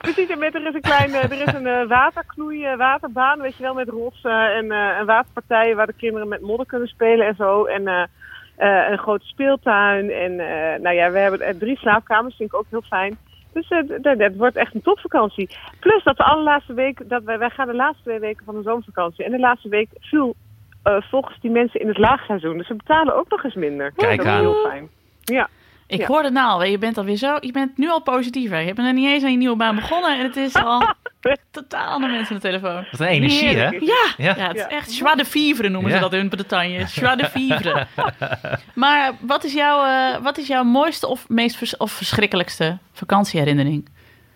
zien 0.00 0.30
er 0.30 0.38
met, 0.38 0.54
er 0.54 0.66
is 0.66 0.74
een 0.74 0.80
klein, 0.80 1.14
er 1.14 1.32
is 1.32 1.52
een 1.52 1.88
waterknoei, 1.88 2.76
waterbaan, 2.76 3.40
weet 3.40 3.56
je 3.56 3.62
wel, 3.62 3.74
met 3.74 3.88
rotsen 3.88 4.54
en, 4.54 4.72
en 4.72 5.06
waterpartijen 5.06 5.76
waar 5.76 5.86
de 5.86 5.92
kinderen 5.92 6.28
met 6.28 6.40
modder 6.40 6.66
kunnen 6.66 6.88
spelen 6.88 7.26
en 7.26 7.34
zo. 7.34 7.64
En 7.64 8.10
een 8.56 8.98
grote 8.98 9.26
speeltuin 9.26 10.10
en 10.10 10.36
nou 10.82 10.94
ja, 10.94 11.10
we 11.10 11.18
hebben 11.18 11.58
drie 11.58 11.78
slaapkamers, 11.78 12.36
vind 12.36 12.52
ik 12.52 12.58
ook 12.58 12.66
heel 12.70 12.82
fijn. 12.82 13.18
Dus 13.52 13.68
eh, 13.68 13.78
het 14.02 14.36
wordt 14.36 14.56
echt 14.56 14.74
een 14.74 14.82
topvakantie. 14.82 15.56
Plus 15.80 16.04
dat 16.04 16.16
de 16.16 16.24
allerlaatste 16.24 16.74
week, 16.74 17.08
dat 17.08 17.22
wij, 17.22 17.38
wij 17.38 17.50
gaan 17.50 17.66
de 17.66 17.74
laatste 17.74 18.02
twee 18.02 18.18
weken 18.18 18.44
van 18.44 18.54
de 18.54 18.62
zomervakantie. 18.62 19.24
En 19.24 19.30
de 19.30 19.38
laatste 19.38 19.68
week 19.68 19.88
viel 20.00 20.34
eh, 20.82 20.96
volgens 21.00 21.40
die 21.40 21.50
mensen 21.50 21.80
in 21.80 21.88
het 21.88 21.98
laagseizoen. 21.98 22.58
Dus 22.58 22.66
ze 22.66 22.74
betalen 22.74 23.16
ook 23.16 23.28
nog 23.28 23.44
eens 23.44 23.54
minder. 23.54 23.92
Kijk 23.92 24.16
dat 24.16 24.26
is 24.26 24.32
aan. 24.32 24.40
heel 24.40 24.66
fijn. 24.68 24.88
Ja. 25.20 25.48
Ik 25.92 26.00
Ja. 26.00 26.06
hoor 26.06 26.22
het 26.22 26.32
nou. 26.32 26.66
Je 26.66 26.78
bent 26.78 26.98
alweer 26.98 27.16
zo. 27.16 27.36
Je 27.40 27.52
bent 27.52 27.78
nu 27.78 27.90
al 27.90 28.02
positiever. 28.02 28.58
Je 28.60 28.74
bent 28.74 28.86
er 28.86 28.92
niet 28.94 29.06
eens 29.08 29.24
aan 29.24 29.30
je 29.30 29.36
nieuwe 29.36 29.56
baan 29.56 29.74
begonnen. 29.74 30.18
En 30.18 30.24
het 30.24 30.36
is 30.36 30.54
al 30.54 30.82
totaal 31.50 31.86
andere 31.92 32.12
mensen 32.12 32.34
aan 32.34 32.40
de 32.40 32.48
telefoon. 32.48 32.84
Wat 32.90 33.00
een 33.00 33.06
energie, 33.06 33.48
hè? 33.48 33.54
Heerlijk. 33.68 33.82
Ja, 33.82 34.04
Ja. 34.16 34.34
ja. 34.36 34.46
het 34.48 34.56
is 34.56 34.66
echt 34.66 34.96
joie 34.96 35.16
de 35.16 35.24
vivre 35.24 35.68
noemen 35.68 35.90
Ja. 35.90 35.96
ze 35.96 36.02
dat 36.02 36.12
in 36.12 36.28
Bretagne. 36.28 36.84
Joie 36.94 37.16
de 37.16 37.24
vivre. 37.30 37.86
maar 38.74 39.12
wat 39.20 39.44
is, 39.44 39.52
jouw, 39.54 39.84
eh, 39.84 40.22
wat 40.22 40.38
is 40.38 40.46
jouw 40.46 40.62
mooiste 40.64 41.06
of 41.08 41.28
meest 41.28 41.56
vers- 41.56 41.76
of 41.76 41.92
verschrikkelijkste 41.92 42.78
vakantieherinnering? 42.92 43.88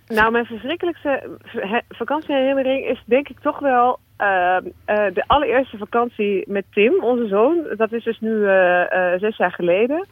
Nou, 0.06 0.30
mijn 0.32 0.44
verschrikkelijkste 0.44 1.38
he- 1.46 1.80
vakantieherinnering 1.88 2.84
is 2.86 3.02
denk 3.06 3.28
ik 3.28 3.40
toch 3.40 3.58
wel 3.58 3.98
eh, 4.16 4.56
eh, 4.56 4.62
de 5.14 5.24
allereerste 5.26 5.76
vakantie 5.76 6.44
met 6.48 6.64
Tim, 6.72 7.02
onze 7.04 7.26
zoon. 7.28 7.56
Dat 7.76 7.92
is 7.92 8.04
dus 8.04 8.20
nu 8.20 8.46
eh, 8.46 9.12
eh, 9.14 9.20
zes 9.20 9.36
jaar 9.36 9.52
geleden. 9.52 10.06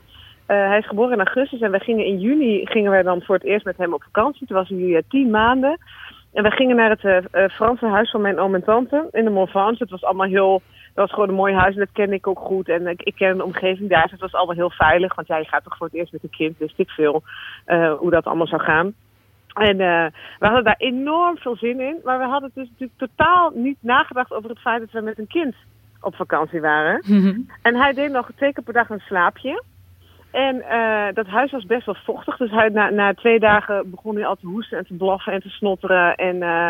Eh, 0.47 0.57
hij 0.69 0.79
is 0.79 0.87
geboren 0.87 1.13
in 1.13 1.25
augustus 1.25 1.61
en 1.61 1.71
we 1.71 1.79
gingen 1.79 2.05
in 2.05 2.19
juni 2.19 2.67
gingen 2.67 2.91
wij 2.91 3.03
dan 3.03 3.23
voor 3.23 3.35
het 3.35 3.45
eerst 3.45 3.65
met 3.65 3.77
hem 3.77 3.95
op 3.95 4.03
vakantie. 4.03 4.47
Toen 4.47 4.57
was 4.57 4.69
hij 4.69 4.97
eh, 4.97 5.03
tien 5.09 5.31
maanden. 5.31 5.79
En 6.33 6.43
we 6.43 6.51
gingen 6.51 6.77
naar 6.77 6.91
het 6.91 7.29
eh, 7.31 7.49
Franse 7.49 7.87
huis 7.87 8.11
van 8.11 8.21
mijn 8.21 8.39
oom 8.39 8.55
en 8.55 8.65
tante 8.65 9.09
in 9.11 9.25
de 9.25 9.31
Montvange. 9.31 9.77
Het 9.79 9.91
was 9.91 10.05
allemaal 10.05 10.27
heel 10.27 10.63
Dat 10.95 11.05
was 11.07 11.13
gewoon 11.13 11.29
een 11.29 11.35
mooi 11.35 11.55
huis 11.55 11.75
en 11.75 11.81
dat 11.81 11.93
kende 11.93 12.15
ik 12.15 12.27
ook 12.27 12.39
goed. 12.39 12.69
En 12.69 12.87
ik, 12.87 13.03
ik 13.03 13.15
ken 13.15 13.37
de 13.37 13.45
omgeving 13.45 13.91
daar, 13.91 14.03
dus 14.03 14.11
het 14.11 14.21
was 14.21 14.35
allemaal 14.35 14.57
heel 14.57 14.71
veilig. 14.71 15.15
Want 15.15 15.27
ja, 15.27 15.37
je 15.37 15.49
gaat 15.49 15.65
toch 15.65 15.77
voor 15.77 15.87
het 15.87 15.97
eerst 15.97 16.13
met 16.13 16.23
een 16.23 16.31
kind, 16.31 16.59
wist 16.59 16.79
ik 16.79 16.91
veel 16.91 17.23
hoe 17.99 18.11
dat 18.11 18.25
allemaal 18.25 18.47
zou 18.47 18.63
gaan. 18.63 18.95
En 19.55 19.81
eh, 19.81 20.07
we 20.39 20.47
hadden 20.47 20.65
daar 20.65 20.79
enorm 20.79 21.37
veel 21.37 21.57
zin 21.57 21.81
in. 21.81 22.01
Maar 22.05 22.19
we 22.19 22.25
hadden 22.25 22.51
dus 22.55 22.69
natuurlijk 22.69 22.99
totaal 22.99 23.51
niet 23.55 23.79
nagedacht 23.81 24.33
over 24.33 24.51
het 24.51 24.59
feit 24.59 24.81
dat 24.81 24.91
we 24.91 25.01
met 25.01 25.19
een 25.19 25.27
kind 25.27 25.55
op 26.01 26.15
vakantie 26.15 26.61
waren. 26.61 27.03
En 27.63 27.77
hij 27.77 27.93
deed 27.93 28.11
nog 28.11 28.31
twee 28.37 28.53
keer 28.53 28.65
per 28.65 28.73
dag 28.73 28.91
een 28.91 29.03
slaapje. 29.07 29.63
En 30.35 30.63
eh, 30.63 31.15
dat 31.15 31.27
huis 31.27 31.51
was 31.51 31.65
best 31.65 31.87
wel 31.87 31.97
vochtig. 32.05 32.37
Dus 32.37 32.51
hij, 32.51 32.69
na, 32.69 32.91
na 32.91 33.15
twee 33.15 33.39
dagen 33.39 33.91
begon 33.91 34.15
hij 34.15 34.27
al 34.27 34.37
te 34.37 34.47
hoesten 34.47 34.79
en 34.79 34.87
te 34.87 34.95
blaffen 34.95 35.33
en 35.33 35.41
te 35.41 35.49
snotteren. 35.49 36.15
En, 36.15 36.43
eh, 36.43 36.69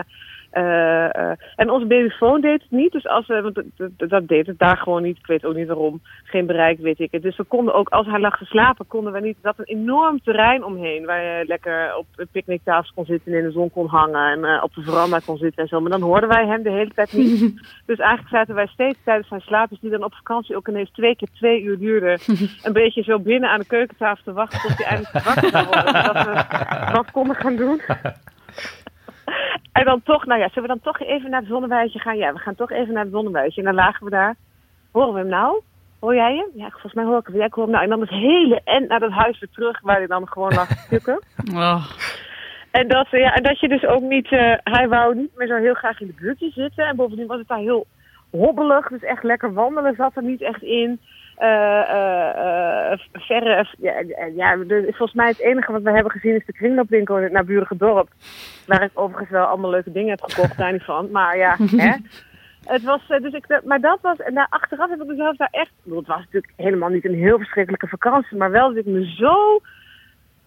en 1.57 1.71
onze 1.71 1.87
babyfoon 1.87 2.41
deed 2.41 2.63
het 2.63 2.71
niet. 2.71 2.93
Dus 2.93 3.07
als 3.07 3.27
we, 3.27 3.41
want 3.43 3.55
dat, 3.55 3.65
dat- 3.97 4.09
dat 4.11 4.29
deed 4.29 4.47
het 4.47 4.59
daar 4.59 4.77
gewoon 4.77 5.03
niet. 5.03 5.19
Ik 5.19 5.27
weet 5.27 5.45
ook 5.45 5.55
niet 5.55 5.67
waarom. 5.67 6.01
Geen 6.25 6.47
bereik, 6.47 6.79
weet 6.79 7.01
ik 7.01 7.13
het. 7.13 7.23
Dus 7.23 7.37
we 7.37 7.45
konden 7.45 7.75
ook, 7.75 7.89
als 7.89 8.07
hij 8.07 8.21
lag 8.21 8.39
te 8.39 8.45
slapen, 8.45 8.87
konden 8.87 9.13
we 9.13 9.21
niet. 9.21 9.37
Dat 9.43 9.55
een 9.59 9.65
enorm 9.65 10.21
terrein 10.23 10.65
omheen. 10.65 11.05
Waar 11.07 11.23
je 11.23 11.45
lekker 11.47 11.97
op 11.97 12.07
een 12.17 12.29
picknicktafel 12.33 12.93
kon 12.95 13.05
zitten 13.05 13.33
en 13.33 13.39
in 13.39 13.45
de 13.45 13.51
zon 13.53 13.71
kon 13.71 13.87
hangen. 13.87 14.31
En 14.31 14.45
eh, 14.45 14.63
op 14.63 14.75
de 14.75 14.83
veranda 14.83 15.19
kon 15.27 15.37
zitten 15.37 15.63
en 15.63 15.69
zo. 15.69 15.81
Maar 15.81 15.91
dan 15.91 16.03
hoorden 16.03 16.29
wij 16.29 16.47
hem 16.47 16.63
de 16.63 16.71
hele 16.71 16.91
tijd 16.95 17.13
niet. 17.13 17.41
dus 17.87 17.99
eigenlijk 17.99 18.29
zaten 18.29 18.55
wij 18.55 18.67
steeds 18.67 18.99
tijdens 19.05 19.29
zijn 19.29 19.41
slaap. 19.41 19.69
Dus 19.69 19.81
die 19.81 19.91
dan 19.91 20.05
op 20.05 20.15
vakantie 20.15 20.57
ook 20.57 20.69
ineens 20.69 20.91
twee 20.93 21.17
keer 21.17 21.29
twee 21.33 21.63
uur 21.63 21.79
duurde. 21.79 22.19
een 22.63 22.73
beetje 22.73 23.03
zo 23.03 23.19
binnen 23.19 23.51
aan 23.51 23.59
de 23.61 23.67
keukentafel 23.67 24.25
te 24.25 24.33
wachten 24.33 24.61
tot 24.61 24.77
hij 24.77 24.87
eindelijk 24.87 25.25
wakker 25.25 25.49
zou 25.51 25.65
worden. 25.67 26.05
Zodat 26.05 26.25
we 26.25 26.93
wat 26.93 27.11
konden 27.11 27.37
gaan 27.37 27.57
doen. 27.57 27.81
En 29.73 29.85
dan 29.85 30.03
toch, 30.03 30.27
nou 30.27 30.41
ja, 30.41 30.49
zullen 30.49 30.63
we 30.69 30.81
dan 30.81 30.93
toch 30.93 31.01
even 31.01 31.31
naar 31.31 31.41
het 31.41 31.49
zonnewijtje 31.49 31.99
gaan? 31.99 32.17
Ja, 32.17 32.33
we 32.33 32.39
gaan 32.39 32.55
toch 32.55 32.71
even 32.71 32.95
naar 32.95 33.03
het 33.03 33.13
zonnewijtje. 33.13 33.61
En 33.61 33.67
dan 33.67 33.75
lagen 33.75 34.05
we 34.05 34.11
daar. 34.11 34.35
Horen 34.91 35.13
we 35.13 35.19
hem 35.19 35.29
nou? 35.29 35.63
Hoor 36.01 36.15
jij 36.15 36.37
hem? 36.37 36.49
Ja, 36.55 36.71
volgens 36.71 36.93
mij 36.93 37.05
hoor 37.05 37.19
ik 37.19 37.27
hem. 37.27 37.37
Ja, 37.37 37.45
ik 37.45 37.55
hoor 37.55 37.65
hem 37.65 37.73
nou. 37.73 37.85
En 37.85 37.91
dan 37.91 38.01
het 38.01 38.11
hele 38.11 38.61
end 38.65 38.89
naar 38.89 39.01
dat 39.01 39.11
huis 39.11 39.39
weer 39.39 39.51
terug, 39.53 39.81
waar 39.81 39.97
hij 39.97 40.07
dan 40.07 40.29
gewoon 40.29 40.55
lag 40.55 40.69
te 40.69 40.87
tukken. 40.97 41.23
Oh. 41.55 41.87
En 42.71 42.89
dat, 42.89 43.07
eh, 43.11 43.21
ja, 43.21 43.35
en 43.35 43.43
dat 43.43 43.61
je 43.61 43.69
dus 43.69 43.85
ook 43.85 44.03
niet... 44.03 44.33
eh, 44.33 44.53
hij 44.65 44.89
wou 44.89 45.15
niet 45.15 45.37
meer 45.37 45.47
zo 45.47 45.57
heel 45.57 45.75
graag 45.75 46.01
in 46.01 46.07
de 46.07 46.21
buurtje 46.21 46.51
zitten. 46.51 46.87
En 46.87 46.97
bovendien 46.97 47.27
was 47.27 47.39
het 47.39 47.49
daar 47.49 47.59
heel 47.59 47.87
hobbelig. 48.31 48.89
Dus 48.89 49.03
echt 49.03 49.23
lekker 49.23 49.53
wandelen 49.53 49.95
zat 49.95 50.17
er 50.17 50.23
niet 50.23 50.43
echt 50.43 50.63
in. 50.63 51.01
Eh, 51.37 51.81
eh, 51.91 52.93
eh, 52.93 52.99
verre... 53.13 53.67
Ja, 53.79 53.93
ja, 54.35 54.57
de- 54.57 54.83
volgens 54.83 55.13
mij 55.13 55.29
het 55.29 55.41
enige 55.41 55.73
wat 55.73 55.83
we 55.83 55.91
hebben 55.91 56.13
gezien 56.13 56.35
is 56.35 56.47
de 56.47 56.53
kringloopwinkel 56.53 57.17
in 57.17 57.23
het 57.23 57.33
naburige 57.33 57.77
dorp. 57.77 58.09
Waar 58.67 58.83
ik 58.83 58.91
overigens 58.95 59.31
wel 59.31 59.45
allemaal 59.47 59.71
leuke 59.71 59.93
dingen 59.93 60.11
heb 60.11 60.23
gekocht, 60.23 60.57
daar 60.59 60.73
niet 60.73 60.85
van. 60.85 61.11
Maar 61.11 61.37
ja, 61.37 61.57
hè. 61.85 61.93
Het 62.65 62.83
was, 62.83 63.01
dus 63.09 63.33
ik, 63.33 63.61
maar 63.65 63.81
dat 63.81 63.99
was, 64.03 64.17
en 64.19 64.35
daar 64.35 64.47
achteraf 64.51 64.91
heb 64.91 65.01
ik 65.01 65.07
mezelf 65.07 65.37
daar 65.37 65.49
echt, 65.51 65.71
het 65.85 66.07
was 66.07 66.19
natuurlijk 66.19 66.53
helemaal 66.57 66.89
niet 66.89 67.05
een 67.05 67.15
heel 67.15 67.39
verschrikkelijke 67.39 67.87
vakantie, 67.89 68.37
maar 68.37 68.51
wel 68.51 68.69
dat 68.69 68.77
ik 68.77 68.87
me 68.87 69.15
zo 69.17 69.61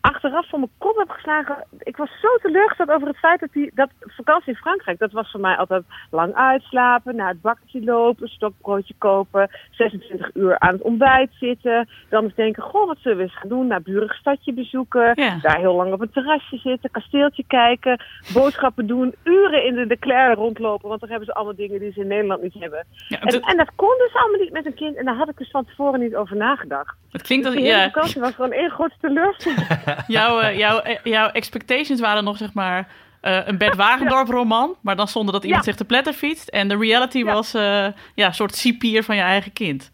achteraf 0.01 0.49
van 0.49 0.59
mijn 0.59 0.71
kop 0.77 0.97
heb 0.97 1.09
geslagen. 1.09 1.63
Ik 1.79 1.97
was 1.97 2.09
zo 2.21 2.27
teleurgesteld 2.41 2.89
over 2.89 3.07
het 3.07 3.17
feit 3.17 3.39
dat 3.39 3.51
die 3.51 3.71
dat 3.75 3.89
vakantie 3.99 4.49
in 4.53 4.55
Frankrijk, 4.59 4.99
dat 4.99 5.11
was 5.11 5.31
voor 5.31 5.39
mij 5.39 5.55
altijd 5.57 5.83
lang 6.11 6.33
uitslapen, 6.35 7.15
naar 7.15 7.27
het 7.29 7.41
bakkertje 7.41 7.83
lopen, 7.83 8.27
stokbroodje 8.27 8.93
kopen, 8.97 9.49
26 9.71 10.29
uur 10.33 10.59
aan 10.59 10.73
het 10.73 10.81
ontbijt 10.81 11.31
zitten, 11.39 11.89
dan 12.09 12.23
eens 12.23 12.35
denken, 12.35 12.63
goh, 12.63 12.87
wat 12.87 12.97
zullen 12.99 13.17
we 13.17 13.23
eens 13.23 13.37
gaan 13.37 13.49
doen? 13.49 13.67
Naar 13.67 13.81
burig 13.81 14.13
stadje 14.15 14.53
bezoeken, 14.53 15.11
Ja. 15.15 15.37
daar 15.41 15.57
heel 15.57 15.75
lang 15.75 15.93
op 15.93 16.01
een 16.01 16.11
terrasje 16.11 16.57
zitten, 16.57 16.91
kasteeltje 16.91 17.43
kijken, 17.47 18.01
boodschappen 18.33 18.87
doen, 18.87 19.15
uren 19.23 19.65
in 19.65 19.75
de 19.75 19.85
Leclerc 19.85 20.35
rondlopen, 20.37 20.87
want 20.89 20.99
daar 21.01 21.09
hebben 21.09 21.27
ze 21.27 21.33
allemaal 21.33 21.55
dingen 21.55 21.79
die 21.79 21.91
ze 21.91 21.99
in 21.99 22.07
Nederland 22.07 22.41
niet 22.41 22.53
hebben. 22.53 22.85
Ja, 23.07 23.19
en, 23.19 23.41
en 23.41 23.57
dat 23.57 23.71
kon 23.75 23.95
dus 23.97 24.13
allemaal 24.13 24.39
niet 24.39 24.51
met 24.51 24.65
een 24.65 24.73
kind 24.73 24.95
en 24.95 25.05
daar 25.05 25.15
had 25.15 25.29
ik 25.29 25.37
dus 25.37 25.49
van 25.51 25.65
tevoren 25.65 25.99
niet 25.99 26.15
over 26.15 26.35
nagedacht. 26.35 26.95
Het 27.11 27.21
klinkt 27.21 27.45
Dus 27.45 27.53
dat 27.53 27.63
die 27.63 27.71
hele 27.71 27.83
ja, 27.85 27.91
vakantie 27.91 28.21
was 28.21 28.35
gewoon 28.35 28.51
één 28.51 28.69
grote 28.69 28.95
teleurstelling. 29.01 29.67
jouw, 30.07 30.39
eh, 30.39 30.57
jouw, 30.57 30.79
eh, 30.79 30.97
jouw 31.03 31.27
expectations 31.29 31.99
waren 31.99 32.23
nog 32.23 32.37
zeg 32.37 32.53
maar 32.53 32.87
eh, 33.21 33.47
een 33.47 33.57
Bert 33.57 33.75
Wagendorp 33.75 34.27
roman, 34.27 34.75
maar 34.81 34.95
dan 34.95 35.07
zonder 35.07 35.33
dat 35.33 35.43
iemand 35.43 35.65
Ja. 35.65 35.69
zich 35.71 35.79
te 35.79 35.85
pletter 35.85 36.13
fietst. 36.13 36.47
En 36.49 36.67
de 36.67 36.77
reality 36.77 37.23
was 37.23 37.51
ja, 37.51 37.93
een 38.15 38.33
soort 38.33 38.55
cipier 38.55 39.03
van 39.03 39.15
je 39.15 39.21
eigen 39.21 39.53
kind. 39.53 39.91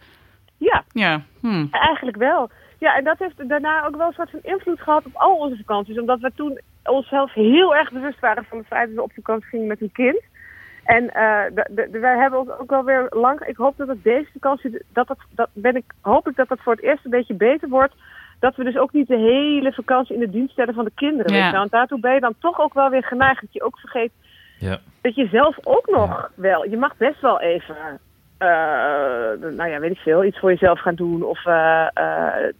Ja, 0.57 0.83
Ja, 0.91 1.21
hm. 1.41 1.65
eigenlijk 1.71 2.17
wel. 2.17 2.49
Ja, 2.79 2.95
en 2.95 3.03
dat 3.03 3.19
heeft 3.19 3.49
daarna 3.49 3.85
ook 3.85 3.95
wel 3.95 4.07
een 4.07 4.13
soort 4.13 4.29
van 4.29 4.39
invloed 4.43 4.81
gehad 4.81 5.05
op 5.05 5.11
al 5.15 5.35
onze 5.35 5.55
vakanties. 5.57 5.99
Omdat 5.99 6.19
we 6.19 6.31
toen 6.35 6.59
onszelf 6.83 7.33
heel 7.33 7.75
erg 7.75 7.91
bewust 7.91 8.19
waren 8.19 8.45
van 8.49 8.57
het 8.57 8.67
feit 8.67 8.87
dat 8.87 8.95
we 8.95 9.01
op 9.01 9.11
vakantie 9.13 9.49
gingen 9.49 9.67
met 9.67 9.81
een 9.81 9.91
kind. 9.91 10.21
En 10.83 11.05
de, 11.55 11.67
de, 11.71 11.87
de- 11.91 11.99
wij 11.99 12.17
hebben 12.17 12.39
ons 12.39 12.49
ook 12.59 12.69
wel 12.69 12.83
weer 12.83 13.07
lang. 13.09 13.39
Ik 13.41 13.55
hoop 13.57 13.77
dat 13.77 13.87
het 13.87 14.03
deze 14.03 14.29
vakantie. 14.33 14.81
Dat, 14.93 15.07
dat, 15.07 15.17
dat 15.29 15.49
ben 15.53 15.75
ik. 15.75 15.83
Hoop 16.01 16.27
ik 16.29 16.35
dat 16.35 16.47
dat 16.47 16.59
voor 16.61 16.73
het 16.73 16.83
eerst 16.83 17.05
een 17.05 17.11
beetje 17.11 17.33
beter 17.33 17.69
wordt. 17.69 17.93
Dat 18.43 18.55
we 18.55 18.63
dus 18.63 18.77
ook 18.77 18.93
niet 18.93 19.07
de 19.07 19.17
hele 19.17 19.73
vakantie 19.73 20.13
in 20.15 20.19
de 20.19 20.29
dienst 20.29 20.51
stellen 20.51 20.73
van 20.73 20.85
de 20.85 20.91
kinderen. 20.95 21.31
Ja. 21.31 21.37
Weet 21.37 21.45
je 21.45 21.51
wel. 21.51 21.59
Want 21.59 21.71
daartoe 21.71 21.99
ben 21.99 22.13
je 22.13 22.19
dan 22.19 22.33
toch 22.39 22.59
ook 22.59 22.73
wel 22.73 22.89
weer 22.89 23.03
geneigd. 23.03 23.41
Dat 23.41 23.53
je 23.53 23.63
ook 23.63 23.79
vergeet 23.79 24.11
Ja. 24.59 24.77
dat 25.01 25.15
je 25.15 25.27
zelf 25.27 25.57
ook 25.63 25.87
nog 25.89 26.31
wel. 26.35 26.69
Je 26.69 26.77
mag 26.77 26.97
best 26.97 27.21
wel 27.21 27.39
even. 27.41 27.75
eh, 28.37 28.49
nou 29.57 29.69
ja, 29.69 29.79
weet 29.79 29.91
ik 29.91 29.97
veel. 29.97 30.23
Iets 30.23 30.39
voor 30.39 30.49
jezelf 30.49 30.79
gaan 30.79 30.95
doen. 30.95 31.23
Of. 31.23 31.45
eh, 31.45 31.87
eh, 31.93 32.51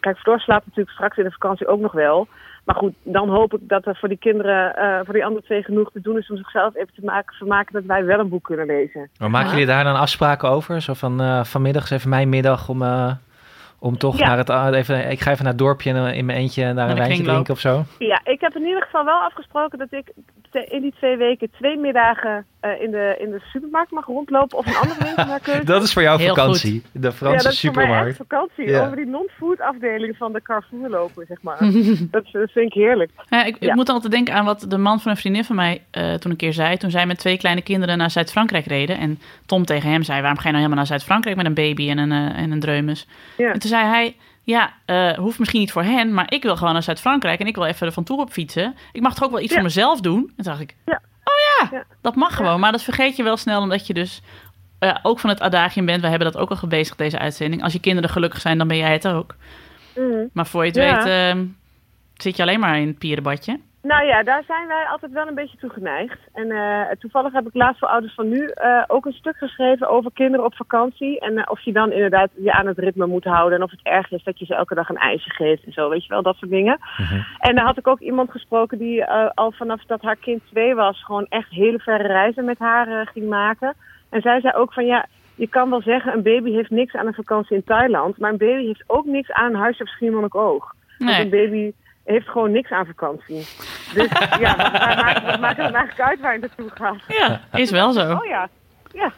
kijk, 0.00 0.18
Floor 0.18 0.40
slaapt 0.40 0.66
natuurlijk 0.66 0.94
straks 0.96 1.16
in 1.16 1.24
de 1.24 1.30
vakantie 1.30 1.66
ook 1.66 1.80
nog 1.80 1.92
wel. 1.92 2.26
Maar 2.64 2.74
goed, 2.76 2.94
dan 3.02 3.28
hoop 3.28 3.54
ik 3.54 3.60
dat 3.68 3.86
er 3.86 3.96
voor 3.96 4.08
die 4.08 4.18
kinderen, 4.18 4.76
eh, 4.76 5.00
voor 5.04 5.14
die 5.14 5.24
andere 5.24 5.44
twee 5.44 5.62
genoeg 5.62 5.90
te 5.92 6.00
doen 6.00 6.18
is 6.18 6.30
om 6.30 6.36
zichzelf 6.36 6.74
even 6.76 6.94
te 6.94 7.04
maken, 7.04 7.34
vermaken 7.36 7.72
dat 7.72 7.84
wij 7.84 8.04
wel 8.04 8.18
een 8.18 8.28
boek 8.28 8.44
kunnen 8.44 8.66
lezen. 8.66 9.10
Maar 9.18 9.30
maken 9.30 9.48
Ja. 9.48 9.52
jullie 9.52 9.68
daar 9.72 9.84
dan 9.84 9.96
afspraken 9.96 10.48
over? 10.48 10.80
Zo 10.80 10.94
van 10.94 11.20
eh, 11.20 11.44
vanmiddag 11.44 11.82
is 11.84 11.90
even 11.90 12.10
mijn 12.10 12.28
middag 12.28 12.68
om, 12.68 12.82
eh, 12.82 13.12
om 13.80 13.98
toch 13.98 14.18
Ja. 14.18 14.26
naar 14.26 14.38
het... 14.38 14.50
ah, 14.50 14.76
even, 14.76 15.10
ik 15.10 15.20
ga 15.20 15.30
even 15.30 15.42
naar 15.44 15.52
het 15.52 15.62
dorpje 15.62 15.90
in 16.14 16.24
mijn 16.26 16.38
eentje 16.38 16.62
daar 16.62 16.74
Naar 16.74 16.90
een 16.90 16.96
wijntje 16.96 17.22
drinken 17.22 17.54
of 17.54 17.60
zo. 17.60 17.84
Ja, 17.98 18.20
ik 18.24 18.40
heb 18.40 18.54
in 18.54 18.62
ieder 18.66 18.82
geval 18.82 19.04
wel 19.04 19.18
afgesproken 19.18 19.78
dat 19.78 19.92
ik 19.92 20.12
in 20.54 20.80
die 20.82 20.92
twee 20.96 21.16
weken 21.16 21.50
twee 21.50 21.76
middagen 21.78 22.44
eh, 22.60 22.82
in, 22.82 22.90
de, 22.90 23.16
in 23.18 23.30
de 23.30 23.40
supermarkt 23.52 23.90
mag 23.90 24.06
rondlopen 24.06 24.58
of 24.58 24.66
een 24.66 24.74
andere 24.76 25.04
winkel 25.08 25.24
naar 25.26 25.40
keuze. 25.40 25.64
Dat 25.64 25.82
is 25.82 25.92
voor 25.92 26.02
jou 26.02 26.20
Heel 26.20 26.34
vakantie. 26.34 26.82
De 26.92 27.00
ja, 27.00 27.12
Franse 27.12 27.42
dat 27.44 27.52
is 27.52 27.60
voor 27.60 27.72
mij 27.74 27.82
echt 27.84 27.90
supermarkt. 27.92 28.16
vakantie. 28.16 28.68
Ja. 28.68 28.84
Over 28.84 28.96
die 28.96 29.06
non-food 29.06 29.60
afdeling 29.60 30.16
van 30.16 30.32
de 30.32 30.42
Carrefour 30.42 30.88
lopen, 30.88 31.24
zeg 31.28 31.42
maar. 31.42 31.58
dat, 32.10 32.24
dat 32.32 32.50
vind 32.50 32.66
ik 32.66 32.72
heerlijk. 32.72 33.10
Ja, 33.28 33.44
ik, 33.44 33.54
ik 33.56 33.62
Ja. 33.62 33.74
moet 33.74 33.88
altijd 33.88 34.12
denken 34.12 34.34
aan 34.34 34.44
wat 34.44 34.64
de 34.68 34.78
man 34.78 35.00
van 35.00 35.10
een 35.10 35.16
vriendin 35.16 35.44
van 35.44 35.56
mij 35.56 35.82
eh, 35.90 36.14
toen 36.14 36.30
een 36.30 36.36
keer 36.36 36.52
zei. 36.52 36.76
Toen 36.76 36.90
zij 36.90 37.06
met 37.06 37.18
twee 37.18 37.38
kleine 37.38 37.62
kinderen 37.62 37.98
naar 37.98 38.10
Zuid-Frankrijk 38.10 38.66
reden. 38.66 38.98
En 38.98 39.18
Tom 39.46 39.64
tegen 39.64 39.90
hem 39.90 40.02
zei, 40.02 40.18
waarom 40.20 40.38
ga 40.38 40.44
je 40.48 40.54
nou 40.54 40.62
helemaal 40.64 40.76
naar 40.78 40.86
Zuid-Frankrijk 40.98 41.36
met 41.36 41.46
een 41.46 41.54
baby 41.54 41.90
en 41.90 41.98
een, 41.98 42.12
eh, 42.12 42.42
en 42.42 42.50
een 42.50 42.60
dreumes? 42.60 43.06
Ja. 43.36 43.52
En 43.52 43.58
toen 43.58 43.70
zei 43.70 43.86
hij, 43.86 44.14
ja, 44.50 44.72
eh, 44.84 45.12
hoeft 45.18 45.38
misschien 45.38 45.60
niet 45.60 45.72
voor 45.72 45.82
hen, 45.82 46.14
maar 46.14 46.32
ik 46.32 46.42
wil 46.42 46.56
gewoon 46.56 46.72
naar 46.72 46.82
Zuid-Frankrijk 46.82 47.40
en 47.40 47.46
ik 47.46 47.54
wil 47.54 47.64
even 47.64 47.92
van 47.92 48.04
toe 48.04 48.20
op 48.20 48.30
fietsen. 48.30 48.74
Ik 48.92 49.00
mag 49.02 49.14
toch 49.14 49.24
ook 49.24 49.30
wel 49.30 49.40
iets 49.40 49.48
Ja. 49.48 49.54
voor 49.54 49.64
mezelf 49.64 50.00
doen? 50.00 50.18
En 50.18 50.26
toen 50.36 50.44
dacht 50.44 50.60
ik, 50.60 50.74
Ja. 50.86 51.00
oh 51.24 51.34
ja, 51.70 51.76
Ja. 51.76 51.84
dat 52.00 52.14
mag 52.14 52.36
gewoon. 52.36 52.60
Maar 52.60 52.72
dat 52.72 52.82
vergeet 52.82 53.16
je 53.16 53.22
wel 53.22 53.36
snel, 53.36 53.60
omdat 53.60 53.86
je 53.86 53.94
dus 53.94 54.22
eh, 54.78 54.94
ook 55.02 55.18
van 55.20 55.30
het 55.30 55.40
adagium 55.40 55.86
bent. 55.86 56.00
We 56.02 56.08
hebben 56.08 56.32
dat 56.32 56.42
ook 56.42 56.50
al 56.50 56.56
gebezigd, 56.56 56.98
deze 56.98 57.18
uitzending. 57.18 57.62
Als 57.62 57.72
je 57.72 57.80
kinderen 57.80 58.10
gelukkig 58.10 58.40
zijn, 58.40 58.58
dan 58.58 58.68
ben 58.68 58.76
jij 58.76 58.92
het 58.92 59.08
ook. 59.08 59.36
Mhm. 59.96 60.04
Maar 60.32 60.46
voor 60.46 60.64
je 60.66 60.70
het 60.70 60.76
weet, 60.78 61.04
eh, 61.34 61.40
zit 62.16 62.36
je 62.36 62.42
alleen 62.42 62.60
maar 62.60 62.78
in 62.78 62.86
het 62.86 62.98
pierenbadje. 62.98 63.60
Nou 63.82 64.04
ja, 64.06 64.22
daar 64.22 64.42
zijn 64.46 64.66
wij 64.66 64.84
altijd 64.84 65.12
wel 65.12 65.26
een 65.28 65.34
beetje 65.34 65.56
toe 65.56 65.70
geneigd. 65.70 66.18
En 66.32 66.50
eh, 66.50 66.96
toevallig 66.98 67.32
heb 67.32 67.46
ik 67.46 67.54
laatst 67.54 67.78
voor 67.78 67.88
Ouders 67.88 68.14
van 68.14 68.28
Nu 68.28 68.46
eh, 68.46 68.84
ook 68.86 69.04
een 69.06 69.12
stuk 69.12 69.36
geschreven 69.36 69.88
over 69.88 70.10
kinderen 70.12 70.46
op 70.46 70.54
vakantie. 70.54 71.20
En 71.20 71.36
eh, 71.38 71.44
of 71.50 71.60
je 71.60 71.72
dan 71.72 71.92
inderdaad 71.92 72.30
je 72.36 72.52
aan 72.52 72.66
het 72.66 72.78
ritme 72.78 73.06
moet 73.06 73.24
houden. 73.24 73.58
En 73.58 73.64
of 73.64 73.70
het 73.70 73.80
erg 73.82 74.10
is 74.10 74.22
dat 74.24 74.38
je 74.38 74.44
ze 74.44 74.54
elke 74.54 74.74
dag 74.74 74.88
een 74.88 74.96
ijsje 74.96 75.30
geeft 75.30 75.64
en 75.64 75.72
zo. 75.72 75.88
Weet 75.88 76.02
je 76.02 76.08
wel, 76.08 76.22
dat 76.22 76.36
soort 76.36 76.50
dingen. 76.50 76.78
En 77.38 77.54
daar 77.54 77.64
had 77.64 77.78
ik 77.78 77.86
ook 77.86 78.00
iemand 78.00 78.30
gesproken 78.30 78.78
die 78.78 79.04
eh, 79.04 79.30
al 79.34 79.52
vanaf 79.52 79.84
dat 79.86 80.02
haar 80.02 80.16
kind 80.16 80.42
twee 80.50 80.74
was... 80.74 81.04
gewoon 81.04 81.26
echt 81.28 81.50
hele 81.50 81.78
verre 81.78 82.06
reizen 82.06 82.44
met 82.44 82.58
haar 82.58 82.88
eh, 82.88 83.06
ging 83.06 83.28
maken. 83.28 83.74
En 84.10 84.20
zij 84.20 84.40
zei 84.40 84.54
ook 84.54 84.72
van 84.72 84.86
ja... 84.86 85.06
Je 85.34 85.48
kan 85.48 85.70
wel 85.70 85.82
zeggen, 85.82 86.12
een 86.12 86.22
baby 86.22 86.52
heeft 86.52 86.70
niks 86.70 86.94
aan 86.94 87.06
een 87.06 87.14
vakantie 87.14 87.56
in 87.56 87.64
Thailand. 87.64 88.18
Maar 88.18 88.30
een 88.30 88.38
baby 88.38 88.66
heeft 88.66 88.84
ook 88.86 89.04
niks 89.04 89.32
aan 89.32 89.54
een 89.54 89.60
huisje 89.60 89.82
op 89.82 89.88
Schiermonnikoog. 89.88 90.74
Want 90.98 91.10
Nee. 91.10 91.20
een 91.24 91.30
baby 91.30 91.72
heeft 92.10 92.28
gewoon 92.28 92.50
niks 92.50 92.70
aan 92.70 92.86
vakantie. 92.86 93.46
Dus 93.94 94.08
ja, 94.38 94.56
wat, 94.56 94.72
maakt, 94.96 95.22
wat 95.24 95.40
maakt 95.40 95.56
het 95.56 95.74
eigenlijk 95.74 96.00
uit 96.00 96.20
waar 96.20 96.32
je 96.32 96.38
naartoe 96.38 96.70
gaat? 96.74 96.96
Ja, 97.08 97.40
is 97.58 97.70
wel 97.70 97.92
zo. 97.92 98.12
Oh 98.12 98.24
ja, 98.24 98.48
ja, 98.92 99.02
dat 99.04 99.12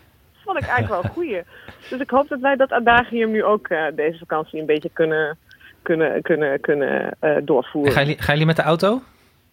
vond 0.44 0.58
ik 0.58 0.64
eigenlijk 0.68 0.88
wel 0.88 1.04
een 1.04 1.10
goeie. 1.16 1.42
Dus 1.90 2.00
ik 2.00 2.10
hoop 2.10 2.28
dat 2.28 2.40
wij 2.40 2.56
dat 2.56 2.72
adagium 2.72 3.30
nu 3.30 3.44
ook 3.44 3.68
eh, 3.68 3.82
deze 3.94 4.18
vakantie 4.18 4.60
een 4.60 4.66
beetje 4.66 4.90
kunnen, 4.92 5.38
kunnen, 5.82 6.22
kunnen, 6.22 6.60
kunnen 6.60 7.16
eh, 7.20 7.36
doorvoeren. 7.42 7.92
Gaan 7.92 8.02
jullie, 8.04 8.18
gaan 8.22 8.32
jullie 8.32 8.46
met 8.46 8.56
de 8.56 8.62
auto? 8.62 9.02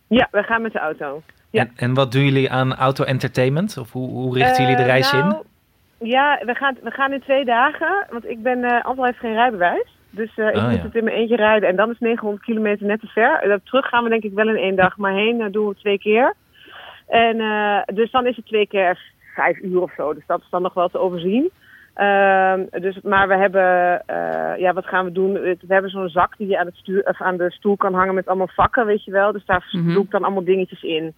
Ja, 0.07 0.27
we 0.31 0.43
gaan 0.43 0.61
met 0.61 0.71
de 0.73 0.79
auto. 0.79 1.21
Ja. 1.49 1.61
En, 1.61 1.71
en 1.75 1.93
wat 1.93 2.11
doen 2.11 2.23
jullie 2.25 2.51
aan 2.51 2.75
auto-entertainment? 2.75 3.77
Of 3.77 3.91
hoe, 3.91 4.09
hoe 4.09 4.37
richten 4.37 4.61
jullie 4.61 4.75
de 4.77 4.81
Eh, 4.81 4.87
reis 4.87 5.13
in? 5.13 5.19
nou, 5.27 5.43
Ja, 5.99 6.39
we 6.45 6.53
gaan, 6.55 6.77
we 6.83 6.91
gaan 6.91 7.13
in 7.13 7.21
twee 7.21 7.45
dagen. 7.45 8.05
Want 8.09 8.25
ik 8.29 8.41
ben, 8.43 8.63
eh 8.63 8.85
Antal 8.85 9.05
heeft 9.05 9.17
geen 9.19 9.33
rijbewijs. 9.33 9.97
Dus 10.09 10.31
eh, 10.37 10.47
ik 10.47 10.55
Oh, 10.55 10.63
moet 10.69 10.75
ja. 10.75 10.81
het 10.83 10.95
in 10.95 11.03
mijn 11.03 11.15
eentje 11.15 11.35
rijden. 11.35 11.69
En 11.69 11.75
dan 11.75 11.91
is 11.91 11.99
900 11.99 12.43
kilometer 12.43 12.85
net 12.85 12.99
te 12.99 13.07
ver. 13.07 13.39
Eh, 13.41 13.53
terug 13.63 13.85
gaan 13.87 14.03
we 14.03 14.09
denk 14.09 14.23
ik 14.23 14.33
wel 14.33 14.49
in 14.49 14.55
één 14.55 14.75
dag. 14.75 14.97
Maar 14.97 15.13
heen 15.13 15.41
eh, 15.41 15.51
doen 15.51 15.67
we 15.67 15.75
twee 15.75 15.99
keer. 15.99 16.33
En 17.07 17.39
eh, 17.39 17.81
dus 17.85 18.11
dan 18.11 18.25
is 18.25 18.35
het 18.35 18.45
twee 18.45 18.67
keer 18.67 18.99
vijf 19.35 19.57
uur 19.57 19.81
of 19.81 19.93
zo. 19.93 20.13
Dus 20.13 20.25
dat 20.27 20.39
is 20.41 20.49
dan 20.49 20.61
nog 20.61 20.73
wel 20.73 20.89
te 20.89 20.99
overzien. 20.99 21.49
Ehm, 21.93 22.65
dus, 22.71 23.01
maar 23.01 23.27
we 23.27 23.35
hebben, 23.35 24.01
eh, 24.05 24.57
ja, 24.57 24.73
wat 24.73 24.85
gaan 24.85 25.05
we 25.05 25.11
doen? 25.11 25.33
We 25.33 25.57
hebben 25.67 25.91
zo'n 25.91 26.09
zak 26.09 26.37
die 26.37 26.47
je 26.47 26.59
aan, 26.59 26.65
het 26.65 26.75
stuur, 26.75 27.03
of 27.03 27.21
aan 27.21 27.37
de 27.37 27.51
stoel 27.51 27.77
kan 27.77 27.93
hangen 27.93 28.13
met 28.13 28.27
allemaal 28.27 28.47
vakken, 28.55 28.85
weet 28.85 29.03
je 29.03 29.11
wel. 29.11 29.31
Dus 29.31 29.45
daar 29.45 29.67
Mhm. 29.71 29.93
doe 29.93 30.03
ik 30.03 30.11
dan 30.11 30.23
allemaal 30.23 30.43
dingetjes 30.43 30.81
in. 30.83 31.13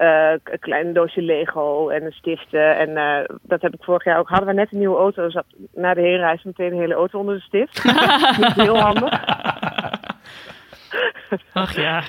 Eh, 0.00 0.32
een 0.44 0.58
klein 0.58 0.92
doosje 0.92 1.22
Lego 1.22 1.88
en 1.88 2.04
een 2.04 2.12
stiften. 2.12 2.76
En 2.76 2.96
eh, 2.96 3.24
dat 3.42 3.62
heb 3.62 3.74
ik 3.74 3.82
vorig 3.84 4.04
jaar 4.04 4.18
ook. 4.18 4.28
Hadden 4.28 4.48
we 4.48 4.54
net 4.54 4.72
een 4.72 4.78
nieuwe 4.78 4.98
auto. 4.98 5.30
Zat 5.30 5.44
na 5.74 5.94
de 5.94 6.00
heenreis 6.00 6.42
meteen 6.42 6.72
een 6.72 6.78
hele 6.78 6.94
auto 6.94 7.18
onder 7.18 7.34
de 7.34 7.40
stift. 7.40 7.84
Niet 8.38 8.54
heel 8.54 8.78
handig. 8.80 9.24
Ach 11.52 11.76
ja. 11.76 12.02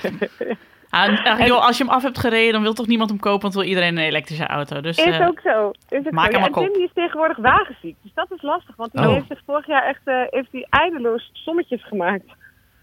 Ah, 0.90 1.24
ach, 1.24 1.46
joh, 1.46 1.66
als 1.66 1.78
je 1.78 1.84
hem 1.84 1.92
af 1.92 2.02
hebt 2.02 2.18
gereden, 2.18 2.52
dan 2.52 2.62
wil 2.62 2.72
toch 2.72 2.86
niemand 2.86 3.10
hem 3.10 3.18
kopen, 3.18 3.40
want 3.42 3.54
wil 3.54 3.62
iedereen 3.62 3.96
een 3.96 4.04
elektrische 4.04 4.46
auto. 4.46 4.80
Dus, 4.80 4.98
Is 4.98 5.18
eh, 5.18 5.26
ook 5.26 5.40
zo. 5.40 5.70
Is 5.88 6.06
ook 6.06 6.10
maak 6.10 6.32
zo. 6.32 6.38
hem 6.38 6.52
Ja, 6.52 6.56
en 6.56 6.64
Tim 6.64 6.72
die 6.72 6.82
is 6.82 6.92
tegenwoordig 6.94 7.36
wagenziek. 7.36 7.96
Dus 8.02 8.14
dat 8.14 8.30
is 8.30 8.42
lastig. 8.42 8.76
Want 8.76 8.92
hij 8.92 9.06
Oh. 9.06 9.12
heeft 9.12 9.26
zich 9.28 9.40
vorig 9.46 9.66
jaar 9.66 9.84
echt 9.84 10.00
heeft 10.30 10.52
hij 10.52 10.66
eindeloos 10.70 11.30
sommetjes 11.32 11.84
gemaakt. 11.84 12.24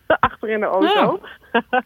Achter 0.20 0.50
in 0.50 0.60
de 0.60 0.66
auto. 0.66 1.20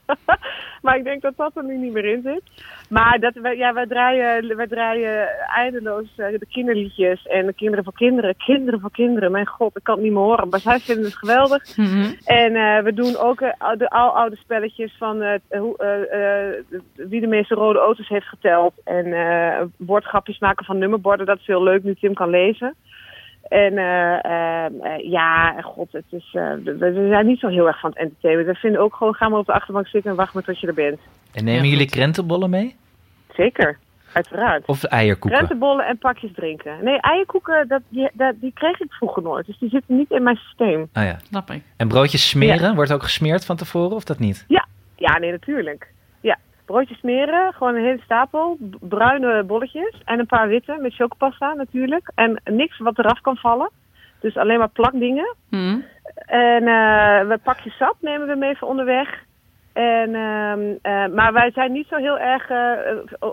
maar 0.81 0.97
ik 0.97 1.03
denk 1.03 1.21
dat 1.21 1.33
dat 1.37 1.55
er 1.55 1.63
nu 1.63 1.77
niet 1.77 1.93
meer 1.93 2.05
in 2.05 2.21
zit. 2.21 2.41
Maar 2.89 3.19
dat, 3.19 3.33
wij, 3.33 3.57
ja, 3.57 3.73
wij, 3.73 3.87
draaien, 3.87 4.55
wij 4.55 4.67
draaien 4.67 5.27
eindeloos 5.55 6.07
eh, 6.15 6.27
de 6.39 6.45
kinderliedjes 6.49 7.25
en 7.25 7.45
de 7.45 7.53
kinderen 7.53 7.83
voor 7.83 7.93
kinderen. 7.93 8.35
Kinderen 8.37 8.79
voor 8.79 8.91
kinderen. 8.91 9.31
Mijn 9.31 9.47
god, 9.47 9.77
ik 9.77 9.83
kan 9.83 9.95
het 9.95 10.03
niet 10.03 10.13
meer 10.13 10.21
horen. 10.21 10.49
Maar 10.49 10.59
zij 10.59 10.79
vinden 10.79 11.05
het 11.05 11.17
geweldig. 11.17 11.77
mhm. 11.77 12.13
En 12.25 12.55
eh, 12.55 12.83
we 12.83 12.93
doen 12.93 13.17
ook 13.17 13.41
eh, 13.41 13.69
de 13.77 13.89
aloude 13.89 14.35
spelletjes 14.35 14.95
van 14.97 15.17
wie 16.95 17.21
de 17.21 17.27
meeste 17.27 17.55
rode 17.55 17.79
auto's 17.79 18.07
heeft 18.07 18.27
geteld. 18.27 18.73
En 18.83 19.71
woordgrapjes 19.77 20.39
maken 20.39 20.65
van 20.65 20.77
nummerborden. 20.77 21.25
Dat 21.25 21.39
is 21.39 21.47
heel 21.47 21.63
leuk 21.63 21.83
nu 21.83 21.95
Tim 21.95 22.13
kan 22.13 22.29
lezen. 22.29 22.75
En 23.49 23.77
eh, 23.77 24.25
eh, 24.25 24.65
eh, 24.65 25.09
ja, 25.11 25.61
god, 25.61 25.91
het 25.91 26.05
is, 26.09 26.29
eh, 26.33 26.51
we, 26.63 26.77
we 26.77 27.07
zijn 27.09 27.25
niet 27.25 27.39
zo 27.39 27.47
heel 27.47 27.67
erg 27.67 27.79
van 27.79 27.89
het 27.89 27.99
entertainment. 27.99 28.47
We 28.47 28.55
vinden 28.55 28.81
ook 28.81 28.95
gewoon, 28.95 29.13
ga 29.13 29.29
maar 29.29 29.39
op 29.39 29.45
de 29.45 29.53
achterbank 29.53 29.87
zitten 29.87 30.11
en 30.11 30.17
wacht 30.17 30.33
maar 30.33 30.43
tot 30.43 30.59
je 30.59 30.67
er 30.67 30.73
bent. 30.73 30.99
En 31.33 31.43
nemen 31.43 31.69
jullie 31.69 31.89
krentenbollen 31.89 32.49
mee? 32.49 32.75
Zeker, 33.33 33.77
uiteraard. 34.13 34.65
Of 34.65 34.83
eierkoeken? 34.83 35.37
Krentenbollen 35.37 35.85
en 35.85 35.97
pakjes 35.97 36.31
drinken. 36.33 36.83
Nee, 36.83 36.99
eierkoeken, 36.99 37.67
dat, 37.67 37.81
die, 37.89 38.09
dat, 38.13 38.33
die 38.39 38.51
kreeg 38.53 38.79
ik 38.79 38.91
vroeger 38.91 39.23
nooit. 39.23 39.45
Dus 39.45 39.57
die 39.57 39.69
zitten 39.69 39.95
niet 39.95 40.11
in 40.11 40.23
mijn 40.23 40.35
systeem. 40.35 40.89
Ah 40.93 41.03
ja. 41.03 41.17
Snap 41.27 41.49
ik. 41.49 41.63
En 41.77 41.87
broodjes 41.87 42.29
smeren? 42.29 42.75
Wordt 42.75 42.93
ook 42.93 43.03
gesmeerd 43.03 43.45
van 43.45 43.55
tevoren 43.55 43.95
of 43.95 44.03
dat 44.03 44.19
niet? 44.19 44.45
Ja, 44.47 44.67
ja, 44.95 45.17
nee, 45.17 45.31
natuurlijk. 45.31 45.91
Broodjes 46.73 46.97
smeren, 46.97 47.53
gewoon 47.53 47.75
een 47.75 47.83
hele 47.83 48.01
stapel, 48.03 48.57
bruine 48.79 49.43
bolletjes 49.43 50.01
en 50.05 50.19
een 50.19 50.25
paar 50.25 50.47
witte 50.47 50.77
met 50.81 50.95
chocopasta 50.95 51.53
natuurlijk. 51.53 52.11
En 52.15 52.41
niks 52.43 52.77
wat 52.77 52.97
eraf 52.99 53.21
kan 53.21 53.37
vallen. 53.37 53.69
Dus 54.19 54.37
alleen 54.37 54.59
maar 54.59 54.69
plakdingen. 54.69 55.35
Mhm. 55.49 55.79
En 56.25 56.67
eh 56.67 57.27
we 57.27 57.39
pakjes 57.43 57.77
sap 57.77 57.95
nemen 57.99 58.27
we 58.27 58.35
mee 58.35 58.57
voor 58.57 58.67
onderweg. 58.67 59.23
En, 59.73 60.15
ehm, 60.15 60.61
eh, 60.81 61.07
maar 61.13 61.33
wij 61.33 61.51
zijn 61.51 61.71
niet 61.71 61.87
zo 61.87 61.95
heel 61.95 62.19
erg 62.19 62.49
eh, 62.49 63.29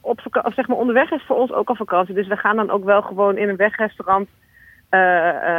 op 0.00 0.20
vaka- 0.20 0.44
of 0.44 0.54
zeg 0.54 0.68
maar 0.68 0.76
onderweg 0.76 1.10
is 1.10 1.24
voor 1.26 1.36
ons 1.36 1.52
ook 1.52 1.68
al 1.68 1.74
vakantie. 1.74 2.14
Dus 2.14 2.26
we 2.26 2.36
gaan 2.36 2.56
dan 2.56 2.70
ook 2.70 2.84
wel 2.84 3.02
gewoon 3.02 3.36
in 3.36 3.48
een 3.48 3.56
wegrestaurant 3.56 4.28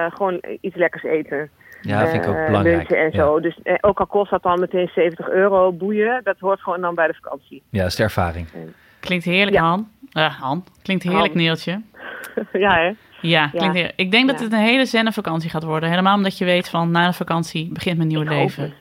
gewoon 0.10 0.44
iets 0.62 0.76
lekkers 0.76 1.04
eten. 1.04 1.50
Ja, 1.86 2.00
dat 2.00 2.10
vind 2.10 2.24
ik 2.24 2.30
ook 2.30 2.36
Eh, 2.36 2.46
belangrijk. 2.46 2.78
lunchen 2.90 2.98
en 3.06 3.12
zo. 3.12 3.40
Dus 3.40 3.60
eh, 3.64 3.76
ook 3.82 4.00
al 4.00 4.06
kost 4.06 4.32
dat 4.32 4.44
dan 4.44 4.60
meteen 4.60 4.90
70 4.96 5.30
euro 5.30 5.72
boeien, 5.72 6.22
dat 6.24 6.40
hoort 6.40 6.62
gewoon 6.62 6.82
dan 6.82 6.96
bij 6.96 7.08
de 7.08 7.14
vakantie. 7.22 7.64
Ja, 7.70 7.80
dat 7.82 7.88
is 7.88 7.96
de 7.96 8.04
ervaring. 8.04 8.48
Klinkt 9.00 9.26
heerlijk, 9.26 9.58
Han. 9.58 9.88
Eh, 10.12 10.40
Han. 10.40 10.64
Klinkt 10.82 11.04
heerlijk, 11.04 11.34
Han. 11.34 11.38
Neeltje. 11.44 11.82
ja, 12.66 12.74
hè? 12.76 12.92
Ja, 13.22 13.48
klinkt 13.48 13.76
heerlijk. 13.76 14.00
Ik 14.00 14.12
denk 14.12 14.28
dat 14.28 14.38
Ja. 14.40 14.44
het 14.44 14.54
een 14.54 14.60
hele 14.60 14.86
zenna 14.86 15.12
vakantie 15.12 15.50
gaat 15.50 15.64
worden. 15.64 15.90
Helemaal 15.90 16.16
omdat 16.16 16.38
je 16.38 16.46
weet 16.46 16.70
van 16.70 16.92
na 16.92 17.08
de 17.08 17.14
vakantie 17.14 17.72
begint 17.74 17.98
mijn 17.98 18.08
nieuwe 18.08 18.24
Ik 18.26 18.30
hoop 18.32 18.40
leven. 18.40 18.74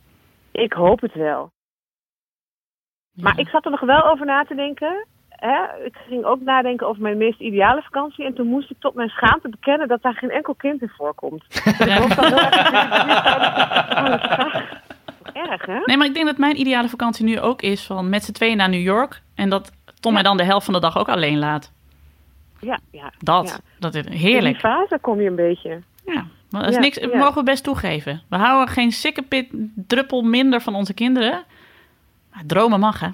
Ik 0.52 0.72
hoop 0.72 1.00
het 1.00 1.14
wel. 1.14 1.50
Maar 3.12 3.38
ik 3.38 3.48
zat 3.48 3.64
er 3.64 3.70
nog 3.70 3.80
wel 3.80 4.04
over 4.10 4.26
na 4.26 4.44
te 4.44 4.54
denken. 4.54 5.06
Hè? 5.44 5.84
Ik 5.84 5.96
ging 6.08 6.24
ook 6.24 6.40
nadenken 6.40 6.86
over 6.86 7.02
mijn 7.02 7.16
meest 7.16 7.40
ideale 7.40 7.82
vakantie. 7.82 8.24
En 8.24 8.34
toen 8.34 8.46
moest 8.46 8.70
ik 8.70 8.76
tot 8.78 8.94
mijn 8.94 9.08
schaamte 9.08 9.48
bekennen 9.48 9.88
dat 9.88 10.02
daar 10.02 10.14
geen 10.14 10.30
enkel 10.30 10.54
kind 10.54 10.82
in 10.82 10.88
voorkomt. 10.96 11.44
Dat 11.78 11.88
erg- 11.88 12.18
Oh. 13.98 14.54
Erg, 15.32 15.66
hè? 15.66 15.78
Nee, 15.84 15.96
maar 15.96 16.06
ik 16.06 16.14
denk 16.14 16.26
dat 16.26 16.38
mijn 16.38 16.60
ideale 16.60 16.88
vakantie 16.88 17.24
nu 17.24 17.40
ook 17.40 17.62
is 17.62 17.86
van 17.86 18.08
met 18.08 18.24
z'n 18.24 18.32
tweeën 18.32 18.56
naar 18.56 18.68
New 18.68 18.82
York. 18.82 19.22
En 19.34 19.48
dat 19.48 19.72
Tom 20.00 20.12
mij 20.12 20.22
dan 20.22 20.36
de 20.36 20.44
helft 20.44 20.64
van 20.64 20.74
de 20.74 20.80
dag 20.80 20.98
ook 20.98 21.08
alleen 21.08 21.38
laat. 21.38 21.72
Ja, 22.60 22.78
ja. 22.90 23.12
Dat, 23.18 23.48
ja. 23.48 23.56
dat 23.78 23.94
is 23.94 24.04
In 24.06 24.12
heerlijk. 24.12 24.52
die 24.52 24.60
fase 24.70 24.98
kom 25.00 25.20
je 25.20 25.28
een 25.28 25.34
beetje. 25.36 25.80
Ja, 26.06 26.24
maar 26.50 26.60
dat 26.60 26.68
is 26.70 26.74
Ja, 26.76 26.80
niks, 26.80 26.96
ja. 26.98 27.16
mogen 27.18 27.34
we 27.34 27.42
best 27.42 27.64
toegeven. 27.64 28.22
We 28.28 28.36
houden 28.36 28.68
geen 28.74 28.92
sikkepit 28.92 29.48
druppel 29.74 30.22
minder 30.22 30.60
van 30.60 30.74
onze 30.74 30.94
kinderen. 30.94 31.44
Maar 32.32 32.42
dromen 32.46 32.80
mag, 32.80 33.00
hè? 33.00 33.08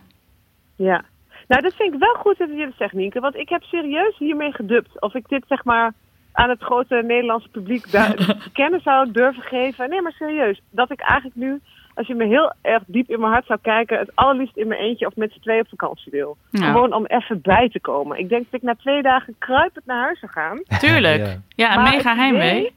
Ja. 0.77 1.03
Nou, 1.49 1.63
dat 1.63 1.75
vind 1.75 1.95
ik 1.95 2.01
wel 2.01 2.15
goed 2.15 2.39
dat 2.39 2.49
je 2.49 2.65
dat 2.65 2.75
zegt, 2.79 2.93
Nienke. 2.93 3.21
Want 3.21 3.37
ik 3.37 3.49
heb 3.49 3.63
serieus 3.63 4.19
hiermee 4.19 4.53
gedubt. 4.53 5.01
Of 5.01 5.15
ik 5.15 5.29
dit 5.29 5.45
zeg 5.49 5.65
maar 5.65 5.93
aan 6.33 6.49
het 6.49 6.63
grote 6.63 7.03
Nederlandse 7.07 7.49
publiek 7.49 7.91
daar 7.91 8.15
te 8.45 8.51
kennen 8.53 8.81
zou 8.81 9.13
durven 9.13 9.43
geven. 9.43 9.91
Nee, 9.91 10.03
maar 10.03 10.13
serieus. 10.13 10.61
Dat 10.71 10.91
ik 10.91 11.01
eigenlijk 11.01 11.37
nu, 11.37 11.61
als 11.95 12.07
je 12.07 12.15
me 12.15 12.27
heel 12.27 12.53
erg 12.63 12.83
diep 12.87 13.09
in 13.09 13.21
mijn 13.21 13.33
hart 13.33 13.47
zou 13.47 13.59
kijken... 13.63 13.99
het 13.99 14.11
allerliefst 14.15 14.57
in 14.57 14.69
mijn 14.69 14.81
eentje 14.81 15.07
of 15.07 15.17
met 15.17 15.33
z'n 15.33 15.41
tweeën 15.41 15.61
op 15.61 15.69
vakantie 15.69 16.13
wil. 16.13 16.37
Ja. 16.51 16.73
Gewoon 16.73 16.93
om 16.93 17.07
even 17.07 17.41
bij 17.41 17.69
te 17.69 17.81
komen. 17.81 18.19
Ik 18.19 18.29
denk 18.29 18.45
dat 18.45 18.61
ik 18.61 18.67
na 18.67 18.75
twee 18.75 19.03
dagen 19.03 19.35
kruipend 19.39 19.87
naar 19.87 20.03
huis 20.03 20.19
zou 20.19 20.33
gaan. 20.33 20.63
Tuurlijk. 20.79 21.27
Ja. 21.27 21.41
Ja, 21.49 21.83
mega 21.83 22.15
heimwee. 22.15 22.73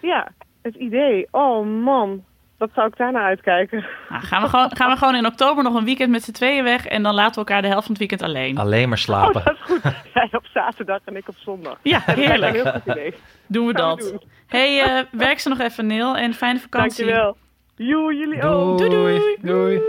Ja, 0.00 0.28
het 0.62 0.74
idee. 0.74 1.26
Oh 1.30 1.66
man, 1.66 2.24
wat 2.64 2.74
zou 2.74 2.86
ik 2.86 2.96
daar 2.96 3.12
naar 3.12 3.24
uitkijken? 3.24 3.86
Nou, 4.08 4.22
gaan, 4.22 4.42
we 4.42 4.48
gewoon, 4.48 4.76
gaan 4.76 4.90
we 4.90 4.96
gewoon 4.96 5.14
in 5.14 5.26
oktober 5.26 5.64
nog 5.64 5.74
een 5.74 5.84
weekend 5.84 6.10
met 6.10 6.22
z'n 6.22 6.32
tweeën 6.32 6.64
weg. 6.64 6.86
En 6.86 7.02
dan 7.02 7.14
laten 7.14 7.32
we 7.32 7.38
elkaar 7.38 7.62
de 7.62 7.68
helft 7.68 7.82
van 7.86 7.90
het 7.94 7.98
weekend 7.98 8.22
alleen. 8.22 8.58
Alleen 8.58 8.88
maar 8.88 8.98
Oh, 8.98 9.04
slapen. 9.04 9.42
dat 9.44 9.52
is 9.54 9.60
goed. 9.60 9.82
Jij 10.14 10.28
op 10.32 10.46
zaterdag 10.46 11.00
en 11.04 11.16
ik 11.16 11.28
op 11.28 11.34
zondag. 11.38 11.78
Ja, 11.82 12.02
Dat 12.06 12.14
heerlijk. 12.16 12.54
Een 12.56 12.62
heel 12.62 12.72
goed 12.72 12.86
idee. 12.86 13.14
Doen 13.46 13.66
we 13.66 13.72
dat. 13.72 13.98
doen. 13.98 14.22
hey, 14.46 14.82
eh, 14.82 15.04
werk 15.10 15.38
ze 15.38 15.48
nog 15.48 15.58
even, 15.60 15.86
Neil. 15.86 16.16
En 16.16 16.34
fijne 16.34 16.58
vakantie. 16.58 17.04
Dankjewel. 17.04 17.36
Joe, 17.76 18.14
jullie 18.14 18.42
ook. 18.42 18.78
Doei, 18.78 18.90
doei. 18.90 19.36
Doei. 19.40 19.80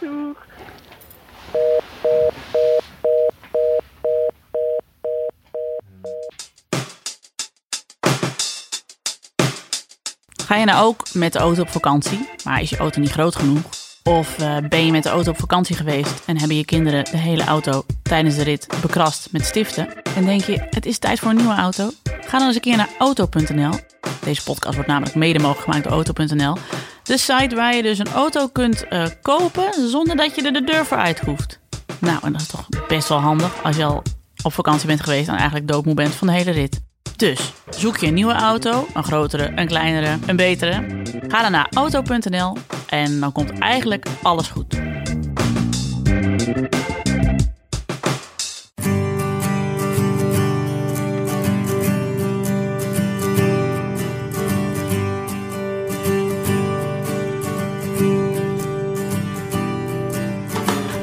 Doeg. 0.00 0.36
Ga 10.48 10.56
je 10.56 10.64
nou 10.64 10.86
ook 10.86 11.14
met 11.14 11.32
de 11.32 11.38
auto 11.38 11.62
op 11.62 11.68
vakantie, 11.68 12.28
maar 12.44 12.60
is 12.62 12.70
je 12.70 12.76
auto 12.76 13.00
niet 13.00 13.10
groot 13.10 13.36
genoeg? 13.36 13.62
Of 14.04 14.38
eh, 14.38 14.56
ben 14.68 14.86
je 14.86 14.92
met 14.92 15.02
de 15.02 15.08
auto 15.08 15.30
op 15.30 15.38
vakantie 15.38 15.76
geweest 15.76 16.22
en 16.26 16.38
hebben 16.38 16.56
je 16.56 16.64
kinderen 16.64 17.04
de 17.04 17.16
hele 17.16 17.44
auto 17.44 17.84
tijdens 18.02 18.34
de 18.34 18.42
rit 18.42 18.66
bekrast 18.82 19.28
met 19.32 19.44
stiften? 19.44 20.02
En 20.16 20.24
denk 20.24 20.44
je, 20.44 20.66
het 20.70 20.86
is 20.86 20.98
tijd 20.98 21.18
voor 21.18 21.30
een 21.30 21.36
nieuwe 21.36 21.54
auto? 21.54 21.90
Ga 22.20 22.38
dan 22.38 22.46
eens 22.46 22.54
een 22.54 22.60
keer 22.60 22.76
naar 22.76 22.88
auto.nl. 22.98 23.72
Deze 24.24 24.42
podcast 24.42 24.74
wordt 24.74 24.88
namelijk 24.88 25.14
mede 25.14 25.38
mogelijk 25.38 25.64
gemaakt 25.64 25.84
door 25.84 25.92
auto.nl. 25.92 26.56
De 27.02 27.18
site 27.18 27.54
waar 27.54 27.74
je 27.74 27.82
dus 27.82 27.98
een 27.98 28.12
auto 28.12 28.48
kunt 28.48 28.88
eh, 28.88 29.06
kopen 29.22 29.88
zonder 29.88 30.16
dat 30.16 30.34
je 30.34 30.42
er 30.42 30.52
de 30.52 30.64
deur 30.64 30.86
voor 30.86 30.98
uit 30.98 31.20
hoeft. 31.20 31.60
Nou, 31.98 32.18
en 32.22 32.32
dat 32.32 32.40
is 32.40 32.46
toch 32.46 32.68
best 32.88 33.08
wel 33.08 33.18
handig 33.18 33.62
als 33.62 33.76
je 33.76 33.84
al 33.84 34.02
op 34.42 34.52
vakantie 34.52 34.86
bent 34.86 35.00
geweest 35.02 35.28
en 35.28 35.34
eigenlijk 35.34 35.68
doodmoe 35.68 35.94
bent 35.94 36.14
van 36.14 36.26
de 36.26 36.32
hele 36.32 36.50
rit. 36.50 36.86
Dus 37.18 37.52
zoek 37.70 37.96
je 37.96 38.06
een 38.06 38.14
nieuwe 38.14 38.32
auto, 38.32 38.86
een 38.94 39.04
grotere, 39.04 39.52
een 39.54 39.66
kleinere, 39.66 40.18
een 40.26 40.36
betere. 40.36 41.02
Ga 41.28 41.42
dan 41.42 41.52
naar 41.52 41.66
auto.nl 41.70 42.56
en 42.88 43.20
dan 43.20 43.32
komt 43.32 43.58
eigenlijk 43.58 44.06
alles 44.22 44.48
goed. 44.48 44.74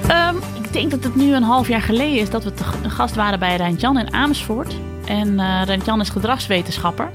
Ehm, 0.08 0.36
ik 0.54 0.74
denk 0.74 0.92
dat 0.92 1.04
het 1.04 1.16
nu 1.16 1.34
een 1.34 1.44
half 1.44 1.68
jaar 1.68 1.82
geleden 1.82 2.20
is 2.20 2.30
dat 2.30 2.44
we 2.44 2.54
te 2.54 2.64
gast 2.90 3.16
waren 3.16 3.40
bij 3.40 3.56
Rijntjan 3.56 3.98
in 3.98 4.14
Amersfoort. 4.14 4.76
En 5.06 5.40
eh 5.40 5.62
Rijntjan 5.66 6.02
is 6.02 6.10
gedragswetenschapper. 6.10 7.10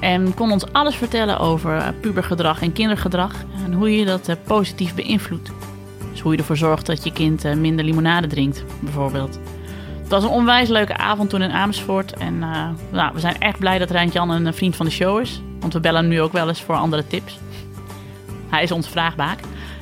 En 0.00 0.34
kon 0.34 0.52
ons 0.52 0.72
alles 0.72 0.96
vertellen 0.96 1.38
over 1.38 1.76
eh, 1.76 1.88
pubergedrag 2.00 2.62
en 2.62 2.72
kindergedrag. 2.72 3.32
En 3.64 3.72
hoe 3.72 3.96
je 3.96 4.04
dat 4.04 4.28
eh, 4.28 4.36
positief 4.44 4.94
beïnvloedt. 4.94 5.50
Dus 6.10 6.20
hoe 6.20 6.32
je 6.32 6.38
ervoor 6.38 6.56
zorgt 6.56 6.86
dat 6.86 7.04
je 7.04 7.12
kind 7.12 7.54
minder 7.54 7.84
limonade 7.84 8.26
drinkt, 8.26 8.64
bijvoorbeeld. 8.80 9.38
Het 10.00 10.08
was 10.10 10.24
een 10.24 10.36
onwijs 10.36 10.68
leuke 10.68 10.96
avond 10.96 11.30
toen 11.30 11.42
in 11.42 11.50
Amersfoort. 11.50 12.12
En 12.12 12.42
eh, 12.42 12.68
nou, 12.90 13.14
we 13.14 13.20
zijn 13.20 13.38
echt 13.38 13.58
blij 13.58 13.78
dat 13.78 13.90
Rijntjan 13.90 14.30
een 14.30 14.54
vriend 14.54 14.76
van 14.76 14.86
de 14.86 14.92
show 14.92 15.20
is. 15.20 15.42
Want 15.60 15.72
we 15.72 15.80
bellen 15.80 16.00
hem 16.00 16.10
nu 16.10 16.20
ook 16.20 16.32
wel 16.32 16.48
eens 16.48 16.62
voor 16.62 16.74
andere 16.74 17.06
tips. 17.06 17.38
Hij 18.48 18.62
is 18.62 18.72
onze 18.72 18.90
vraagbaak. 18.90 19.38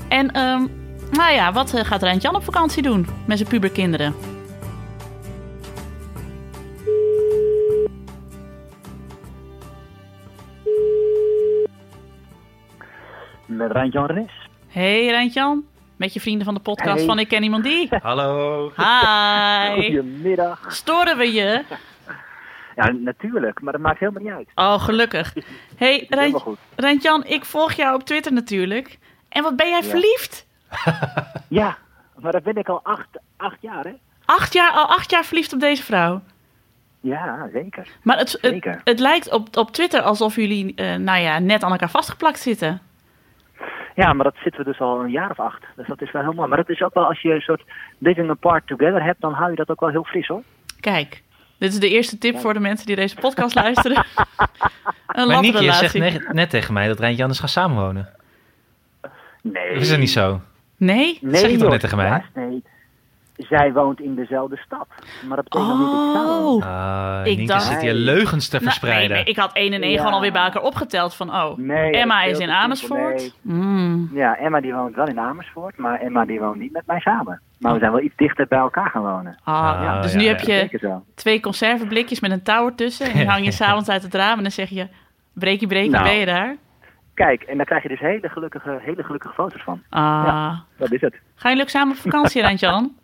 En 0.09 0.31
ehm, 0.31 0.63
nou 1.11 1.33
ja, 1.33 1.53
wat 1.53 1.73
gaat 1.77 2.03
Rijntjan 2.03 2.35
op 2.35 2.45
vakantie 2.45 2.83
doen 2.83 3.07
met 3.27 3.39
zijn 3.39 3.51
puberkinderen? 3.51 4.15
Rijntjan 13.57 14.07
Renes. 14.07 14.49
Hey 14.69 15.07
Rijntjan, 15.07 15.65
met 15.97 16.13
je 16.15 16.21
vrienden 16.21 16.45
van 16.45 16.55
de 16.55 16.61
podcast 16.61 16.97
Hey. 16.97 17.05
van 17.07 17.19
Ik 17.19 17.29
Ken 17.29 17.43
Iemand 17.43 17.65
Die. 17.65 17.89
Hallo. 18.03 18.73
Hi. 18.77 19.83
Goedemiddag. 19.85 20.73
Storen 20.73 21.17
we 21.17 21.33
je? 21.33 21.65
Ja, 22.77 22.91
natuurlijk, 22.93 23.61
maar 23.61 23.73
dat 23.73 23.83
maakt 23.83 23.99
helemaal 23.99 24.23
niet 24.23 24.33
uit. 24.33 24.49
Oh, 24.55 24.83
gelukkig. 24.83 25.33
Hey 25.77 25.93
Helemaal 26.09 26.19
Rijn- 26.19 26.33
goed. 26.41 26.59
Rijntjan, 26.77 27.25
ik 27.25 27.45
volg 27.45 27.73
jou 27.73 27.95
op 27.95 28.03
Twitter 28.03 28.33
natuurlijk. 28.33 28.99
En 29.29 29.43
wat 29.43 29.57
ben 29.57 29.69
jij 29.69 29.81
Ja. 29.83 29.89
verliefd? 29.89 30.47
Ja, 31.49 31.77
maar 32.19 32.33
dat 32.33 32.43
ben 32.43 32.57
ik 32.57 32.69
al 32.69 32.81
acht, 32.83 33.09
acht 33.37 33.57
jaar, 33.61 33.85
hè? 33.85 33.93
Acht 34.25 34.53
jaar, 34.53 34.71
al 34.71 34.87
acht 34.87 35.11
jaar 35.11 35.25
verliefd 35.25 35.53
op 35.53 35.61
deze 35.61 35.83
vrouw. 35.83 36.21
Ja, 37.01 37.49
zeker. 37.53 37.89
Maar 38.03 38.19
het, 38.19 38.33
het, 38.33 38.41
Zeker. 38.53 38.81
het 38.85 38.99
lijkt 38.99 39.33
op, 39.33 39.57
op 39.57 39.71
Twitter 39.71 40.01
alsof 40.03 40.35
jullie 40.37 40.75
eh, 40.75 40.95
nou 40.95 41.19
ja, 41.21 41.39
net 41.39 41.63
aan 41.63 41.71
elkaar 41.71 41.91
vastgeplakt 41.91 42.39
zitten. 42.39 42.81
Ja, 44.03 44.13
maar 44.13 44.25
dat 44.25 44.37
zitten 44.43 44.65
we 44.65 44.71
dus 44.71 44.81
al 44.81 45.01
een 45.01 45.11
jaar 45.11 45.31
of 45.31 45.41
acht. 45.41 45.65
Dus 45.77 45.87
dat 45.87 46.03
is 46.03 46.13
wel 46.13 46.23
heel 46.23 46.33
mooi. 46.33 46.49
Maar 46.49 46.57
dat 46.57 46.69
is 46.69 46.83
ook 46.83 46.95
wel, 46.95 47.05
als 47.05 47.21
je 47.21 47.35
een 47.35 47.41
soort 47.41 47.63
living 47.99 48.31
apart 48.31 48.67
together 48.67 49.03
hebt, 49.03 49.21
dan 49.21 49.33
hou 49.33 49.51
je 49.51 49.57
dat 49.57 49.69
ook 49.69 49.81
wel 49.81 49.89
heel 49.89 50.05
fris, 50.05 50.27
hoor. 50.27 50.43
Kijk, 50.81 51.23
dit 51.59 51.73
is 51.73 51.81
de 51.81 51.89
eerste 51.89 52.19
tip 52.19 52.39
voor 52.39 52.55
de 52.55 52.61
mensen 52.61 52.87
die 52.87 52.97
deze 52.97 53.17
podcast 53.17 53.55
luisteren. 53.55 53.97
Een 55.07 55.27
Maar 55.29 55.41
Nieke, 55.41 55.63
je 55.63 55.73
zegt 55.73 56.33
net 56.33 56.51
tegen 56.51 56.75
mij 56.75 56.87
dat 56.87 56.99
Rijntje 56.99 57.23
anders 57.23 57.41
gaat 57.41 57.51
samenwonen. 57.51 58.09
Nee. 59.43 59.71
Of 59.71 59.77
is 59.77 59.89
dat 59.89 59.99
niet 59.99 60.11
zo? 60.11 60.41
Nee? 60.77 61.19
Nee, 61.21 61.41
zeg 61.41 61.51
je 61.51 61.57
toch 61.57 61.71
net 61.71 61.81
tegen 61.81 61.97
mij? 61.97 62.07
ja, 62.07 62.25
nee. 62.35 62.63
Zij 63.39 63.73
woont 63.73 64.01
in 64.01 64.15
dezelfde 64.15 64.57
stad. 64.57 64.87
Maar 65.27 65.37
dat 65.37 65.45
betekent 65.49 65.69
nog 65.69 65.79
niet 65.79 66.15
dat 66.15 66.23
ik 66.25 66.43
woon. 66.43 66.63
Ah, 66.63 67.21
Ik 67.25 67.37
Nienke 67.37 67.53
dacht- 67.53 67.65
zit 67.67 67.81
hier 67.81 67.95
leugens 67.95 68.49
te 68.49 68.53
Nou, 68.53 68.65
nee, 68.65 68.73
verspreiden. 68.73 69.17
nee, 69.17 69.25
ik 69.25 69.37
had 69.37 69.51
1 69.57 69.73
en 69.73 69.83
1 69.83 69.91
Ja. 69.91 69.97
gewoon 69.99 70.13
alweer 70.13 70.33
bij 70.33 70.43
elkaar 70.45 70.63
opgeteld 70.63 71.15
van, 71.15 71.35
oh, 71.35 71.57
Nee, 71.57 71.91
Emma 71.93 72.23
is 72.23 72.39
in 72.39 72.51
Amersfoort. 72.51 73.21
simpel, 73.21 73.39
Mm. 73.63 74.11
Ja, 74.15 74.37
Emma 74.39 74.61
die 74.61 74.75
woont 74.75 74.95
wel 74.95 75.07
in 75.09 75.19
Amersfoort, 75.21 75.77
maar 75.77 76.01
Emma 76.01 76.25
die 76.25 76.41
woont 76.41 76.59
niet 76.59 76.73
met 76.73 76.87
mij 76.87 77.01
samen. 77.01 77.41
Maar 77.59 77.73
we 77.73 77.79
zijn 77.79 77.93
wel 77.93 78.01
iets 78.03 78.17
dichter 78.17 78.47
bij 78.49 78.59
elkaar 78.59 78.91
gaan 78.91 79.03
wonen. 79.03 79.39
Ah, 79.45 79.55
Ah, 79.55 80.03
dus 80.03 80.13
ja, 80.13 80.19
nu 80.19 80.25
ja. 80.25 80.29
heb 80.29 80.41
je 80.41 81.01
twee 81.15 81.41
conserveblikjes 81.41 82.21
met 82.21 82.31
een 82.31 82.43
touw 82.43 82.67
ertussen. 82.67 83.07
En 83.07 83.13
die 83.17 83.27
hang 83.29 83.45
je 83.45 83.53
s'avonds 83.61 83.89
uit 83.89 84.03
het 84.03 84.15
raam 84.15 84.37
en 84.37 84.43
dan 84.43 84.53
zeg 84.53 84.69
je, 84.69 84.89
breekie, 85.35 85.69
breekie, 85.69 85.91
Nou. 85.91 86.05
ben 86.05 86.15
je 86.15 86.27
daar? 86.27 86.57
Kijk, 87.15 87.43
en 87.43 87.57
daar 87.57 87.67
krijg 87.67 87.83
je 87.83 87.89
dus 87.89 88.01
hele 88.01 88.29
gelukkige, 88.29 88.79
hele 88.83 89.03
gelukkige 89.03 89.35
foto's 89.35 89.63
van. 89.63 89.83
Ah. 89.91 90.03
Ja, 90.27 90.63
dat 90.79 90.93
is 90.93 91.01
het. 91.01 91.15
Ga 91.35 91.49
je 91.51 91.57
leuk 91.57 91.69
samen 91.69 91.95
op 91.97 92.01
vakantie, 92.03 92.43
Randjan? 92.43 92.93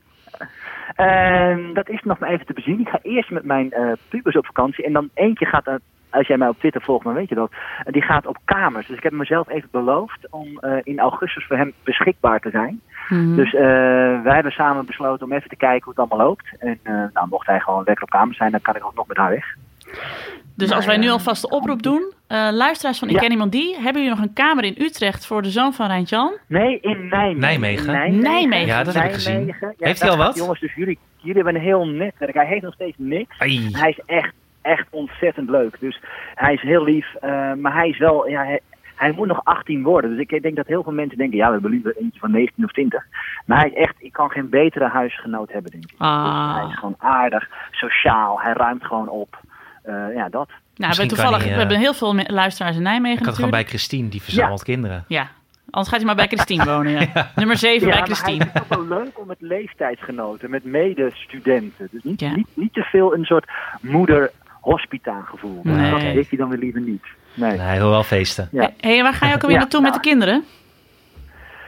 Ehm, 0.94 1.72
dat 1.72 1.88
is 1.88 2.02
nog 2.02 2.18
maar 2.18 2.28
even 2.30 2.46
te 2.46 2.52
bezien. 2.52 2.80
Ik 2.80 2.88
ga 2.88 2.98
eerst 3.02 3.30
met 3.30 3.44
mijn 3.44 3.72
eh 3.72 3.92
pubers 4.08 4.36
op 4.36 4.46
vakantie. 4.46 4.84
En 4.84 4.92
dan 4.92 5.08
eentje 5.14 5.46
gaat, 5.46 5.66
eh, 5.66 5.74
als 6.10 6.26
jij 6.26 6.36
mij 6.36 6.48
op 6.48 6.58
Twitter 6.58 6.82
volgt, 6.82 7.04
dan 7.04 7.14
weet 7.14 7.28
je 7.28 7.34
dat. 7.34 7.50
eh, 7.84 7.92
die 7.92 8.02
gaat 8.02 8.26
op 8.26 8.38
kamers. 8.44 8.86
Dus 8.86 8.96
ik 8.96 9.02
heb 9.02 9.12
mezelf 9.12 9.48
even 9.48 9.68
beloofd 9.70 10.26
om 10.30 10.60
in 10.82 10.98
augustus 10.98 11.46
voor 11.46 11.56
hem 11.56 11.72
beschikbaar 11.84 12.40
te 12.40 12.50
zijn. 12.50 12.80
Mhm. 13.08 13.34
Dus 13.36 13.52
wij 14.22 14.34
hebben 14.34 14.52
samen 14.52 14.86
besloten 14.86 15.26
om 15.26 15.32
even 15.32 15.48
te 15.48 15.56
kijken 15.56 15.84
hoe 15.84 15.92
het 15.96 16.10
allemaal 16.10 16.26
loopt. 16.26 16.46
En 16.58 16.78
nou, 17.12 17.28
mocht 17.28 17.46
hij 17.46 17.60
gewoon 17.60 17.82
lekker 17.84 18.04
op 18.04 18.10
kamers 18.10 18.36
zijn, 18.36 18.50
dan 18.50 18.60
kan 18.60 18.76
ik 18.76 18.84
ook 18.84 18.94
nog 18.94 19.06
met 19.06 19.16
haar 19.16 19.30
weg. 19.30 19.54
Dus 20.56 20.72
als 20.72 20.86
wij 20.86 20.96
nu 20.96 21.08
alvast 21.08 21.42
de 21.42 21.48
oproep 21.48 21.82
doen, 21.82 22.12
eh, 22.26 22.48
luisteraars 22.52 22.98
van 22.98 23.08
Ik 23.08 23.14
Ja. 23.14 23.20
Ken 23.20 23.30
Iemand 23.30 23.52
Die, 23.52 23.74
hebben 23.74 24.02
jullie 24.02 24.16
nog 24.16 24.26
een 24.26 24.32
kamer 24.32 24.64
in 24.64 24.74
Utrecht 24.78 25.26
voor 25.26 25.42
de 25.42 25.50
zoon 25.50 25.72
van 25.72 25.86
Rijntjan? 25.86 26.32
Nee, 26.48 26.80
in 26.80 27.08
Nijmegen. 27.08 27.40
Nijmegen? 27.40 28.20
Nijmegen. 28.20 28.66
Ja, 28.66 28.84
dat 28.84 28.94
heb 28.94 29.04
ik 29.04 29.12
gezien. 29.12 29.46
Ja, 29.60 29.72
Heeft 29.78 30.00
hij 30.00 30.10
al 30.10 30.16
wat? 30.16 30.36
Jongens, 30.36 30.60
dus 30.60 30.74
jullie, 30.74 30.98
jullie 31.16 31.34
hebben 31.42 31.54
een 31.54 31.60
heel 31.60 31.86
netwerk. 31.86 32.34
Hij 32.34 32.46
heeft 32.46 32.62
nog 32.62 32.74
steeds 32.74 32.96
niks. 32.98 33.38
Ai. 33.38 33.68
Hij 33.72 33.90
is 33.90 34.00
echt, 34.06 34.32
echt 34.62 34.86
ontzettend 34.90 35.50
leuk. 35.50 35.76
Dus 35.80 36.00
hij 36.34 36.54
is 36.54 36.60
heel 36.60 36.84
lief. 36.84 37.14
eh, 37.14 37.52
maar 37.52 37.74
hij 37.74 37.88
is 37.88 37.98
wel... 37.98 38.28
Ja, 38.28 38.44
hij, 38.44 38.60
hij 38.94 39.12
moet 39.12 39.26
nog 39.26 39.40
18 39.44 39.82
worden. 39.82 40.10
Dus 40.16 40.26
ik 40.26 40.42
denk 40.42 40.56
dat 40.56 40.66
heel 40.66 40.82
veel 40.82 40.92
mensen 40.92 41.18
denken... 41.18 41.36
Ja, 41.38 41.46
we 41.46 41.52
hebben 41.52 41.70
liever 41.70 41.96
eentje 41.96 42.20
van 42.20 42.30
19 42.30 42.64
of 42.64 42.70
20. 42.72 43.04
Maar 43.46 43.58
hij 43.58 43.68
is 43.70 43.74
echt... 43.76 43.94
Ik 43.98 44.12
kan 44.12 44.30
geen 44.30 44.48
betere 44.48 44.88
huisgenoot 44.88 45.52
hebben, 45.52 45.70
denk 45.70 45.84
ik. 45.84 45.94
Ah. 45.98 46.46
Dus 46.52 46.60
hij 46.62 46.70
is 46.70 46.78
gewoon 46.78 46.96
aardig, 46.98 47.48
sociaal. 47.70 48.40
Hij 48.40 48.52
ruimt 48.52 48.84
gewoon 48.84 49.08
op. 49.08 49.40
Eh, 49.84 50.14
ja, 50.14 50.28
dat. 50.28 50.48
Nou, 50.76 50.94
we, 50.96 51.06
toevallig, 51.06 51.36
hij, 51.36 51.46
we 51.46 51.52
eh, 51.52 51.58
hebben 51.58 51.78
heel 51.78 51.94
veel 51.94 52.14
luisteraars 52.26 52.76
in 52.76 52.82
Nijmegen 52.82 53.18
Ik 53.18 53.24
had 53.24 53.34
gewoon 53.34 53.50
bij 53.50 53.64
Christine, 53.64 54.08
die 54.08 54.22
verzamelt 54.22 54.62
kinderen. 54.62 55.04
Ja, 55.08 55.28
anders 55.70 55.88
gaat 55.88 55.96
hij 55.96 56.06
maar 56.06 56.14
bij 56.14 56.26
Christine 56.26 56.64
wonen. 56.74 56.92
Ja. 56.92 57.30
Nummer 57.34 57.56
7 57.56 57.88
bij 57.88 57.96
maar 57.96 58.06
Christine. 58.06 58.44
Het 58.44 58.54
is 58.54 58.60
ook 58.60 58.68
wel 58.68 58.98
leuk 58.98 59.18
om 59.20 59.26
met 59.26 59.40
leeftijdsgenoten, 59.40 60.50
met 60.50 60.64
medestudenten. 60.64 61.88
Dus 61.90 62.02
niet, 62.02 62.20
Ja. 62.20 62.34
niet, 62.34 62.48
niet 62.54 62.72
te 62.72 62.82
veel 62.82 63.14
een 63.14 63.24
soort 63.24 63.50
moeder-hospita 63.80 65.20
gevoel. 65.20 65.60
Nee. 65.62 65.90
Dat 65.90 66.00
heeft 66.00 66.28
hij 66.28 66.38
dan 66.38 66.48
weer 66.48 66.58
liever 66.58 66.80
niet. 66.80 67.04
Nee. 67.34 67.50
Nee, 67.50 67.58
hij 67.58 67.78
wil 67.78 67.90
wel 67.90 68.02
feesten. 68.02 68.48
Ja. 68.52 68.70
Hé, 68.80 68.94
hey, 68.94 69.02
waar 69.02 69.14
ga 69.14 69.26
je 69.26 69.34
ook 69.34 69.40
alweer 69.42 69.56
Ja, 69.56 69.62
naartoe 69.62 69.80
met 69.80 69.94
de 69.94 70.00
kinderen? 70.00 70.44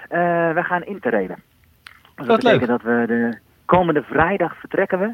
Eh, 0.09 0.19
we 0.53 0.63
gaan 0.63 0.85
interrailen. 0.85 1.37
Dus 1.85 2.27
Wat 2.27 2.27
dat 2.27 2.37
betekent 2.41 2.69
dat 2.69 2.83
we 2.83 3.05
de 3.07 3.39
komende 3.65 4.03
vrijdag 4.03 4.57
vertrekken 4.59 4.99
we. 4.99 5.11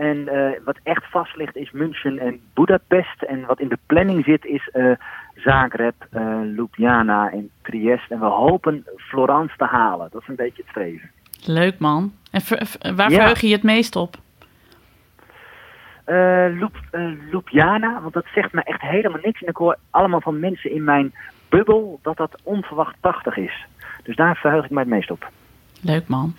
En 0.00 0.28
eh, 0.28 0.60
wat 0.64 0.78
echt 0.82 1.10
vast 1.10 1.36
ligt 1.36 1.56
is 1.56 1.70
München 1.70 2.18
en 2.18 2.40
Budapest. 2.54 3.22
En 3.22 3.46
wat 3.46 3.60
in 3.60 3.68
de 3.68 3.78
planning 3.86 4.24
zit 4.24 4.44
is 4.44 4.68
eh, 4.72 4.90
Zagreb, 5.34 5.94
eh, 6.10 6.40
Ljubljana 6.56 7.30
en 7.30 7.50
Trieste. 7.62 8.14
En 8.14 8.20
we 8.20 8.26
hopen 8.26 8.86
Florence 8.96 9.56
te 9.56 9.64
halen. 9.64 10.08
Dat 10.12 10.22
is 10.22 10.28
een 10.28 10.34
beetje 10.34 10.62
het 10.62 10.70
streven. 10.70 11.10
Leuk 11.44 11.78
man. 11.78 12.12
En 12.30 12.42
waar 12.96 13.10
Ja. 13.10 13.16
verheug 13.16 13.40
je 13.40 13.46
je 13.48 13.54
het 13.54 13.62
meest 13.62 13.96
op? 13.96 14.16
Ljubljana, 17.30 18.00
want 18.00 18.12
dat 18.14 18.26
zegt 18.34 18.52
me 18.52 18.62
echt 18.62 18.80
helemaal 18.80 19.20
niks. 19.22 19.42
En 19.42 19.48
ik 19.48 19.56
hoor 19.56 19.76
allemaal 19.90 20.20
van 20.20 20.40
mensen 20.40 20.70
in 20.70 20.84
mijn 20.84 21.14
bubbel 21.48 21.98
dat 22.02 22.16
dat 22.16 22.40
onverwacht 22.42 22.96
prachtig 23.00 23.36
is. 23.36 23.66
Dus 24.02 24.16
daar 24.16 24.36
verheug 24.36 24.64
ik 24.64 24.70
mij 24.70 24.82
het 24.82 24.92
meest 24.92 25.10
op. 25.10 25.30
Leuk 25.80 26.08
man. 26.08 26.34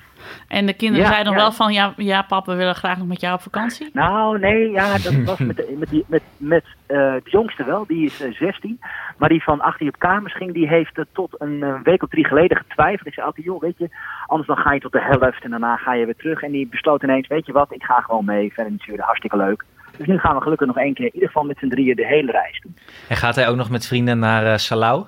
En 0.47 0.65
de 0.65 0.73
kinderen 0.73 1.05
Ja, 1.05 1.11
zeiden 1.11 1.33
dan 1.33 1.41
ja. 1.41 1.47
wel 1.47 1.57
van, 1.57 1.73
ja, 1.73 1.93
ja 1.97 2.21
pap, 2.21 2.45
we 2.45 2.55
willen 2.55 2.75
graag 2.75 2.97
nog 2.97 3.07
met 3.07 3.21
jou 3.21 3.33
op 3.33 3.41
vakantie. 3.41 3.89
Nou, 3.93 4.39
nee, 4.39 4.69
ja, 4.69 4.91
dat 4.97 5.23
was 5.25 5.39
met, 5.39 5.77
met, 5.77 5.89
die, 5.89 6.05
met, 6.07 6.21
met 6.37 6.63
eh, 6.85 6.97
de 6.97 7.29
jongste 7.29 7.63
wel, 7.63 7.85
die 7.87 8.05
is 8.05 8.21
eh, 8.21 8.31
16. 8.31 8.79
Maar 9.17 9.29
die 9.29 9.43
van 9.43 9.61
18 9.61 9.87
op 9.87 9.99
kamers 9.99 10.35
ging, 10.35 10.53
die 10.53 10.67
heeft 10.67 10.97
eh, 10.97 11.05
tot 11.13 11.35
een 11.37 11.63
eh, 11.63 11.73
week 11.83 12.03
of 12.03 12.09
drie 12.09 12.25
geleden 12.25 12.57
getwijfeld. 12.57 13.07
Ik 13.07 13.13
zei 13.13 13.25
altijd, 13.25 13.45
joh, 13.45 13.61
weet 13.61 13.77
je, 13.77 13.89
anders 14.25 14.47
dan 14.47 14.57
ga 14.57 14.73
je 14.73 14.79
tot 14.79 14.91
de 14.91 15.01
helft 15.01 15.43
en 15.43 15.49
daarna 15.49 15.75
ga 15.75 15.93
je 15.93 16.05
weer 16.05 16.15
terug. 16.15 16.41
En 16.41 16.51
die 16.51 16.67
besloot 16.67 17.03
ineens, 17.03 17.27
weet 17.27 17.45
je 17.45 17.51
wat, 17.51 17.73
ik 17.73 17.83
ga 17.83 17.99
gewoon 17.99 18.25
mee. 18.25 18.53
Verder 18.53 18.71
natuurlijk 18.71 19.05
hartstikke 19.05 19.37
leuk. 19.37 19.65
Dus 19.97 20.07
nu 20.07 20.17
gaan 20.17 20.35
we 20.35 20.41
gelukkig 20.41 20.67
nog 20.67 20.77
één 20.77 20.93
keer, 20.93 21.05
in 21.05 21.13
ieder 21.13 21.27
geval 21.27 21.43
met 21.43 21.57
z'n 21.57 21.67
drieën, 21.67 21.95
de 21.95 22.05
hele 22.05 22.31
reis 22.31 22.59
doen. 22.61 22.75
En 23.09 23.15
gaat 23.15 23.35
hij 23.35 23.49
ook 23.49 23.55
nog 23.55 23.69
met 23.69 23.87
vrienden 23.87 24.19
naar 24.19 24.45
eh, 24.45 24.57
Salau? 24.57 25.05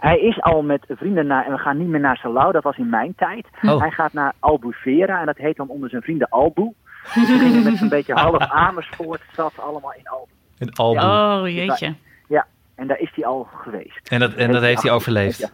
Hij 0.00 0.18
is 0.20 0.40
al 0.42 0.62
met 0.62 0.84
vrienden 0.88 1.26
naar, 1.26 1.44
en 1.44 1.52
we 1.52 1.58
gaan 1.58 1.78
niet 1.78 1.88
meer 1.88 2.00
naar 2.00 2.16
Salau, 2.16 2.52
dat 2.52 2.62
was 2.62 2.76
in 2.76 2.88
mijn 2.90 3.14
tijd. 3.16 3.46
Oh. 3.62 3.80
Hij 3.80 3.90
gaat 3.90 4.12
naar 4.12 4.32
Albufeira 4.38 5.20
en 5.20 5.26
dat 5.26 5.36
heet 5.36 5.56
dan 5.56 5.68
onder 5.68 5.90
zijn 5.90 6.02
vrienden 6.02 6.28
Albu. 6.28 6.72
Dus 7.14 7.28
we 7.28 7.38
gingen 7.38 7.62
met 7.64 7.76
zo'n 7.76 7.88
beetje 7.88 8.14
half 8.24 8.38
Amersfoort, 8.48 9.20
zat 9.32 9.52
allemaal 9.60 9.94
in 9.96 10.08
Albu. 10.08 10.30
Een 10.58 10.72
album. 10.72 11.02
Oh, 11.02 11.48
jeetje. 11.54 11.94
Ja, 12.28 12.46
en 12.74 12.86
daar 12.86 12.98
is 12.98 13.10
hij 13.14 13.24
al 13.26 13.48
geweest. 13.62 14.08
En 14.08 14.20
dat, 14.20 14.34
en 14.34 14.52
dat 14.52 14.62
heeft 14.62 14.82
hij 14.82 14.92
overleefd. 14.92 15.52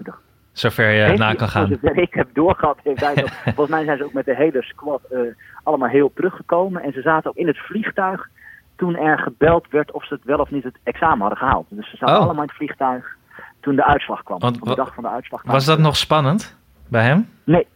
Zover 0.52 0.90
je 0.90 1.02
Heeft 1.02 1.18
na 1.18 1.34
kan 1.34 1.48
gaan. 1.48 1.66
zover 1.82 1.98
ik 1.98 2.14
heb 2.14 2.28
doorgehad, 2.32 2.78
heeft 2.82 3.00
hij 3.00 3.14
volgens 3.44 3.68
mij 3.68 3.84
zijn 3.84 3.98
ze 3.98 4.04
ook 4.04 4.12
met 4.12 4.24
de 4.24 4.36
hele 4.36 4.62
squad 4.62 5.02
eh, 5.10 5.18
allemaal 5.62 5.88
heel 5.88 6.12
teruggekomen. 6.14 6.82
En 6.82 6.92
ze 6.92 7.00
zaten 7.00 7.30
ook 7.30 7.36
in 7.36 7.46
het 7.46 7.58
vliegtuig 7.58 8.28
toen 8.76 8.96
er 8.96 9.18
gebeld 9.18 9.66
werd 9.70 9.90
of 9.92 10.06
ze 10.06 10.14
het 10.14 10.24
wel 10.24 10.38
of 10.38 10.50
niet 10.50 10.64
het 10.64 10.78
examen 10.82 11.18
hadden 11.20 11.38
gehaald. 11.38 11.66
Dus 11.68 11.90
ze 11.90 11.96
zaten 11.96 12.14
Oh. 12.16 12.22
allemaal 12.22 12.42
in 12.42 12.48
het 12.48 12.56
vliegtuig 12.56 13.16
toen 13.64 13.76
de 13.76 13.84
uitslag 13.84 14.22
kwam. 14.22 14.38
Want 14.38 14.60
Op 14.60 14.68
de 14.68 14.74
dag 14.74 14.94
van 14.94 15.02
de 15.02 15.08
uitslag. 15.08 15.42
Was 15.44 15.64
dat 15.64 15.78
nog 15.78 15.96
spannend 15.96 16.56
bij 16.88 17.04
hem? 17.04 17.28
Nee. 17.44 17.66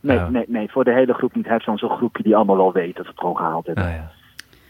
Nee, 0.00 0.18
Oh. 0.18 0.28
nee, 0.28 0.44
nee, 0.48 0.70
voor 0.70 0.84
de 0.84 0.92
hele 0.92 1.12
groep 1.14 1.34
niet. 1.34 1.44
Hij 1.44 1.52
heeft 1.52 1.64
zo'n 1.64 1.78
zo'n 1.78 1.96
groepje 1.96 2.22
die 2.22 2.36
allemaal 2.36 2.56
wel 2.56 2.72
weet 2.72 2.96
dat 2.96 3.04
ze 3.04 3.10
het 3.10 3.20
gewoon 3.20 3.36
gehaald 3.36 3.66
hebben. 3.66 3.84
Oh, 3.84 3.90
ja. 3.90 4.10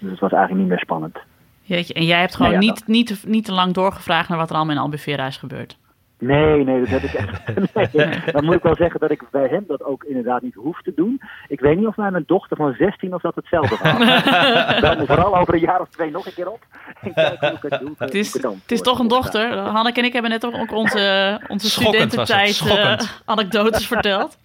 Dus 0.00 0.10
het 0.10 0.20
was 0.20 0.30
eigenlijk 0.32 0.60
niet 0.60 0.70
meer 0.70 0.78
spannend. 0.80 1.18
Jeetje. 1.62 1.94
En 1.94 2.04
jij 2.04 2.20
hebt 2.20 2.34
gewoon 2.36 2.52
Nou 2.52 2.64
ja, 2.64 2.70
niet, 2.70 2.86
niet, 2.86 3.06
te- 3.06 3.28
niet 3.28 3.44
te 3.44 3.52
lang 3.52 3.72
doorgevraagd 3.74 4.28
naar 4.28 4.38
wat 4.38 4.50
er 4.50 4.56
allemaal 4.56 4.74
in 4.74 4.80
Albufeira 4.80 5.26
is 5.26 5.36
gebeurd. 5.36 5.78
Nee, 6.22 6.64
nee, 6.64 6.78
dat 6.80 6.88
heb 6.88 7.02
ik 7.02 7.12
echt. 7.14 7.40
Nee, 7.92 8.32
dan 8.32 8.44
moet 8.44 8.54
ik 8.54 8.62
wel 8.62 8.76
zeggen 8.76 9.00
dat 9.00 9.10
ik 9.10 9.30
bij 9.30 9.46
hem 9.48 9.64
dat 9.66 9.84
ook 9.84 10.04
inderdaad 10.04 10.42
niet 10.42 10.54
hoef 10.54 10.82
te 10.82 10.92
doen. 10.96 11.20
Ik 11.48 11.60
weet 11.60 11.76
niet 11.76 11.86
of 11.86 11.94
bij 11.94 12.10
mijn 12.10 12.24
dochter 12.26 12.56
van 12.56 12.74
16 12.78 13.14
of 13.14 13.22
dat 13.22 13.34
hetzelfde 13.34 13.76
was. 13.82 13.92
Bel 14.80 14.96
me 14.96 15.06
vooral 15.06 15.36
over 15.36 15.54
een 15.54 15.60
jaar 15.60 15.80
of 15.80 15.88
twee 15.88 16.10
nog 16.10 16.26
een 16.26 16.34
keer 16.34 16.50
op. 16.50 16.66
En 17.00 17.14
kijk 17.14 17.40
hoe 17.40 17.50
ik 17.50 17.62
het 17.62 17.80
doe. 17.80 17.94
Het 17.98 18.14
is, 18.14 18.32
het 18.42 18.72
is 18.72 18.80
toch 18.80 18.98
een 18.98 19.08
dochter. 19.08 19.56
Hanneke 19.58 20.00
en 20.00 20.06
ik 20.06 20.12
hebben 20.12 20.30
net 20.30 20.46
ook 20.46 20.72
onze, 20.72 21.40
onze 21.48 21.48
was 21.48 21.62
het, 21.62 21.86
studententijd 21.86 22.60
eh, 22.60 22.98
anekdotes 23.24 23.86
verteld. 23.86 24.38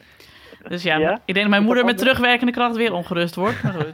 Dus 0.67 0.83
ja, 0.83 0.97
Ja? 0.97 1.13
ik 1.13 1.33
denk 1.33 1.39
dat 1.39 1.49
mijn 1.49 1.63
moeder 1.63 1.85
met 1.85 1.97
terugwerkende 1.97 2.51
kracht 2.51 2.75
weer 2.75 2.93
ongerust 2.93 3.35
wordt. 3.35 3.63
Maar 3.63 3.73
goed. 3.73 3.89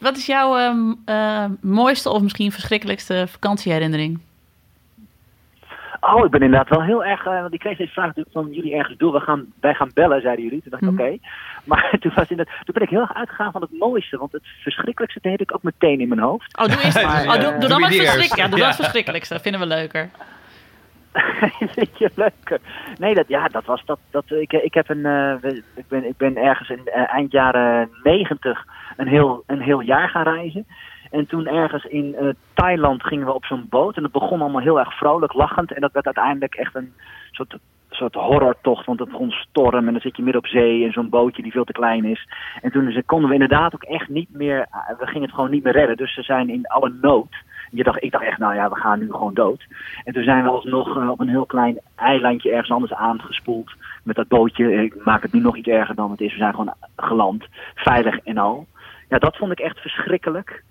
Wat 0.00 0.16
is 0.16 0.26
jouw 0.26 0.56
ehm, 0.56 0.92
eh, 1.04 1.44
mooiste 1.60 2.10
of 2.10 2.22
misschien 2.22 2.52
verschrikkelijkste 2.52 3.26
vakantieherinnering? 3.28 4.20
Oh, 6.00 6.24
ik 6.24 6.30
ben 6.30 6.40
inderdaad 6.42 6.68
wel 6.68 6.82
heel 6.82 7.04
erg. 7.04 7.26
eh, 7.26 7.40
want 7.40 7.52
ik 7.54 7.58
kreeg 7.60 7.76
deze 7.76 7.92
vraag 7.92 8.06
natuurlijk 8.06 8.34
van 8.36 8.48
jullie 8.52 8.74
ergens 8.74 8.96
door. 8.98 9.12
We 9.12 9.20
gaan, 9.20 9.46
wij 9.60 9.74
gaan 9.74 9.90
bellen, 9.94 10.20
zeiden 10.20 10.44
jullie. 10.44 10.60
Toen 10.62 10.70
dacht 10.70 10.82
ik, 10.82 10.90
Mhm. 10.90 11.00
oké. 11.00 11.16
Maar 11.64 11.90
toen, 12.00 12.12
was 12.14 12.28
inderdaad, 12.30 12.54
toen 12.64 12.74
ben 12.74 12.82
ik 12.82 12.88
heel 12.88 13.00
erg 13.00 13.14
uitgegaan 13.14 13.52
van 13.52 13.60
het 13.60 13.78
mooiste. 13.78 14.16
Want 14.18 14.32
het 14.32 14.42
verschrikkelijkste 14.62 15.18
dat 15.22 15.30
heb 15.32 15.40
ik 15.40 15.54
ook 15.54 15.62
meteen 15.62 16.00
in 16.00 16.08
mijn 16.08 16.20
hoofd. 16.20 16.58
Oh, 16.58 16.64
doe, 16.66 16.82
eerst, 16.84 17.02
Maar, 17.06 17.26
oh, 17.26 17.32
doe, 17.32 17.52
eh, 17.52 17.60
doe 17.60 17.68
dan 17.68 17.80
maar 17.80 17.88
het 17.90 17.98
verschrikkelijkste. 17.98 18.40
Ja, 18.42 18.48
doe 18.48 18.58
Ja. 18.58 18.66
dat 18.66 18.74
verschrikkelijkste. 18.76 19.34
Dat 19.34 19.42
vinden 19.42 19.60
we 19.60 19.66
leuker. 19.66 20.08
Vind 21.74 21.98
je 21.98 22.10
leuker? 22.14 22.58
Nee, 22.98 23.14
dat, 23.14 23.28
ja, 23.28 23.48
dat 23.48 23.64
was 23.64 23.82
dat. 23.84 23.98
dat 24.10 24.24
ik, 24.30 24.52
ik, 24.52 24.74
heb 24.74 24.88
een, 24.88 25.06
eh, 25.06 25.50
ik, 25.76 25.88
ben, 25.88 26.08
ik 26.08 26.16
ben 26.16 26.36
ergens 26.36 26.68
in 26.68 26.86
eind 26.92 27.32
jaren 27.32 27.88
negentig 28.02 28.64
een 28.96 29.08
heel, 29.08 29.42
een 29.46 29.60
heel 29.60 29.80
jaar 29.80 30.08
gaan 30.08 30.22
reizen. 30.22 30.66
En 31.14 31.26
toen 31.26 31.46
ergens 31.46 31.84
in 31.84 32.14
eh, 32.14 32.28
Thailand 32.54 33.02
gingen 33.02 33.26
we 33.26 33.32
op 33.32 33.44
zo'n 33.44 33.66
boot. 33.68 33.96
En 33.96 34.02
het 34.02 34.12
begon 34.12 34.40
allemaal 34.40 34.60
heel 34.60 34.78
erg 34.78 34.96
vrolijk, 34.96 35.32
lachend. 35.32 35.72
En 35.72 35.80
dat 35.80 35.92
werd 35.92 36.06
uiteindelijk 36.06 36.54
echt 36.54 36.74
een 36.74 36.92
soort, 37.30 37.56
soort 37.90 38.14
horrortocht. 38.14 38.86
Want 38.86 38.98
het 38.98 39.08
begon 39.10 39.30
storm 39.30 39.86
en 39.86 39.92
dan 39.92 40.00
zit 40.00 40.16
je 40.16 40.22
midden 40.22 40.42
op 40.42 40.48
zee 40.48 40.80
in 40.80 40.92
zo'n 40.92 41.08
bootje 41.08 41.42
die 41.42 41.52
veel 41.52 41.64
te 41.64 41.72
klein 41.72 42.04
is. 42.04 42.28
En 42.62 42.70
toen 42.70 43.02
konden 43.06 43.28
we 43.28 43.34
inderdaad 43.34 43.74
ook 43.74 43.82
echt 43.82 44.08
niet 44.08 44.28
meer... 44.32 44.58
eh, 44.70 44.98
We 44.98 45.06
gingen 45.06 45.22
het 45.22 45.34
gewoon 45.34 45.50
niet 45.50 45.64
meer 45.64 45.72
redden. 45.72 45.96
Dus 45.96 46.14
ze 46.14 46.22
zijn 46.22 46.48
in 46.48 46.66
alle 46.66 46.92
nood. 47.00 47.34
Je 47.70 47.82
dacht, 47.82 48.02
ik 48.02 48.10
dacht 48.10 48.24
echt, 48.24 48.38
nou 48.38 48.54
ja, 48.54 48.68
we 48.68 48.76
gaan 48.76 48.98
nu 48.98 49.10
gewoon 49.10 49.34
dood. 49.34 49.66
En 50.04 50.12
toen 50.12 50.24
zijn 50.24 50.42
we 50.42 50.50
alsnog 50.50 50.96
eh, 50.96 51.10
op 51.10 51.20
een 51.20 51.28
heel 51.28 51.46
klein 51.46 51.78
eilandje 51.96 52.50
ergens 52.50 52.70
anders 52.70 52.92
aangespoeld. 52.92 53.72
Met 54.02 54.16
dat 54.16 54.28
bootje. 54.28 54.82
Ik 54.84 55.04
maak 55.04 55.22
het 55.22 55.32
nu 55.32 55.40
nog 55.40 55.56
iets 55.56 55.68
erger 55.68 55.94
dan 55.94 56.10
het 56.10 56.20
is. 56.20 56.32
We 56.32 56.38
zijn 56.38 56.54
gewoon 56.54 56.74
geland. 56.96 57.44
Veilig 57.74 58.18
en 58.18 58.38
al. 58.38 58.66
Ja, 59.08 59.18
dat 59.18 59.36
vond 59.36 59.52
ik 59.52 59.58
echt 59.60 59.78
verschrikkelijk. 59.78 60.62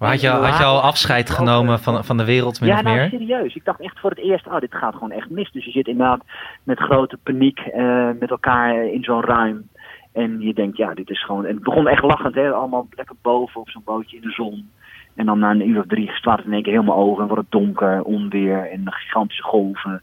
Maar 0.00 0.10
had 0.10 0.20
je, 0.20 0.28
had 0.28 0.58
je 0.58 0.64
al 0.64 0.80
afscheid 0.80 1.30
genomen 1.30 1.78
van, 1.78 2.04
van 2.04 2.16
de 2.16 2.24
wereld, 2.24 2.60
min 2.60 2.70
ja, 2.70 2.76
of 2.76 2.82
nou 2.82 2.96
meer? 2.96 3.08
serieus. 3.08 3.54
Ik 3.54 3.64
dacht 3.64 3.80
echt 3.80 3.98
voor 3.98 4.10
het 4.10 4.18
eerst, 4.18 4.46
oh, 4.46 4.58
dit 4.58 4.74
gaat 4.74 4.94
gewoon 4.94 5.10
echt 5.10 5.30
mis. 5.30 5.50
Dus 5.52 5.64
je 5.64 5.70
zit 5.70 5.86
inderdaad 5.86 6.24
met 6.62 6.78
grote 6.78 7.18
paniek 7.22 7.58
eh, 7.58 8.10
met 8.20 8.30
elkaar 8.30 8.84
in 8.84 9.02
zo'n 9.04 9.24
ruim. 9.24 9.68
En 10.12 10.40
je 10.40 10.54
denkt, 10.54 10.76
ja, 10.76 10.94
dit 10.94 11.10
is 11.10 11.24
gewoon... 11.24 11.44
En 11.44 11.54
het 11.54 11.62
begon 11.62 11.88
echt 11.88 12.02
lachend, 12.02 12.34
hè. 12.34 12.50
Allemaal 12.50 12.86
lekker 12.90 13.14
boven 13.22 13.60
op 13.60 13.70
zo'n 13.70 13.82
bootje 13.84 14.16
in 14.16 14.22
de 14.22 14.30
zon. 14.30 14.70
En 15.14 15.26
dan 15.26 15.38
na 15.38 15.50
een 15.50 15.68
uur 15.68 15.78
of 15.78 15.86
drie 15.86 16.10
slaat 16.10 16.36
het 16.36 16.46
in 16.46 16.52
één 16.52 16.62
keer 16.62 16.72
helemaal 16.72 16.96
over. 16.96 17.22
En 17.22 17.28
wordt 17.28 17.42
het 17.42 17.60
donker, 17.60 18.02
onweer 18.02 18.70
en 18.70 18.92
gigantische 18.92 19.42
golven. 19.42 20.02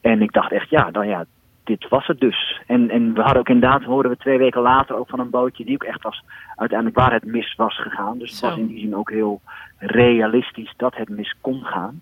En 0.00 0.22
ik 0.22 0.32
dacht 0.32 0.52
echt, 0.52 0.70
ja, 0.70 0.90
dan 0.90 1.08
ja, 1.08 1.24
dit 1.68 1.88
was 1.88 2.06
het 2.06 2.20
dus. 2.20 2.60
En, 2.66 2.90
en 2.90 3.14
we 3.14 3.20
hadden 3.20 3.40
ook 3.40 3.48
inderdaad, 3.48 3.82
hoorden 3.82 4.10
we 4.10 4.16
twee 4.16 4.38
weken 4.38 4.60
later 4.60 4.96
ook 4.96 5.08
van 5.08 5.20
een 5.20 5.30
bootje 5.30 5.64
die 5.64 5.74
ook 5.74 5.84
echt 5.84 6.02
was, 6.02 6.22
uiteindelijk 6.56 6.98
waar 6.98 7.12
het 7.12 7.24
mis 7.24 7.54
was 7.54 7.80
gegaan. 7.80 8.18
Dus 8.18 8.30
het 8.30 8.38
Zo. 8.38 8.46
was 8.48 8.58
in 8.58 8.66
die 8.66 8.80
zin 8.80 8.96
ook 8.96 9.10
heel 9.10 9.40
realistisch 9.78 10.74
dat 10.76 10.96
het 10.96 11.08
mis 11.08 11.34
kon 11.40 11.64
gaan. 11.64 12.00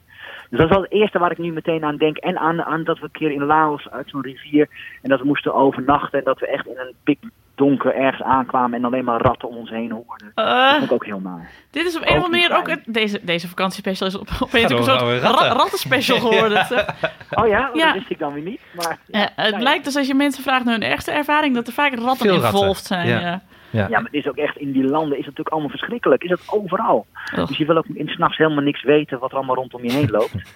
Dus 0.51 0.59
dat 0.59 0.69
is 0.69 0.75
wel 0.75 0.83
het 0.83 0.93
eerste 0.93 1.19
waar 1.19 1.31
ik 1.31 1.39
nu 1.39 1.53
meteen 1.53 1.85
aan 1.85 1.97
denk. 1.97 2.17
En 2.17 2.39
aan, 2.39 2.63
aan 2.63 2.85
dat 2.85 2.99
we 2.99 3.05
een 3.05 3.11
keer 3.11 3.31
in 3.31 3.45
Laos 3.45 3.91
uit 3.91 4.11
zo'n 4.11 4.23
rivier 4.23 4.69
en 5.03 5.11
dat 5.11 5.21
we 5.21 5.27
moesten 5.27 5.55
overnachten. 5.55 6.19
En 6.19 6.25
dat 6.25 6.41
we 6.41 6.47
echt 6.47 6.67
in 6.67 6.79
een 6.79 6.95
pikdonker 7.57 7.95
ergens 7.95 8.23
aankwamen 8.23 8.79
en 8.79 8.85
alleen 8.85 9.05
maar 9.05 9.21
ratten 9.21 9.49
om 9.49 9.57
ons 9.57 9.71
heen 9.71 9.91
hoorden. 9.91 10.33
Eh. 10.35 10.45
dat 10.45 10.71
vond 10.73 10.85
ik 10.85 10.93
ook 10.93 11.05
heel 11.05 11.21
naar. 11.21 11.51
Dit 11.71 11.87
is 11.87 11.97
op 11.97 12.03
een 12.03 12.09
of 12.19 12.25
andere 12.25 12.49
manier 12.51 12.57
ook... 12.57 12.95
Deze, 12.95 13.21
deze 13.23 13.49
vakantiespecial 13.49 14.09
is 14.09 14.19
op, 14.19 14.29
opeens 14.41 14.73
ook 14.73 14.79
een 14.79 14.85
soort 14.85 15.01
ra- 15.01 15.19
ratten. 15.19 15.49
rattenspecial 15.53 16.19
geworden. 16.21 16.67
Oh 17.31 17.47
ja? 17.49 17.69
Oh, 17.71 17.77
Ja. 17.77 17.85
Dat 17.85 17.95
wist 17.95 18.11
ik 18.11 18.19
dan 18.19 18.33
weer 18.33 18.43
niet. 18.43 18.61
Maar, 18.75 18.99
Ja, 19.07 19.29
het 19.37 19.59
blijkt 19.59 19.85
dus 19.85 19.97
als 19.97 20.07
je 20.07 20.15
mensen 20.15 20.43
vraagt 20.43 20.65
naar 20.65 20.73
hun 20.75 20.83
ergste 20.83 21.11
ervaring... 21.11 21.55
dat 21.55 21.67
er 21.67 21.73
vaak 21.73 21.95
ratten 21.95 22.35
involved 22.35 22.85
zijn. 22.85 23.09
Ja. 23.09 23.21
Ja. 23.21 23.43
Ja. 23.71 23.89
maar 23.89 24.03
het 24.03 24.13
is 24.15 24.29
ook 24.29 24.37
echt 24.37 24.57
in 24.57 24.73
die 24.73 24.85
landen 24.85 25.11
is 25.11 25.17
het 25.17 25.27
natuurlijk 25.27 25.49
allemaal 25.49 25.71
verschrikkelijk. 25.71 26.23
Is 26.25 26.31
het 26.31 26.43
overal. 26.47 27.07
Dus 27.35 27.57
je 27.57 27.67
wil 27.67 27.77
ook 27.77 27.87
in 27.95 28.09
s'nachts 28.09 28.37
helemaal 28.37 28.63
niks 28.65 28.83
weten 28.83 29.19
wat 29.19 29.31
er 29.31 29.37
allemaal 29.37 29.55
rondom 29.57 29.83
je 29.83 29.93
heen 29.93 30.11
loopt. 30.11 30.33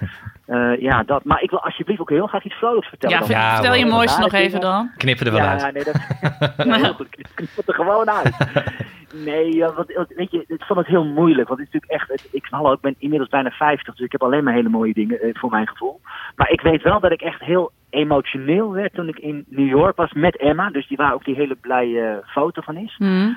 Eh, 0.50 0.80
ja, 0.80 1.02
dat. 1.02 1.24
Maar 1.24 1.42
ik 1.42 1.50
wil 1.50 1.62
alsjeblieft 1.62 2.00
ook 2.00 2.10
heel 2.10 2.26
graag 2.26 2.44
iets 2.44 2.54
vrolijks 2.54 2.88
vertellen. 2.88 3.26
Ja, 3.26 3.26
dan. 3.26 3.54
vertel 3.54 3.74
je 3.74 3.86
mooiste 3.86 4.20
nog 4.20 4.32
even 4.32 4.60
dan. 4.60 4.90
Knippen 4.96 5.26
er 5.26 5.32
wel 5.32 5.42
ja, 5.42 5.60
uit. 5.60 5.74
Nee, 5.74 5.84
dat, 5.84 5.94
ja, 6.66 6.74
heel 6.74 6.92
goed. 6.94 7.08
Knip 7.08 7.26
knip 7.34 7.48
het 7.56 7.68
er 7.68 7.74
gewoon 7.74 8.10
uit. 8.10 8.36
Nee, 9.24 9.54
ja, 9.56 9.72
want, 9.72 9.92
want 9.92 10.08
weet 10.16 10.30
je, 10.30 10.44
ik 10.46 10.62
vond 10.64 10.78
het 10.78 10.88
heel 10.88 11.04
moeilijk. 11.04 11.48
Want 11.48 11.60
het 11.60 11.68
is 11.68 11.74
natuurlijk 11.74 12.00
echt, 12.02 12.10
het- 12.22 12.28
ik, 12.32 12.46
hallo, 12.50 12.72
ik 12.72 12.80
ben 12.80 12.94
inmiddels 12.98 13.30
bijna 13.30 13.50
50, 13.50 13.94
dus 13.94 14.04
ik 14.06 14.12
heb 14.12 14.22
alleen 14.22 14.44
maar 14.44 14.52
hele 14.54 14.68
mooie 14.68 14.92
dingen 14.92 15.20
eh, 15.20 15.30
voor 15.32 15.50
mijn 15.50 15.66
gevoel. 15.68 16.00
Maar 16.36 16.50
ik 16.50 16.60
weet 16.60 16.82
wel 16.82 17.00
dat 17.00 17.12
ik 17.12 17.22
echt 17.22 17.40
heel 17.40 17.70
emotioneel 17.90 18.72
werd 18.72 18.94
toen 18.94 19.08
ik 19.08 19.18
in 19.18 19.44
New 19.48 19.68
York 19.68 19.96
was 19.96 20.12
met 20.12 20.36
Emma. 20.36 20.70
Dus 20.70 20.88
die 20.88 20.96
waar 20.96 21.14
ook 21.14 21.24
die 21.24 21.34
hele 21.34 21.54
blije 21.60 22.06
eh, 22.06 22.30
foto 22.32 22.60
van 22.62 22.76
is. 22.76 22.96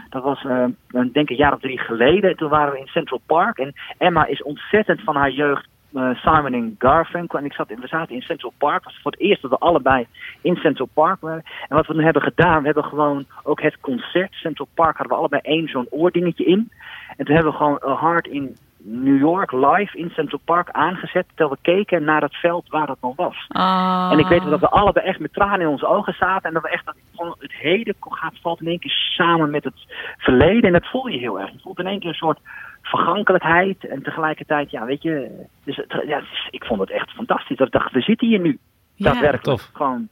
Dat 0.10 0.23
was, 0.23 0.44
eh, 0.45 0.64
een- 0.90 1.10
denk 1.11 1.15
ik, 1.15 1.30
een 1.30 1.35
jaar 1.35 1.53
of 1.53 1.60
drie 1.60 1.80
geleden. 1.80 2.30
En 2.30 2.35
toen 2.38 2.49
waren 2.49 2.73
we 2.73 2.80
in 2.80 2.88
Central 2.88 3.22
Park. 3.26 3.57
En 3.57 3.73
Emma 3.98 4.26
is 4.26 4.44
ontzettend 4.44 5.02
van 5.02 5.15
haar 5.15 5.31
jeugd 5.31 5.65
eh, 5.65 5.72
Simon 5.94 6.53
en 6.53 6.76
Garfunkel. 6.80 7.40
En 7.40 7.45
ik 7.45 7.53
zat, 7.53 7.70
in- 7.70 7.80
we 7.80 7.88
zaten 7.88 8.15
in 8.15 8.22
Central 8.22 8.53
Park. 8.57 8.84
Was 8.84 8.99
voor 9.02 9.11
het 9.11 9.20
eerst 9.20 9.41
dat 9.41 9.52
we 9.52 9.57
allebei 9.57 10.07
in 10.41 10.56
Central 10.56 10.90
Park 10.94 11.22
waren. 11.22 11.44
En 11.68 11.76
wat 11.76 11.88
we 11.88 11.94
nu 11.94 12.03
hebben 12.03 12.22
gedaan, 12.22 12.60
we 12.60 12.65
hebben 12.65 12.84
gewoon 12.84 13.26
ook 13.44 13.61
het 13.61 13.78
concert. 13.82 14.34
Central 14.34 14.68
Park 14.74 14.98
hadden 14.98 15.14
we 15.14 15.20
allebei 15.20 15.41
één 15.41 15.68
zo'n 15.68 15.88
oordingetje 15.90 16.45
in. 16.45 16.72
En 17.18 17.26
toen 17.26 17.36
hebben 17.36 17.52
we 17.52 17.57
gewoon 17.57 17.82
A 17.88 17.94
Hard 17.94 18.28
in 18.28 18.57
New 18.85 19.19
York 19.19 19.51
live 19.51 19.97
in 19.97 20.10
Central 20.10 20.39
Park 20.45 20.69
aangezet. 20.72 21.26
Terwijl 21.27 21.49
we 21.49 21.57
keken 21.61 22.03
naar 22.03 22.22
het 22.22 22.35
veld 22.35 22.69
waar 22.69 22.88
dat 22.88 22.97
dan 23.01 23.14
was. 23.15 23.45
Ah. 23.47 24.10
En 24.11 24.19
ik 24.19 24.27
weet 24.27 24.41
wel 24.41 24.49
dat 24.49 24.60
we 24.60 24.69
allebei 24.69 25.05
echt 25.05 25.19
met 25.19 25.34
tranen 25.34 25.60
in 25.61 25.68
onze 25.68 25.88
ogen 25.88 26.14
zaten. 26.14 26.47
En 26.47 26.53
dat 26.53 26.64
we 26.64 26.69
echt 26.69 26.85
dat 26.85 26.95
gewoon 27.15 27.35
het 27.39 27.53
heden 27.53 27.95
gaat 27.99 28.39
valt 28.41 28.61
in 28.61 28.68
één 28.68 28.80
keer 28.80 28.91
samen 29.15 29.49
met 29.51 29.64
het 29.64 29.73
verleden. 30.18 30.64
En 30.64 30.72
dat 30.72 30.89
voel 30.89 31.07
je 31.07 31.18
heel 31.19 31.39
erg. 31.39 31.51
Je 31.51 31.60
voelt 31.61 31.80
in 31.80 31.88
één 31.88 31.99
keer 31.99 32.10
een 32.10 32.15
soort 32.15 32.39
vergankelijkheid. 32.81 33.85
En 33.88 34.03
tegelijkertijd, 34.03 34.72
ja, 34.72 34.85
weet 34.85 35.01
je. 35.01 35.45
Dus, 35.64 35.76
het- 35.76 36.03
ja, 36.07 36.22
ik 36.49 36.64
vond 36.64 36.80
het 36.80 36.91
echt 36.91 37.11
fantastisch. 37.11 37.57
Dat 37.57 37.68
ik 37.68 37.73
dacht, 37.73 37.91
we 37.91 38.01
zitten 38.01 38.27
hier 38.27 38.39
nu. 38.39 38.60
Ja. 38.95 39.05
Daadwerkelijk. 39.11 39.43
Tof. 39.43 39.69
Gewoon 39.73 40.07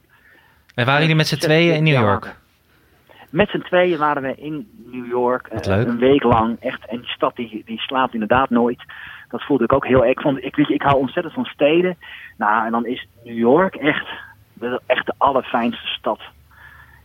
En 0.74 0.84
waren 0.86 1.00
jullie 1.00 1.16
met 1.16 1.26
z'n 1.26 1.38
tweeën 1.38 1.74
in 1.74 1.82
New 1.84 2.00
York? 2.02 2.40
Met 3.32 3.48
z'n 3.48 3.58
tweeën 3.58 3.98
waren 3.98 4.22
we 4.22 4.34
in 4.34 4.68
New 4.86 5.06
York 5.06 5.46
eh, 5.46 5.66
leuk. 5.66 5.86
een 5.86 5.98
week 5.98 6.22
lang. 6.22 6.56
Echt, 6.60 6.86
en 6.86 6.96
die 6.98 7.08
stad 7.08 7.36
die, 7.36 7.62
die 7.66 7.80
slaapt 7.80 8.12
inderdaad 8.12 8.50
nooit. 8.50 8.84
Dat 9.28 9.42
voelde 9.42 9.64
ik 9.64 9.72
ook 9.72 9.86
heel 9.86 10.04
erg. 10.04 10.24
Ik, 10.24 10.38
ik, 10.38 10.56
weet 10.56 10.68
je, 10.68 10.74
ik 10.74 10.82
hou 10.82 10.96
ontzettend 10.96 11.34
van 11.34 11.44
steden. 11.44 11.96
Nou, 12.36 12.66
en 12.66 12.72
dan 12.72 12.86
is 12.86 13.06
New 13.24 13.38
York 13.38 13.74
echt, 13.74 14.06
echt 14.86 15.06
de 15.06 15.14
allerfijnste 15.18 15.86
stad. 15.86 16.20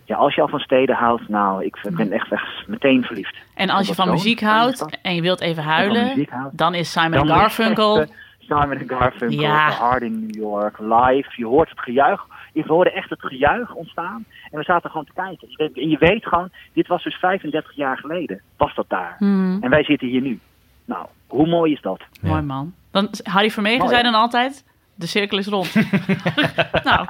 Ja, 0.05 0.15
als 0.15 0.35
je 0.35 0.41
al 0.41 0.47
van 0.47 0.59
steden 0.59 0.95
houdt, 0.95 1.29
nou, 1.29 1.63
ik 1.65 1.77
ben 1.95 2.11
echt, 2.11 2.31
echt 2.31 2.67
meteen 2.67 3.03
verliefd. 3.03 3.35
En 3.55 3.69
als 3.69 3.87
je 3.87 3.93
van 3.93 4.09
muziek 4.09 4.41
houdt 4.41 4.99
en 5.01 5.15
je 5.15 5.21
wilt 5.21 5.41
even 5.41 5.63
huilen... 5.63 6.27
houdt, 6.29 6.57
dan 6.57 6.73
is 6.73 6.91
Simon 6.91 7.11
Dan 7.11 7.27
is 7.27 7.33
Garfunkel... 7.33 7.99
echt, 7.99 8.09
eh, 8.09 8.15
Simon 8.39 8.83
Garfunkel, 8.87 9.39
Ja. 9.39 9.69
Hard 9.69 10.01
in 10.01 10.19
New 10.19 10.35
York, 10.35 10.79
live. 10.79 11.29
Je 11.35 11.45
hoort 11.45 11.69
het 11.69 11.79
gejuich. 11.79 12.25
Je 12.57 12.63
hoorde 12.67 12.91
echt 12.91 13.09
het 13.09 13.21
gejuich 13.21 13.73
ontstaan. 13.73 14.25
En 14.51 14.57
we 14.57 14.63
zaten 14.63 14.89
gewoon 14.89 15.05
te 15.05 15.13
kijken. 15.13 15.47
Je 15.49 15.57
weet- 15.57 15.77
En 15.77 15.89
je 15.89 15.97
weet 15.97 16.25
gewoon, 16.25 16.49
dit 16.73 16.87
was 16.87 17.03
dus 17.03 17.15
35 17.15 17.75
jaar 17.75 17.97
geleden. 17.97 18.41
Was 18.57 18.75
dat 18.75 18.85
daar. 18.89 19.15
Hmm. 19.17 19.57
En 19.61 19.69
wij 19.69 19.83
zitten 19.83 20.07
hier 20.07 20.21
nu. 20.21 20.39
Nou, 20.85 21.05
hoe 21.27 21.47
mooi 21.47 21.71
is 21.71 21.81
dat? 21.81 22.01
Mooi 22.21 22.41
man. 22.41 22.73
Dan, 22.91 23.09
Harry 23.23 23.49
Vermegen 23.49 23.79
Mooi, 23.79 23.89
zei 23.91 24.03
dan 24.03 24.13
altijd... 24.13 24.65
De 24.97 25.07
cirkel 25.07 25.37
is 25.37 25.45
rond. 25.45 25.73
nou, 26.83 27.07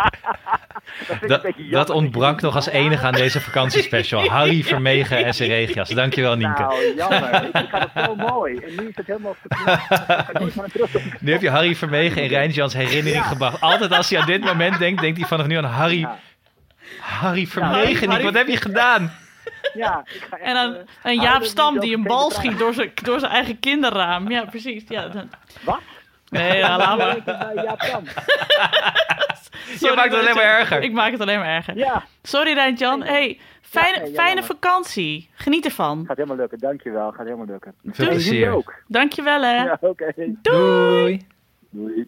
Dat, 1.27 1.45
dat 1.71 1.89
ontbrak 1.89 2.41
nog 2.41 2.55
als 2.55 2.67
enige 2.67 3.05
aan 3.05 3.13
deze 3.13 3.41
vakantiespecial. 3.41 4.29
Harry 4.29 4.63
Vermegen 4.63 5.25
en 5.25 5.33
zijn 5.33 5.49
regias. 5.49 5.89
Dankjewel, 5.89 6.35
Nienke. 6.35 6.61
Nou, 6.61 6.95
jammer. 6.95 7.43
ik, 7.43 7.67
had 7.71 7.89
het 7.93 8.05
zo 8.05 8.15
mooi. 8.15 8.57
En 8.57 8.75
nu 8.75 8.87
is 8.87 8.95
het 8.95 9.07
helemaal. 9.07 9.35
Nu 11.19 11.31
heb 11.31 11.41
je 11.41 11.49
Harry 11.49 11.75
Vermegen 11.75 12.21
in 12.23 12.29
Rijnsjans 12.29 12.73
herinnering 12.73 13.25
gebracht. 13.25 13.61
Altijd 13.61 13.91
als 13.91 14.09
hij 14.09 14.19
aan 14.19 14.27
dit 14.27 14.43
moment 14.43 14.79
denkt, 14.79 15.01
denkt 15.01 15.17
hij 15.17 15.27
vanaf 15.27 15.47
nu 15.47 15.55
aan 15.55 15.63
Harry. 15.63 16.07
Harry 16.99 17.45
Vermegen, 17.45 18.09
Nienke, 18.09 18.23
wat 18.23 18.33
heb 18.33 18.47
je 18.47 18.57
gedaan? 18.57 19.11
Ja, 19.73 20.03
ik 20.13 20.27
ga 20.29 20.37
echt, 20.37 20.45
en 20.45 20.53
dan 20.53 20.75
eh, 20.75 20.81
een 21.03 21.21
Jaap 21.21 21.43
Stam 21.43 21.79
die 21.79 21.95
een 21.95 22.03
bal 22.03 22.31
schiet 22.31 22.57
door 22.57 22.73
zijn, 22.73 22.91
door 23.03 23.19
zijn 23.19 23.31
eigen 23.31 23.59
kinderraam. 23.59 24.29
Ja, 24.31 24.45
precies. 24.45 24.83
Ja, 24.87 25.07
dan... 25.07 25.29
Wat? 25.61 25.79
Nee, 26.29 26.57
ja, 26.57 26.77
laat 26.77 26.97
maar. 26.97 27.21
Bij 27.25 27.63
Jaap. 27.63 27.81
Sorry, 29.79 29.95
maakt 29.95 30.11
het 30.11 30.21
alleen 30.21 30.35
maar 30.35 30.59
erger. 30.59 30.81
Ik 30.81 30.91
maak 30.91 31.11
het 31.11 31.21
alleen 31.21 31.39
maar 31.39 31.47
erger. 31.47 31.77
Ja. 31.77 32.03
Sorry, 32.21 32.53
Rijntjan. 32.53 33.03
Hey, 33.03 33.39
fijne, 33.61 34.05
ja, 34.07 34.13
fijne 34.13 34.43
vakantie. 34.43 35.29
Geniet 35.33 35.65
ervan. 35.65 36.03
Gaat 36.07 36.15
helemaal 36.17 36.37
lukken, 36.37 36.59
dankjewel. 36.59 37.11
Gaat 37.11 37.25
helemaal 37.25 37.45
lukken. 37.45 37.73
Veel 37.85 38.07
plezier. 38.07 38.51
ook. 38.51 38.73
Dankjewel, 38.87 39.41
hè. 39.41 39.63
Ja, 39.63 39.77
oké. 39.81 40.13
Doei. 40.41 41.27
Doei. 41.69 42.07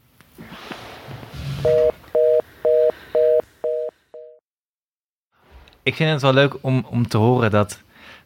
Ik 5.83 5.95
vind 5.95 6.11
het 6.11 6.21
wel 6.21 6.33
leuk 6.33 6.55
om, 6.61 6.85
om 6.89 7.07
te 7.07 7.17
horen 7.17 7.51
dat 7.51 7.81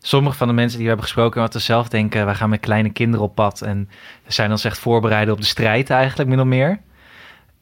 sommige 0.05 0.37
van 0.37 0.47
de 0.47 0.53
mensen 0.53 0.77
die 0.77 0.87
we 0.87 0.93
hebben 0.93 1.05
gesproken, 1.05 1.41
wat 1.41 1.53
we 1.53 1.59
zelf 1.59 1.89
denken, 1.89 2.25
wij 2.25 2.35
gaan 2.35 2.49
met 2.49 2.59
kleine 2.59 2.89
kinderen 2.89 3.25
op 3.25 3.35
pad 3.35 3.61
en 3.61 3.89
we 4.25 4.33
zijn 4.33 4.51
ons 4.51 4.63
echt 4.63 4.77
voorbereiden 4.77 5.33
op 5.33 5.39
de 5.39 5.45
strijd 5.45 5.89
eigenlijk, 5.89 6.29
min 6.29 6.39
of 6.39 6.45
meer. 6.45 6.79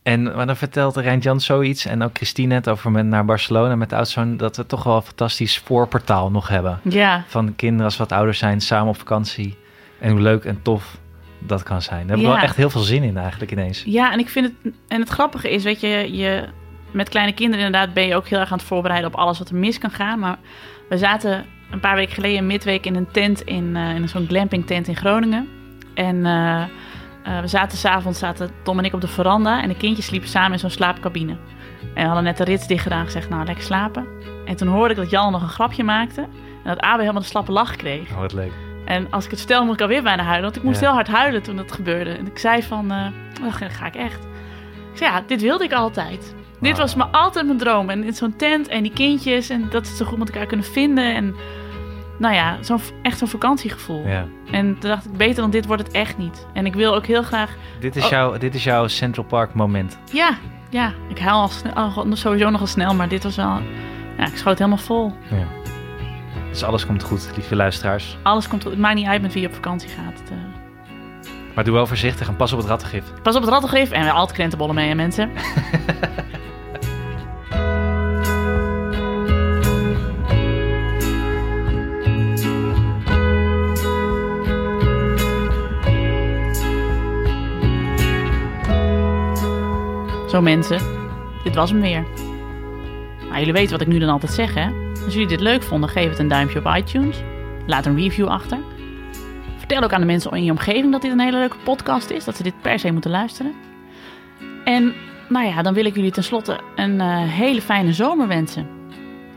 En 0.04 0.24
maar 0.24 0.46
dan 0.46 0.56
vertelt 0.56 0.98
Rijntjan 0.98 1.42
zoiets 1.42 1.86
en 1.86 2.04
ook 2.04 2.10
Christine 2.14 2.54
het 2.54 2.70
over 2.70 2.92
met 2.92 3.06
naar 3.06 3.26
Barcelona 3.26 3.76
met 3.76 3.90
de 3.90 3.96
oudzoon, 3.96 4.38
dat 4.38 4.58
we 4.58 4.66
toch 4.66 4.84
wel 4.84 4.96
een 4.96 5.02
fantastisch 5.02 5.58
voorportaal 5.58 6.32
nog 6.32 6.48
hebben. 6.48 6.80
Ja. 6.84 7.24
Van 7.28 7.56
kinderen 7.56 7.86
als 7.86 7.98
wat 7.98 8.12
ouder 8.12 8.34
zijn, 8.34 8.62
samen 8.62 8.90
op 8.90 8.98
vakantie. 8.98 9.58
En 10.00 10.12
hoe 10.12 10.22
leuk 10.22 10.44
en 10.44 10.62
tof 10.62 10.98
dat 11.40 11.64
kan 11.64 11.82
zijn. 11.82 12.00
Daar 12.00 12.08
hebben 12.08 12.26
we 12.26 12.32
Ja. 12.32 12.36
wel 12.36 12.44
echt 12.44 12.56
heel 12.56 12.70
veel 12.70 12.82
zin 12.82 13.04
in 13.04 13.18
eigenlijk 13.18 13.52
ineens. 13.52 13.84
Ja, 13.86 14.12
en 14.12 14.20
ik 14.20 14.30
vind 14.30 14.46
het. 14.64 14.74
En 14.88 15.00
het 15.00 15.10
grappige 15.10 15.50
is, 15.52 15.64
weet 15.64 15.82
je, 15.82 16.18
je. 16.18 16.48
Met 16.92 17.10
kleine 17.10 17.34
kinderen 17.34 17.66
inderdaad 17.66 17.94
ben 17.94 18.08
je 18.08 18.16
ook 18.16 18.28
heel 18.28 18.40
erg 18.40 18.52
aan 18.52 18.58
het 18.58 18.68
voorbereiden 18.68 19.10
op 19.10 19.16
alles 19.16 19.40
wat 19.40 19.50
er 19.50 19.56
mis 19.56 19.78
kan 19.78 19.92
gaan. 19.92 20.20
Maar 20.20 20.38
we 20.90 20.98
zaten 20.98 21.46
een 21.72 21.80
paar 21.80 21.96
weken 21.96 22.14
geleden 22.14 22.48
midweek 22.48 22.86
in 22.86 22.96
een 22.96 23.12
tent 23.12 23.42
in, 23.42 23.76
eh, 23.76 23.96
in 23.96 24.10
zo'n 24.10 24.28
glamping 24.28 24.66
tent 24.66 24.88
in 24.88 24.96
Groningen. 24.96 25.48
En 25.94 26.26
eh, 26.26 26.64
Eh, 27.24 27.40
we 27.40 27.48
zaten 27.48 27.78
s'avonds, 27.78 28.20
zaten 28.20 28.50
Tom 28.64 28.78
en 28.80 28.86
ik 28.86 28.94
op 28.94 29.02
de 29.02 29.08
veranda 29.08 29.62
en 29.62 29.68
de 29.70 29.78
kindjes 29.78 30.06
sliepen 30.06 30.30
samen 30.30 30.52
in 30.52 30.60
zo'n 30.60 30.70
slaapcabine. 30.70 31.32
En 31.94 32.02
we 32.02 32.06
hadden 32.06 32.24
net 32.24 32.38
de 32.38 32.44
rits 32.44 32.68
dicht 32.68 32.84
gedaan 32.84 33.06
gezegd, 33.06 33.30
nou 33.30 33.46
lekker 33.46 33.64
slapen. 33.64 34.06
En 34.46 34.56
toen 34.56 34.68
hoorde 34.68 34.90
ik 34.94 35.00
dat 35.00 35.10
Jan 35.10 35.32
nog 35.32 35.42
een 35.42 35.48
grapje 35.50 35.84
maakte 35.84 36.22
en 36.22 36.30
dat 36.64 36.80
Abe 36.80 37.00
helemaal 37.02 37.22
de 37.22 37.28
slappe 37.28 37.52
lach 37.52 37.76
kreeg. 37.76 38.12
Oh, 38.12 38.18
wat 38.20 38.34
leuk. 38.34 38.52
En 38.86 39.08
als 39.12 39.24
ik 39.26 39.30
het 39.32 39.40
vertel, 39.40 39.66
moet 39.66 39.74
ik 39.74 39.82
alweer 39.82 40.04
bijna 40.04 40.24
huilen. 40.24 40.44
Want 40.44 40.56
ik 40.56 40.64
moest 40.64 40.80
Ja. 40.80 40.86
heel 40.86 40.96
hard 40.96 41.08
huilen 41.08 41.42
toen 41.44 41.56
dat 41.56 41.72
gebeurde. 41.72 42.12
En 42.12 42.28
ik 42.28 42.38
zei 42.38 42.64
van, 42.64 42.92
oh, 43.44 43.54
ga 43.54 43.70
ga 43.70 43.86
ik 43.86 43.96
echt. 43.96 44.24
Ik 44.92 44.98
zei, 44.98 45.12
ja, 45.12 45.24
dit 45.28 45.42
wilde 45.42 45.64
ik 45.64 45.74
altijd. 45.74 46.36
Dit 46.60 46.78
was 46.78 46.96
me 46.96 47.04
altijd 47.04 47.46
mijn 47.46 47.58
droom. 47.58 47.90
En 47.90 48.04
in 48.04 48.14
zo'n 48.14 48.36
tent 48.36 48.68
en 48.68 48.84
die 48.84 48.94
kindjes. 48.94 49.50
En 49.50 49.68
dat 49.70 49.88
ze 49.88 49.96
zo 49.96 50.06
goed 50.06 50.18
met 50.18 50.30
elkaar 50.30 50.46
kunnen 50.48 50.66
vinden. 50.66 51.16
En 51.16 51.36
nou 52.22 52.34
ja, 52.36 52.58
zo'n, 52.64 52.80
echt 53.02 53.18
zo'n 53.18 53.28
vakantiegevoel. 53.28 54.08
Ja. 54.08 54.26
En 54.52 54.80
toen 54.80 54.90
dacht 54.90 55.06
ik, 55.06 55.18
beter 55.18 55.42
dan 55.42 55.50
dit 55.52 55.66
wordt 55.66 55.84
het 55.84 55.92
echt 55.92 56.18
niet. 56.18 56.48
En 56.54 56.66
ik 56.66 56.74
wil 56.74 56.96
ook 56.96 57.06
heel 57.06 57.24
graag... 57.24 57.56
Dit 57.80 57.96
is, 57.96 58.04
Oh, 58.04 58.10
jouw, 58.10 58.38
dit 58.38 58.56
is 58.56 58.64
jouw 58.64 58.88
Central 58.88 59.26
Park 59.26 59.54
moment. 59.54 59.98
Ja, 60.12 60.38
ja. 60.70 60.94
Ik 61.10 61.20
huil 61.20 61.40
al 61.42 61.48
snel, 61.48 61.74
al- 61.74 62.06
sowieso 62.14 62.50
nogal 62.50 62.68
snel. 62.68 62.94
Maar 62.96 63.08
dit 63.08 63.24
was 63.24 63.36
wel... 63.36 63.60
Ja, 64.18 64.26
ik 64.26 64.38
schoot 64.38 64.58
helemaal 64.58 64.78
vol. 64.80 65.14
Ja. 65.30 65.46
Dus 66.50 66.64
alles 66.64 66.86
komt 66.86 67.04
goed, 67.04 67.32
lieve 67.36 67.56
luisteraars. 67.56 68.18
Alles 68.24 68.48
komt... 68.48 68.64
Het 68.64 68.78
maakt 68.78 68.96
niet 68.96 69.08
uit 69.08 69.22
met 69.22 69.34
wie 69.34 69.42
je 69.42 69.48
op 69.48 69.54
vakantie 69.54 69.90
gaat. 69.90 70.20
Het, 70.20 70.30
eh, 70.32 70.38
Maar 71.56 71.64
doe 71.64 71.74
wel 71.74 71.88
voorzichtig 71.88 72.28
en 72.28 72.36
pas 72.36 72.52
op 72.54 72.58
het 72.60 72.68
rattengif. 72.68 73.04
Pas 73.24 73.36
op 73.36 73.42
het 73.42 73.50
rattengif 73.52 73.92
en 73.92 74.10
altijd 74.10 74.38
krentenbollen 74.38 74.76
mee, 74.76 74.88
hè, 74.88 74.96
mensen. 74.96 75.32
Zo 90.32 90.42
mensen, 90.42 90.80
dit 91.44 91.56
was 91.56 91.70
hem 91.70 91.82
weer. 91.82 92.06
Nou, 93.20 93.38
jullie 93.38 93.54
weten 93.54 93.72
wat 93.72 93.82
ik 93.82 93.88
nu 93.88 94.00
dan 94.00 94.10
altijd 94.10 94.32
zeg, 94.32 94.54
hè? 94.54 94.70
Als 95.06 95.14
jullie 95.14 95.28
dit 95.28 95.40
leuk 95.40 95.64
vonden, 95.64 95.90
geef 95.90 96.10
het 96.10 96.20
een 96.20 96.28
duimpje 96.28 96.60
op 96.60 96.76
iTunes. 96.76 97.22
Laat 97.66 97.86
een 97.86 97.96
review 97.96 98.28
achter. 98.28 98.58
Vertel 99.58 99.84
ook 99.84 99.94
aan 99.94 100.00
de 100.00 100.06
mensen 100.06 100.32
in 100.32 100.44
je 100.44 100.52
omgeving 100.52 100.92
dat 100.92 101.02
dit 101.02 101.12
een 101.12 101.20
hele 101.20 101.38
leuke 101.38 101.58
podcast 101.64 102.10
is. 102.10 102.26
Dat 102.26 102.36
ze 102.36 102.44
dit 102.44 102.62
per 102.62 102.80
se 102.80 102.92
moeten 102.92 103.12
luisteren. 103.12 103.54
En 104.64 104.94
nou 105.30 105.46
ja, 105.46 105.62
dan 105.62 105.74
wil 105.74 105.86
ik 105.86 105.96
jullie 105.96 106.12
tenslotte 106.12 106.60
een 106.76 107.02
eh, 107.02 107.18
hele 107.18 107.62
fijne 107.62 107.94
zomer 107.94 108.28
wensen. 108.28 108.68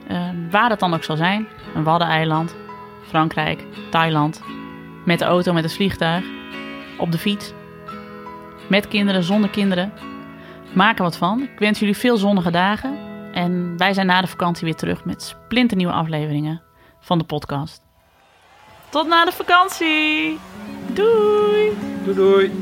Eh, 0.07 0.29
waar 0.51 0.69
dat 0.69 0.81
dan 0.81 0.95
ook 0.95 1.05
zal 1.05 1.17
zijn. 1.17 1.47
Een 1.75 1.85
Waddeneiland, 1.85 2.57
Frankrijk, 3.07 3.65
Thailand. 3.91 4.43
Met 5.05 5.19
de 5.19 5.25
auto, 5.25 5.53
met 5.53 5.65
het 5.65 5.75
vliegtuig. 5.75 6.25
Op 6.99 7.13
de 7.13 7.19
fiets. 7.19 7.53
Met 8.69 8.89
kinderen, 8.89 9.23
zonder 9.23 9.51
kinderen. 9.51 9.93
Maak 10.75 10.97
er 10.97 11.03
wat 11.03 11.17
van. 11.17 11.43
Ik 11.43 11.59
wens 11.59 11.79
jullie 11.79 11.97
veel 11.97 12.17
zonnige 12.17 12.51
dagen. 12.51 12.99
En 13.33 13.77
wij 13.77 13.95
zijn 13.95 14.07
na 14.07 14.21
de 14.21 14.27
vakantie 14.27 14.65
weer 14.65 14.75
terug 14.75 15.05
met 15.05 15.23
splinternieuwe 15.23 15.93
afleveringen 15.93 16.63
van 17.01 17.19
de 17.19 17.25
podcast. 17.25 17.83
Tot 18.89 19.07
na 19.07 19.25
de 19.25 19.33
vakantie. 19.33 20.39
Doei. 20.93 21.73
Doei 22.05 22.17
doei. 22.17 22.53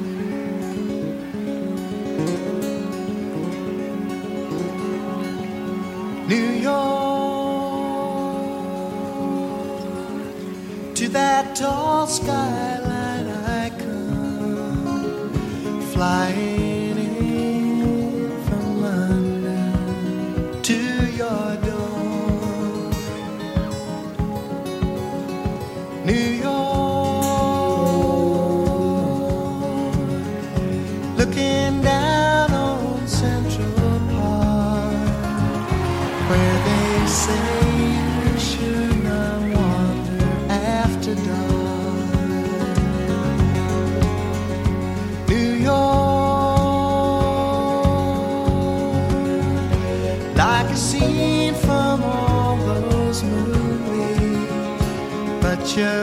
New 6.26 6.62
York 6.62 6.92
to 10.94 11.08
that 11.08 11.54
tall 11.54 12.06
skyline 12.06 13.28
I 13.46 13.70
come 13.78 15.30
flying 15.92 16.61
future 55.74 56.01